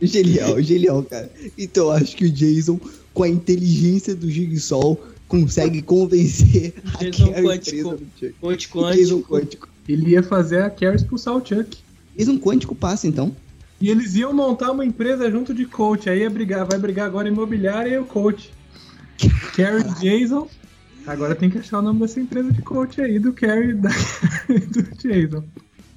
Genial, 0.01 0.61
genial, 0.61 1.03
cara. 1.03 1.29
Então 1.57 1.87
eu 1.87 1.91
acho 1.91 2.15
que 2.15 2.25
o 2.25 2.31
Jason, 2.31 2.79
com 3.13 3.23
a 3.23 3.27
inteligência 3.27 4.15
do 4.15 4.31
Jigsaw, 4.31 4.97
consegue 5.27 5.81
convencer 5.81 6.73
a 6.95 7.03
Jason 7.03 7.31
Carrie 7.31 7.45
quântico. 7.45 7.99
Ponte 8.39 8.71
Jason 8.97 9.15
quântico. 9.21 9.27
quântico. 9.27 9.69
Ele 9.87 10.11
ia 10.11 10.23
fazer 10.23 10.63
a 10.63 10.69
Carrie 10.69 10.95
expulsar 10.95 11.35
o 11.35 11.45
Chuck. 11.45 11.77
Jason 12.17 12.39
quântico 12.39 12.73
passa, 12.73 13.05
então. 13.05 13.35
E 13.81 13.89
eles 13.89 14.15
iam 14.15 14.31
montar 14.31 14.71
uma 14.71 14.85
empresa 14.85 15.29
junto 15.29 15.53
de 15.53 15.65
coach. 15.65 16.09
Aí 16.09 16.19
ia 16.19 16.29
brigar, 16.29 16.65
vai 16.65 16.79
brigar 16.79 17.07
agora 17.07 17.27
imobiliária 17.27 17.89
e 17.89 17.97
o 17.97 18.05
coach. 18.05 18.49
Carrie 19.57 19.83
Jason. 19.99 20.47
Agora 21.05 21.35
tem 21.35 21.49
que 21.49 21.57
achar 21.57 21.79
o 21.79 21.81
nome 21.81 21.99
dessa 21.99 22.19
empresa 22.19 22.49
de 22.49 22.61
coach 22.61 23.01
aí, 23.01 23.19
do 23.19 23.33
Carrie 23.33 23.71
e 23.71 23.73
da, 23.75 23.89
do 24.47 24.83
Jason. 24.97 25.43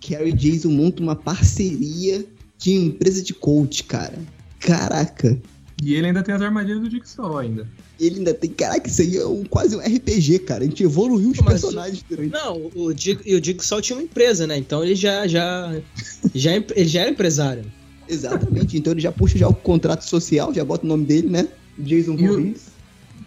Carrie 0.08 0.30
e 0.30 0.32
Jason 0.32 0.70
montam 0.70 1.04
uma 1.04 1.16
parceria 1.16 2.24
de 2.58 2.72
empresa 2.72 3.22
de 3.22 3.32
coach, 3.34 3.84
cara. 3.84 4.18
Caraca. 4.60 5.38
E 5.82 5.94
ele 5.94 6.06
ainda 6.06 6.22
tem 6.22 6.34
as 6.34 6.40
armadilhas 6.40 6.80
do 6.80 6.90
Jigsaw 6.90 7.36
ainda. 7.38 7.66
Ele 7.98 8.18
ainda 8.18 8.32
tem. 8.32 8.50
Caraca, 8.50 8.88
isso 8.88 9.02
aí 9.02 9.16
é 9.16 9.26
um, 9.26 9.44
quase 9.44 9.76
um 9.76 9.80
RPG, 9.80 10.40
cara. 10.40 10.64
A 10.64 10.66
gente 10.66 10.82
evoluiu 10.82 11.30
os 11.30 11.38
Mas 11.40 11.60
personagens 11.60 12.04
durante. 12.08 12.32
Não, 12.32 12.70
o 12.74 12.92
Dig, 12.92 13.20
e 13.26 13.34
o 13.34 13.44
Jigsaw 13.44 13.80
tinha 13.82 13.96
uma 13.98 14.02
empresa, 14.04 14.46
né? 14.46 14.56
Então 14.56 14.82
ele 14.84 14.94
já, 14.94 15.26
já, 15.26 15.74
já, 16.34 16.52
é- 16.52 16.64
ele 16.76 16.88
já 16.88 17.00
era 17.02 17.10
empresário. 17.10 17.64
Exatamente. 18.08 18.76
Então 18.78 18.92
ele 18.92 19.00
já 19.00 19.10
puxa 19.12 19.36
já 19.38 19.48
o 19.48 19.54
contrato 19.54 20.02
social, 20.04 20.52
já 20.54 20.64
bota 20.64 20.84
o 20.84 20.88
nome 20.88 21.04
dele, 21.04 21.28
né? 21.28 21.48
Jason 21.78 22.14
o- 22.14 22.16
Voorhees. 22.18 22.72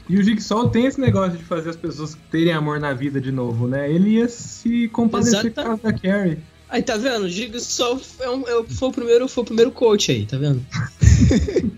E 0.09 0.17
o 0.17 0.23
Jigsaw 0.23 0.69
tem 0.69 0.85
esse 0.85 1.01
negócio 1.01 1.37
de 1.37 1.43
fazer 1.43 1.69
as 1.71 1.75
pessoas 1.75 2.17
terem 2.31 2.53
amor 2.53 2.79
na 2.79 2.93
vida 2.93 3.19
de 3.19 3.31
novo, 3.31 3.67
né? 3.67 3.91
Ele 3.91 4.11
ia 4.11 4.29
se 4.29 4.87
compadecer 4.87 5.51
por 5.53 5.63
causa 5.63 5.83
da 5.83 5.91
Carrie. 5.93 6.37
Aí 6.69 6.83
tá 6.83 6.97
vendo? 6.97 7.25
O 7.25 7.29
Jigsaw 7.29 7.99
é 8.19 8.29
um, 8.29 8.47
é, 8.47 8.55
o- 8.57 8.65
foi, 8.65 8.89
o 8.89 8.91
primeiro, 8.91 9.27
foi 9.27 9.43
o 9.43 9.45
primeiro 9.45 9.71
coach 9.71 10.11
aí, 10.11 10.25
tá 10.25 10.37
vendo? 10.37 10.65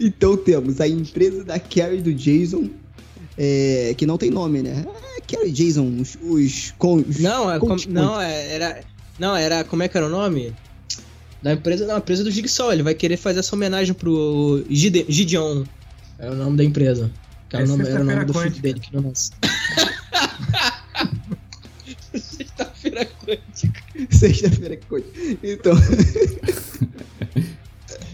Então 0.00 0.34
temos 0.36 0.80
a 0.80 0.88
empresa 0.88 1.44
da 1.44 1.58
Carrie 1.58 2.00
do 2.00 2.14
Jason, 2.14 2.70
é, 3.36 3.94
que 3.98 4.06
não 4.06 4.16
tem 4.16 4.30
nome, 4.30 4.62
né? 4.62 4.82
É 5.16 5.20
Carrie 5.20 5.52
Jason, 5.52 5.86
os. 6.00 6.16
os, 6.22 6.72
com, 6.78 6.94
os 6.96 7.18
Não, 7.18 7.52
é, 7.52 7.58
com- 7.58 7.66
coach 7.68 7.88
não, 7.90 8.18
é, 8.18 8.54
era. 8.54 8.80
Não, 9.18 9.36
era. 9.36 9.62
Como 9.64 9.82
é 9.82 9.88
que 9.88 9.94
era 9.96 10.06
o 10.06 10.10
nome? 10.10 10.54
Da 11.42 11.52
empresa, 11.52 11.86
não, 11.86 11.96
a 11.96 11.98
empresa 11.98 12.24
do 12.24 12.30
Jigsaw. 12.30 12.72
Ele 12.72 12.82
vai 12.82 12.94
querer 12.94 13.18
fazer 13.18 13.40
essa 13.40 13.54
homenagem 13.54 13.92
pro 13.92 14.64
Gide- 14.70 15.04
Gideon. 15.06 15.64
É 16.18 16.30
o 16.30 16.34
nome 16.34 16.56
da 16.56 16.64
empresa. 16.64 17.10
Que 17.50 17.56
era, 17.56 17.64
É 17.64 17.66
o 17.66 17.68
nome, 17.68 17.86
era 17.86 18.00
o 18.00 18.04
nome 18.04 18.24
do 18.24 18.32
filho 18.32 18.62
dele 18.62 18.80
que 18.80 18.94
não 18.94 19.02
nasce. 19.02 19.32
Sexta-feira 22.14 23.04
quântica. 23.04 23.83
Sexta-feira 24.10 24.76
que 24.76 24.86
coisa. 24.86 25.06
Então, 25.42 25.74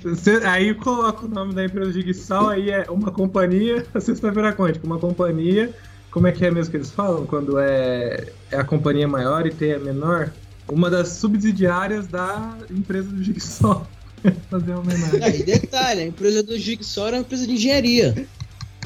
Você- 0.03 0.41
aí 0.45 0.75
coloca 0.75 1.27
o 1.27 1.29
nome 1.29 1.55
da 1.55 1.65
empresa 1.65 1.93
de 1.93 2.03
Jigsaw, 2.03 2.49
aí 2.49 2.71
é 2.71 2.87
uma 2.91 3.11
companhia, 3.11 3.87
a 3.93 4.01
sexta-feira 4.01 4.53
quântica, 4.53 4.87
uma 4.87 4.99
companhia, 4.99 5.75
como 6.11 6.27
é 6.27 6.33
que 6.33 6.45
é 6.45 6.51
mesmo 6.51 6.71
que 6.71 6.77
eles 6.77 6.91
falam? 6.91 7.27
Quando 7.27 7.59
é, 7.59 8.33
é 8.51 8.57
a 8.57 8.65
companhia 8.65 9.07
maior 9.07 9.47
e 9.47 9.51
tem 9.51 9.75
a 9.75 9.79
menor? 9.79 10.33
Uma 10.69 10.91
das 10.91 11.09
subsidiárias 11.09 12.07
da 12.07 12.57
empresa 12.71 13.09
do 13.09 13.23
Jigsaw. 13.23 13.87
Fazer 14.51 14.73
uma 14.73 14.81
homenagem. 14.81 15.23
Aí, 15.23 15.43
detalhe, 15.43 16.03
a 16.03 16.07
empresa 16.07 16.43
do 16.43 16.59
Jigsaw 16.59 17.09
era 17.09 17.17
uma 17.17 17.23
empresa 17.23 17.47
de 17.47 17.53
engenharia. 17.55 18.27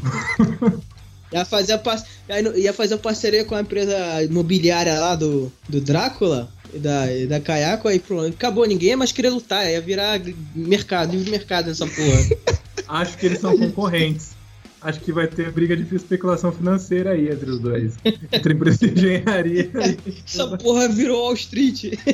ia, 1.32 1.44
fazer 1.44 1.72
a 1.72 2.40
ia 2.56 2.72
fazer 2.72 2.94
uma 2.94 3.00
parceria 3.00 3.44
com 3.44 3.54
a 3.54 3.60
empresa 3.60 4.22
imobiliária 4.22 4.98
lá 4.98 5.14
do, 5.16 5.50
do 5.68 5.80
Drácula 5.80 6.48
da, 6.78 7.12
e 7.12 7.26
da 7.26 7.40
Kayako, 7.40 7.88
aí 7.88 7.98
pronto. 7.98 8.28
Acabou, 8.34 8.66
ninguém 8.66 8.96
mais 8.96 9.12
querer 9.12 9.30
lutar, 9.30 9.68
ia 9.68 9.80
virar 9.80 10.20
mercado, 10.54 11.12
livre 11.12 11.30
mercado 11.30 11.68
nessa 11.68 11.86
porra. 11.86 12.58
Acho 12.88 13.16
que 13.18 13.26
eles 13.26 13.40
são 13.40 13.56
concorrentes. 13.56 14.34
Acho 14.80 15.00
que 15.00 15.12
vai 15.12 15.26
ter 15.26 15.50
briga 15.50 15.74
de 15.74 15.96
especulação 15.96 16.52
financeira 16.52 17.12
aí 17.12 17.30
entre 17.30 17.50
os 17.50 17.58
dois. 17.58 17.94
Entre 18.04 18.52
a 18.52 18.54
empresa 18.54 18.78
de 18.78 18.92
engenharia 18.92 19.70
e... 19.72 20.22
Essa 20.26 20.58
porra 20.58 20.88
virou 20.88 21.22
Wall 21.22 21.34
Street. 21.34 21.94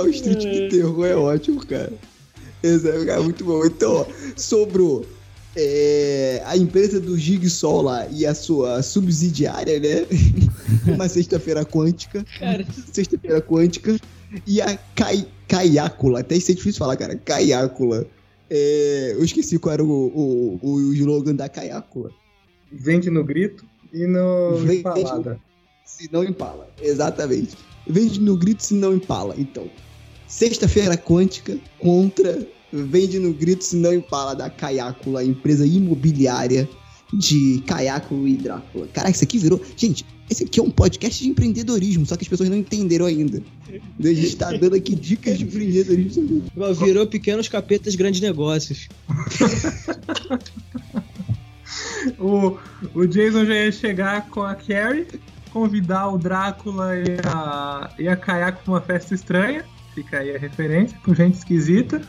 O 0.00 0.08
Street 0.08 0.40
de 0.40 0.68
terror 0.68 1.06
é 1.06 1.14
ótimo, 1.14 1.64
cara. 1.66 1.92
Esse 2.62 2.88
é 2.88 3.04
cara, 3.04 3.22
muito 3.22 3.44
bom. 3.44 3.64
Então, 3.64 3.92
ó, 3.92 4.06
sobrou 4.36 5.04
é, 5.56 6.42
a 6.46 6.56
empresa 6.56 7.00
do 7.00 7.18
Jigsaw 7.18 7.82
lá 7.82 8.06
e 8.08 8.24
a 8.24 8.34
sua 8.34 8.82
subsidiária, 8.82 9.78
né? 9.78 10.06
Uma 10.94 11.08
sexta-feira 11.08 11.64
quântica. 11.64 12.24
Cara, 12.38 12.66
Sexta-feira 12.92 13.40
quântica. 13.40 13.98
E 14.46 14.60
a 14.60 14.76
Kai, 14.94 15.26
Kaiácula. 15.48 16.20
Até 16.20 16.36
isso 16.36 16.50
é 16.50 16.54
difícil 16.54 16.78
falar, 16.78 16.96
cara. 16.96 17.16
Kaiácula. 17.16 18.06
É, 18.50 19.12
eu 19.16 19.24
esqueci 19.24 19.58
qual 19.58 19.72
era 19.74 19.84
o, 19.84 19.88
o, 20.62 20.70
o 20.70 20.92
slogan 20.94 21.34
da 21.34 21.48
Kaiácula. 21.48 22.10
Vende 22.70 23.10
no 23.10 23.24
grito 23.24 23.64
e 23.92 24.06
no 24.06 24.56
Vende- 24.56 24.78
empalada. 24.80 25.38
Se 25.84 26.08
não 26.12 26.24
empala. 26.24 26.68
Exatamente. 26.80 27.56
Vende 27.86 28.20
no 28.20 28.36
grito 28.36 28.64
se 28.64 28.74
não 28.74 28.94
empala. 28.94 29.34
Então, 29.36 29.68
sexta-feira 30.26 30.96
quântica 30.96 31.58
contra 31.78 32.46
vende 32.72 33.18
no 33.18 33.34
grito 33.34 33.64
se 33.64 33.76
não 33.76 33.92
empala 33.92 34.34
da 34.34 34.48
Caiácula, 34.48 35.22
empresa 35.22 35.66
imobiliária 35.66 36.66
de 37.12 37.62
Caiáculo 37.66 38.26
e 38.26 38.36
Drácula. 38.36 38.86
Caraca, 38.88 39.12
isso 39.12 39.24
aqui 39.24 39.38
virou. 39.38 39.60
Gente, 39.76 40.04
esse 40.30 40.44
aqui 40.44 40.60
é 40.60 40.62
um 40.62 40.70
podcast 40.70 41.22
de 41.22 41.28
empreendedorismo, 41.28 42.06
só 42.06 42.16
que 42.16 42.24
as 42.24 42.28
pessoas 42.28 42.48
não 42.48 42.56
entenderam 42.56 43.06
ainda. 43.06 43.42
A 44.00 44.06
gente 44.06 44.36
tá 44.36 44.50
dando 44.52 44.76
aqui 44.76 44.94
dicas 44.94 45.36
de 45.38 45.44
empreendedorismo. 45.44 46.44
virou 46.82 47.06
pequenos 47.06 47.48
capetas 47.48 47.94
grandes 47.94 48.20
negócios. 48.20 48.88
O, 52.18 52.58
o 52.94 53.06
Jason 53.06 53.44
já 53.44 53.54
ia 53.54 53.72
chegar 53.72 54.28
com 54.28 54.42
a 54.42 54.54
Carrie, 54.54 55.06
convidar 55.50 56.08
o 56.08 56.18
Drácula 56.18 56.96
e 56.96 57.16
a, 57.24 57.94
e 57.98 58.08
a 58.08 58.16
Kayako 58.16 58.64
pra 58.64 58.72
uma 58.72 58.80
festa 58.80 59.14
estranha. 59.14 59.64
Fica 59.94 60.18
aí 60.18 60.34
a 60.34 60.38
referência, 60.38 60.98
com 61.04 61.14
gente 61.14 61.34
esquisita. 61.34 62.02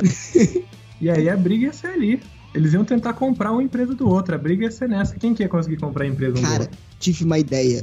e 1.00 1.10
aí 1.10 1.28
a 1.28 1.36
briga 1.36 1.66
ia 1.66 1.72
ser 1.72 1.88
ali. 1.88 2.20
Eles 2.54 2.72
iam 2.74 2.84
tentar 2.84 3.14
comprar 3.14 3.50
uma 3.52 3.62
empresa 3.62 3.94
do 3.94 4.08
outro. 4.08 4.34
A 4.34 4.38
briga 4.38 4.64
ia 4.64 4.70
ser 4.70 4.88
nessa. 4.88 5.14
Quem 5.16 5.34
que 5.34 5.42
ia 5.42 5.48
conseguir 5.48 5.76
comprar 5.78 6.04
a 6.04 6.08
empresa 6.08 6.32
um 6.38 6.42
do 6.42 6.42
Cara, 6.42 6.62
outro? 6.64 6.78
tive 6.98 7.24
uma 7.24 7.38
ideia. 7.38 7.82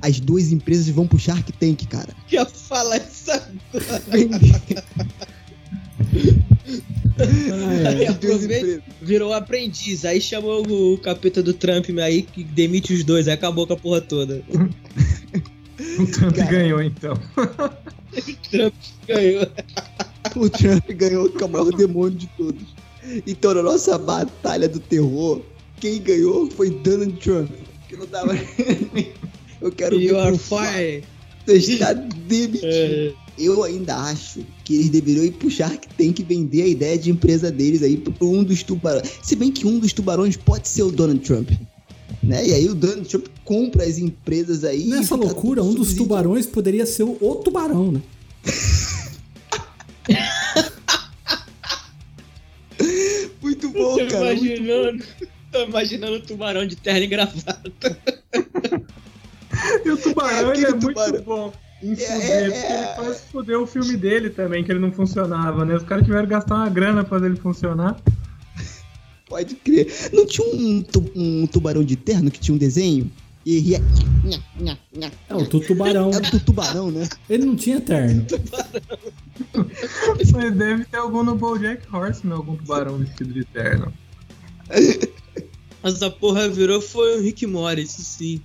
As 0.00 0.20
duas 0.20 0.52
empresas 0.52 0.88
vão 0.88 1.06
pro 1.06 1.18
Shark 1.18 1.52
Tank, 1.52 1.84
cara. 1.86 2.14
Já 2.28 2.46
fala 2.46 2.96
essa. 2.96 3.50
Aí 7.86 8.06
As 8.06 8.16
duas 8.16 8.44
aproveita, 8.44 8.82
virou 9.02 9.32
aprendiz. 9.32 10.04
Aí 10.04 10.20
chamou 10.20 10.62
o 10.66 10.98
capeta 10.98 11.42
do 11.42 11.52
Trump 11.52 11.86
aí 12.02 12.22
que 12.22 12.42
demite 12.44 12.92
os 12.92 13.04
dois. 13.04 13.28
Aí 13.28 13.34
acabou 13.34 13.66
com 13.66 13.74
a 13.74 13.76
porra 13.76 14.00
toda. 14.00 14.42
O 15.98 16.06
Trump 16.06 16.34
Cara. 16.36 16.50
ganhou 16.50 16.82
então. 16.82 17.14
Trump 18.50 18.74
ganhou. 19.06 19.46
O 20.36 20.50
Trump 20.50 20.88
ganhou 20.90 21.28
com 21.30 21.44
o 21.44 21.48
maior 21.48 21.70
demônio 21.72 22.16
de 22.16 22.26
todos. 22.28 22.62
Então, 23.26 23.54
na 23.54 23.62
nossa 23.62 23.98
batalha 23.98 24.68
do 24.68 24.80
terror, 24.80 25.40
quem 25.80 26.00
ganhou 26.00 26.50
foi 26.50 26.70
Donald 26.70 27.12
Trump. 27.20 27.50
Que 27.88 27.96
não 27.96 28.06
tava. 28.06 28.34
Eu 29.60 29.72
quero 29.72 30.00
You 30.00 30.14
ver 30.14 30.38
fire. 30.38 31.04
Você 31.46 31.72
está 31.72 31.92
demitido. 31.92 32.66
É. 32.66 33.12
Eu 33.36 33.64
ainda 33.64 33.96
acho 33.96 34.46
que 34.64 34.74
eles 34.74 34.90
deveriam 34.90 35.24
ir 35.24 35.32
pro 35.32 35.50
Shark 35.50 35.88
Tank 35.98 36.22
vender 36.22 36.62
a 36.62 36.66
ideia 36.66 36.96
de 36.96 37.10
empresa 37.10 37.50
deles 37.50 37.82
aí 37.82 37.96
pra 37.96 38.12
um 38.24 38.44
dos 38.44 38.62
tubarões. 38.62 39.10
Se 39.22 39.34
bem 39.34 39.50
que 39.50 39.66
um 39.66 39.78
dos 39.78 39.92
tubarões 39.92 40.36
pode 40.36 40.68
ser 40.68 40.84
o 40.84 40.92
Donald 40.92 41.20
Trump. 41.20 41.50
Né? 42.22 42.46
E 42.46 42.54
aí 42.54 42.68
o 42.68 42.74
Donald 42.74 43.08
Trump 43.08 43.26
compra 43.44 43.84
as 43.84 43.98
empresas 43.98 44.64
aí. 44.64 44.86
e 44.86 44.88
Nessa 44.88 45.16
loucura, 45.16 45.62
um 45.62 45.74
dos 45.74 45.94
tubarões 45.94 46.46
poderia 46.46 46.86
ser 46.86 47.02
o, 47.02 47.18
o 47.20 47.34
tubarão, 47.36 47.92
né? 47.92 48.02
Muito 53.64 53.78
bom, 53.78 53.96
Tô 53.98 54.06
cara. 54.06 54.24
muito 54.34 54.44
imaginando. 54.46 55.04
Tô 55.52 55.64
imaginando 55.64 56.16
o 56.16 56.20
tubarão 56.20 56.66
de 56.66 56.76
terno 56.76 57.02
e 57.02 57.06
gravata. 57.06 57.98
E 59.84 59.90
o 59.90 59.96
Tubarão, 59.96 60.50
É, 60.52 60.56
ele 60.56 60.64
é 60.66 60.68
aquele 60.70 60.84
muito 60.84 60.88
tubarão. 60.88 61.22
bom 61.22 61.52
em 61.82 61.92
É, 61.92 61.96
fuder, 61.96 62.30
é, 62.30 62.50
porque 62.50 62.72
ele 62.72 62.82
é. 62.82 62.92
quase 62.96 63.20
fudeu 63.30 63.62
o 63.62 63.66
filme 63.66 63.96
dele 63.96 64.30
também, 64.30 64.64
que 64.64 64.72
ele 64.72 64.80
não 64.80 64.90
funcionava, 64.90 65.64
né? 65.64 65.74
Os 65.76 65.82
caras 65.84 66.04
tiveram 66.04 66.24
que 66.24 66.30
gastar 66.30 66.54
uma 66.56 66.68
grana 66.68 67.02
pra 67.04 67.10
fazer 67.18 67.26
ele 67.26 67.36
funcionar. 67.36 67.96
Pode 69.28 69.54
crer. 69.56 69.86
Não 70.12 70.26
tinha 70.26 70.46
um, 70.46 70.84
um 71.14 71.46
tubarão 71.46 71.84
de 71.84 71.96
terno 71.96 72.30
que 72.30 72.38
tinha 72.40 72.54
um 72.54 72.58
desenho? 72.58 73.10
E 73.46 73.58
ria. 73.58 73.80
Nha, 74.24 74.38
nha, 74.58 74.78
nha. 74.96 75.12
É 75.28 75.34
o 75.34 75.46
tu- 75.46 75.60
tubarão. 75.60 76.10
É 76.10 76.20
do 76.20 76.40
tubarão, 76.40 76.90
né? 76.90 77.08
Ele 77.28 77.44
não 77.44 77.56
tinha 77.56 77.80
terno. 77.80 78.26
Mas 80.32 80.54
deve 80.54 80.84
ter 80.86 80.96
algum 80.96 81.22
no 81.22 81.34
BoJack 81.34 81.86
Horseman, 81.94 82.34
algum 82.36 82.56
tubarão 82.56 82.98
vestido 82.98 83.32
de 83.34 83.44
terno. 83.44 83.92
Mas 85.82 86.02
a 86.02 86.10
porra 86.10 86.48
virou 86.48 86.80
foi 86.80 87.18
o 87.18 87.22
Rick 87.22 87.46
Morris, 87.46 87.98
isso 87.98 88.02
sim. 88.18 88.40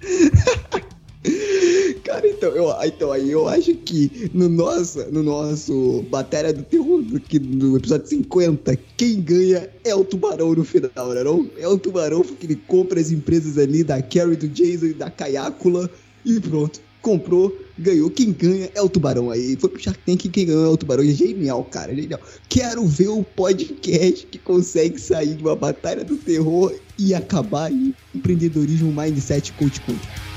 Cara, 2.04 2.26
então, 2.26 2.50
eu, 2.50 2.74
então 2.84 3.12
aí 3.12 3.30
eu 3.30 3.46
acho 3.46 3.74
que 3.74 4.30
no 4.32 4.48
nosso, 4.48 5.00
no 5.10 5.22
nosso 5.22 6.02
Batalha 6.10 6.52
do 6.52 6.62
Terror, 6.62 7.02
que, 7.28 7.38
no 7.38 7.76
episódio 7.76 8.06
50, 8.06 8.76
quem 8.96 9.20
ganha 9.20 9.68
é 9.84 9.94
o 9.94 10.04
tubarão 10.04 10.54
no 10.54 10.64
final, 10.64 11.10
né? 11.12 11.22
Não? 11.22 11.48
É 11.58 11.68
o 11.68 11.78
tubarão 11.78 12.22
porque 12.22 12.46
ele 12.46 12.56
compra 12.56 12.98
as 12.98 13.10
empresas 13.10 13.58
ali 13.58 13.84
da 13.84 14.00
Carrie, 14.00 14.36
do 14.36 14.48
Jason 14.48 14.86
e 14.86 14.94
da 14.94 15.10
Caiácula 15.10 15.90
e 16.24 16.40
pronto. 16.40 16.80
Comprou, 17.02 17.56
ganhou. 17.78 18.10
Quem 18.10 18.30
ganha 18.30 18.70
é 18.74 18.82
o 18.82 18.88
tubarão 18.88 19.30
aí. 19.30 19.56
Foi 19.56 19.70
pro 19.70 19.80
Shark 19.80 20.00
Tank 20.04 20.28
quem 20.28 20.46
ganhou 20.46 20.66
é 20.66 20.68
o 20.68 20.76
tubarão. 20.76 21.02
É 21.02 21.06
genial, 21.06 21.64
cara. 21.64 21.94
Genial. 21.94 22.20
Quero 22.46 22.84
ver 22.86 23.08
o 23.08 23.22
podcast 23.22 24.26
que 24.26 24.38
consegue 24.38 25.00
sair 25.00 25.34
de 25.34 25.42
uma 25.42 25.56
batalha 25.56 26.04
do 26.04 26.16
terror 26.16 26.74
e 26.98 27.14
acabar 27.14 27.72
em 27.72 27.94
empreendedorismo 28.14 28.92
mindset 28.92 29.50
coach 29.54 29.80
coach. 29.80 30.29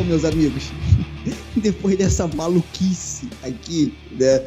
Então, 0.00 0.08
meus 0.08 0.24
amigos, 0.24 0.62
depois 1.56 1.98
dessa 1.98 2.26
maluquice 2.26 3.28
aqui, 3.42 3.92
né? 4.12 4.40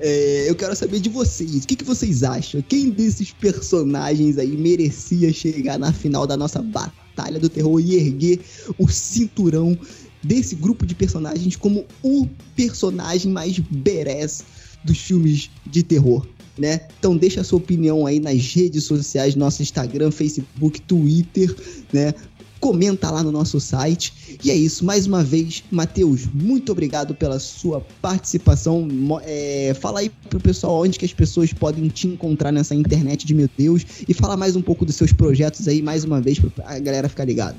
é, 0.00 0.50
eu 0.50 0.54
quero 0.54 0.76
saber 0.76 1.00
de 1.00 1.08
vocês. 1.08 1.64
O 1.64 1.66
que, 1.66 1.76
que 1.76 1.84
vocês 1.84 2.22
acham? 2.22 2.60
Quem 2.60 2.90
desses 2.90 3.32
personagens 3.32 4.36
aí 4.36 4.54
merecia 4.54 5.32
chegar 5.32 5.78
na 5.78 5.94
final 5.94 6.26
da 6.26 6.36
nossa 6.36 6.60
batalha 6.60 7.40
do 7.40 7.48
terror 7.48 7.80
e 7.80 7.94
erguer 7.94 8.40
o 8.76 8.86
cinturão 8.86 9.78
desse 10.22 10.54
grupo 10.54 10.84
de 10.84 10.94
personagens 10.94 11.56
como 11.56 11.86
o 12.02 12.28
personagem 12.54 13.32
mais 13.32 13.58
badass 13.58 14.44
dos 14.84 14.98
filmes 14.98 15.50
de 15.64 15.82
terror? 15.82 16.26
Né? 16.58 16.80
Então 16.98 17.16
deixa 17.16 17.40
a 17.40 17.44
sua 17.44 17.58
opinião 17.58 18.04
aí 18.04 18.20
nas 18.20 18.52
redes 18.52 18.84
sociais, 18.84 19.34
nosso 19.36 19.62
Instagram, 19.62 20.10
Facebook, 20.10 20.82
Twitter, 20.82 21.54
né? 21.92 22.12
Comenta 22.60 23.10
lá 23.10 23.22
no 23.22 23.32
nosso 23.32 23.60
site. 23.60 24.38
E 24.42 24.50
é 24.50 24.54
isso, 24.54 24.84
mais 24.84 25.06
uma 25.06 25.22
vez, 25.22 25.64
Matheus, 25.70 26.26
muito 26.32 26.72
obrigado 26.72 27.14
pela 27.14 27.38
sua 27.38 27.80
participação. 28.02 28.88
É, 29.22 29.74
fala 29.80 30.00
aí 30.00 30.10
pro 30.28 30.40
pessoal 30.40 30.82
onde 30.82 30.98
que 30.98 31.04
as 31.04 31.12
pessoas 31.12 31.52
podem 31.52 31.88
te 31.88 32.06
encontrar 32.06 32.52
nessa 32.52 32.74
internet 32.74 33.26
de 33.26 33.34
meu 33.34 33.48
Deus 33.56 33.84
e 34.08 34.14
fala 34.14 34.36
mais 34.36 34.56
um 34.56 34.62
pouco 34.62 34.84
dos 34.84 34.96
seus 34.96 35.12
projetos 35.12 35.66
aí, 35.68 35.82
mais 35.82 36.04
uma 36.04 36.20
vez, 36.20 36.38
pra 36.38 36.52
a 36.66 36.78
galera 36.78 37.08
ficar 37.08 37.24
ligada. 37.24 37.56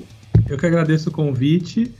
Eu 0.48 0.56
que 0.56 0.66
agradeço 0.66 1.08
o 1.08 1.12
convite. 1.12 1.92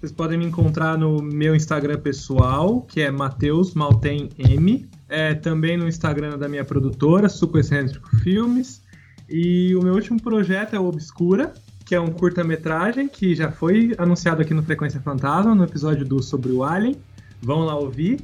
Vocês 0.00 0.12
podem 0.12 0.38
me 0.38 0.46
encontrar 0.46 0.96
no 0.96 1.20
meu 1.20 1.56
Instagram 1.56 1.98
pessoal, 1.98 2.82
que 2.82 3.00
é 3.00 3.10
Mateus 3.10 3.74
Maltem 3.74 4.28
M. 4.38 4.86
É, 5.08 5.34
também 5.34 5.76
no 5.76 5.88
Instagram 5.88 6.38
da 6.38 6.48
minha 6.48 6.64
produtora, 6.64 7.28
Super 7.28 7.60
Excêntrico 7.60 8.08
Filmes. 8.18 8.80
E 9.28 9.74
o 9.74 9.82
meu 9.82 9.94
último 9.94 10.22
projeto 10.22 10.74
é 10.74 10.78
o 10.78 10.86
Obscura, 10.86 11.52
que 11.88 11.94
é 11.94 12.00
um 12.00 12.10
curta-metragem 12.10 13.08
que 13.08 13.34
já 13.34 13.50
foi 13.50 13.94
anunciado 13.96 14.42
aqui 14.42 14.52
no 14.52 14.62
Frequência 14.62 15.00
Fantasma, 15.00 15.54
no 15.54 15.64
episódio 15.64 16.04
do 16.04 16.22
Sobre 16.22 16.52
o 16.52 16.62
Alien. 16.62 16.96
Vão 17.40 17.60
lá 17.60 17.74
ouvir. 17.74 18.20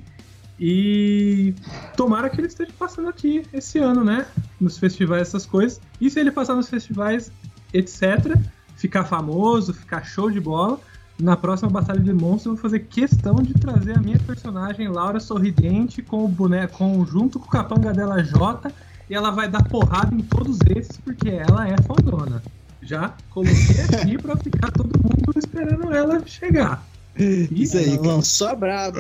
E 0.61 1.55
tomara 1.97 2.29
que 2.29 2.39
ele 2.39 2.49
esteja 2.49 2.71
passando 2.79 3.09
aqui 3.09 3.43
esse 3.55 3.79
ano, 3.79 4.05
né? 4.05 4.27
Nos 4.61 4.77
festivais, 4.77 5.23
essas 5.23 5.47
coisas. 5.47 5.81
E 5.99 6.11
se 6.11 6.21
ele 6.21 6.31
passar 6.31 6.55
nos 6.55 6.69
festivais, 6.69 7.33
etc., 7.73 8.37
ficar 8.77 9.05
famoso, 9.05 9.73
ficar 9.73 10.05
show 10.05 10.31
de 10.31 10.41
bola, 10.41 10.79
na 11.19 11.35
próxima 11.35 11.71
Batalha 11.71 12.01
de 12.01 12.13
Monstros 12.13 12.45
eu 12.45 12.53
vou 12.53 12.61
fazer 12.61 12.81
questão 12.81 13.37
de 13.37 13.55
trazer 13.55 13.97
a 13.97 14.01
minha 14.01 14.19
personagem 14.19 14.89
Laura 14.89 15.19
Sorridente 15.21 16.03
com 16.03 16.23
o 16.23 16.29
boneco, 16.29 16.77
com, 16.77 17.07
junto 17.07 17.39
com 17.39 17.47
o 17.47 17.51
capanga 17.51 17.95
dela 17.95 18.23
J, 18.23 18.71
e 19.09 19.15
ela 19.15 19.31
vai 19.31 19.49
dar 19.49 19.65
porrada 19.65 20.15
em 20.15 20.21
todos 20.21 20.59
esses, 20.77 20.99
porque 20.99 21.31
ela 21.31 21.67
é 21.67 21.81
fodona. 21.81 22.43
Já 22.85 23.17
coloquei 23.31 23.81
aqui 24.01 24.19
pra 24.19 24.37
ficar 24.37 24.71
todo 24.71 24.99
mundo 25.03 25.39
esperando 25.39 25.93
ela 25.93 26.23
chegar. 26.27 26.87
Isso 27.17 27.79
aí. 27.79 27.99
Não, 27.99 28.21
só 28.21 28.55
brabo. 28.55 28.99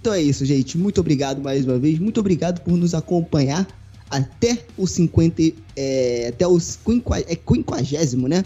Então 0.00 0.12
é 0.12 0.20
isso, 0.20 0.44
gente. 0.44 0.76
Muito 0.76 1.00
obrigado 1.00 1.42
mais 1.42 1.64
uma 1.64 1.78
vez. 1.78 1.98
Muito 1.98 2.20
obrigado 2.20 2.60
por 2.60 2.76
nos 2.76 2.94
acompanhar 2.94 3.66
até 4.10 4.64
o 4.76 4.86
50. 4.86 5.42
É, 5.76 6.28
até 6.28 6.46
os 6.46 6.78
é 7.26 7.34
quinquagésimo, 7.34 8.28
né? 8.28 8.44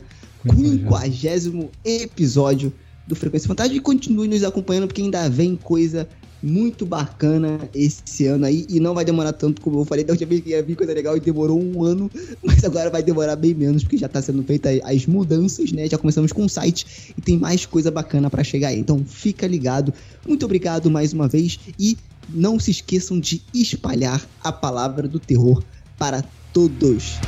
Quinquagésimo 0.48 1.70
episódio 1.84 2.72
do 3.06 3.16
Frequência 3.16 3.48
Fantasma. 3.48 3.74
E 3.74 3.80
continue 3.80 4.28
nos 4.28 4.44
acompanhando, 4.44 4.86
porque 4.86 5.02
ainda 5.02 5.28
vem 5.28 5.56
coisa 5.56 6.08
muito 6.42 6.86
bacana 6.86 7.58
esse 7.74 8.26
ano 8.26 8.46
aí. 8.46 8.66
E 8.68 8.80
não 8.80 8.94
vai 8.94 9.04
demorar 9.04 9.32
tanto, 9.32 9.60
como 9.60 9.80
eu 9.80 9.84
falei 9.84 10.04
da 10.04 10.12
última 10.12 10.28
vez 10.28 10.40
que 10.42 10.50
ia 10.50 10.62
vir 10.62 10.76
coisa 10.76 10.92
legal 10.92 11.16
e 11.16 11.20
demorou 11.20 11.60
um 11.60 11.82
ano. 11.82 12.10
Mas 12.42 12.64
agora 12.64 12.90
vai 12.90 13.02
demorar 13.02 13.36
bem 13.36 13.54
menos, 13.54 13.82
porque 13.82 13.96
já 13.96 14.06
está 14.06 14.20
sendo 14.22 14.42
feita 14.42 14.70
as 14.84 15.06
mudanças, 15.06 15.72
né? 15.72 15.88
Já 15.88 15.98
começamos 15.98 16.32
com 16.32 16.44
o 16.44 16.48
site 16.48 17.14
e 17.16 17.20
tem 17.20 17.36
mais 17.36 17.66
coisa 17.66 17.90
bacana 17.90 18.30
para 18.30 18.44
chegar 18.44 18.68
aí. 18.68 18.78
Então 18.78 19.04
fica 19.04 19.46
ligado. 19.46 19.92
Muito 20.26 20.44
obrigado 20.44 20.90
mais 20.90 21.12
uma 21.12 21.28
vez 21.28 21.58
e 21.78 21.96
não 22.28 22.58
se 22.58 22.70
esqueçam 22.70 23.18
de 23.18 23.42
espalhar 23.54 24.24
a 24.42 24.52
palavra 24.52 25.08
do 25.08 25.18
terror 25.18 25.62
para 25.98 26.22
todos. 26.52 27.18